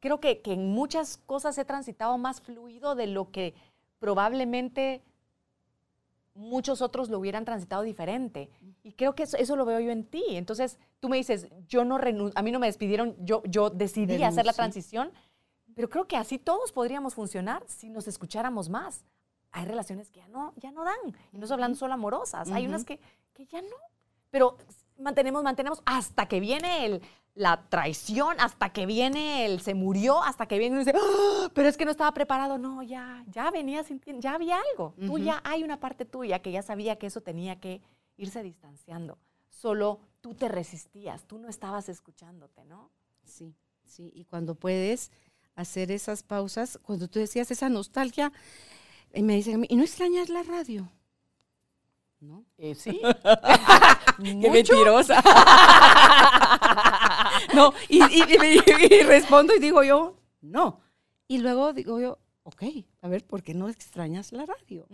creo 0.00 0.20
que, 0.20 0.42
que 0.42 0.52
en 0.52 0.68
muchas 0.72 1.16
cosas 1.16 1.56
he 1.58 1.64
transitado 1.64 2.18
más 2.18 2.40
fluido 2.40 2.94
de 2.94 3.06
lo 3.06 3.30
que 3.30 3.54
probablemente 3.98 5.02
muchos 6.34 6.82
otros 6.82 7.08
lo 7.10 7.18
hubieran 7.18 7.44
transitado 7.44 7.82
diferente. 7.82 8.50
Y 8.82 8.92
creo 8.92 9.14
que 9.14 9.22
eso, 9.22 9.36
eso 9.36 9.56
lo 9.56 9.64
veo 9.64 9.80
yo 9.80 9.90
en 9.90 10.04
ti. 10.04 10.22
Entonces, 10.30 10.78
tú 11.00 11.08
me 11.08 11.16
dices, 11.16 11.48
yo 11.68 11.84
no 11.84 11.98
renun- 11.98 12.32
a 12.34 12.42
mí 12.42 12.50
no 12.50 12.58
me 12.58 12.66
despidieron, 12.66 13.14
yo, 13.24 13.42
yo 13.44 13.70
decidí 13.70 14.22
hacer 14.22 14.44
la 14.46 14.52
transición, 14.52 15.12
pero 15.74 15.88
creo 15.88 16.06
que 16.06 16.16
así 16.16 16.38
todos 16.38 16.72
podríamos 16.72 17.14
funcionar 17.14 17.62
si 17.66 17.88
nos 17.90 18.06
escucháramos 18.08 18.68
más. 18.68 19.04
Hay 19.52 19.64
relaciones 19.64 20.10
que 20.10 20.20
ya 20.20 20.28
no, 20.28 20.52
ya 20.56 20.72
no 20.72 20.84
dan, 20.84 20.98
y 21.32 21.38
no 21.38 21.44
estoy 21.44 21.54
hablando 21.54 21.78
solo 21.78 21.94
amorosas, 21.94 22.50
hay 22.50 22.66
unas 22.66 22.82
Ujú. 22.82 22.86
que, 22.86 23.00
que 23.32 23.46
ya 23.46 23.62
no. 23.62 23.76
Pero 24.30 24.56
mantenemos, 24.98 25.42
mantenemos 25.42 25.82
hasta 25.86 26.26
que 26.26 26.40
viene 26.40 26.86
el, 26.86 27.02
la 27.34 27.68
traición, 27.68 28.36
hasta 28.38 28.72
que 28.72 28.86
viene 28.86 29.46
el 29.46 29.60
se 29.60 29.74
murió, 29.74 30.22
hasta 30.22 30.46
que 30.46 30.58
viene 30.58 30.76
y 30.76 30.78
dice, 30.80 30.92
"Ah, 30.96 31.50
pero 31.54 31.68
es 31.68 31.76
que 31.76 31.84
no 31.84 31.90
estaba 31.90 32.12
preparado. 32.14 32.58
No, 32.58 32.82
ya, 32.82 33.24
ya 33.28 33.50
venía 33.50 33.82
sintiendo, 33.84 34.20
ya 34.22 34.34
había 34.34 34.58
algo. 34.72 34.94
Tú 35.06 35.18
ya 35.18 35.40
hay 35.44 35.62
una 35.62 35.80
parte 35.80 36.04
tuya 36.04 36.40
que 36.40 36.52
ya 36.52 36.62
sabía 36.62 36.96
que 36.96 37.06
eso 37.08 37.20
tenía 37.20 37.58
que 37.60 37.80
irse 38.16 38.42
distanciando. 38.42 39.18
Solo 39.48 40.00
tú 40.20 40.34
te 40.34 40.48
resistías, 40.48 41.24
tú 41.24 41.38
no 41.38 41.48
estabas 41.48 41.88
escuchándote, 41.88 42.64
¿no? 42.64 42.90
Sí, 43.24 43.54
sí, 43.84 44.12
y 44.14 44.24
cuando 44.24 44.54
puedes 44.54 45.10
hacer 45.56 45.90
esas 45.90 46.22
pausas, 46.22 46.78
cuando 46.82 47.08
tú 47.08 47.18
decías 47.18 47.50
esa 47.50 47.68
nostalgia, 47.68 48.32
y 49.12 49.22
me 49.22 49.34
dicen, 49.34 49.54
a 49.54 49.58
mí, 49.58 49.66
¿y 49.70 49.76
no 49.76 49.82
extrañas 49.82 50.28
la 50.28 50.42
radio? 50.42 50.88
¿No? 52.24 52.44
sí. 52.74 53.00
¡Qué 54.22 54.50
mentirosa! 54.50 55.22
no, 57.54 57.72
y, 57.88 58.02
y- 58.02 58.22
y- 58.22 58.94
y 58.94 59.02
respondo 59.02 59.54
y 59.54 59.58
digo 59.60 59.82
yo, 59.82 60.16
no. 60.40 60.80
Y 61.28 61.38
luego 61.38 61.72
digo 61.72 62.00
yo, 62.00 62.18
ok, 62.44 62.62
a 63.02 63.08
ver, 63.08 63.24
¿por 63.26 63.42
qué 63.42 63.54
no 63.54 63.68
extrañas 63.68 64.32
la 64.32 64.46
radio? 64.46 64.86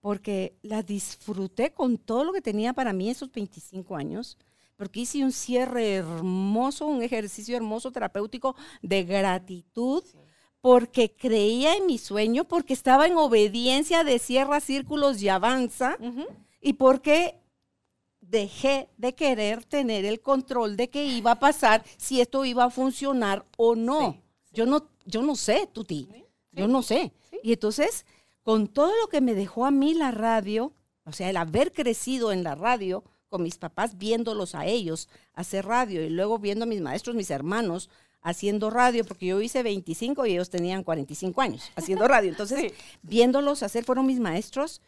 Porque 0.00 0.56
la 0.62 0.82
disfruté 0.82 1.72
con 1.72 1.98
todo 1.98 2.24
lo 2.24 2.32
que 2.32 2.40
tenía 2.40 2.72
para 2.72 2.92
mí 2.92 3.10
esos 3.10 3.30
25 3.30 3.96
años, 3.96 4.38
porque 4.76 5.00
hice 5.00 5.22
un 5.22 5.32
cierre 5.32 5.94
hermoso, 5.96 6.86
un 6.86 7.02
ejercicio 7.02 7.56
hermoso 7.56 7.92
terapéutico 7.92 8.56
de 8.82 9.04
gratitud, 9.04 10.02
porque 10.60 11.14
creía 11.14 11.74
en 11.74 11.86
mi 11.86 11.98
sueño, 11.98 12.44
porque 12.44 12.74
estaba 12.74 13.06
en 13.06 13.16
obediencia 13.16 14.04
de 14.04 14.18
cierra 14.18 14.60
círculos 14.60 15.22
y 15.22 15.28
avanza 15.28 15.96
y 16.60 16.74
porque 16.74 17.40
dejé 18.20 18.88
de 18.96 19.14
querer 19.14 19.64
tener 19.64 20.04
el 20.04 20.20
control 20.20 20.76
de 20.76 20.88
qué 20.90 21.04
iba 21.04 21.32
a 21.32 21.40
pasar, 21.40 21.84
si 21.96 22.20
esto 22.20 22.44
iba 22.44 22.64
a 22.64 22.70
funcionar 22.70 23.46
o 23.56 23.74
no. 23.74 24.12
Sí, 24.12 24.20
Yo 24.52 24.66
no, 24.66 24.88
yo 25.04 25.22
no 25.22 25.34
sé, 25.34 25.68
Tuti. 25.72 26.08
Sí, 26.12 26.24
Yo 26.52 26.68
no 26.68 26.82
sé. 26.82 27.12
Y 27.42 27.52
entonces, 27.52 28.04
con 28.42 28.68
todo 28.68 28.92
lo 29.00 29.08
que 29.08 29.20
me 29.20 29.34
dejó 29.34 29.64
a 29.64 29.70
mí 29.70 29.94
la 29.94 30.10
radio, 30.10 30.72
o 31.04 31.12
sea, 31.12 31.30
el 31.30 31.36
haber 31.36 31.72
crecido 31.72 32.32
en 32.32 32.44
la 32.44 32.54
radio 32.54 33.02
con 33.28 33.42
mis 33.42 33.58
papás, 33.58 33.96
viéndolos 33.96 34.54
a 34.54 34.66
ellos 34.66 35.08
hacer 35.32 35.64
radio 35.64 36.04
y 36.04 36.10
luego 36.10 36.38
viendo 36.38 36.64
a 36.64 36.66
mis 36.66 36.80
maestros, 36.80 37.16
mis 37.16 37.30
hermanos 37.30 37.88
haciendo 38.22 38.70
radio, 38.70 39.04
porque 39.04 39.26
yo 39.26 39.40
hice 39.40 39.62
25 39.62 40.26
y 40.26 40.32
ellos 40.32 40.50
tenían 40.50 40.82
45 40.84 41.40
años 41.40 41.70
haciendo 41.76 42.06
radio. 42.08 42.28
Entonces, 42.30 42.60
Sí. 42.72 42.74
viéndolos 43.02 43.62
hacer, 43.62 43.84
fueron 43.84 44.06
mis 44.06 44.20
maestros 44.20 44.80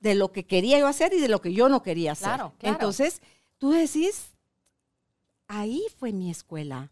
de 0.00 0.14
lo 0.14 0.32
que 0.32 0.44
quería 0.44 0.78
yo 0.78 0.86
hacer 0.86 1.12
y 1.14 1.20
de 1.20 1.28
lo 1.28 1.40
que 1.40 1.52
yo 1.52 1.68
no 1.68 1.82
quería 1.82 2.12
hacer. 2.12 2.28
Claro, 2.28 2.52
claro. 2.58 2.74
Entonces, 2.74 3.20
tú 3.58 3.70
decís, 3.70 4.32
ahí 5.48 5.84
fue 5.98 6.12
mi 6.12 6.30
escuela, 6.30 6.90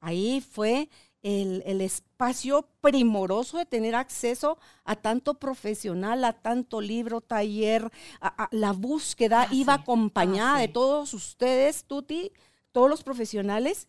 ahí 0.00 0.40
fue 0.40 0.88
el, 1.22 1.62
el 1.66 1.80
espacio 1.80 2.68
primoroso 2.80 3.58
de 3.58 3.66
tener 3.66 3.94
acceso 3.94 4.58
a 4.84 4.94
tanto 4.96 5.34
profesional, 5.34 6.24
a 6.24 6.32
tanto 6.34 6.80
libro, 6.80 7.20
taller, 7.20 7.90
a, 8.20 8.44
a 8.44 8.48
la 8.52 8.72
búsqueda 8.72 9.42
Ah, 9.42 9.48
iba 9.50 9.74
sí. 9.74 9.80
acompañada 9.82 10.56
Ah, 10.56 10.60
de 10.60 10.68
todos 10.68 11.12
ustedes, 11.14 11.84
Tuti, 11.84 12.32
todos 12.72 12.88
los 12.88 13.02
profesionales. 13.02 13.88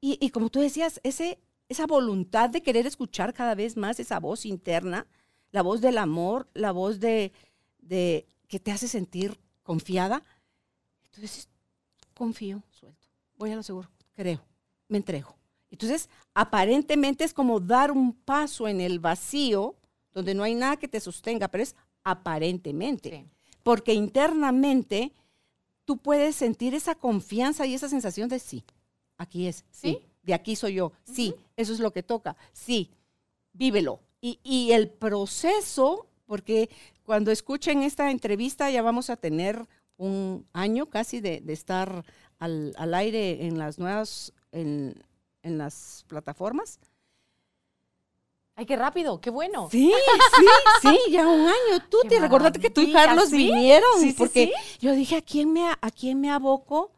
Y, 0.00 0.18
y 0.20 0.30
como 0.30 0.48
tú 0.48 0.60
decías, 0.60 1.00
ese, 1.02 1.38
esa 1.68 1.86
voluntad 1.86 2.50
de 2.50 2.62
querer 2.62 2.86
escuchar 2.86 3.34
cada 3.34 3.54
vez 3.54 3.76
más 3.76 4.00
esa 4.00 4.20
voz 4.20 4.46
interna, 4.46 5.06
la 5.50 5.62
voz 5.62 5.80
del 5.80 5.98
amor, 5.98 6.48
la 6.54 6.72
voz 6.72 7.00
de, 7.00 7.32
de 7.78 8.26
que 8.48 8.60
te 8.60 8.70
hace 8.70 8.88
sentir 8.88 9.38
confiada. 9.62 10.22
Entonces, 11.04 11.48
confío, 12.14 12.62
suelto, 12.70 13.08
voy 13.36 13.50
a 13.50 13.56
lo 13.56 13.62
seguro, 13.62 13.90
creo, 14.14 14.44
me 14.88 14.98
entrego. 14.98 15.36
Entonces, 15.70 16.08
aparentemente 16.32 17.24
es 17.24 17.34
como 17.34 17.60
dar 17.60 17.90
un 17.90 18.12
paso 18.12 18.68
en 18.68 18.80
el 18.80 18.98
vacío, 19.00 19.76
donde 20.12 20.34
no 20.34 20.42
hay 20.42 20.54
nada 20.54 20.76
que 20.76 20.88
te 20.88 21.00
sostenga, 21.00 21.48
pero 21.48 21.62
es 21.62 21.76
aparentemente. 22.02 23.10
Sí. 23.10 23.54
Porque 23.62 23.92
internamente 23.92 25.12
tú 25.84 25.98
puedes 25.98 26.36
sentir 26.36 26.74
esa 26.74 26.94
confianza 26.94 27.66
y 27.66 27.74
esa 27.74 27.88
sensación 27.88 28.28
de 28.28 28.38
sí, 28.38 28.64
aquí 29.18 29.46
es, 29.46 29.64
sí, 29.70 29.98
Sí. 30.00 30.06
de 30.22 30.34
aquí 30.34 30.56
soy 30.56 30.74
yo, 30.74 30.92
sí, 31.04 31.34
eso 31.56 31.72
es 31.72 31.80
lo 31.80 31.92
que 31.92 32.02
toca, 32.02 32.36
sí, 32.52 32.90
vívelo. 33.52 34.00
Y, 34.20 34.40
y 34.42 34.72
el 34.72 34.88
proceso, 34.88 36.06
porque 36.26 36.68
cuando 37.04 37.30
escuchen 37.30 37.82
esta 37.82 38.10
entrevista 38.10 38.70
ya 38.70 38.82
vamos 38.82 39.10
a 39.10 39.16
tener 39.16 39.66
un 39.96 40.46
año 40.52 40.86
casi 40.86 41.20
de, 41.20 41.40
de 41.40 41.52
estar 41.52 42.04
al, 42.38 42.74
al 42.78 42.94
aire 42.94 43.46
en 43.46 43.58
las 43.58 43.78
nuevas, 43.78 44.32
en, 44.52 44.94
en 45.42 45.58
las 45.58 46.04
plataformas. 46.08 46.78
Ay, 48.54 48.66
qué 48.66 48.74
rápido, 48.76 49.20
qué 49.20 49.30
bueno. 49.30 49.68
Sí, 49.70 49.92
sí, 50.36 50.46
sí, 50.82 50.98
ya 51.12 51.26
un 51.28 51.42
año. 51.46 51.86
Tú 51.88 51.98
Qué 52.02 52.08
te 52.08 52.18
recordate 52.18 52.58
que 52.58 52.70
tú 52.70 52.80
y 52.80 52.92
Carlos 52.92 53.28
¿sí? 53.28 53.36
vinieron, 53.36 54.00
Sí, 54.00 54.08
sí, 54.10 54.14
porque 54.18 54.52
yo 54.80 54.92
dije, 54.94 55.16
¿a 55.16 55.22
quién, 55.22 55.52
me, 55.52 55.68
¿a 55.70 55.90
quién 55.92 56.20
me 56.20 56.30
aboco 56.30 56.90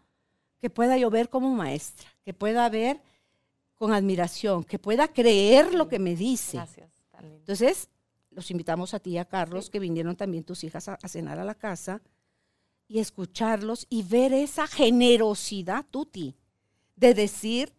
que 0.60 0.70
pueda 0.70 0.96
yo 0.98 1.10
ver 1.10 1.28
como 1.28 1.50
maestra? 1.54 2.08
Que 2.24 2.34
pueda 2.34 2.68
ver 2.68 3.00
con 3.76 3.92
admiración, 3.92 4.62
que 4.64 4.78
pueda 4.78 5.08
creer 5.08 5.74
lo 5.74 5.88
que 5.88 5.98
me 5.98 6.14
dice. 6.14 6.58
Gracias. 6.58 6.90
lindo. 7.20 7.36
Entonces, 7.38 7.88
los 8.30 8.50
invitamos 8.50 8.94
a 8.94 9.00
ti 9.00 9.10
y 9.10 9.18
a 9.18 9.24
Carlos, 9.24 9.70
que 9.70 9.80
vinieron 9.80 10.16
también 10.16 10.44
tus 10.44 10.62
hijas 10.64 10.88
a, 10.88 10.98
a 11.02 11.08
cenar 11.08 11.38
a 11.38 11.44
la 11.44 11.54
casa, 11.54 12.02
y 12.86 12.98
escucharlos 12.98 13.86
y 13.88 14.02
ver 14.02 14.32
esa 14.32 14.66
generosidad, 14.66 15.86
Tuti, 15.90 16.36
de 16.96 17.14
decir 17.14 17.72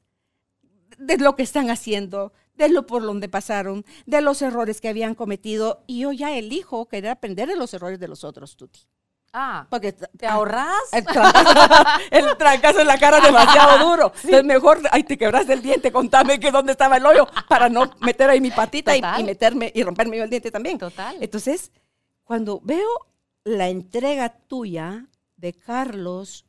de 0.97 1.17
lo 1.17 1.35
que 1.35 1.43
están 1.43 1.69
haciendo, 1.69 2.31
de 2.55 2.69
lo 2.69 2.87
por 2.87 3.03
donde 3.03 3.27
pasaron, 3.27 3.85
de 4.05 4.21
los 4.21 4.41
errores 4.41 4.81
que 4.81 4.89
habían 4.89 5.15
cometido, 5.15 5.83
y 5.85 5.99
yo 5.99 6.11
ya 6.11 6.37
elijo 6.37 6.87
querer 6.87 7.11
aprender 7.11 7.47
de 7.47 7.55
los 7.55 7.73
errores 7.73 7.99
de 7.99 8.07
los 8.07 8.23
otros, 8.23 8.55
Tuti. 8.55 8.81
Ah, 9.33 9.65
Porque 9.69 9.93
¿te 9.93 10.27
ahorras? 10.27 10.91
el 10.91 11.05
trancazo, 11.05 11.89
el 12.11 12.37
trancazo 12.37 12.79
en 12.81 12.87
la 12.87 12.97
cara 12.97 13.19
es 13.19 13.23
demasiado 13.27 13.89
duro. 13.89 14.11
Entonces 14.15 14.43
mejor, 14.43 14.81
ay, 14.91 15.03
te 15.03 15.17
quebraste 15.17 15.53
el 15.53 15.61
diente, 15.61 15.91
contame 15.91 16.39
que 16.39 16.51
dónde 16.51 16.73
estaba 16.73 16.97
el 16.97 17.05
hoyo 17.05 17.27
para 17.47 17.69
no 17.69 17.91
meter 18.01 18.29
ahí 18.29 18.41
mi 18.41 18.51
patita 18.51 18.95
y 18.95 19.23
meterme 19.23 19.71
y 19.73 19.83
romperme 19.83 20.17
yo 20.17 20.23
el 20.25 20.29
diente 20.29 20.51
también. 20.51 20.77
Total. 20.77 21.15
Entonces, 21.21 21.71
cuando 22.25 22.59
veo 22.61 22.89
la 23.45 23.69
entrega 23.69 24.29
tuya 24.29 25.07
de 25.37 25.53
Carlos 25.53 26.45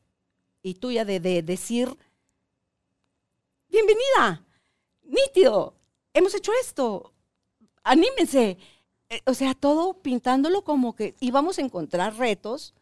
y 0.60 0.74
tuya 0.74 1.04
de, 1.04 1.20
de 1.20 1.42
decir, 1.42 1.96
bienvenida, 3.68 4.44
nítido, 5.04 5.74
hemos 6.12 6.34
hecho 6.34 6.52
esto, 6.60 7.12
anímense. 7.84 8.58
Eh, 9.12 9.20
O 9.26 9.34
sea, 9.34 9.54
todo 9.54 9.92
pintándolo 9.94 10.64
como 10.64 10.94
que 10.94 11.14
íbamos 11.20 11.58
a 11.58 11.62
encontrar 11.62 12.16
retos, 12.16 12.74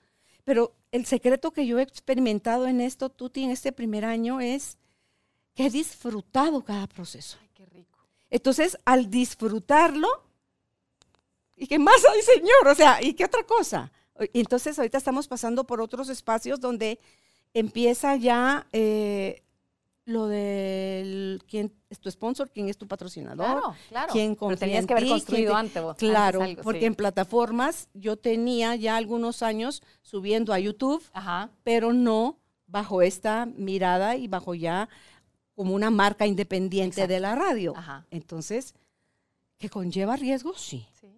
pero 0.44 0.72
el 0.92 1.04
secreto 1.04 1.50
que 1.50 1.66
yo 1.66 1.78
he 1.78 1.82
experimentado 1.82 2.66
en 2.68 2.80
esto, 2.80 3.10
Tuti, 3.10 3.42
en 3.42 3.50
este 3.50 3.72
primer 3.72 4.04
año 4.04 4.40
es 4.40 4.78
que 5.54 5.66
he 5.66 5.70
disfrutado 5.70 6.64
cada 6.64 6.86
proceso. 6.86 7.36
Ay, 7.42 7.50
qué 7.54 7.66
rico. 7.66 7.98
Entonces, 8.30 8.78
al 8.84 9.10
disfrutarlo, 9.10 10.08
¿y 11.56 11.66
qué 11.66 11.78
más 11.80 12.00
hay, 12.12 12.22
Señor? 12.22 12.68
O 12.68 12.74
sea, 12.76 13.02
¿y 13.02 13.14
qué 13.14 13.24
otra 13.24 13.42
cosa? 13.44 13.90
Entonces, 14.32 14.78
ahorita 14.78 14.98
estamos 14.98 15.26
pasando 15.26 15.64
por 15.64 15.80
otros 15.80 16.08
espacios 16.08 16.60
donde 16.60 17.00
empieza 17.54 18.14
ya 18.16 18.68
eh, 18.72 19.42
lo 20.10 20.26
del 20.26 21.42
quién 21.48 21.72
es 21.88 22.00
tu 22.00 22.10
sponsor, 22.10 22.50
quién 22.50 22.68
es 22.68 22.76
tu 22.76 22.86
patrocinador. 22.88 23.36
Claro, 23.46 23.74
claro. 23.88 24.12
¿Quién 24.12 24.28
Pero 24.30 24.38
confía 24.38 24.58
tenías 24.58 24.80
en 24.80 24.86
que 24.86 24.92
haber 24.94 25.04
ti? 25.04 25.10
construido 25.10 25.52
¿Quién 25.52 25.56
antes. 25.66 25.82
vos- 25.82 25.96
Claro, 25.96 26.40
antes 26.40 26.50
algo, 26.56 26.62
porque 26.62 26.80
sí. 26.80 26.86
en 26.86 26.94
plataformas 26.94 27.88
yo 27.94 28.16
tenía 28.16 28.74
ya 28.76 28.96
algunos 28.96 29.42
años 29.42 29.82
subiendo 30.02 30.52
a 30.52 30.58
YouTube, 30.58 31.02
Ajá. 31.12 31.50
pero 31.62 31.92
no 31.92 32.38
bajo 32.66 33.02
esta 33.02 33.46
mirada 33.46 34.16
y 34.16 34.28
bajo 34.28 34.54
ya 34.54 34.88
como 35.54 35.74
una 35.74 35.90
marca 35.90 36.26
independiente 36.26 37.02
Exacto. 37.02 37.12
de 37.12 37.20
la 37.20 37.34
radio. 37.34 37.74
Ajá. 37.76 38.06
Entonces, 38.10 38.74
¿que 39.58 39.68
conlleva 39.68 40.16
riesgos? 40.16 40.60
Sí. 40.60 40.86
Sí. 41.00 41.08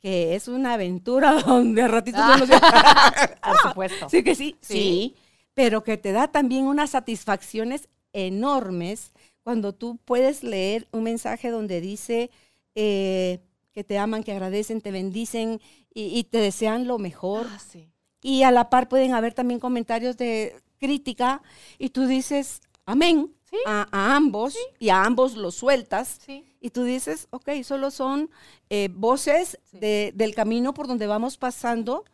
Que 0.00 0.34
es 0.34 0.48
una 0.48 0.74
aventura 0.74 1.32
donde 1.46 1.82
a 1.82 1.88
ratitos 1.88 2.20
Ah. 2.24 3.12
se- 3.16 3.36
Por 3.50 3.58
supuesto. 3.68 4.08
Sí 4.08 4.22
que 4.24 4.34
sí, 4.34 4.56
Sí. 4.60 4.72
sí, 4.74 5.16
pero 5.54 5.82
que 5.84 5.96
te 5.96 6.12
da 6.12 6.28
también 6.28 6.66
unas 6.66 6.90
satisfacciones 6.90 7.88
enormes 8.24 9.12
cuando 9.42 9.72
tú 9.74 9.98
puedes 10.04 10.42
leer 10.42 10.88
un 10.92 11.02
mensaje 11.04 11.50
donde 11.50 11.80
dice 11.80 12.30
eh, 12.74 13.40
que 13.72 13.84
te 13.84 13.98
aman, 13.98 14.24
que 14.24 14.32
agradecen, 14.32 14.80
te 14.80 14.90
bendicen 14.90 15.60
y, 15.94 16.18
y 16.18 16.24
te 16.24 16.38
desean 16.38 16.86
lo 16.86 16.98
mejor. 16.98 17.46
Ah, 17.50 17.58
sí. 17.58 17.88
Y 18.22 18.42
a 18.42 18.50
la 18.50 18.70
par 18.70 18.88
pueden 18.88 19.14
haber 19.14 19.34
también 19.34 19.60
comentarios 19.60 20.16
de 20.16 20.56
crítica 20.78 21.42
y 21.78 21.90
tú 21.90 22.06
dices, 22.06 22.60
amén, 22.86 23.32
Sí. 23.48 23.56
a, 23.64 23.86
a 23.92 24.16
ambos 24.16 24.56
y 24.80 24.88
a 24.88 25.04
ambos 25.04 25.36
los 25.36 25.54
sueltas. 25.54 26.18
Y 26.60 26.70
tú 26.70 26.82
dices, 26.82 27.28
ok, 27.30 27.50
solo 27.62 27.92
son 27.92 28.28
eh, 28.70 28.88
voces 28.92 29.60
de- 29.70 30.10
del 30.16 30.34
camino 30.34 30.74
por 30.74 30.88
donde 30.88 31.06
vamos 31.06 31.36
pasando, 31.36 32.04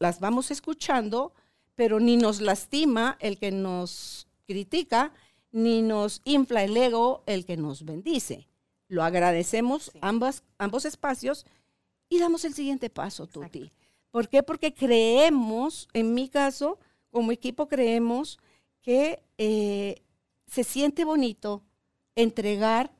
las 0.00 0.18
vamos 0.18 0.50
escuchando, 0.50 1.32
pero 1.76 2.00
ni 2.00 2.16
nos 2.16 2.40
lastima 2.40 3.16
el 3.20 3.38
que 3.38 3.52
nos 3.52 4.26
critica, 4.44 5.12
ni 5.56 5.80
nos 5.80 6.20
infla 6.24 6.62
el 6.64 6.76
ego 6.76 7.22
el 7.24 7.46
que 7.46 7.56
nos 7.56 7.84
bendice. 7.86 8.46
Lo 8.88 9.02
agradecemos 9.02 9.84
Sí. 9.92 9.98
ambas, 10.02 10.42
ambos 10.58 10.84
espacios 10.84 11.46
y 12.10 12.18
damos 12.18 12.44
el 12.44 12.52
siguiente 12.52 12.90
paso, 12.90 13.24
Exacto. 13.24 13.40
Tuti. 13.58 13.72
¿Por 14.10 14.28
qué? 14.28 14.42
Porque 14.42 14.74
creemos, 14.74 15.88
en 15.94 16.12
mi 16.12 16.28
caso, 16.28 16.78
como 17.10 17.32
equipo 17.32 17.68
creemos 17.68 18.38
que 18.82 19.22
eh, 19.38 20.02
se 20.46 20.62
siente 20.62 21.04
bonito 21.06 21.62
entregar 22.14 22.92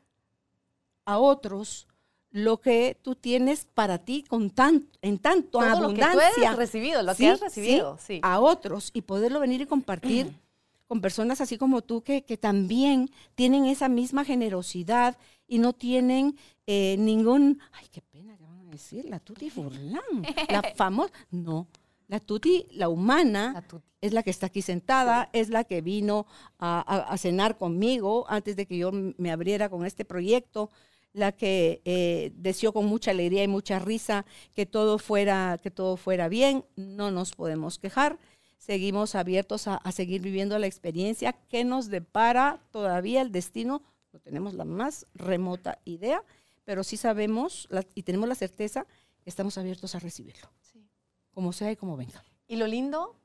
a 1.04 1.18
otros 1.18 1.86
lo 2.30 2.60
que 2.60 2.96
tú 3.02 3.14
tienes 3.14 3.66
para 3.66 3.98
ti 3.98 4.22
con 4.22 4.48
tan, 4.50 4.88
en 5.02 5.18
tanto 5.18 5.58
Todo 5.58 5.80
lo 5.80 5.88
que 5.94 6.00
tú 6.00 6.04
abundancia 6.06 6.50
has 6.50 6.56
recibido, 6.56 7.02
lo 7.02 7.14
Sí, 7.14 7.24
que 7.24 7.28
has 7.30 7.38
sí, 7.38 7.44
recibido. 7.44 7.98
Sí. 8.04 8.20
a 8.22 8.40
otros 8.40 8.90
y 8.94 9.02
poderlo 9.02 9.40
venir 9.40 9.60
y 9.60 9.66
compartir 9.66 10.32
con 10.86 11.00
personas 11.00 11.40
así 11.40 11.58
como 11.58 11.82
tú 11.82 12.02
que, 12.02 12.24
que 12.24 12.36
también 12.36 13.10
tienen 13.34 13.66
esa 13.66 13.88
misma 13.88 14.24
generosidad 14.24 15.16
y 15.48 15.58
no 15.58 15.72
tienen 15.72 16.36
eh, 16.66 16.96
ningún, 16.98 17.60
ay, 17.72 17.86
qué 17.92 18.02
pena 18.02 18.36
que 18.36 18.44
van 18.44 18.60
a 18.68 18.70
decir, 18.70 19.04
la 19.06 19.18
Tuti 19.20 19.50
Furlan, 19.50 20.00
la 20.48 20.62
famosa, 20.76 21.12
no, 21.30 21.66
la 22.08 22.20
Tuti, 22.20 22.66
la 22.70 22.88
humana, 22.88 23.52
La 23.54 23.62
tuti. 23.62 23.84
es 24.00 24.12
la 24.12 24.22
que 24.22 24.30
está 24.30 24.46
aquí 24.46 24.62
sentada, 24.62 25.28
es 25.32 25.48
la 25.48 25.64
que 25.64 25.80
vino 25.80 26.26
a, 26.58 26.80
a- 26.80 27.12
a 27.12 27.18
cenar 27.18 27.58
conmigo 27.58 28.24
antes 28.28 28.54
de 28.56 28.66
que 28.66 28.78
yo 28.78 28.90
me 28.92 29.30
abriera 29.32 29.68
con 29.68 29.84
este 29.86 30.04
proyecto, 30.04 30.70
la 31.12 31.32
que 31.32 31.80
eh, 31.86 32.30
deseó 32.36 32.72
con 32.74 32.84
mucha 32.86 33.10
alegría 33.10 33.42
y 33.42 33.48
mucha 33.48 33.78
risa 33.78 34.26
que 34.54 34.66
todo 34.66 34.98
fuera, 34.98 35.58
que 35.62 35.70
todo 35.70 35.96
fuera 35.96 36.28
bien. 36.28 36.64
No 36.76 37.10
nos 37.10 37.32
podemos 37.32 37.78
quejar. 37.78 38.18
Seguimos 38.56 39.14
abiertos 39.14 39.68
a, 39.68 39.76
a 39.76 39.92
seguir 39.92 40.22
viviendo 40.22 40.58
la 40.58 40.66
experiencia 40.66 41.32
que 41.32 41.64
nos 41.64 41.88
depara 41.88 42.60
todavía 42.70 43.20
el 43.22 43.30
destino. 43.32 43.82
No 44.12 44.18
tenemos 44.20 44.54
la 44.54 44.64
más 44.64 45.06
remota 45.14 45.78
idea, 45.84 46.22
pero 46.64 46.82
sí 46.82 46.96
sabemos 46.96 47.66
la- 47.70 47.84
y 47.94 48.02
tenemos 48.02 48.28
la 48.28 48.34
certeza 48.34 48.86
que 49.22 49.30
estamos 49.30 49.56
abiertos 49.58 49.94
a 49.94 49.98
recibirlo, 49.98 50.48
Sí. 50.62 50.84
como 51.32 51.52
sea 51.52 51.70
y 51.70 51.76
como 51.76 51.96
venga. 51.96 52.24
Y 52.48 52.56
lo 52.56 52.66
lindo, 52.66 53.16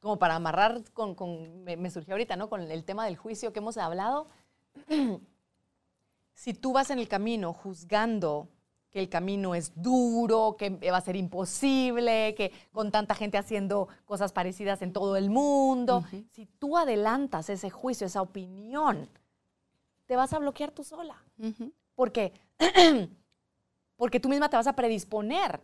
como 0.00 0.18
para 0.18 0.36
amarrar 0.36 0.82
con, 0.92 1.14
con- 1.14 1.64
me, 1.64 1.76
me 1.76 1.90
surgió 1.90 2.14
ahorita, 2.14 2.36
¿no? 2.36 2.48
Con 2.48 2.60
el 2.62 2.84
tema 2.84 3.04
del 3.04 3.16
juicio 3.16 3.52
que 3.52 3.58
hemos 3.58 3.76
hablado. 3.76 4.28
si 6.34 6.54
tú 6.54 6.72
vas 6.72 6.90
en 6.90 6.98
el 6.98 7.08
camino 7.08 7.52
juzgando 7.52 8.48
que 8.92 9.00
el 9.00 9.08
camino 9.08 9.54
es 9.54 9.72
duro, 9.74 10.56
que 10.58 10.68
va 10.90 10.98
a 10.98 11.00
ser 11.00 11.16
imposible, 11.16 12.34
que 12.34 12.52
con 12.72 12.92
tanta 12.92 13.14
gente 13.14 13.38
haciendo 13.38 13.88
cosas 14.04 14.32
parecidas 14.32 14.82
en 14.82 14.92
todo 14.92 15.16
el 15.16 15.30
mundo, 15.30 16.04
si 16.30 16.44
tú 16.44 16.76
adelantas 16.76 17.48
ese 17.48 17.70
juicio, 17.70 18.06
esa 18.06 18.20
opinión, 18.20 19.08
te 20.06 20.14
vas 20.14 20.34
a 20.34 20.38
bloquear 20.38 20.72
tú 20.72 20.84
sola. 20.84 21.16
Porque, 21.94 22.34
porque 23.96 24.20
tú 24.20 24.28
misma 24.28 24.50
te 24.50 24.56
vas 24.56 24.66
a 24.66 24.76
predisponer. 24.76 25.60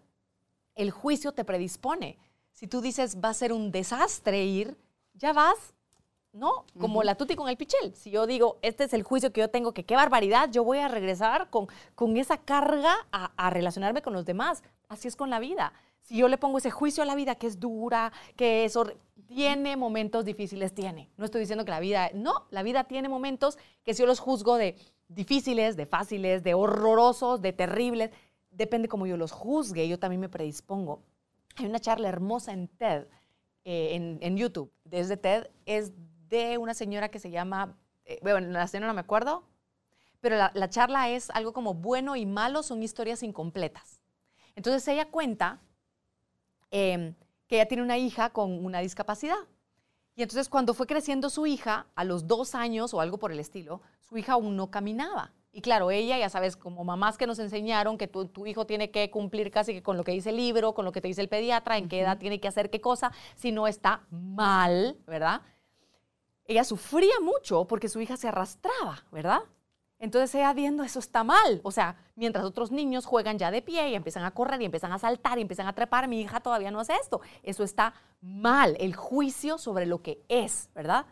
El 0.74 0.90
juicio 0.90 1.32
te 1.32 1.44
predispone. 1.44 2.18
Si 2.52 2.66
tú 2.66 2.80
dices 2.80 3.18
va 3.22 3.28
a 3.28 3.34
ser 3.34 3.52
un 3.52 3.70
desastre 3.70 4.44
ir, 4.44 4.78
ya 5.12 5.34
vas, 5.34 5.74
¿no? 6.38 6.64
Como 6.78 7.02
la 7.02 7.16
tuti 7.16 7.36
con 7.36 7.48
el 7.48 7.56
pichel. 7.56 7.94
Si 7.94 8.10
yo 8.10 8.26
digo, 8.26 8.58
este 8.62 8.84
es 8.84 8.92
el 8.92 9.02
juicio 9.02 9.32
que 9.32 9.40
yo 9.40 9.50
tengo, 9.50 9.72
que 9.72 9.84
qué 9.84 9.96
barbaridad, 9.96 10.50
yo 10.50 10.64
voy 10.64 10.78
a 10.78 10.88
regresar 10.88 11.50
con, 11.50 11.66
con 11.94 12.16
esa 12.16 12.38
carga 12.38 12.94
a, 13.12 13.32
a 13.36 13.50
relacionarme 13.50 14.02
con 14.02 14.12
los 14.12 14.24
demás. 14.24 14.62
Así 14.88 15.08
es 15.08 15.16
con 15.16 15.30
la 15.30 15.40
vida. 15.40 15.72
Si 16.00 16.16
yo 16.16 16.28
le 16.28 16.38
pongo 16.38 16.58
ese 16.58 16.70
juicio 16.70 17.02
a 17.02 17.06
la 17.06 17.14
vida 17.14 17.34
que 17.34 17.46
es 17.46 17.60
dura, 17.60 18.12
que 18.36 18.64
es 18.64 18.78
tiene 19.26 19.76
momentos 19.76 20.24
difíciles, 20.24 20.74
tiene. 20.74 21.10
No 21.18 21.26
estoy 21.26 21.40
diciendo 21.40 21.64
que 21.66 21.70
la 21.70 21.80
vida, 21.80 22.10
no, 22.14 22.46
la 22.50 22.62
vida 22.62 22.84
tiene 22.84 23.10
momentos 23.10 23.58
que 23.84 23.92
si 23.92 24.00
yo 24.00 24.06
los 24.06 24.20
juzgo 24.20 24.56
de 24.56 24.76
difíciles, 25.08 25.76
de 25.76 25.84
fáciles, 25.84 26.42
de 26.42 26.54
horrorosos, 26.54 27.42
de 27.42 27.52
terribles, 27.52 28.10
depende 28.50 28.88
cómo 28.88 29.06
yo 29.06 29.18
los 29.18 29.32
juzgue, 29.32 29.86
yo 29.86 29.98
también 29.98 30.20
me 30.20 30.28
predispongo. 30.30 31.02
Hay 31.56 31.66
una 31.66 31.78
charla 31.78 32.08
hermosa 32.08 32.52
en 32.52 32.68
TED, 32.68 33.06
eh, 33.64 33.94
en, 33.94 34.18
en 34.22 34.36
YouTube, 34.38 34.72
desde 34.84 35.18
TED, 35.18 35.48
es 35.66 35.92
de 36.28 36.58
una 36.58 36.74
señora 36.74 37.08
que 37.08 37.18
se 37.18 37.30
llama, 37.30 37.76
eh, 38.04 38.18
bueno, 38.22 38.48
la 38.48 38.66
señora 38.66 38.88
no 38.88 38.94
me 38.94 39.00
acuerdo, 39.00 39.44
pero 40.20 40.36
la, 40.36 40.50
la 40.54 40.68
charla 40.68 41.08
es 41.10 41.30
algo 41.30 41.52
como 41.52 41.74
bueno 41.74 42.16
y 42.16 42.26
malo 42.26 42.62
son 42.62 42.82
historias 42.82 43.22
incompletas. 43.22 44.00
Entonces 44.56 44.86
ella 44.88 45.10
cuenta 45.10 45.60
eh, 46.70 47.14
que 47.46 47.56
ella 47.56 47.68
tiene 47.68 47.82
una 47.82 47.98
hija 47.98 48.30
con 48.30 48.64
una 48.64 48.80
discapacidad. 48.80 49.38
Y 50.16 50.22
entonces 50.22 50.48
cuando 50.48 50.74
fue 50.74 50.86
creciendo 50.86 51.30
su 51.30 51.46
hija, 51.46 51.86
a 51.94 52.04
los 52.04 52.26
dos 52.26 52.54
años 52.54 52.92
o 52.92 53.00
algo 53.00 53.18
por 53.18 53.30
el 53.30 53.38
estilo, 53.38 53.80
su 54.00 54.18
hija 54.18 54.32
aún 54.32 54.56
no 54.56 54.70
caminaba. 54.70 55.32
Y 55.52 55.60
claro, 55.60 55.90
ella, 55.90 56.18
ya 56.18 56.28
sabes, 56.28 56.56
como 56.56 56.84
mamás 56.84 57.16
que 57.16 57.26
nos 57.26 57.38
enseñaron 57.38 57.96
que 57.96 58.06
tu, 58.06 58.26
tu 58.26 58.46
hijo 58.46 58.66
tiene 58.66 58.90
que 58.90 59.10
cumplir 59.10 59.50
casi 59.50 59.72
que 59.72 59.82
con 59.82 59.96
lo 59.96 60.04
que 60.04 60.12
dice 60.12 60.30
el 60.30 60.36
libro, 60.36 60.74
con 60.74 60.84
lo 60.84 60.92
que 60.92 61.00
te 61.00 61.08
dice 61.08 61.20
el 61.20 61.28
pediatra, 61.28 61.78
en 61.78 61.88
qué 61.88 62.00
edad 62.00 62.18
tiene 62.18 62.40
que 62.40 62.48
hacer 62.48 62.68
qué 62.68 62.80
cosa, 62.80 63.12
si 63.36 63.52
no 63.52 63.66
está 63.66 64.02
mal, 64.10 64.96
¿verdad? 65.06 65.42
Ella 66.48 66.64
sufría 66.64 67.20
mucho 67.20 67.66
porque 67.66 67.90
su 67.90 68.00
hija 68.00 68.16
se 68.16 68.26
arrastraba, 68.26 69.04
¿verdad? 69.12 69.42
Entonces 69.98 70.34
ella 70.34 70.54
viendo 70.54 70.82
eso 70.82 70.98
está 70.98 71.22
mal. 71.22 71.60
O 71.62 71.70
sea, 71.70 71.96
mientras 72.16 72.44
otros 72.44 72.72
niños 72.72 73.04
juegan 73.04 73.38
ya 73.38 73.50
de 73.50 73.60
pie 73.60 73.90
y 73.90 73.94
empiezan 73.94 74.24
a 74.24 74.30
correr 74.30 74.62
y 74.62 74.64
empiezan 74.64 74.92
a 74.92 74.98
saltar 74.98 75.38
y 75.38 75.42
empiezan 75.42 75.66
a 75.66 75.74
trepar, 75.74 76.08
mi 76.08 76.22
hija 76.22 76.40
todavía 76.40 76.70
no 76.70 76.80
hace 76.80 76.94
esto. 76.94 77.20
Eso 77.42 77.64
está 77.64 77.92
mal, 78.22 78.76
el 78.80 78.96
juicio 78.96 79.58
sobre 79.58 79.84
lo 79.84 80.00
que 80.00 80.24
es, 80.28 80.70
¿verdad? 80.74 81.04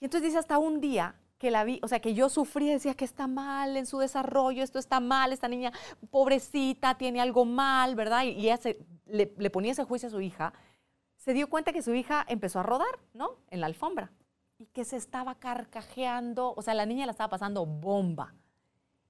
Y 0.00 0.06
entonces 0.06 0.30
dice 0.30 0.38
hasta 0.38 0.58
un 0.58 0.80
día 0.80 1.14
que 1.38 1.52
la 1.52 1.62
vi, 1.62 1.78
o 1.84 1.88
sea, 1.88 2.00
que 2.00 2.12
yo 2.12 2.28
sufría, 2.28 2.72
decía 2.72 2.94
que 2.94 3.04
está 3.04 3.28
mal 3.28 3.76
en 3.76 3.86
su 3.86 3.98
desarrollo, 3.98 4.64
esto 4.64 4.80
está 4.80 4.98
mal, 4.98 5.32
esta 5.32 5.46
niña 5.46 5.72
pobrecita 6.10 6.98
tiene 6.98 7.20
algo 7.20 7.44
mal, 7.44 7.94
¿verdad? 7.94 8.24
Y, 8.24 8.50
ella 8.50 8.58
le 9.06 9.50
ponía 9.50 9.72
ese 9.72 9.84
juicio 9.84 10.08
a 10.08 10.10
su 10.10 10.20
hija, 10.20 10.52
se 11.16 11.34
dio 11.34 11.48
cuenta 11.48 11.72
que 11.72 11.82
su 11.82 11.94
hija 11.94 12.24
empezó 12.28 12.60
a 12.60 12.62
rodar, 12.62 12.98
¿no? 13.12 13.36
En 13.48 13.60
la 13.60 13.66
alfombra. 13.66 14.10
Y 14.60 14.66
que 14.66 14.84
se 14.84 14.98
estaba 14.98 15.36
carcajeando, 15.36 16.52
o 16.54 16.60
sea, 16.60 16.74
la 16.74 16.84
niña 16.84 17.06
la 17.06 17.12
estaba 17.12 17.30
pasando 17.30 17.64
bomba. 17.64 18.34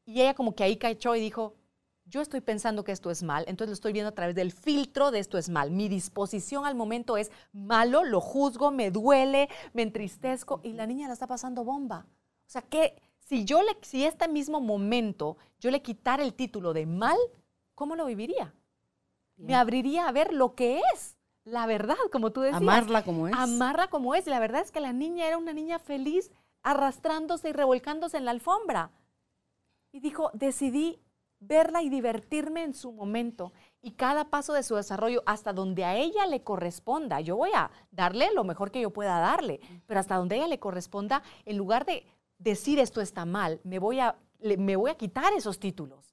Y 0.05 0.21
ella 0.21 0.33
como 0.33 0.55
que 0.55 0.63
ahí 0.63 0.77
cachó 0.77 1.17
y 1.17 1.21
dijo, 1.21 1.57
yo 2.05 2.21
estoy 2.21 2.41
pensando 2.41 2.85
que 2.85 2.93
esto 2.93 3.11
es 3.11 3.25
mal, 3.25 3.45
entonces 3.49 3.71
lo 3.71 3.75
estoy 3.75 3.93
viendo 3.93 4.11
a 4.11 4.15
través 4.15 4.37
del 4.37 4.53
filtro 4.53 5.11
de 5.11 5.19
esto 5.19 5.39
es 5.39 5.49
mal. 5.49 5.73
Mi 5.73 5.89
disposición 5.89 6.67
al 6.67 6.77
momento 6.77 7.17
es 7.17 7.33
malo, 7.53 8.05
lo 8.05 8.21
juzgo, 8.21 8.71
me 8.71 8.93
duele, 8.93 9.49
me 9.73 9.83
entristezco 9.83 10.61
y 10.63 10.73
la 10.73 10.87
niña 10.87 11.09
la 11.09 11.15
está 11.15 11.27
pasando 11.27 11.65
bomba. 11.65 12.07
O 12.47 12.51
sea, 12.51 12.63
que 12.63 13.03
si 13.19 13.45
yo 13.45 13.61
le, 13.63 13.77
si 13.83 14.05
este 14.05 14.29
mismo 14.29 14.61
momento 14.61 15.37
yo 15.59 15.73
le 15.73 15.83
quitara 15.83 16.23
el 16.23 16.35
título 16.35 16.73
de 16.73 16.87
mal, 16.87 17.19
¿cómo 17.75 17.97
lo 17.97 18.07
viviría? 18.07 18.55
Me 19.37 19.57
abriría 19.57 20.07
a 20.07 20.13
ver 20.13 20.33
lo 20.33 20.55
que 20.55 20.81
es 20.95 21.17
la 21.45 21.67
verdad, 21.67 21.97
como 22.13 22.31
tú 22.31 22.41
decías. 22.43 22.61
Amarla 22.61 23.05
como 23.05 23.29
es. 23.29 23.35
Amarla 23.35 23.89
como 23.89 24.15
es. 24.15 24.27
La 24.27 24.41
verdad 24.41 24.63
es 24.63 24.71
que 24.71 24.81
la 24.81 24.93
niña 24.93 25.27
era 25.27 25.39
una 25.39 25.53
niña 25.53 25.79
feliz 25.79 26.31
arrastrándose 26.63 27.51
y 27.51 27.53
revolcándose 27.53 28.17
en 28.17 28.25
la 28.25 28.31
alfombra. 28.31 28.91
Y 29.93 30.01
dijo, 30.01 30.31
decidí 30.35 31.01
verla 31.41 31.83
y 31.83 31.89
divertirme 31.89 32.63
en 32.63 32.75
su 32.75 32.93
momento 32.93 33.53
y 33.81 33.93
cada 33.93 34.27
paso 34.27 34.53
de 34.53 34.63
su 34.63 34.77
desarrollo 34.77 35.23
hasta 35.25 35.53
donde 35.55 35.85
a 35.85 35.97
ella 35.97 36.27
le 36.27 36.43
corresponda. 36.43 37.21
Yo 37.21 37.37
voy 37.37 37.51
a 37.55 37.71
darle 37.91 38.29
lo 38.35 38.45
mejor 38.45 38.71
que 38.71 38.83
yo 38.83 38.91
pueda 38.91 39.19
darle, 39.19 39.61
pero 39.87 39.99
hasta 39.99 40.17
donde 40.17 40.35
a 40.35 40.39
ella 40.39 40.49
le 40.49 40.61
corresponda, 40.61 41.23
en 41.47 41.57
lugar 41.57 41.87
de 41.87 42.07
decir 42.39 42.79
esto 42.79 43.01
está 43.01 43.25
mal, 43.25 43.61
me 43.65 43.79
voy 43.79 44.01
a, 44.01 44.17
me 44.41 44.77
voy 44.77 44.91
a 44.91 44.97
quitar 44.97 45.33
esos 45.33 45.59
títulos. 45.59 46.10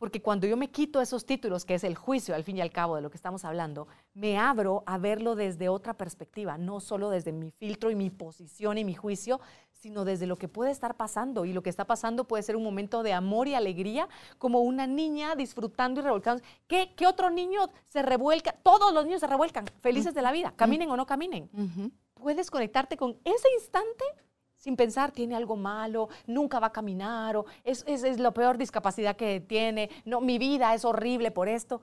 Porque 0.00 0.22
cuando 0.22 0.46
yo 0.46 0.56
me 0.56 0.70
quito 0.70 1.02
esos 1.02 1.26
títulos, 1.26 1.66
que 1.66 1.74
es 1.74 1.84
el 1.84 1.94
juicio 1.94 2.34
al 2.34 2.42
fin 2.42 2.56
y 2.56 2.62
al 2.62 2.72
cabo 2.72 2.96
de 2.96 3.02
lo 3.02 3.10
que 3.10 3.18
estamos 3.18 3.44
hablando, 3.44 3.86
me 4.14 4.38
abro 4.38 4.82
a 4.86 4.96
verlo 4.96 5.34
desde 5.34 5.68
otra 5.68 5.92
perspectiva, 5.92 6.56
no 6.56 6.80
solo 6.80 7.10
desde 7.10 7.32
mi 7.32 7.50
filtro 7.50 7.90
y 7.90 7.94
mi 7.94 8.08
posición 8.08 8.78
y 8.78 8.84
mi 8.86 8.94
juicio, 8.94 9.42
sino 9.72 10.06
desde 10.06 10.26
lo 10.26 10.36
que 10.36 10.48
puede 10.48 10.70
estar 10.70 10.96
pasando. 10.96 11.44
Y 11.44 11.52
lo 11.52 11.62
que 11.62 11.68
está 11.68 11.84
pasando 11.84 12.24
puede 12.24 12.42
ser 12.42 12.56
un 12.56 12.64
momento 12.64 13.02
de 13.02 13.12
amor 13.12 13.46
y 13.46 13.54
alegría, 13.54 14.08
como 14.38 14.60
una 14.60 14.86
niña 14.86 15.36
disfrutando 15.36 16.00
y 16.00 16.04
revolcando. 16.04 16.42
¿Qué, 16.66 16.94
qué 16.96 17.06
otro 17.06 17.28
niño 17.28 17.68
se 17.88 18.00
revuelca? 18.00 18.52
Todos 18.52 18.94
los 18.94 19.04
niños 19.04 19.20
se 19.20 19.26
revuelcan, 19.26 19.66
felices 19.80 20.14
de 20.14 20.22
la 20.22 20.32
vida, 20.32 20.54
caminen 20.56 20.88
o 20.88 20.96
no 20.96 21.04
caminen. 21.04 21.50
Puedes 22.14 22.50
conectarte 22.50 22.96
con 22.96 23.18
ese 23.22 23.48
instante 23.58 24.04
sin 24.60 24.76
pensar, 24.76 25.10
tiene 25.10 25.34
algo 25.34 25.56
malo, 25.56 26.10
nunca 26.26 26.60
va 26.60 26.68
a 26.68 26.72
caminar, 26.72 27.34
o 27.36 27.46
es, 27.64 27.82
es, 27.86 28.20
la 28.20 28.30
peor 28.30 28.58
discapacidad 28.58 29.16
que 29.16 29.40
tiene, 29.40 29.90
no, 30.04 30.20
mi 30.20 30.38
vida 30.38 30.74
es 30.74 30.84
horrible 30.84 31.30
por 31.30 31.48
esto. 31.48 31.80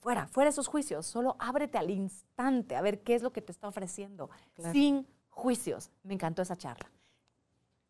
fuera, 0.00 0.26
fuera 0.28 0.50
esos 0.50 0.68
juicios, 0.68 1.06
solo 1.06 1.34
ábrete 1.38 1.78
al 1.78 1.90
instante 1.90 2.76
a 2.76 2.82
ver 2.82 3.00
qué 3.00 3.14
es 3.14 3.22
lo 3.22 3.32
que 3.32 3.40
te 3.40 3.52
está 3.52 3.68
ofreciendo, 3.68 4.28
sin 4.70 5.06
juicios. 5.30 5.90
Me 6.02 6.12
encantó 6.14 6.42
esa 6.42 6.56
charla. 6.56 6.90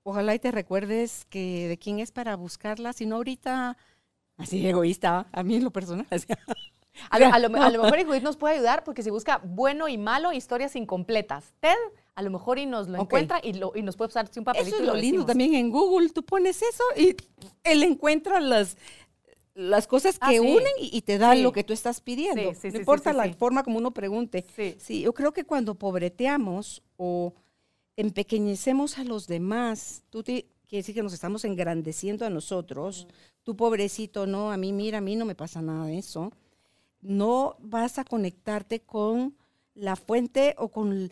Ojalá 0.05 0.35
y 0.35 0.39
te 0.39 0.53
recuerdes 0.53 1.25
que 1.25 1.67
de 1.67 1.77
quién 1.77 1.99
es 1.99 2.13
para 2.13 2.37
buscarla, 2.37 2.93
si 2.93 3.07
no 3.07 3.17
ahorita, 3.17 3.77
así 4.37 4.65
egoísta, 4.65 5.27
a 5.33 5.43
mí 5.43 5.57
en 5.57 5.65
lo 5.65 5.71
personal. 5.71 6.07
A 7.11 7.19
lo, 7.19 7.27
a, 7.27 7.39
lo, 7.41 7.51
mejor 7.51 8.07
Judith 8.07 8.23
nos 8.23 8.37
puede 8.37 8.55
ayudar 8.55 8.85
porque 8.85 9.03
si 9.03 9.11
busca 9.11 9.41
bueno 9.43 9.89
y 9.89 9.99
malo, 9.99 10.33
historias 10.33 10.77
incompletas. 10.77 11.53
Ted 11.59 11.75
a 12.15 12.23
lo 12.23 12.31
mejor 12.31 12.59
y 12.59 12.67
nos 12.67 12.89
lo 12.89 13.01
encuentra 13.01 13.41
y, 13.43 13.55
lo, 13.55 13.73
y, 13.75 13.83
nos 13.83 13.97
puede 13.97 14.09
pasar 14.09 14.31
un 14.37 14.45
papelito. 14.45 14.77
Eso 14.77 14.85
es 14.85 14.89
lo, 14.89 14.95
lindo 14.95 15.27
también 15.27 15.55
en 15.55 15.71
Google. 15.71 16.11
Tú 16.11 16.23
pones 16.23 16.63
eso 16.63 16.85
y 16.97 17.17
él 17.65 17.83
encuentra 17.83 18.41
las, 18.41 18.77
las 19.55 19.87
cosas 19.87 20.19
que 20.19 20.37
ah, 20.37 20.41
unen 20.41 20.73
y, 20.79 21.03
te 21.03 21.19
da 21.19 21.35
lo 21.35 21.53
que 21.53 21.65
tú 21.65 21.73
estás 21.73 22.01
pidiendo. 22.01 22.53
no 22.53 22.79
importa 22.79 23.13
la 23.13 23.33
forma 23.35 23.65
como 23.65 23.79
uno 23.79 23.93
pregunte. 23.93 24.45
Sí. 24.79 25.01
yo 25.01 25.13
creo 25.13 25.33
que 25.33 25.45
cuando 25.45 25.75
pobreteamos 25.75 26.83
o 26.97 27.35
empequeñecemos 27.97 28.99
a 28.99 29.05
los 29.05 29.27
demás, 29.27 30.05
tú 30.11 30.23
te, 30.23 30.47
quiere 30.69 30.81
decir 30.81 30.95
que 30.95 31.03
nos 31.03 31.13
estamos 31.13 31.45
engrandeciendo 31.45 32.25
a 32.25 32.31
nosotros. 32.31 33.09
Tú 33.43 33.57
pobrecito, 33.57 34.27
no, 34.27 34.53
a 34.53 34.57
mí 34.57 34.73
mira, 34.73 34.99
a 34.99 35.01
mí 35.01 35.17
no 35.17 35.25
me 35.25 35.35
pasa 35.35 35.63
nada 35.63 35.87
de 35.87 35.99
eso. 35.99 36.33
No 37.01 37.57
vas 37.61 37.99
a 37.99 38.05
conectarte 38.05 38.81
con 38.81 39.37
la 39.75 39.97
fuente 39.97 40.55
o 40.59 40.69
con 40.69 41.11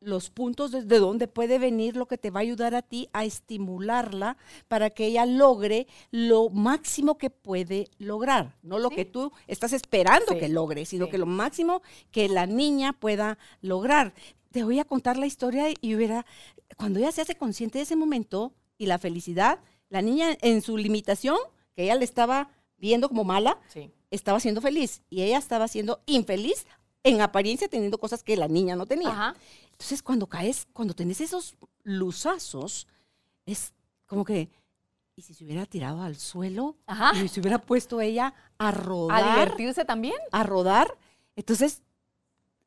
los 0.00 0.30
puntos 0.30 0.70
desde 0.72 0.98
donde 0.98 1.28
puede 1.28 1.58
venir 1.58 1.96
lo 1.96 2.06
que 2.06 2.18
te 2.18 2.30
va 2.30 2.40
a 2.40 2.42
ayudar 2.42 2.74
a 2.74 2.82
ti 2.82 3.08
a 3.12 3.24
estimularla 3.24 4.36
para 4.66 4.90
que 4.90 5.06
ella 5.06 5.26
logre 5.26 5.86
lo 6.10 6.48
máximo 6.48 7.18
que 7.18 7.30
puede 7.30 7.88
lograr, 7.98 8.56
no 8.62 8.78
lo 8.78 8.90
que 8.90 9.04
tú 9.04 9.30
estás 9.46 9.72
esperando 9.72 10.38
que 10.38 10.48
logre, 10.48 10.86
sino 10.86 11.08
que 11.08 11.18
lo 11.18 11.26
máximo 11.26 11.82
que 12.10 12.28
la 12.28 12.46
niña 12.46 12.94
pueda 12.94 13.38
lograr. 13.60 14.14
Te 14.50 14.64
voy 14.64 14.78
a 14.78 14.84
contar 14.84 15.16
la 15.16 15.26
historia 15.26 15.66
y 15.80 15.94
verá, 15.94 16.26
cuando 16.76 16.98
ella 16.98 17.12
se 17.12 17.20
hace 17.20 17.36
consciente 17.36 17.78
de 17.78 17.84
ese 17.84 17.96
momento 17.96 18.54
y 18.78 18.86
la 18.86 18.98
felicidad, 18.98 19.60
la 19.90 20.02
niña 20.02 20.36
en 20.40 20.62
su 20.62 20.76
limitación, 20.76 21.36
que 21.74 21.84
ella 21.84 21.94
le 21.94 22.04
estaba 22.04 22.50
viendo 22.78 23.08
como 23.08 23.24
mala, 23.24 23.58
estaba 24.10 24.40
siendo 24.40 24.60
feliz 24.60 25.02
y 25.10 25.22
ella 25.22 25.38
estaba 25.38 25.68
siendo 25.68 26.00
infeliz 26.06 26.66
en 27.02 27.20
apariencia 27.20 27.68
teniendo 27.68 27.98
cosas 27.98 28.22
que 28.22 28.36
la 28.36 28.48
niña 28.48 28.76
no 28.76 28.86
tenía. 28.86 29.34
Entonces, 29.72 30.02
cuando 30.02 30.26
caes, 30.26 30.66
cuando 30.72 30.94
tenés 30.94 31.20
esos 31.20 31.56
luzazos, 31.82 32.86
es 33.46 33.72
como 34.06 34.24
que, 34.24 34.50
¿y 35.16 35.22
si 35.22 35.34
se 35.34 35.44
hubiera 35.44 35.66
tirado 35.66 36.02
al 36.02 36.16
suelo? 36.16 36.76
¿Y 37.22 37.28
se 37.28 37.40
hubiera 37.40 37.60
puesto 37.60 38.00
ella 38.00 38.34
a 38.58 38.70
rodar? 38.70 39.22
¿A 39.22 39.32
divertirse 39.32 39.84
también? 39.84 40.16
A 40.32 40.42
rodar. 40.42 40.98
Entonces, 41.36 41.82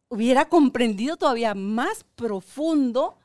hubiera 0.09 0.49
comprendido 0.49 1.17
todavía 1.17 1.53
más 1.53 2.03
profundo 2.15 3.17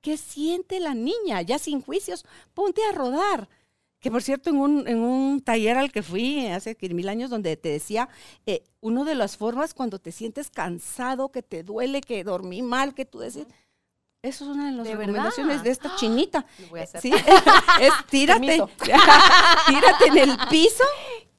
qué 0.00 0.16
siente 0.16 0.80
la 0.80 0.94
niña, 0.94 1.42
ya 1.42 1.58
sin 1.58 1.80
juicios. 1.80 2.24
Ponte 2.54 2.82
a 2.84 2.92
rodar. 2.92 3.48
Que 4.02 4.10
por 4.10 4.20
cierto, 4.20 4.50
en 4.50 4.56
un, 4.56 4.88
en 4.88 4.98
un 4.98 5.40
taller 5.40 5.78
al 5.78 5.92
que 5.92 6.02
fui 6.02 6.48
hace 6.48 6.76
mil 6.90 7.08
años, 7.08 7.30
donde 7.30 7.56
te 7.56 7.68
decía, 7.68 8.08
eh, 8.46 8.64
una 8.80 9.04
de 9.04 9.14
las 9.14 9.36
formas 9.36 9.74
cuando 9.74 10.00
te 10.00 10.10
sientes 10.10 10.50
cansado, 10.50 11.30
que 11.30 11.40
te 11.42 11.62
duele, 11.62 12.00
que 12.00 12.24
dormí 12.24 12.62
mal, 12.62 12.94
que 12.94 13.04
tú 13.04 13.20
decís, 13.20 13.46
eso 14.20 14.44
es 14.44 14.50
una 14.50 14.70
de 14.70 14.76
las 14.76 14.88
recomendaciones 14.88 15.62
de 15.62 15.70
esta 15.70 15.94
chinita. 15.94 16.44
Lo 16.58 16.66
voy 16.70 16.80
a 16.80 16.82
hacer. 16.82 17.00
¿Sí? 17.00 17.12
es, 17.80 17.92
tírate, 18.10 18.64
tírate 19.68 20.06
en 20.08 20.18
el 20.18 20.36
piso 20.50 20.84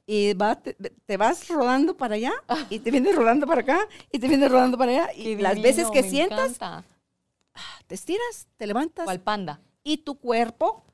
y 0.06 0.34
va, 0.34 0.56
te, 0.56 1.18
vas 1.18 1.50
rodando 1.50 1.98
para 1.98 2.16
allá 2.16 2.32
y 2.70 2.80
te 2.80 2.92
vienes 2.92 3.14
rodando 3.14 3.46
para 3.46 3.60
acá 3.60 3.88
y 4.10 4.20
te 4.20 4.28
vienes 4.30 4.50
rodando 4.50 4.78
para 4.78 4.92
allá. 4.92 5.14
Y 5.14 5.36
las 5.36 5.62
veces 5.62 5.92
que 5.92 6.02
sientas, 6.02 6.58
te 7.88 7.96
estiras, 7.96 8.48
te 8.56 8.68
levantas. 8.68 9.04
Cual 9.04 9.20
panda. 9.20 9.60
Y 9.84 9.98
tu 9.98 10.16
cuerpo 10.16 10.86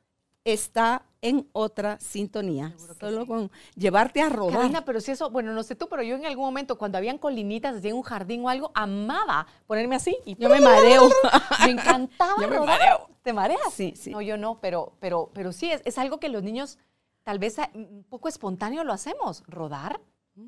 está 0.44 1.06
en 1.22 1.48
otra 1.52 2.00
sintonía. 2.00 2.76
Solo 3.00 3.26
con 3.26 3.52
llevarte 3.76 4.22
a 4.22 4.30
rodar. 4.30 4.54
Carolina, 4.54 4.86
pero 4.86 5.02
si 5.02 5.12
eso, 5.12 5.30
bueno, 5.30 5.54
no 5.54 5.64
sé 5.64 5.76
tú, 5.76 5.88
pero 5.90 6.04
yo 6.04 6.16
en 6.16 6.26
algún 6.26 6.46
momento 6.46 6.78
cuando 6.78 6.98
habían 6.98 7.18
colinitas 7.18 7.84
en 7.84 7.96
un 7.96 8.04
jardín 8.04 8.46
o 8.46 8.50
algo, 8.50 8.72
amaba 8.74 9.48
ponerme 9.68 9.96
así 9.96 10.18
y 10.26 10.36
yo 10.36 10.50
me 10.50 10.62
mareo. 10.62 11.10
me 11.66 11.72
encantaba 11.72 12.42
yo 12.42 12.48
me 12.48 12.60
mareo. 12.60 13.10
¿Te 13.22 13.34
mareas? 13.34 13.74
Sí, 13.74 13.94
sí. 13.96 14.12
No, 14.12 14.22
yo 14.22 14.38
no, 14.38 14.60
pero, 14.62 14.94
pero, 15.00 15.30
pero 15.34 15.52
sí, 15.52 15.72
es, 15.72 15.82
es 15.86 15.98
algo 15.98 16.20
que 16.20 16.30
los 16.30 16.44
niños 16.44 16.78
tal 17.24 17.38
vez 17.38 17.58
un 17.74 18.06
poco 18.10 18.28
espontáneo 18.30 18.84
lo 18.84 18.94
hacemos, 18.94 19.44
rodar. 19.48 20.02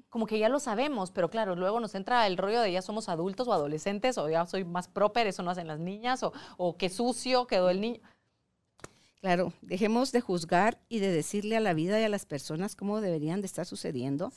Como 0.10 0.26
que 0.26 0.40
ya 0.40 0.48
lo 0.48 0.62
sabemos, 0.62 1.12
pero 1.12 1.30
claro, 1.30 1.58
luego 1.58 1.82
nos 1.82 1.96
entra 1.96 2.26
el 2.26 2.38
rollo 2.38 2.62
de 2.62 2.72
ya 2.72 2.82
somos 2.82 3.10
adultos 3.10 3.48
o 3.50 3.54
adolescentes, 3.54 4.18
o 4.18 4.30
ya 4.30 4.46
soy 4.46 4.64
más 4.64 4.88
proper, 4.88 5.28
eso 5.28 5.44
no 5.44 5.52
hacen 5.52 5.68
las 5.68 5.80
niñas, 5.80 6.24
o, 6.24 6.32
o 6.56 6.78
qué 6.78 6.88
sucio 6.90 7.46
quedó 7.46 7.70
el 7.70 7.82
niño. 7.82 8.00
Claro, 9.22 9.54
dejemos 9.62 10.12
de 10.12 10.20
juzgar 10.20 10.82
y 10.90 10.98
de 10.98 11.12
decirle 11.12 11.56
a 11.56 11.60
la 11.60 11.76
vida 11.76 12.00
y 12.02 12.04
a 12.04 12.10
las 12.10 12.26
personas 12.26 12.76
cómo 12.76 13.02
deberían 13.02 13.42
de 13.42 13.46
estar 13.46 13.68
sucediendo 13.68 14.34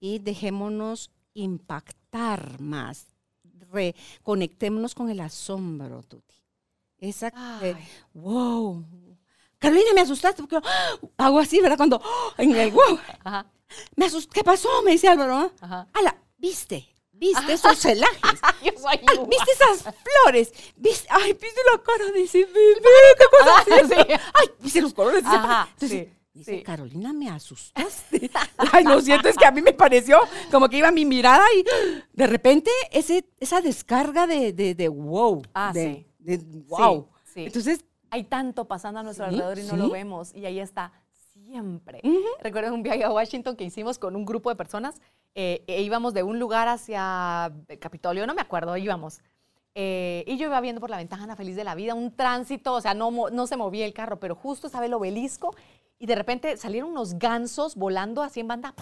y 0.00 0.18
dejémonos 0.18 1.10
impactar 1.34 2.58
más. 2.58 3.08
Reconectémonos 3.70 4.94
con 4.94 5.10
el 5.10 5.20
asombro, 5.20 6.02
Tuti. 6.02 6.36
Esa, 6.96 7.30
wow. 8.14 8.82
Carolina, 9.58 9.90
me 9.94 10.00
asustaste 10.00 10.42
porque 10.42 10.66
hago 11.18 11.38
así, 11.38 11.60
¿verdad? 11.60 11.76
Cuando, 11.76 12.00
en 12.38 12.56
el 12.56 12.70
wow. 12.70 12.98
Me 13.94 14.06
asusté. 14.06 14.30
¿Qué 14.36 14.44
pasó? 14.44 14.68
Me 14.84 14.92
dice 14.92 15.06
Álvaro. 15.08 15.52
Ajá. 15.60 15.86
Ala, 15.92 16.16
viste, 16.38 16.88
¿Viste 17.24 17.52
esos 17.54 17.78
celajes? 17.78 18.20
Yo 18.62 18.72
soy 18.78 18.98
¿Viste 19.28 19.52
esas 19.52 19.94
flores? 20.22 20.52
¿Viste? 20.76 21.06
Ay, 21.10 21.32
¿viste 21.32 21.60
la 21.72 21.82
cara 21.82 22.10
de 22.12 22.22
ese 22.22 22.44
bebé? 22.44 22.74
¿Qué 23.18 23.24
cosa 23.30 24.20
Ay, 24.34 24.46
¿viste 24.60 24.82
los 24.82 24.92
colores? 24.92 25.24
Ajá, 25.24 25.68
sí. 25.78 26.10
Dice, 26.34 26.64
Carolina, 26.64 27.12
me 27.12 27.30
asustaste. 27.30 28.28
Ay, 28.72 28.82
no 28.82 29.00
siento, 29.00 29.28
es 29.28 29.36
que 29.36 29.46
a 29.46 29.52
mí 29.52 29.62
me 29.62 29.72
pareció 29.72 30.18
como 30.50 30.68
que 30.68 30.78
iba 30.78 30.90
mi 30.90 31.04
mirada 31.04 31.44
y 31.56 31.64
de 32.12 32.26
repente 32.26 32.72
ese, 32.90 33.24
esa 33.38 33.60
descarga 33.60 34.26
de, 34.26 34.52
de, 34.52 34.74
de 34.74 34.88
wow. 34.88 35.42
Ah, 35.54 35.70
de, 35.72 35.94
sí. 35.94 36.06
De 36.18 36.38
wow. 36.66 37.08
Sí, 37.32 37.44
Entonces, 37.46 37.84
Hay 38.10 38.24
tanto 38.24 38.66
pasando 38.66 38.98
a 38.98 39.02
nuestro 39.04 39.26
Sí, 39.28 39.34
alrededor 39.34 39.58
y 39.60 39.62
no 39.62 39.76
lo 39.76 39.86
sí. 39.86 39.92
vemos. 39.92 40.34
Y 40.34 40.44
ahí 40.44 40.58
está 40.58 40.92
siempre. 41.32 42.00
Recuerdo 42.42 42.74
un 42.74 42.82
viaje 42.82 43.04
a 43.04 43.12
Washington 43.12 43.54
que 43.54 43.62
hicimos 43.62 43.98
con 43.98 44.16
un 44.16 44.24
grupo 44.24 44.50
de 44.50 44.56
personas. 44.56 44.96
Eh, 45.34 45.64
e 45.66 45.82
íbamos 45.82 46.14
de 46.14 46.22
un 46.22 46.38
lugar 46.38 46.68
hacia 46.68 47.52
el 47.68 47.78
Capitolio, 47.78 48.26
no 48.26 48.34
me 48.34 48.40
acuerdo, 48.42 48.76
íbamos. 48.76 49.20
Eh, 49.76 50.22
y 50.28 50.36
yo 50.36 50.46
iba 50.46 50.60
viendo 50.60 50.80
por 50.80 50.90
la 50.90 50.98
ventana 50.98 51.34
feliz 51.34 51.56
de 51.56 51.64
la 51.64 51.74
vida, 51.74 51.94
un 51.94 52.14
tránsito, 52.14 52.74
o 52.74 52.80
sea, 52.80 52.94
no, 52.94 53.10
no 53.10 53.46
se 53.46 53.56
movía 53.56 53.84
el 53.86 53.92
carro, 53.92 54.20
pero 54.20 54.36
justo 54.36 54.68
estaba 54.68 54.86
el 54.86 54.94
obelisco 54.94 55.54
y 55.98 56.06
de 56.06 56.14
repente 56.14 56.56
salieron 56.56 56.90
unos 56.90 57.14
gansos 57.18 57.74
volando 57.74 58.22
así 58.22 58.40
en 58.40 58.48
banda. 58.48 58.72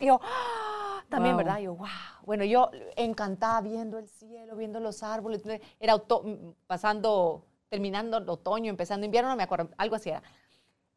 Y 0.00 0.06
yo, 0.06 0.20
¡ah! 0.22 1.04
también, 1.08 1.34
Wow. 1.36 1.44
¿verdad? 1.44 1.58
Y 1.60 1.64
yo, 1.64 1.74
wow. 1.74 1.88
Bueno, 2.24 2.44
yo 2.44 2.70
encantada 2.96 3.60
viendo 3.62 3.98
el 3.98 4.08
cielo, 4.08 4.56
viendo 4.56 4.80
los 4.80 5.02
árboles. 5.02 5.42
Era 5.80 5.92
auto- 5.94 6.24
pasando, 6.66 7.44
terminando 7.68 8.18
el 8.18 8.28
otoño, 8.28 8.70
empezando 8.70 9.06
invierno, 9.06 9.30
no 9.30 9.36
me 9.36 9.42
acuerdo, 9.42 9.70
algo 9.78 9.96
así 9.96 10.10
era. 10.10 10.22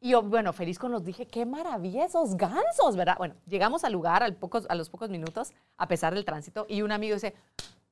Y 0.06 0.10
yo, 0.10 0.22
bueno, 0.22 0.52
feliz 0.52 0.78
con 0.78 0.92
los 0.92 1.02
dije, 1.04 1.26
qué 1.26 1.44
maravilla 1.44 2.04
esos 2.04 2.36
gansos, 2.36 2.94
¿verdad? 2.94 3.16
Bueno, 3.18 3.34
llegamos 3.44 3.82
al 3.82 3.92
lugar 3.92 4.22
al 4.22 4.36
pocos, 4.36 4.64
a 4.68 4.76
los 4.76 4.88
pocos 4.88 5.10
minutos, 5.10 5.52
a 5.78 5.88
pesar 5.88 6.14
del 6.14 6.24
tránsito, 6.24 6.64
y 6.68 6.82
un 6.82 6.92
amigo 6.92 7.14
dice, 7.14 7.34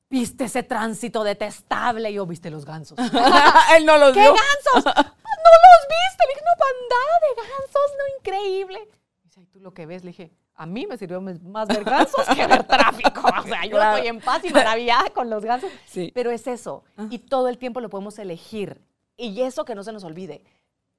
¿viste 0.09 0.45
ese 0.45 0.63
tránsito 0.63 1.25
detestable? 1.25 2.09
Y 2.09 2.13
yo, 2.13 2.25
¿viste 2.25 2.49
los 2.49 2.63
gansos? 2.63 2.97
Él 3.75 3.85
no 3.85 3.97
los 3.97 4.13
¿Qué 4.13 4.21
vio. 4.21 4.29
gansos? 4.33 4.85
¡No 4.95 5.51
los 5.65 5.81
viste! 5.89 6.23
Le 6.25 6.33
dije, 6.33 6.41
una 6.41 6.55
bandada 6.65 7.19
de 7.21 7.41
gansos, 7.41 7.91
no, 7.97 8.17
increíble. 8.19 8.89
Dice, 9.23 9.41
¿y 9.41 9.45
tú 9.47 9.59
lo 9.59 9.73
que 9.73 9.85
ves? 9.85 10.05
Le 10.05 10.11
dije, 10.11 10.31
a 10.55 10.65
mí 10.65 10.87
me 10.87 10.97
sirvió 10.97 11.19
más 11.19 11.67
ver 11.67 11.83
gansos 11.83 12.25
que 12.33 12.47
ver 12.47 12.63
tráfico. 12.63 13.23
O 13.27 13.43
sea, 13.43 13.65
yo 13.65 13.71
Claro. 13.71 13.97
estoy 13.97 14.07
en 14.07 14.21
paz 14.21 14.39
y 14.45 14.51
maravillada 14.51 15.09
con 15.09 15.29
los 15.29 15.43
gansos. 15.43 15.69
Sí. 15.85 16.11
Pero 16.15 16.31
es 16.31 16.47
eso. 16.47 16.85
Y 17.09 17.19
todo 17.19 17.49
el 17.49 17.57
tiempo 17.57 17.81
lo 17.81 17.89
podemos 17.89 18.17
elegir. 18.19 18.81
Y 19.17 19.41
eso 19.41 19.65
que 19.65 19.75
no 19.75 19.83
se 19.83 19.91
nos 19.91 20.05
olvide. 20.05 20.43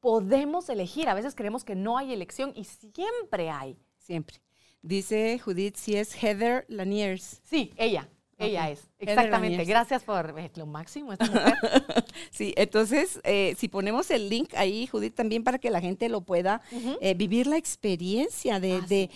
Podemos 0.01 0.69
elegir. 0.69 1.09
A 1.09 1.15
veces 1.15 1.35
creemos 1.35 1.65
que 1.65 1.75
no 1.75 1.99
hay 1.99 2.13
elección 2.13 2.53
y 2.55 2.65
siempre 2.65 3.51
hay. 3.51 3.77
Siempre. 3.99 4.37
Dice 4.83 5.39
Judith 5.39 5.77
si 5.77 5.97
es 5.97 6.15
Heather 6.23 6.65
Laniers. 6.69 7.41
Sí, 7.45 7.73
ella. 7.77 8.09
Ella 8.39 8.69
es. 8.71 8.83
Exactamente. 8.99 9.65
Gracias 9.65 10.03
por 10.05 10.39
eh, 10.39 10.51
lo 10.57 10.67
máximo 10.67 11.13
esta 11.13 11.27
mujer. 11.27 11.55
Sí, 12.31 12.53
entonces, 12.57 13.19
eh, 13.25 13.55
si 13.57 13.69
ponemos 13.69 14.11
el 14.11 14.29
link 14.29 14.53
ahí, 14.57 14.87
Judith, 14.87 15.15
también 15.15 15.43
para 15.43 15.59
que 15.59 15.71
la 15.71 15.81
gente 15.81 16.09
lo 16.11 16.21
pueda 16.21 16.61
eh, 17.01 17.15
vivir 17.15 17.47
la 17.47 17.57
experiencia 17.57 18.61
de, 18.61 18.73
Ah, 18.75 18.87
de- 18.87 19.11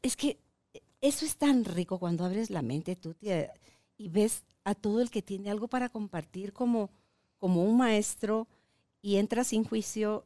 Es 0.00 0.16
que 0.16 0.38
eso 1.02 1.26
es 1.26 1.36
tan 1.36 1.64
rico 1.66 1.98
cuando 1.98 2.24
abres 2.24 2.48
la 2.48 2.62
mente 2.62 2.96
tú 2.96 3.12
te- 3.12 3.50
y 3.98 4.08
ves 4.08 4.42
a 4.64 4.74
todo 4.74 5.02
el 5.02 5.10
que 5.10 5.20
tiene 5.20 5.50
algo 5.50 5.68
para 5.68 5.90
compartir 5.90 6.54
como, 6.54 6.90
como 7.36 7.62
un 7.62 7.76
maestro 7.76 8.48
y 9.02 9.16
entra 9.16 9.44
sin 9.44 9.64
juicio. 9.64 10.24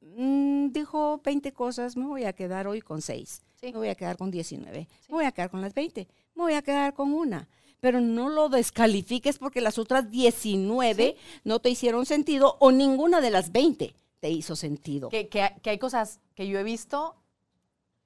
mm, 0.00 0.68
dijo 0.72 1.20
20 1.24 1.52
cosas, 1.52 1.96
me 1.96 2.06
voy 2.06 2.24
a 2.24 2.32
quedar 2.32 2.66
hoy 2.66 2.80
con 2.80 3.02
6. 3.02 3.42
Sí. 3.60 3.66
Me 3.72 3.78
voy 3.78 3.88
a 3.88 3.94
quedar 3.94 4.16
con 4.16 4.30
19. 4.30 4.88
Sí. 4.90 5.06
Me 5.08 5.14
voy 5.16 5.24
a 5.26 5.32
quedar 5.32 5.50
con 5.50 5.60
las 5.60 5.74
20. 5.74 6.08
Me 6.34 6.42
voy 6.42 6.54
a 6.54 6.62
quedar 6.62 6.94
con 6.94 7.12
una. 7.12 7.48
Pero 7.80 8.00
no 8.00 8.28
lo 8.28 8.48
descalifiques 8.48 9.38
porque 9.38 9.60
las 9.60 9.78
otras 9.78 10.10
19 10.10 11.16
no 11.44 11.58
te 11.60 11.70
hicieron 11.70 12.06
sentido 12.06 12.56
o 12.60 12.72
ninguna 12.72 13.20
de 13.20 13.30
las 13.30 13.52
20 13.52 13.94
te 14.20 14.30
hizo 14.30 14.54
sentido. 14.56 15.08
que, 15.08 15.28
que 15.28 15.42
hay- 15.42 15.54
que 15.62 15.70
hay 15.70 15.78
cosas 15.78 16.20
que 16.34 16.46
yo 16.46 16.58
he 16.58 16.62
visto 16.62 17.16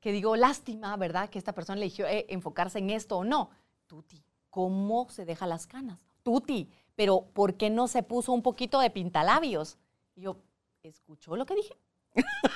que 0.01 0.13
digo, 0.13 0.37
lástima, 0.37 0.97
¿verdad? 0.97 1.29
Que 1.31 1.39
esta 1.39 1.53
persona 1.53 1.81
eligió 1.81 2.07
eh, 2.07 2.27
enfocarse 2.29 2.79
en 2.79 2.91
esto 2.91 3.19
o 3.19 3.25
no. 3.25 3.51
Tuti, 3.87 4.23
¿cómo 4.51 5.09
se 5.11 5.25
deja 5.25 5.47
las 5.47 5.67
canas? 5.67 5.99
Tuti, 6.23 6.69
pero 6.95 7.23
¿por 7.33 7.55
qué 7.57 7.71
no 7.71 7.89
se 7.89 8.03
puso 8.03 8.33
un 8.33 8.43
poquito 8.43 8.79
de 8.81 8.91
pintalabios? 8.91 9.79
Y 10.17 10.23
yo, 10.23 10.37
¿escuchó 10.83 11.37
lo 11.37 11.47
que 11.47 11.55
dije? 11.55 11.77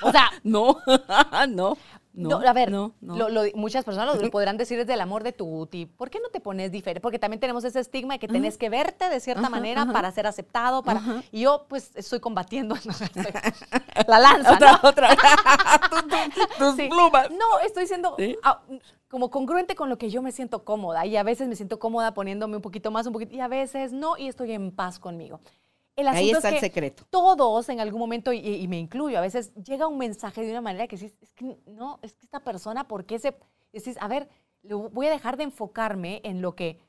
O 0.01 0.11
sea, 0.11 0.29
No, 0.43 0.77
no, 1.49 1.77
no. 2.13 2.29
no, 2.39 2.47
a 2.47 2.53
ver, 2.53 2.71
no, 2.71 2.93
no. 2.99 3.15
lo- 3.15 3.29
lo- 3.29 3.43
muchas 3.53 3.85
personas 3.85 4.19
lo 4.19 4.31
podrán 4.31 4.57
decir 4.57 4.77
desde 4.79 4.95
el 4.95 5.01
amor 5.01 5.23
de 5.23 5.31
Tuti. 5.33 5.85
¿Por 5.85 6.09
qué 6.09 6.19
no 6.19 6.29
te 6.29 6.39
pones 6.39 6.71
diferente? 6.71 6.99
Porque 6.99 7.19
también 7.19 7.39
tenemos 7.39 7.63
ese 7.63 7.79
estigma 7.79 8.15
de 8.15 8.19
que 8.19 8.27
tenés 8.27 8.57
que 8.57 8.69
verte 8.69 9.07
de 9.09 9.19
cierta 9.19 9.41
Ajá, 9.43 9.49
manera 9.51 9.83
ajá. 9.83 9.93
para 9.93 10.11
ser 10.11 10.25
aceptado. 10.25 10.81
Para, 10.81 10.99
Ajá. 10.99 11.23
y 11.31 11.41
yo, 11.41 11.67
pues, 11.69 11.91
estoy 11.95 12.19
combatiendo 12.19 12.75
la 14.07 14.19
lanza, 14.19 14.53
otra, 14.55 14.71
¿no? 14.81 14.89
otra. 14.89 15.09
Tus- 15.89 16.07
tus- 16.07 16.57
tus 16.57 16.75
Sí. 16.75 16.87
plumas. 16.89 17.29
No, 17.29 17.59
estoy 17.63 17.85
siendo 17.85 18.15
¿Sí? 18.17 18.35
ah, 18.43 18.61
como 19.09 19.29
congruente 19.29 19.75
con 19.75 19.89
lo 19.89 19.97
que 19.99 20.09
yo 20.09 20.23
me 20.23 20.31
siento 20.31 20.63
cómoda 20.63 21.05
y 21.05 21.17
a 21.17 21.23
veces 21.23 21.47
me 21.47 21.55
siento 21.55 21.77
cómoda 21.79 22.13
poniéndome 22.15 22.55
un 22.55 22.61
poquito 22.63 22.89
más, 22.89 23.05
un 23.05 23.13
poquito, 23.13 23.35
y 23.35 23.39
a 23.41 23.47
veces 23.47 23.91
no, 23.93 24.17
y 24.17 24.27
estoy 24.27 24.53
en 24.53 24.71
paz 24.71 24.97
conmigo. 24.99 25.39
El 26.01 26.07
Ahí 26.09 26.31
asunto 26.31 26.37
está 26.37 26.49
es 26.49 26.53
el 26.55 26.59
que 26.59 26.65
secreto. 26.67 27.05
todos 27.09 27.69
en 27.69 27.79
algún 27.79 27.99
momento, 27.99 28.33
y, 28.33 28.39
y 28.39 28.67
me 28.67 28.77
incluyo, 28.79 29.17
a 29.17 29.21
veces 29.21 29.53
llega 29.55 29.87
un 29.87 29.97
mensaje 29.97 30.41
de 30.43 30.51
una 30.51 30.61
manera 30.61 30.87
que 30.87 30.97
dices, 30.97 31.17
es 31.21 31.33
que 31.33 31.57
no, 31.67 31.99
es 32.01 32.13
que 32.13 32.25
esta 32.25 32.43
persona, 32.43 32.87
¿por 32.87 33.05
qué 33.05 33.19
se...? 33.19 33.35
Decís, 33.71 33.97
a 34.01 34.07
ver, 34.09 34.27
voy 34.63 35.07
a 35.07 35.09
dejar 35.09 35.37
de 35.37 35.43
enfocarme 35.43 36.19
en 36.23 36.41
lo 36.41 36.55
que 36.55 36.79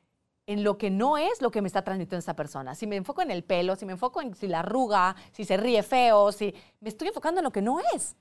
en 0.46 0.64
lo 0.64 0.76
que 0.76 0.90
no 0.90 1.18
es 1.18 1.40
lo 1.40 1.52
que 1.52 1.62
me 1.62 1.68
está 1.68 1.84
transmitiendo 1.84 2.18
esta 2.18 2.34
persona. 2.34 2.74
Si 2.74 2.88
me 2.88 2.96
enfoco 2.96 3.22
en 3.22 3.30
el 3.30 3.44
pelo, 3.44 3.76
si 3.76 3.86
me 3.86 3.92
enfoco 3.92 4.20
en 4.20 4.34
si 4.34 4.48
la 4.48 4.58
arruga, 4.58 5.14
si 5.30 5.44
se 5.44 5.56
ríe 5.56 5.84
feo, 5.84 6.32
si 6.32 6.52
me 6.80 6.88
estoy 6.88 7.08
enfocando 7.08 7.38
en 7.38 7.44
lo 7.44 7.52
que 7.52 7.62
no 7.62 7.78
es. 7.94 8.16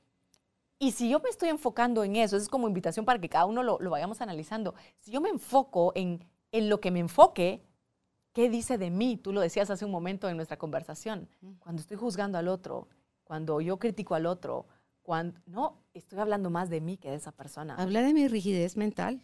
Y 0.77 0.91
si 0.91 1.09
yo 1.09 1.19
me 1.19 1.29
estoy 1.29 1.49
enfocando 1.49 2.03
en 2.03 2.15
eso, 2.15 2.35
eso 2.35 2.43
es 2.43 2.49
como 2.49 2.67
invitación 2.67 3.05
para 3.05 3.19
que 3.19 3.27
cada 3.27 3.45
uno 3.45 3.63
lo, 3.63 3.79
lo 3.79 3.89
vayamos 3.89 4.21
analizando. 4.21 4.75
Si 4.99 5.09
yo 5.11 5.19
me 5.19 5.29
enfoco 5.29 5.93
en, 5.95 6.23
en 6.51 6.69
lo 6.69 6.79
que 6.79 6.91
me 6.91 6.99
enfoque, 6.99 7.63
¿qué 8.33 8.49
dice 8.49 8.77
de 8.77 8.89
mí? 8.89 9.17
Tú 9.17 9.33
lo 9.33 9.41
decías 9.41 9.69
hace 9.69 9.85
un 9.85 9.91
momento 9.91 10.29
en 10.29 10.35
nuestra 10.37 10.57
conversación. 10.57 11.27
Cuando 11.59 11.81
estoy 11.81 11.97
juzgando 11.97 12.37
al 12.37 12.47
otro, 12.47 12.87
cuando 13.23 13.61
yo 13.61 13.77
critico 13.77 14.15
al 14.15 14.25
otro, 14.25 14.65
cuando 15.03 15.39
no, 15.45 15.77
estoy 15.93 16.19
hablando 16.19 16.49
más 16.49 16.69
de 16.69 16.81
mí 16.81 16.97
que 16.97 17.09
de 17.09 17.15
esa 17.15 17.31
persona. 17.31 17.75
Habla 17.75 18.01
de 18.01 18.13
mi 18.13 18.27
rigidez 18.27 18.77
mental, 18.77 19.21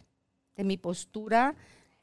de 0.56 0.64
mi 0.64 0.76
postura. 0.76 1.54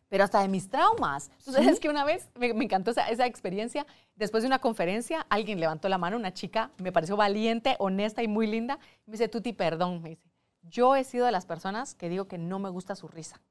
pero 0.07 0.23
hasta 0.23 0.39
de 0.41 0.47
mis 0.47 0.69
traumas. 0.69 1.29
Tú 1.43 1.51
Sí. 1.51 1.57
sabes 1.57 1.79
que 1.79 1.89
una 1.89 2.05
vez 2.05 2.29
me, 2.39 2.53
me 2.53 2.65
encantó 2.65 2.91
esa, 2.91 3.09
esa 3.09 3.25
experiencia. 3.25 3.85
Después 4.15 4.43
de 4.43 4.47
una 4.47 4.59
conferencia, 4.59 5.25
alguien 5.29 5.59
levantó 5.59 5.89
la 5.89 5.97
mano, 5.97 6.15
una 6.15 6.31
chica, 6.31 6.69
me 6.77 6.91
pareció 6.91 7.17
valiente, 7.17 7.75
honesta 7.79 8.21
y 8.21 8.27
muy 8.27 8.45
linda. 8.47 8.77
Me 9.07 9.13
dice, 9.13 9.27
Tuti, 9.27 9.51
perdón, 9.51 10.01
me 10.03 10.09
dice. 10.09 10.29
Yo 10.61 10.95
he 10.95 11.03
sido 11.03 11.25
de 11.25 11.31
las 11.31 11.45
personas 11.47 11.95
que 11.95 12.07
digo 12.07 12.27
que 12.27 12.37
no 12.37 12.59
me 12.59 12.69
gusta 12.69 12.95
su 12.95 13.07
risa 13.07 13.41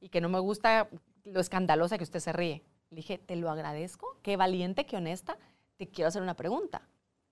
y 0.00 0.08
que 0.10 0.20
no 0.20 0.28
me 0.28 0.38
gusta 0.38 0.88
lo 1.24 1.40
escandalosa 1.40 1.98
que 1.98 2.04
usted 2.04 2.20
se 2.20 2.32
ríe. 2.32 2.62
Le 2.90 2.96
dije, 2.96 3.18
te 3.18 3.36
lo 3.36 3.50
agradezco, 3.50 4.16
qué 4.22 4.36
valiente, 4.36 4.84
qué 4.84 4.96
honesta. 4.96 5.38
Te 5.76 5.88
quiero 5.88 6.08
hacer 6.08 6.22
una 6.22 6.34
pregunta. 6.34 6.82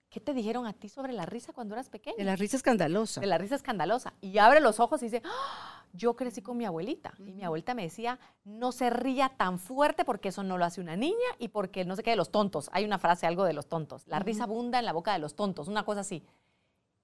¿Qué 0.08 0.20
te 0.20 0.32
dijeron 0.32 0.66
a 0.66 0.72
ti 0.72 0.88
sobre 0.88 1.12
la 1.12 1.26
risa 1.26 1.52
cuando 1.52 1.74
eras 1.74 1.90
pequeña? 1.90 2.16
De 2.16 2.24
la 2.24 2.36
risa 2.36 2.56
escandalosa. 2.56 3.20
de 3.20 3.26
la 3.26 3.36
risa 3.38 3.56
escandalosa. 3.56 4.14
Y 4.20 4.38
abre 4.38 4.60
los 4.60 4.80
ojos 4.80 5.02
y 5.02 5.06
dice, 5.06 5.20
"Ah, 5.24 5.84
yo 5.92 6.14
crecí 6.16 6.40
con 6.42 6.56
mi 6.56 6.64
abuelita. 6.64 7.12
Y 7.18 7.32
mi 7.34 7.44
abuelita 7.44 7.74
me 7.74 7.82
decía, 7.82 8.18
no 8.44 8.72
se 8.72 8.88
ría 8.88 9.30
tan 9.30 9.58
fuerte 9.58 10.04
porque 10.04 10.28
eso 10.28 10.42
no 10.44 10.56
lo 10.58 10.64
hace 10.64 10.80
una 10.80 10.96
niña 10.96 11.16
y 11.38 11.48
porque 11.48 11.84
no 11.84 11.96
sé 11.96 12.02
qué 12.02 12.10
de 12.10 12.16
los 12.16 12.30
tontos. 12.30 12.70
Hay 12.72 12.84
una 12.84 12.98
frase, 12.98 13.26
algo 13.26 13.44
de 13.44 13.52
los 13.52 13.66
tontos. 13.68 14.06
La 14.06 14.18
risa 14.20 14.44
abunda 14.44 14.78
en 14.78 14.84
la 14.86 14.92
boca 14.92 15.12
de 15.12 15.18
los 15.18 15.34
tontos, 15.34 15.66
una 15.68 15.84
cosa 15.84 16.00
así. 16.00 16.22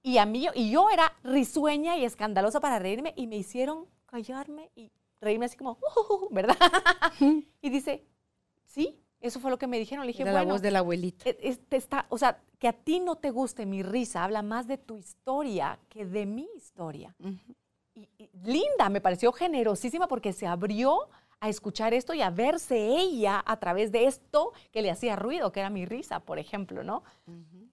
Y 0.03 0.19
a 0.19 0.27
mí, 0.27 0.47
y 0.55 0.71
yo 0.71 0.89
era 0.91 1.13
risueña 1.25 1.97
y 1.97 2.05
escandalosa 2.05 2.61
para 2.61 2.79
reírme 2.79 3.13
y 3.17 3.27
me 3.27 3.37
hicieron 3.37 3.87
callarme 4.07 4.71
y 4.77 4.93
reírme 5.21 5.47
así 5.47 5.57
como, 5.57 5.73
"Uh", 6.11 6.29
¿verdad? 6.31 6.57
y 7.61 7.69
dice, 7.71 8.07
sí, 8.75 9.01
eso 9.21 9.41
fue 9.41 9.51
lo 9.51 9.59
que 9.59 9.67
me 9.67 9.79
dijeron. 9.79 10.05
Le 10.05 10.13
dije, 10.13 10.23
Era 10.23 10.33
la 10.33 10.41
bueno, 10.41 10.55
voz 10.55 10.63
de 10.63 10.71
la 10.71 10.81
abuelita. 10.81 11.29
e- 11.29 11.39
este 11.43 11.77
está, 11.77 12.07
o 12.11 12.19
sea, 12.19 12.43
que 12.59 12.69
a 12.69 12.73
ti 12.73 13.01
no 13.01 13.17
te 13.17 13.31
guste 13.31 13.65
mi 13.67 13.83
risa 13.83 14.25
habla 14.25 14.43
más 14.43 14.67
de 14.67 14.77
tu 14.79 14.97
historia 14.97 15.79
que 15.89 16.05
de 16.05 16.27
mi 16.27 16.47
historia. 16.57 17.15
Y 17.95 18.09
linda, 18.43 18.89
me 18.91 19.01
pareció 19.01 19.33
generosísima 19.33 20.09
porque 20.09 20.33
se 20.33 20.47
abrió 20.47 21.09
a 21.41 21.49
escuchar 21.49 21.95
esto 21.95 22.13
y 22.15 22.23
a 22.23 22.31
verse 22.31 22.77
ella 22.77 23.43
a 23.47 23.59
través 23.59 23.93
de 23.93 24.07
esto 24.07 24.53
que 24.73 24.83
le 24.83 24.91
hacía 24.91 25.15
ruido, 25.15 25.53
que 25.53 25.61
era 25.61 25.71
mi 25.71 25.85
risa, 25.85 26.21
por 26.21 26.39
ejemplo, 26.39 26.83
¿no? 26.83 27.05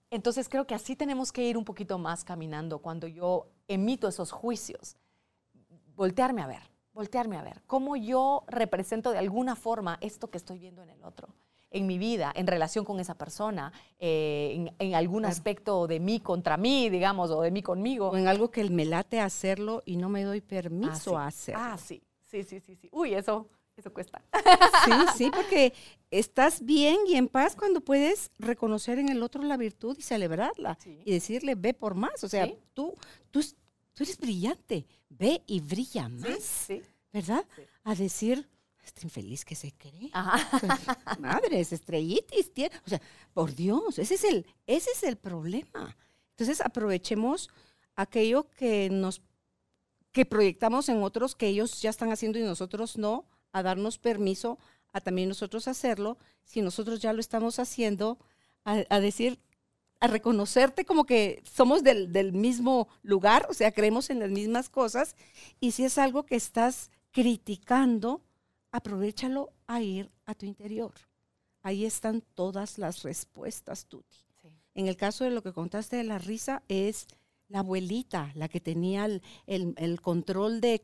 Entonces 0.09 0.47
creo 0.49 0.67
que 0.67 0.75
así 0.75 0.95
tenemos 0.95 1.31
que 1.31 1.43
ir 1.43 1.57
un 1.57 1.65
poquito 1.65 1.97
más 1.97 2.23
caminando 2.23 2.79
cuando 2.79 3.07
yo 3.07 3.47
emito 3.67 4.07
esos 4.07 4.31
juicios. 4.31 4.95
Voltearme 5.95 6.41
a 6.41 6.47
ver, 6.47 6.70
voltearme 6.93 7.37
a 7.37 7.43
ver. 7.43 7.61
Cómo 7.67 7.95
yo 7.95 8.43
represento 8.47 9.11
de 9.11 9.17
alguna 9.19 9.55
forma 9.55 9.97
esto 10.01 10.29
que 10.29 10.37
estoy 10.37 10.59
viendo 10.59 10.83
en 10.83 10.89
el 10.89 11.03
otro, 11.03 11.29
en 11.69 11.87
mi 11.87 11.97
vida, 11.97 12.31
en 12.35 12.47
relación 12.47 12.83
con 12.83 12.99
esa 12.99 13.15
persona, 13.15 13.71
eh, 13.99 14.51
en, 14.55 14.73
en 14.87 14.95
algún 14.95 15.19
Claro. 15.21 15.31
aspecto 15.31 15.87
de 15.87 15.99
mí 15.99 16.19
contra 16.19 16.57
mí, 16.57 16.89
digamos, 16.89 17.31
o 17.31 17.41
de 17.41 17.51
mí 17.51 17.61
conmigo. 17.61 18.09
O 18.09 18.17
en 18.17 18.27
algo 18.27 18.51
que 18.51 18.63
me 18.69 18.85
late 18.85 19.19
hacerlo 19.21 19.81
y 19.85 19.95
no 19.97 20.09
me 20.09 20.23
doy 20.23 20.41
permiso 20.41 21.17
Ah, 21.17 21.27
a 21.27 21.31
sí. 21.31 21.51
hacerlo. 21.51 21.61
Ah, 21.63 21.77
sí, 21.77 22.03
sí, 22.25 22.43
sí, 22.43 22.59
sí, 22.59 22.75
sí. 22.75 22.89
Uy, 22.91 23.13
eso, 23.13 23.47
eso 23.77 23.93
cuesta. 23.93 24.21
Sí, 24.83 24.91
sí, 25.15 25.31
porque 25.33 25.73
estás 26.11 26.65
bien 26.65 26.97
y 27.07 27.15
en 27.15 27.29
paz 27.29 27.55
cuando 27.55 27.79
puedes 27.79 28.31
reconocer 28.37 28.99
en 28.99 29.07
el 29.07 29.23
otro 29.23 29.41
la 29.43 29.55
virtud 29.55 29.95
y 29.97 30.01
celebrarla 30.01 30.77
Sí. 30.81 31.01
y 31.05 31.11
decirle, 31.13 31.55
ve 31.55 31.73
por 31.73 31.95
más. 31.95 32.21
O 32.23 32.27
sea, 32.27 32.49
tú, 32.73 32.95
tú, 33.31 33.41
tú 33.93 34.03
eres 34.03 34.17
brillante, 34.17 34.85
ve 35.09 35.41
y 35.47 35.59
brilla 35.59 36.09
más, 36.09 36.39
Sí, 36.43 36.79
sí. 36.79 36.81
¿verdad? 37.13 37.45
Sí. 37.55 37.61
A 37.83 37.95
decir, 37.95 38.47
Este 38.83 39.01
infeliz 39.05 39.45
que 39.45 39.55
se 39.55 39.71
cree. 39.73 40.09
Ajá. 40.13 40.59
Pues, 40.59 41.19
madre, 41.19 41.59
es 41.59 41.71
estrellitis. 41.71 42.51
Tiene, 42.53 42.75
o 42.85 42.89
sea, 42.89 42.99
por 43.33 43.53
Dios, 43.53 43.99
ese 43.99 44.15
es, 44.15 44.23
el, 44.23 44.45
ese 44.65 44.89
es 44.91 45.03
el 45.03 45.17
problema. 45.17 45.95
Entonces 46.31 46.61
aprovechemos 46.61 47.49
aquello 47.95 48.49
que 48.49 48.89
nos 48.89 49.21
que 50.11 50.25
proyectamos 50.25 50.89
en 50.89 51.03
otros 51.03 51.35
que 51.35 51.47
ellos 51.47 51.81
ya 51.81 51.89
están 51.89 52.11
haciendo 52.11 52.37
y 52.37 52.41
nosotros 52.43 52.97
no, 52.97 53.25
a 53.53 53.63
darnos 53.63 53.97
permiso 53.97 54.57
a 54.93 54.99
también 54.99 55.29
nosotros 55.29 55.69
hacerlo, 55.69 56.17
si 56.43 56.61
nosotros 56.61 56.99
ya 56.99 57.13
lo 57.13 57.21
estamos 57.21 57.59
haciendo, 57.59 58.17
a, 58.65 58.83
a 58.89 58.99
decir, 58.99 59.39
a 60.01 60.07
reconocerte 60.07 60.83
como 60.83 61.05
que 61.05 61.43
somos 61.45 61.83
del, 61.83 62.11
del, 62.11 62.33
mismo 62.33 62.87
lugar, 63.03 63.45
o 63.49 63.53
sea, 63.53 63.71
creemos 63.71 64.09
en 64.09 64.19
las 64.19 64.31
mismas 64.31 64.67
cosas, 64.67 65.15
y 65.59 65.71
si 65.71 65.85
es 65.85 65.99
algo 65.99 66.25
que 66.25 66.35
estás 66.35 66.89
criticando, 67.11 68.21
aprovechalo 68.71 69.53
a 69.67 69.81
ir 69.81 70.11
a 70.25 70.33
tu 70.33 70.47
interior. 70.47 70.91
Ahí 71.61 71.85
están 71.85 72.23
todas 72.33 72.79
las 72.79 73.03
respuestas, 73.03 73.85
Tuti. 73.85 74.17
Sí. 74.41 74.49
En 74.73 74.87
el 74.87 74.97
caso 74.97 75.23
de 75.23 75.29
lo 75.29 75.43
que 75.43 75.53
contaste 75.53 75.97
de 75.97 76.03
la 76.03 76.17
risa, 76.17 76.63
es 76.67 77.05
la 77.47 77.59
abuelita 77.59 78.31
la 78.33 78.49
que 78.49 78.59
tenía 78.59 79.05
el, 79.05 79.21
el, 79.45 79.75
el 79.77 80.01
control 80.01 80.61
de 80.61 80.83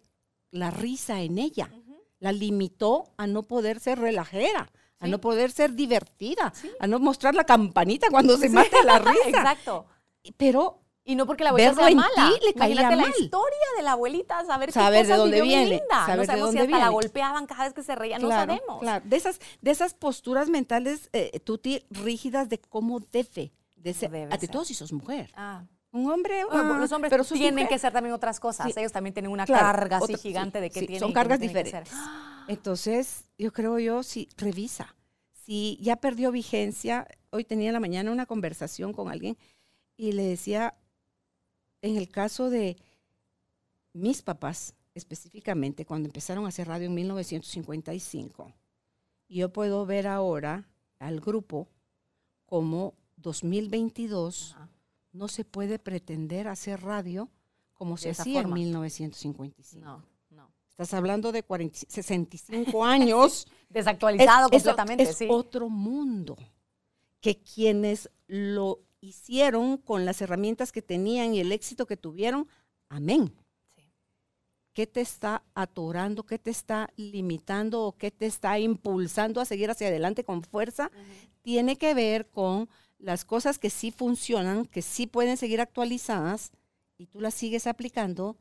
la 0.52 0.69
risa 0.69 1.23
en 1.23 1.39
ella. 1.39 1.72
Uh 1.73 1.77
-huh. 1.77 2.02
La 2.19 2.31
limitó 2.31 3.14
a 3.18 3.26
no 3.26 3.41
poder 3.44 3.80
ser 3.80 3.98
relajera, 3.98 4.72
sí. 4.99 5.05
a 5.05 5.07
no 5.07 5.19
poder 5.19 5.51
ser 5.51 5.73
divertida, 5.73 6.51
sí. 6.55 6.69
a 6.79 6.87
no 6.87 6.99
mostrar 6.99 7.35
la 7.35 7.43
campanita 7.45 8.07
cuando 8.09 8.37
se 8.37 8.49
mata 8.49 8.83
la 8.83 8.99
risa. 8.99 9.27
Exacto. 9.29 9.85
Pero 10.37 10.81
y 11.03 11.15
no 11.15 11.25
porque 11.25 11.45
la 11.45 11.51
abuelita 11.51 11.73
sea 11.73 11.95
mala. 11.95 12.09
Ti 12.15 12.45
le 12.45 12.53
caía 12.53 12.73
Imagínate 12.81 12.95
mal. 12.97 13.11
la 13.17 13.23
historia 13.23 13.67
de 13.77 13.83
la 13.83 13.91
abuelita, 13.93 14.45
saber, 14.45 14.73
saber 14.73 15.05
qué 15.05 15.11
de 15.13 15.17
dónde 15.17 15.41
vivió 15.41 15.57
viene, 15.57 15.69
linda. 15.79 16.05
saber 16.05 16.17
no 16.17 16.25
sabemos 16.25 16.27
de 16.27 16.39
dónde 16.39 16.51
si 16.51 16.57
hasta 16.57 16.67
viene. 16.67 16.83
la 16.83 16.89
golpeaban 16.89 17.45
cada 17.45 17.63
vez 17.63 17.73
que 17.73 17.83
se 17.83 17.95
reía, 17.95 18.19
no 18.19 18.27
sabemos. 18.29 18.79
Claro, 18.81 19.05
de 19.07 19.15
esas, 19.15 19.39
de 19.61 19.71
esas 19.71 19.93
posturas 19.93 20.49
mentales, 20.49 21.09
eh, 21.13 21.39
Tuti, 21.39 21.81
rígidas 21.91 22.49
de 22.49 22.57
cómo 22.59 22.99
debe 22.99 23.53
de 23.77 23.93
ser. 23.93 24.11
Debe 24.11 24.37
ser. 24.37 24.49
todo 24.49 24.65
si 24.65 24.73
sos 24.73 24.91
mujer. 24.91 25.31
Ah. 25.37 25.63
Un 25.93 26.11
hombre, 26.11 26.43
Bueno, 26.43 26.73
ah, 26.73 26.77
los 26.77 26.91
hombres 26.91 27.09
pero 27.09 27.23
tienen 27.23 27.53
mujer. 27.53 27.69
que 27.69 27.79
ser 27.79 27.93
también 27.93 28.13
otras 28.13 28.41
cosas. 28.41 28.65
Sí. 28.67 28.73
Ellos 28.77 28.91
también 28.91 29.13
tienen 29.13 29.31
una 29.31 29.45
Claro, 29.45 29.65
carga 29.65 29.97
así 29.97 30.03
otra- 30.13 30.17
gigante 30.17 30.57
sí, 30.59 30.61
de 30.63 30.69
que 30.71 30.79
sí, 30.81 30.87
tienen 30.87 30.99
son 30.99 31.13
cargas 31.13 31.39
que 31.39 31.47
diferentes. 31.47 31.89
Entonces, 32.49 33.23
yo 33.38 33.51
creo 33.53 33.80
yo, 33.80 34.03
si 34.03 34.30
revisa. 34.38 34.95
Si 35.31 35.77
ya 35.81 35.95
perdió 35.95 36.31
vigencia, 36.31 37.07
hoy 37.30 37.43
tenía 37.45 37.69
en 37.69 37.73
la 37.73 37.80
mañana 37.80 38.11
una 38.11 38.26
conversación 38.26 38.91
con 38.93 39.09
alguien 39.09 39.38
y 39.95 40.11
le 40.11 40.23
decía, 40.23 40.76
en 41.81 41.95
el 41.97 42.09
caso 42.09 42.49
de 42.49 42.77
mis 43.93 44.22
papás, 44.22 44.73
específicamente, 44.93 45.85
cuando 45.85 46.07
empezaron 46.07 46.45
a 46.45 46.49
hacer 46.49 46.68
radio 46.68 46.88
en 46.88 46.95
1955, 46.95 48.53
yo 49.30 49.53
puedo 49.53 49.85
ver 49.85 50.07
ahora 50.07 50.68
al 50.99 51.19
grupo 51.22 51.68
como 52.45 52.93
2022 53.18 54.53
Ajá. 54.55 54.69
no 55.11 55.27
se 55.27 55.45
puede 55.45 55.80
pretender 55.80 56.47
hacer 56.47 56.81
radio 56.81 57.30
como 57.73 57.95
De 57.95 58.01
se 58.01 58.09
hacía 58.09 58.41
forma. 58.41 58.57
en 58.57 58.65
1955. 58.65 59.85
No, 59.85 59.97
no. 59.97 60.16
Estás 60.77 60.93
hablando 60.93 61.31
de 61.31 61.41
40 61.41 61.75
65 61.87 62.85
años. 62.85 63.47
Desactualizado 63.69 64.47
Es- 64.51 64.57
es- 64.57 64.63
completamente, 64.63 65.03
es 65.03 65.17
sí. 65.17 65.27
otro 65.29 65.69
mundo 65.69 66.37
que 67.19 67.41
quienes 67.41 68.11
lo 68.27 68.81
hicieron 69.01 69.77
con 69.77 70.05
las 70.05 70.21
herramientas 70.21 70.71
que 70.71 70.83
tenían 70.83 71.33
y 71.33 71.39
el 71.39 71.51
éxito 71.51 71.87
que 71.87 71.97
tuvieron, 71.97 72.47
amén. 72.89 73.33
Sí. 73.75 73.91
¿Qué 74.73 74.85
te 74.85 75.01
está 75.01 75.43
atorando? 75.55 76.23
¿Qué 76.27 76.37
te 76.37 76.51
está 76.51 76.89
limitando? 76.95 77.81
¿O 77.83 77.97
qué 77.97 78.11
te 78.11 78.27
está 78.27 78.59
impulsando 78.59 79.41
a 79.41 79.45
seguir 79.45 79.71
hacia 79.71 79.87
adelante 79.87 80.23
con 80.23 80.43
fuerza? 80.43 80.91
Tiene 81.41 81.77
que 81.77 81.95
ver 81.95 82.29
con 82.29 82.69
las 82.99 83.25
cosas 83.25 83.57
que 83.57 83.71
sí 83.71 83.89
funcionan, 83.91 84.65
que 84.65 84.83
sí 84.83 85.07
pueden 85.07 85.37
seguir 85.37 85.59
actualizadas 85.59 86.51
y 86.99 87.07
tú 87.07 87.19
las 87.19 87.33
sigues 87.33 87.65
aplicando, 87.67 88.37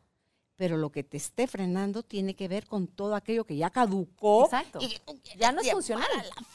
pero 0.57 0.77
lo 0.77 0.91
que 0.91 1.05
te 1.05 1.17
esté 1.19 1.47
frenando 1.47 2.03
tiene 2.03 2.35
que 2.35 2.49
ver 2.49 2.67
con 2.67 2.87
todo 2.89 3.15
aquello 3.15 3.45
que 3.45 3.57
ya 3.57 3.71
caducó. 3.71 4.45
Exacto. 4.47 4.79
y 4.81 4.97
Ya 5.39 5.53
no 5.53 5.61
es 5.61 5.71
funcional. 5.71 6.09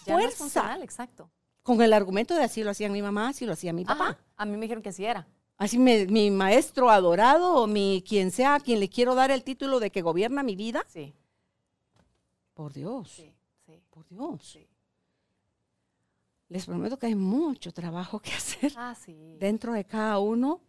Ya 0.06 0.14
no 0.14 0.20
es 0.20 0.26
fuerza. 0.36 0.38
funcional, 0.38 0.84
exacto. 0.84 1.30
Con 1.64 1.82
el 1.82 1.94
argumento 1.94 2.34
de 2.36 2.44
así 2.44 2.64
lo 2.64 2.72
hacía 2.72 2.90
mi 2.90 3.02
mamá, 3.02 3.30
así 3.30 3.46
lo 3.46 3.54
hacía 3.54 3.72
mi 3.74 3.86
papá. 3.86 4.10
Ajá. 4.10 4.20
A 4.38 4.46
mí 4.46 4.54
me 4.58 4.62
dijeron 4.62 4.82
que 4.82 4.92
sí 4.92 5.06
era. 5.06 5.28
Así 5.58 5.78
me- 5.78 6.08
mi 6.08 6.32
maestro 6.32 6.90
adorado 6.90 7.54
o 7.54 7.68
mi 7.68 8.04
quien 8.08 8.32
sea, 8.32 8.56
a 8.56 8.60
quien 8.60 8.80
le 8.80 8.90
quiero 8.90 9.14
dar 9.14 9.30
el 9.30 9.44
título 9.44 9.80
de 9.80 9.92
que 9.92 10.02
gobierna 10.02 10.42
mi 10.42 10.56
vida. 10.56 10.84
Sí, 10.88 11.14
Por 12.56 12.74
Dios, 12.74 13.10
sí, 13.12 13.32
sí. 13.68 13.80
por 13.92 14.08
Dios. 14.08 14.44
sí. 14.44 14.68
Les 16.50 16.66
prometo 16.66 16.98
que 17.00 17.06
hay 17.06 17.16
mucho 17.16 17.72
trabajo 17.72 18.20
que 18.20 18.32
hacer 18.34 18.74
Ah, 18.76 18.96
sí. 18.96 19.38
dentro 19.40 19.74
de 19.74 19.86
cada 19.86 20.18
uno, 20.20 20.62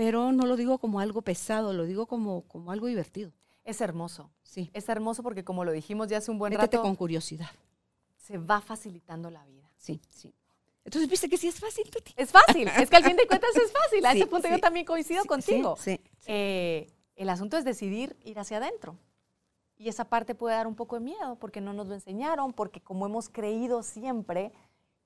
pero 0.00 0.32
no 0.32 0.46
lo 0.46 0.56
digo 0.56 0.78
como 0.78 0.98
algo 0.98 1.20
pesado, 1.20 1.74
lo 1.74 1.84
digo 1.84 2.06
como, 2.06 2.48
como 2.48 2.72
algo 2.72 2.86
divertido. 2.86 3.32
Es 3.64 3.82
hermoso. 3.82 4.30
Sí. 4.42 4.70
Es 4.72 4.88
hermoso 4.88 5.22
porque 5.22 5.44
como 5.44 5.62
lo 5.62 5.72
dijimos 5.72 6.08
ya 6.08 6.16
hace 6.16 6.30
un 6.30 6.38
buen 6.38 6.54
Métete 6.54 6.78
rato, 6.78 6.82
con 6.82 6.96
curiosidad. 6.96 7.50
se 8.16 8.38
va 8.38 8.62
facilitando 8.62 9.28
la 9.28 9.44
vida. 9.44 9.70
Sí, 9.76 10.00
sí. 10.08 10.32
Entonces, 10.86 11.10
¿viste 11.10 11.28
que 11.28 11.36
sí 11.36 11.48
es 11.48 11.60
fácil, 11.60 11.90
Tuti? 11.90 12.14
Es 12.16 12.30
fácil, 12.30 12.66
es 12.68 12.88
que 12.88 12.96
al 12.96 13.04
fin 13.04 13.14
de 13.14 13.26
cuentas 13.26 13.50
es 13.54 13.70
fácil. 13.70 14.06
A 14.06 14.12
Sí, 14.12 14.18
ese 14.20 14.26
punto 14.26 14.48
sí. 14.48 14.54
yo 14.54 14.58
también 14.58 14.86
coincido 14.86 15.20
Sí, 15.20 15.28
contigo. 15.28 15.76
Sí. 15.78 16.00
Eh, 16.24 16.86
el 17.16 17.28
asunto 17.28 17.58
es 17.58 17.66
decidir 17.66 18.16
ir 18.24 18.38
hacia 18.38 18.56
adentro. 18.56 18.96
Y 19.76 19.90
esa 19.90 20.06
parte 20.06 20.34
puede 20.34 20.56
dar 20.56 20.66
un 20.66 20.76
poco 20.76 20.96
de 20.96 21.02
miedo 21.04 21.36
porque 21.38 21.60
no 21.60 21.74
nos 21.74 21.88
lo 21.88 21.92
enseñaron, 21.94 22.54
porque 22.54 22.80
como 22.80 23.04
hemos 23.04 23.28
creído 23.28 23.82
siempre 23.82 24.50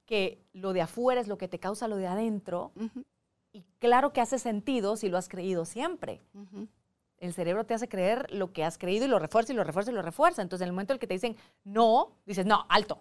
que 0.06 0.40
lo 0.52 0.72
de 0.72 0.82
afuera 0.82 1.20
es 1.20 1.26
lo 1.26 1.36
que 1.36 1.48
te 1.48 1.58
causa 1.58 1.88
lo 1.88 1.96
de 1.96 2.06
adentro, 2.06 2.70
y 3.54 3.64
claro 3.78 4.12
que 4.12 4.20
hace 4.20 4.38
sentido 4.38 4.96
si 4.96 5.08
lo 5.08 5.16
has 5.16 5.28
creído 5.28 5.64
siempre. 5.64 6.20
El 7.18 7.32
cerebro 7.32 7.64
te 7.64 7.72
hace 7.72 7.88
creer 7.88 8.26
lo 8.32 8.52
que 8.52 8.64
has 8.64 8.76
creído 8.76 9.06
y 9.06 9.08
lo 9.08 9.20
refuerza 9.20 9.52
y 9.52 9.56
lo 9.56 9.62
refuerza 9.62 9.92
y 9.92 9.94
lo 9.94 10.02
refuerza. 10.02 10.42
Entonces, 10.42 10.64
en 10.64 10.70
el 10.70 10.72
momento 10.72 10.92
en 10.92 10.96
el 10.96 11.00
que 11.00 11.06
te 11.06 11.14
dicen 11.14 11.36
no, 11.62 12.10
dices, 12.26 12.44
no, 12.44 12.66
alto. 12.68 12.98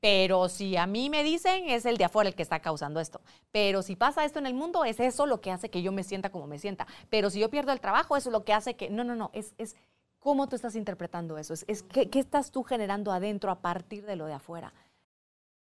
Pero 0.00 0.48
si 0.48 0.76
a 0.76 0.86
mí 0.86 1.10
me 1.10 1.24
dicen, 1.24 1.68
es 1.68 1.84
el 1.84 1.96
de 1.96 2.04
afuera 2.04 2.28
el 2.28 2.36
que 2.36 2.44
está 2.44 2.60
causando 2.60 3.00
esto. 3.00 3.20
Pero 3.50 3.82
si 3.82 3.96
pasa 3.96 4.24
esto 4.24 4.38
en 4.38 4.46
el 4.46 4.54
mundo, 4.54 4.84
es 4.84 5.00
eso 5.00 5.26
lo 5.26 5.40
que 5.40 5.50
hace 5.50 5.68
que 5.68 5.82
yo 5.82 5.90
me 5.90 6.04
sienta 6.04 6.30
como 6.30 6.46
me 6.46 6.60
sienta. 6.60 6.86
Pero 7.10 7.28
si 7.28 7.40
yo 7.40 7.50
pierdo 7.50 7.72
el 7.72 7.80
trabajo, 7.80 8.16
eso 8.16 8.28
es 8.28 8.32
lo 8.32 8.44
que 8.44 8.52
hace 8.52 8.74
que... 8.74 8.90
No, 8.90 9.02
no, 9.02 9.16
no, 9.16 9.30
es, 9.32 9.54
es 9.58 9.74
cómo 10.20 10.46
tú 10.46 10.54
estás 10.54 10.76
interpretando 10.76 11.36
eso. 11.38 11.52
Es, 11.52 11.64
es 11.66 11.82
qué, 11.82 12.08
qué 12.08 12.20
estás 12.20 12.52
tú 12.52 12.62
generando 12.62 13.10
adentro 13.10 13.50
a 13.50 13.60
partir 13.60 14.06
de 14.06 14.14
lo 14.14 14.26
de 14.26 14.34
afuera. 14.34 14.72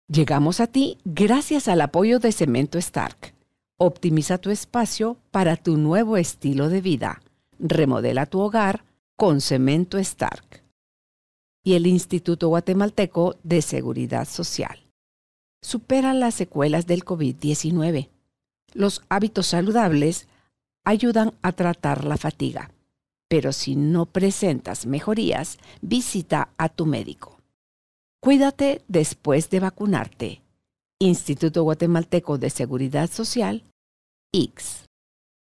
Llegamos 0.07 0.61
a 0.61 0.67
ti 0.67 0.97
gracias 1.03 1.67
al 1.67 1.81
apoyo 1.81 2.19
de 2.19 2.31
Cemento 2.31 2.77
Stark. 2.77 3.33
Optimiza 3.79 4.37
tu 4.37 4.51
espacio 4.51 5.17
para 5.31 5.55
tu 5.55 5.77
nuevo 5.77 6.17
estilo 6.17 6.69
de 6.69 6.79
vida. 6.79 7.21
Remodela 7.57 8.27
tu 8.27 8.39
hogar 8.39 8.85
con 9.15 9.41
Cemento 9.41 9.97
Stark. 9.97 10.63
Y 11.63 11.73
el 11.73 11.87
Instituto 11.87 12.49
Guatemalteco 12.49 13.35
de 13.41 13.61
Seguridad 13.61 14.27
Social. 14.27 14.83
Supera 15.61 16.13
las 16.13 16.35
secuelas 16.35 16.85
del 16.85 17.03
COVID-19. 17.03 18.09
Los 18.73 19.01
hábitos 19.09 19.47
saludables 19.47 20.27
ayudan 20.83 21.33
a 21.41 21.53
tratar 21.53 22.03
la 22.03 22.17
fatiga. 22.17 22.69
Pero 23.27 23.51
si 23.53 23.75
no 23.75 24.05
presentas 24.05 24.85
mejorías, 24.85 25.57
visita 25.81 26.49
a 26.57 26.69
tu 26.69 26.85
médico. 26.85 27.39
Cuídate 28.19 28.83
después 28.87 29.49
de 29.49 29.59
vacunarte. 29.61 30.42
Instituto 31.03 31.63
Guatemalteco 31.63 32.37
de 32.37 32.49
Seguridad 32.49 33.09
Social, 33.11 33.61
IX. 34.31 34.85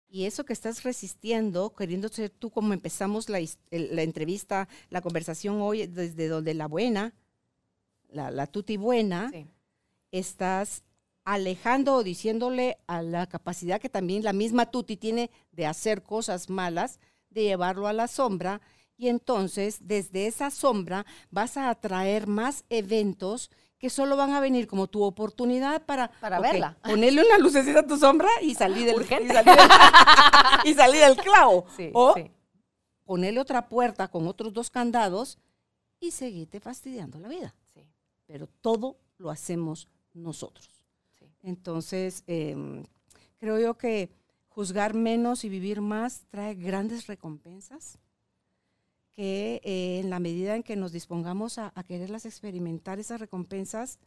Y 0.07 0.23
eso 0.23 0.45
que 0.45 0.53
estás 0.53 0.83
resistiendo, 0.83 1.75
queriendo 1.75 2.07
ser 2.07 2.29
tú 2.29 2.49
como 2.49 2.71
empezamos 2.71 3.27
la, 3.27 3.39
entrevista, 3.69 4.69
la 4.89 5.01
conversación 5.01 5.59
hoy, 5.59 5.85
desde 5.87 6.29
donde 6.29 6.53
la 6.53 6.67
buena, 6.67 7.13
la, 8.09 8.31
la 8.31 8.47
tuti 8.47 8.77
buena, 8.77 9.31
Sí. 9.31 9.45
estás 10.11 10.83
alejando 11.25 11.95
o 11.95 12.03
diciéndole 12.03 12.77
a 12.87 13.01
la 13.01 13.27
capacidad 13.27 13.81
que 13.81 13.89
también 13.89 14.23
la 14.23 14.31
misma 14.31 14.71
tuti 14.71 14.95
tiene 14.95 15.29
de 15.51 15.65
hacer 15.65 16.03
cosas 16.03 16.49
malas, 16.49 17.01
de 17.29 17.43
llevarlo 17.43 17.87
a 17.87 17.93
la 17.93 18.07
sombra, 18.07 18.61
y 18.95 19.09
entonces 19.09 19.79
desde 19.81 20.27
esa 20.27 20.51
sombra 20.51 21.05
vas 21.31 21.57
a 21.57 21.69
atraer 21.69 22.27
más 22.27 22.63
eventos 22.69 23.51
que 23.83 23.89
solo 23.89 24.15
van 24.15 24.31
a 24.31 24.39
venir 24.39 24.65
como 24.65 24.87
tu 24.87 25.03
oportunidad 25.03 25.85
para, 25.85 26.09
Para 26.21 26.39
verla. 26.39 26.77
ponerle 26.83 27.21
una 27.25 27.37
lucecita 27.37 27.81
a 27.81 27.85
tu 27.85 27.97
sombra 27.97 28.29
y 28.41 28.55
salir 28.55 28.85
del, 28.85 28.95
Urgente. 28.95 29.25
y 29.25 29.35
salir 29.35 29.55
del, 29.57 29.67
y 30.63 30.73
salir 30.73 31.01
del 31.01 31.17
clavo. 31.17 31.65
Sí, 31.75 31.89
o 31.93 32.13
sí. 32.13 32.31
ponerle 33.03 33.41
otra 33.41 33.67
puerta 33.67 34.07
con 34.07 34.25
otros 34.25 34.53
dos 34.53 34.69
candados 34.69 35.37
y 35.99 36.11
seguirte 36.11 36.61
fastidiando 36.61 37.19
la 37.19 37.27
vida. 37.27 37.53
sí. 37.73 37.81
Pero 38.25 38.47
todo 38.47 38.95
lo 39.17 39.29
hacemos 39.29 39.89
nosotros. 40.13 40.69
Entonces, 41.41 42.23
em, 42.25 42.85
creo 43.37 43.59
yo 43.59 43.77
que 43.77 44.13
juzgar 44.47 44.93
menos 44.93 45.43
y 45.43 45.49
vivir 45.49 45.81
más 45.81 46.21
trae 46.29 46.55
grandes 46.55 47.05
recompensas. 47.07 47.99
Que 49.13 49.61
eh, 49.63 49.99
en 49.99 50.09
la 50.09 50.19
medida 50.19 50.55
en 50.55 50.63
que 50.63 50.75
nos 50.75 50.91
dispongamos 50.91 51.57
a, 51.57 51.71
a 51.75 51.83
quererlas 51.83 52.25
experimentar, 52.25 52.99
esas 52.99 53.19
recompensas, 53.19 53.99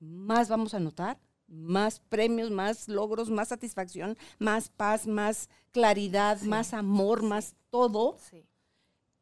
más 0.00 0.48
vamos 0.48 0.74
a 0.74 0.80
notar, 0.80 1.18
más 1.46 2.00
premios, 2.00 2.50
más 2.50 2.88
logros, 2.88 3.28
más 3.30 3.48
satisfacción, 3.48 4.16
más 4.38 4.68
paz, 4.68 5.06
más 5.06 5.48
claridad, 5.72 6.38
Sí. 6.38 6.48
más 6.48 6.74
amor, 6.74 7.22
más 7.22 7.54
todo, 7.70 8.16
Sí. 8.30 8.44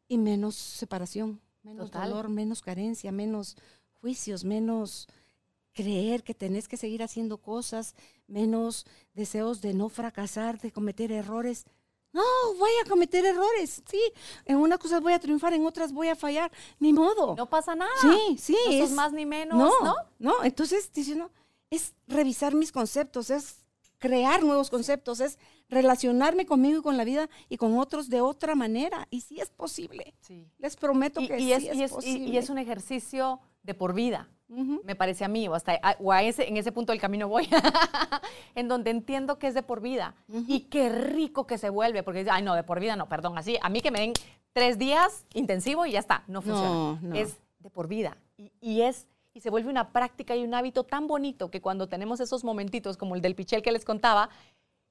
y 0.07 0.17
menos 0.17 0.55
separación, 0.55 1.41
menos 1.63 1.91
Total. 1.91 2.09
dolor, 2.09 2.29
menos 2.29 2.61
carencia, 2.61 3.11
menos 3.11 3.57
juicios, 4.01 4.43
menos 4.43 5.07
creer 5.73 6.23
que 6.23 6.33
tenés 6.33 6.67
que 6.67 6.77
seguir 6.77 7.03
haciendo 7.03 7.37
cosas, 7.37 7.95
menos 8.27 8.85
deseos 9.13 9.61
de 9.61 9.73
no 9.73 9.89
fracasar, 9.89 10.59
de 10.59 10.71
cometer 10.71 11.11
errores. 11.11 11.65
No, 12.11 12.23
voy 12.57 12.71
a 12.83 12.89
cometer 12.89 13.23
errores, 13.25 13.81
sí. 13.89 14.01
En 14.45 14.57
unas 14.57 14.79
cosas 14.79 15.01
voy 15.01 15.13
a 15.13 15.19
triunfar, 15.19 15.53
en 15.53 15.65
otras 15.65 15.91
voy 15.93 16.07
a 16.07 16.15
fallar, 16.15 16.51
ni 16.79 16.91
modo. 16.93 17.35
No 17.35 17.47
pasa 17.49 17.75
nada. 17.75 17.91
sí, 18.01 18.37
sí. 18.39 18.57
No 18.65 18.71
sos 18.71 18.89
es- 18.89 18.91
más 18.91 19.13
ni 19.13 19.25
menos, 19.25 19.57
no, 19.57 19.71
¿no? 19.83 19.95
no, 20.17 20.43
entonces 20.43 20.91
dice, 20.91 21.15
no, 21.15 21.29
es 21.69 21.93
revisar 22.07 22.55
mis 22.55 22.71
conceptos, 22.71 23.29
es 23.29 23.57
crear 23.99 24.43
nuevos 24.43 24.69
conceptos, 24.69 25.19
es 25.19 25.37
relacionarme 25.69 26.45
conmigo 26.45 26.79
y 26.79 26.81
con 26.81 26.97
la 26.97 27.03
vida 27.03 27.29
y 27.47 27.57
con 27.57 27.77
otros 27.77 28.09
de 28.09 28.21
otra 28.21 28.55
manera. 28.55 29.07
Y 29.11 29.21
sí 29.21 29.39
es 29.39 29.49
posible. 29.51 30.15
Sí. 30.21 30.47
Les 30.57 30.75
prometo 30.77 31.21
Y, 31.21 31.27
que 31.27 31.37
y 31.39 31.43
sí 31.45 31.53
es, 31.53 31.63
y- 31.75 31.87
posible. 31.93 32.25
y 32.29 32.37
es 32.37 32.49
un 32.49 32.57
ejercicio 32.57 33.39
de 33.61 33.73
por 33.75 33.93
vida. 33.93 34.27
Ujú. 34.49 34.81
me 34.83 34.95
parece 34.95 35.23
a 35.23 35.27
mí, 35.27 35.47
o 35.47 35.53
hasta 35.53 35.73
a- 35.81 35.95
o 35.99 36.11
a 36.11 36.23
ese, 36.23 36.47
en 36.49 36.57
ese 36.57 36.71
punto 36.71 36.91
del 36.91 36.99
camino 36.99 37.27
voy, 37.27 37.47
en 38.55 38.67
donde 38.67 38.91
entiendo 38.91 39.37
que 39.39 39.47
es 39.47 39.53
de 39.53 39.63
por 39.63 39.79
vida. 39.81 40.15
Y 40.47 40.61
qué 40.61 40.89
rico 40.89 41.45
que 41.45 41.57
se 41.57 41.69
vuelve, 41.69 42.03
porque 42.03 42.19
dice, 42.19 42.31
ay, 42.31 42.41
no, 42.43 42.55
de 42.55 42.63
por 42.63 42.79
vida 42.79 42.95
no, 42.95 43.07
perdón, 43.07 43.37
así, 43.37 43.57
a 43.61 43.69
mí 43.69 43.81
que 43.81 43.91
me 43.91 43.99
den 43.99 44.13
tres 44.53 44.77
días 44.77 45.25
intensivo 45.33 45.85
y 45.85 45.91
ya 45.91 45.99
está, 45.99 46.23
no 46.27 46.41
funciona. 46.41 46.69
No, 46.69 46.99
no. 47.01 47.15
Es 47.15 47.37
de 47.59 47.69
por 47.69 47.87
vida. 47.87 48.17
Y, 48.37 48.51
y 48.59 48.81
es, 48.81 49.07
y 49.33 49.41
se 49.41 49.49
vuelve 49.49 49.69
una 49.69 49.89
práctica 49.91 50.35
y 50.35 50.43
un 50.43 50.53
hábito 50.55 50.83
tan 50.83 51.07
bonito 51.07 51.51
que 51.51 51.61
cuando 51.61 51.87
tenemos 51.87 52.19
esos 52.19 52.43
momentitos, 52.43 52.97
como 52.97 53.15
el 53.15 53.21
del 53.21 53.35
pichel 53.35 53.61
que 53.61 53.71
les 53.71 53.85
contaba, 53.85 54.29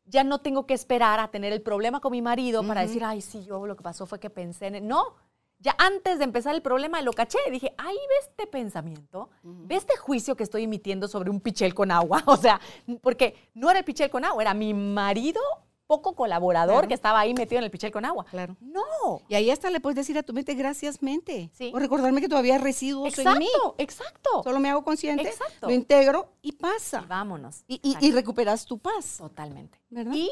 ya 0.05 0.25
no 0.25 0.39
tengo 0.39 0.67
que 0.67 0.75
esperar 0.75 1.19
a 1.21 1.29
tener 1.29 1.53
el 1.53 1.61
problema 1.61 2.01
con 2.01 2.13
mi 2.13 2.23
marido 2.23 2.63
para 2.67 2.83
decir, 2.83 3.05
ay, 3.05 3.21
sí, 3.21 3.45
yo 3.45 3.67
lo 3.67 3.77
que 3.77 3.83
pasó 3.83 4.07
fue 4.07 4.19
que 4.21 4.31
pensé 4.31 4.69
en... 4.69 4.77
él". 4.77 4.87
No, 4.87 5.15
ya 5.61 5.75
antes 5.79 6.19
de 6.19 6.25
empezar 6.25 6.55
el 6.55 6.63
problema 6.63 7.01
lo 7.03 7.13
caché. 7.13 7.39
Dije, 7.51 7.75
ahí 7.79 7.97
ve 7.97 8.15
este 8.29 8.47
pensamiento, 8.47 9.29
ve 9.43 9.75
este 9.77 9.97
juicio 9.97 10.37
que 10.37 10.45
estoy 10.45 10.65
emitiendo 10.65 11.09
sobre 11.09 11.31
un 11.31 11.41
pichel 11.41 11.75
con 11.75 11.91
agua. 11.91 12.23
O 12.27 12.37
sea, 12.37 12.61
porque 13.03 13.35
no 13.55 13.71
era 13.71 13.79
el 13.81 13.85
pichel 13.85 14.11
con 14.11 14.25
agua, 14.25 14.43
era 14.43 14.55
mi 14.55 14.73
marido 14.75 15.41
poco 15.87 16.15
colaborador 16.15 16.75
Claro. 16.75 16.89
que 16.89 16.93
estaba 16.95 17.19
ahí 17.19 17.33
metido 17.33 17.59
en 17.61 17.65
el 17.65 17.71
pichel 17.71 17.91
con 17.91 18.05
agua. 18.05 18.27
Claro. 18.31 18.57
No. 18.61 19.23
Y 19.27 19.35
ahí 19.37 19.51
hasta 19.51 19.71
le 19.71 19.81
puedes 19.81 19.97
decir 19.97 20.19
a 20.19 20.23
tu 20.23 20.35
mente, 20.35 20.53
gracias 20.55 21.03
mente. 21.03 21.49
Sí. 21.55 21.73
O 21.75 21.79
recordarme 21.79 22.21
que 22.21 22.29
todavía 22.29 22.59
residuos 22.59 23.19
en 23.19 23.39
mí. 23.39 23.47
Exacto, 23.47 23.75
exacto. 23.79 24.43
Solo 24.45 24.61
me 24.61 24.69
hago 24.69 24.85
consciente, 24.85 25.27
Exacto. 25.27 25.67
lo 25.67 25.73
integro 25.73 26.29
y 26.43 26.51
Y 26.51 26.53
pasa. 26.53 27.07
vámonos. 27.09 27.65
Y, 27.67 27.77
y- 27.77 27.81
y 27.83 27.89
Exacto. 27.95 28.17
recuperas 28.17 28.67
tu 28.67 28.79
paz. 28.79 29.17
Totalmente. 29.17 29.81
¿Verdad? 29.89 30.13
Y 30.15 30.29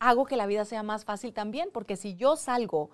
hago 0.00 0.26
que 0.26 0.36
la 0.36 0.46
vida 0.46 0.64
sea 0.64 0.82
más 0.82 1.04
fácil 1.04 1.32
también, 1.32 1.68
porque 1.72 1.96
si 1.96 2.16
yo 2.16 2.34
salgo 2.34 2.90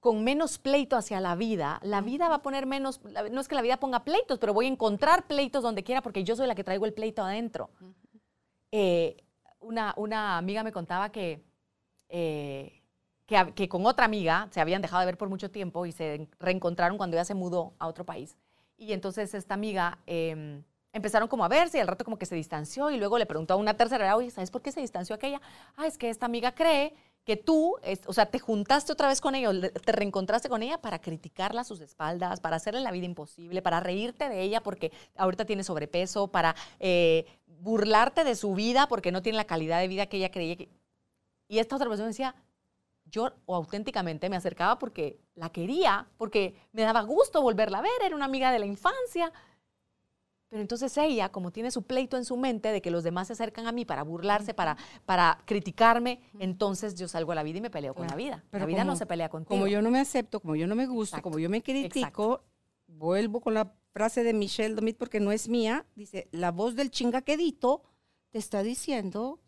con 0.00 0.24
menos 0.24 0.58
pleito 0.58 0.96
hacia 0.96 1.20
la 1.20 1.36
vida, 1.36 1.78
la 1.82 2.00
vida 2.00 2.28
va 2.28 2.36
a 2.36 2.42
poner 2.42 2.66
menos, 2.66 3.00
no 3.30 3.40
es 3.40 3.48
que 3.48 3.54
la 3.54 3.62
vida 3.62 3.76
ponga 3.78 4.02
pleitos, 4.02 4.38
pero 4.38 4.54
voy 4.54 4.64
a 4.64 4.68
encontrar 4.68 5.26
pleitos 5.26 5.62
donde 5.62 5.84
quiera 5.84 6.00
porque 6.00 6.24
yo 6.24 6.34
soy 6.34 6.46
la 6.46 6.54
que 6.54 6.64
traigo 6.64 6.86
el 6.86 6.94
pleito 6.94 7.22
adentro. 7.22 7.70
Eh, 8.72 9.22
una, 9.60 9.92
una 9.98 10.38
amiga 10.38 10.62
me 10.62 10.72
contaba 10.72 11.12
que, 11.12 11.44
eh, 12.08 12.82
que, 13.26 13.52
que 13.54 13.68
con 13.68 13.84
otra 13.84 14.06
amiga 14.06 14.48
se 14.50 14.60
habían 14.60 14.80
dejado 14.80 15.00
de 15.00 15.06
ver 15.06 15.18
por 15.18 15.28
mucho 15.28 15.50
tiempo 15.50 15.84
y 15.84 15.92
se 15.92 16.28
reencontraron 16.38 16.96
cuando 16.96 17.16
ella 17.16 17.24
se 17.26 17.34
mudó 17.34 17.74
a 17.78 17.86
otro 17.86 18.06
país. 18.06 18.38
Y 18.78 18.94
entonces 18.94 19.34
esta 19.34 19.52
amiga 19.52 19.98
em, 20.06 20.64
empezaron 20.94 21.28
como 21.28 21.44
a 21.44 21.48
verse 21.48 21.76
y 21.76 21.80
al 21.82 21.86
rato 21.86 22.04
como 22.04 22.18
que 22.18 22.24
se 22.24 22.34
distanció 22.34 22.90
y 22.90 22.96
luego 22.96 23.18
le 23.18 23.26
preguntó 23.26 23.52
a 23.52 23.56
una 23.58 23.74
tercera, 23.74 24.16
oye, 24.16 24.30
¿sabes 24.30 24.50
por 24.50 24.62
qué 24.62 24.72
se 24.72 24.80
distanció 24.80 25.14
aquella? 25.14 25.42
Ah, 25.76 25.86
es 25.86 25.98
que 25.98 26.08
esta 26.08 26.24
amiga 26.24 26.52
cree 26.52 26.94
que 27.24 27.36
tú, 27.36 27.76
o 28.06 28.12
sea, 28.12 28.26
te 28.26 28.38
juntaste 28.38 28.92
otra 28.92 29.08
vez 29.08 29.20
con 29.20 29.34
le- 29.34 29.70
te 29.70 29.92
reencontraste 29.92 30.48
con 30.48 30.62
ella 30.62 30.80
para 30.80 31.00
criticarla 31.00 31.60
a 31.60 31.64
sus 31.64 31.80
espaldas, 31.80 32.40
para 32.40 32.56
hacerle 32.56 32.80
la 32.80 32.90
vida 32.90 33.06
imposible, 33.06 33.62
para 33.62 33.80
reírte 33.80 34.28
de 34.28 34.42
ella 34.42 34.62
porque 34.62 34.90
ahorita 35.16 35.44
tiene 35.44 35.62
sobrepeso, 35.62 36.28
para 36.28 36.56
eh, 36.80 37.26
burlarte 37.46 38.24
de 38.24 38.34
su 38.34 38.54
vida 38.54 38.88
porque 38.88 39.12
no 39.12 39.22
tiene 39.22 39.36
la 39.36 39.44
calidad 39.44 39.80
de 39.80 39.88
vida 39.88 40.06
que 40.06 40.16
ella 40.16 40.30
creía 40.30 40.56
que... 40.56 40.68
Y 41.48 41.58
esta 41.58 41.76
otra 41.76 41.88
persona 41.88 42.08
decía, 42.08 42.34
yo 43.04 43.32
o 43.46 43.54
auténticamente 43.56 44.28
me 44.30 44.36
acercaba 44.36 44.78
porque 44.78 45.18
la 45.34 45.50
quería, 45.50 46.06
porque 46.16 46.54
me 46.72 46.82
daba 46.82 47.02
gusto 47.02 47.42
volverla 47.42 47.78
a 47.78 47.82
ver, 47.82 47.92
era 48.04 48.16
una 48.16 48.26
amiga 48.26 48.52
de 48.52 48.60
la 48.60 48.66
infancia. 48.66 49.32
Pero 50.50 50.62
entonces 50.62 50.96
ella, 50.98 51.30
como 51.30 51.52
tiene 51.52 51.70
su 51.70 51.82
pleito 51.82 52.16
en 52.16 52.24
su 52.24 52.36
mente 52.36 52.72
de 52.72 52.82
que 52.82 52.90
los 52.90 53.04
demás 53.04 53.28
se 53.28 53.34
acercan 53.34 53.68
a 53.68 53.72
mí 53.72 53.84
para 53.84 54.02
burlarse, 54.02 54.52
para, 54.52 54.76
para 55.06 55.38
criticarme, 55.46 56.20
entonces 56.40 56.96
yo 56.96 57.06
salgo 57.06 57.30
a 57.30 57.36
la 57.36 57.44
vida 57.44 57.58
y 57.58 57.60
me 57.60 57.70
peleo 57.70 57.94
con 57.94 58.08
la 58.08 58.16
vida. 58.16 58.44
Pero 58.50 58.62
la 58.62 58.66
vida 58.66 58.84
no 58.84 58.96
se 58.96 59.06
pelea 59.06 59.28
contigo. 59.28 59.50
Como 59.50 59.68
yo 59.68 59.80
no 59.80 59.92
me 59.92 60.00
acepto, 60.00 60.40
como 60.40 60.56
yo 60.56 60.66
no 60.66 60.74
me 60.74 60.86
gusto, 60.88 61.14
Exacto, 61.16 61.22
como 61.22 61.38
yo 61.38 61.48
me 61.48 61.62
critico, 61.62 61.98
exacto. 61.98 62.44
vuelvo 62.88 63.40
con 63.40 63.54
la 63.54 63.72
frase 63.92 64.24
de 64.24 64.32
Michelle 64.34 64.74
Domit 64.74 64.96
porque 64.96 65.20
no 65.20 65.30
es 65.30 65.48
mía. 65.48 65.86
Dice, 65.94 66.28
la 66.32 66.50
voz 66.50 66.74
del 66.74 66.90
chingaquedito 66.90 67.82
te 68.30 68.38
está 68.38 68.64
diciendo 68.64 69.38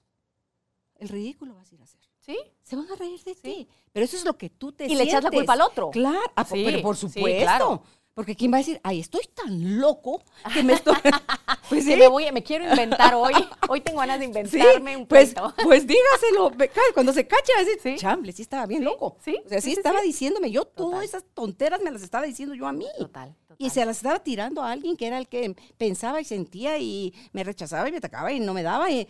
el 0.99 1.09
ridículo 1.09 1.55
vas 1.55 1.73
a 1.73 1.75
ir 1.75 1.81
a 1.81 1.85
hacer. 1.85 2.01
¿Sí? 2.21 2.39
Se 2.63 2.77
van 2.77 2.89
a 2.89 2.95
reír 2.95 3.21
de 3.25 3.35
Sí. 3.35 3.41
ti. 3.43 3.69
Pero 3.91 4.05
eso 4.05 4.17
es 4.17 4.25
lo 4.25 4.39
que 4.39 4.49
tú 4.51 4.71
te 4.71 4.87
Y 4.87 4.95
le 4.95 5.03
echas 5.03 5.25
la 5.25 5.31
culpa 5.33 5.55
al 5.55 5.63
otro. 5.63 5.91
Claro, 5.91 6.21
ah, 6.37 6.45
Sí, 6.45 6.63
pero 6.65 6.81
por 6.81 6.97
sí, 6.97 7.09
supuesto. 7.09 7.41
claro. 7.43 7.83
Porque 8.15 8.37
¿quién 8.37 8.53
va 8.53 8.57
a 8.57 8.61
decir, 8.61 8.79
ay, 8.85 9.01
estoy 9.01 9.23
tan 9.35 9.81
loco 9.81 10.23
que 10.53 10.63
me 10.63 10.75
estoy... 10.75 10.95
pues 11.71 11.85
Que 11.87 11.93
sí, 11.93 11.97
me, 11.99 12.09
voy, 12.09 12.31
me 12.31 12.43
quiero 12.43 12.69
inventar 12.69 13.15
hoy. 13.15 13.33
Hoy 13.71 13.81
tengo 13.81 14.01
ganas 14.01 14.19
de 14.19 14.27
sí, 14.27 14.29
inventarme 14.31 14.97
un 14.99 15.07
pues, 15.07 15.35
pues 15.63 15.87
dígaselo. 15.87 16.53
Cuando 16.93 17.15
se 17.15 17.27
cacha, 17.27 17.53
va 17.57 17.63
a 17.63 17.65
decir, 17.65 17.81
Sí. 17.83 17.97
chamble, 17.99 18.33
sí 18.33 18.43
estaba 18.43 18.67
bien 18.67 18.85
loco. 18.85 19.17
sí, 19.25 19.41
O 19.47 19.49
sea, 19.49 19.63
sí, 19.63 19.73
estaba 19.73 20.03
diciéndome, 20.03 20.51
yo 20.51 20.65
Total. 20.65 20.75
todas 20.77 21.05
esas 21.05 21.25
tonteras 21.33 21.81
me 21.81 21.91
las 21.91 22.03
estaba 22.03 22.27
diciendo 22.27 22.55
yo 22.55 22.67
a 22.67 22.73
mí. 22.73 22.87
Total, 22.99 23.35
total. 23.49 23.57
Y 23.59 23.71
se 23.71 23.85
las 23.87 23.97
estaba 23.97 24.19
tirando 24.23 24.63
a 24.63 24.71
alguien 24.73 24.97
que 24.99 25.07
era 25.07 25.17
el 25.17 25.27
que 25.27 25.57
pensaba 25.79 26.21
y 26.21 26.25
sentía 26.27 26.77
y 26.79 27.15
me 27.33 27.45
rechazaba 27.45 27.89
y 27.89 27.93
me 27.93 27.99
atacaba 27.99 28.31
y 28.31 28.41
no 28.41 28.53
me 28.53 28.63
daba. 28.63 28.91
y- 28.91 29.09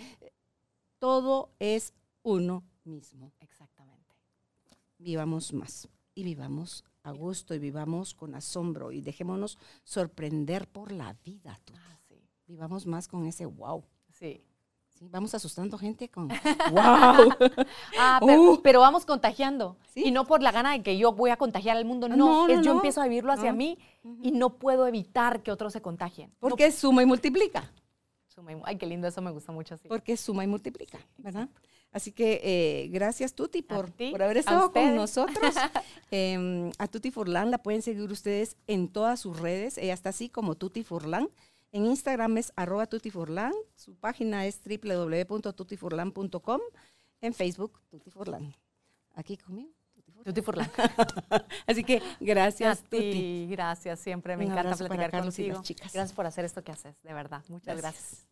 todo 1.00 1.50
es 1.58 1.92
uno 2.22 2.62
mismo. 2.84 3.32
Exactamente. 3.40 4.14
Vivamos 4.98 5.52
más 5.52 5.88
y 6.14 6.22
vivamos 6.22 6.84
a 7.04 7.10
gusto 7.12 7.54
y 7.54 7.58
vivamos 7.58 8.14
con 8.14 8.34
asombro 8.34 8.92
y 8.92 9.00
dejémonos 9.00 9.58
sorprender 9.84 10.68
por 10.68 10.92
la 10.92 11.14
vida. 11.24 11.58
Ah, 11.74 11.96
sí. 12.08 12.14
Vivamos 12.46 12.86
más 12.86 13.08
con 13.08 13.26
ese 13.26 13.44
wow. 13.46 13.84
Sí. 14.10 14.40
¿sí? 14.90 15.08
Vamos 15.10 15.34
asustando 15.34 15.76
gente 15.78 16.08
con 16.08 16.28
wow. 16.70 17.30
Ah, 17.98 18.20
pero, 18.26 18.42
Uh. 18.52 18.60
pero 18.62 18.80
vamos 18.80 19.04
contagiando. 19.04 19.76
Sí. 19.92 20.04
Y 20.06 20.10
no 20.12 20.26
por 20.26 20.42
la 20.42 20.52
gana 20.52 20.72
de 20.72 20.82
que 20.82 20.96
yo 20.96 21.12
voy 21.12 21.30
a 21.30 21.36
contagiar 21.36 21.76
al 21.76 21.84
mundo. 21.84 22.08
No, 22.08 22.16
No, 22.16 22.48
no, 22.48 22.54
es 22.54 22.64
yo 22.64 22.72
empiezo 22.72 23.00
a 23.00 23.04
vivirlo 23.08 23.32
hacia 23.32 23.52
mí 23.52 23.78
y 24.22 24.30
no 24.30 24.50
puedo 24.58 24.86
evitar 24.86 25.42
que 25.42 25.50
otros 25.50 25.72
se 25.72 25.82
contagien. 25.82 26.32
Porque 26.38 26.70
suma 26.70 27.02
y 27.02 27.06
multiplica. 27.06 27.70
Suma 28.28 28.52
y- 28.52 28.56
ay, 28.64 28.76
qué 28.78 28.86
lindo, 28.86 29.06
eso 29.08 29.20
me 29.20 29.30
gusta 29.30 29.52
mucho. 29.52 29.76
Porque 29.88 30.16
suma 30.16 30.44
y 30.44 30.46
multiplica, 30.46 30.98
¿verdad? 31.18 31.48
Así 31.93 32.10
que 32.10 32.40
eh, 32.43 32.89
gracias 32.89 33.35
Tuti 33.35 33.60
por, 33.62 33.93
por 33.93 34.23
haber 34.23 34.39
estado 34.39 34.73
con 34.73 34.94
nosotros. 34.97 35.55
Em, 36.10 36.70
a 36.78 36.89
Tuti 36.89 37.10
Furlan 37.10 37.51
la 37.51 37.59
pueden 37.59 37.81
seguir 37.81 38.10
ustedes 38.10 38.56
en 38.66 38.89
todas 38.89 39.20
sus 39.20 39.39
redes. 39.40 39.78
Ella 39.78 39.94
está 39.94 40.10
así 40.10 40.28
como 40.28 40.55
Tuti 40.56 40.85
Furlan. 40.85 41.28
En 41.70 41.86
Instagram 41.86 42.36
es 42.39 42.52
arroba 42.56 42.86
Tuti. 42.86 43.10
Su 43.77 43.94
página 43.97 44.47
es 44.47 44.60
www.tutifurlan.com. 44.64 46.60
En 47.23 47.32
Facebook, 47.35 47.81
Tuti 47.89 48.10
Furlan. 48.10 48.55
Aquí 49.14 49.36
conmigo. 49.39 49.70
Tuti 50.24 50.40
Furlan. 50.43 50.70
Así 51.66 51.82
que 51.82 52.01
gracias, 52.20 52.78
a 52.81 52.82
Tuti. 52.85 53.10
ti, 53.12 53.47
gracias. 53.51 53.98
Siempre 54.01 54.36
me 54.36 54.44
Un 54.47 54.52
encanta 54.52 54.73
para 54.77 54.86
platicar 54.89 55.10
Carlos 55.10 55.39
y 55.39 55.47
las 55.48 55.56
contigo. 55.56 55.62
chicas. 55.77 55.93
Gracias 55.93 56.14
por 56.14 56.27
hacer 56.27 56.44
esto 56.44 56.62
que 56.62 56.73
haces, 56.73 56.94
de 57.02 57.12
verdad. 57.12 57.43
Muchas 57.48 57.77
Gracias. 57.77 57.82
gracias. 57.82 58.31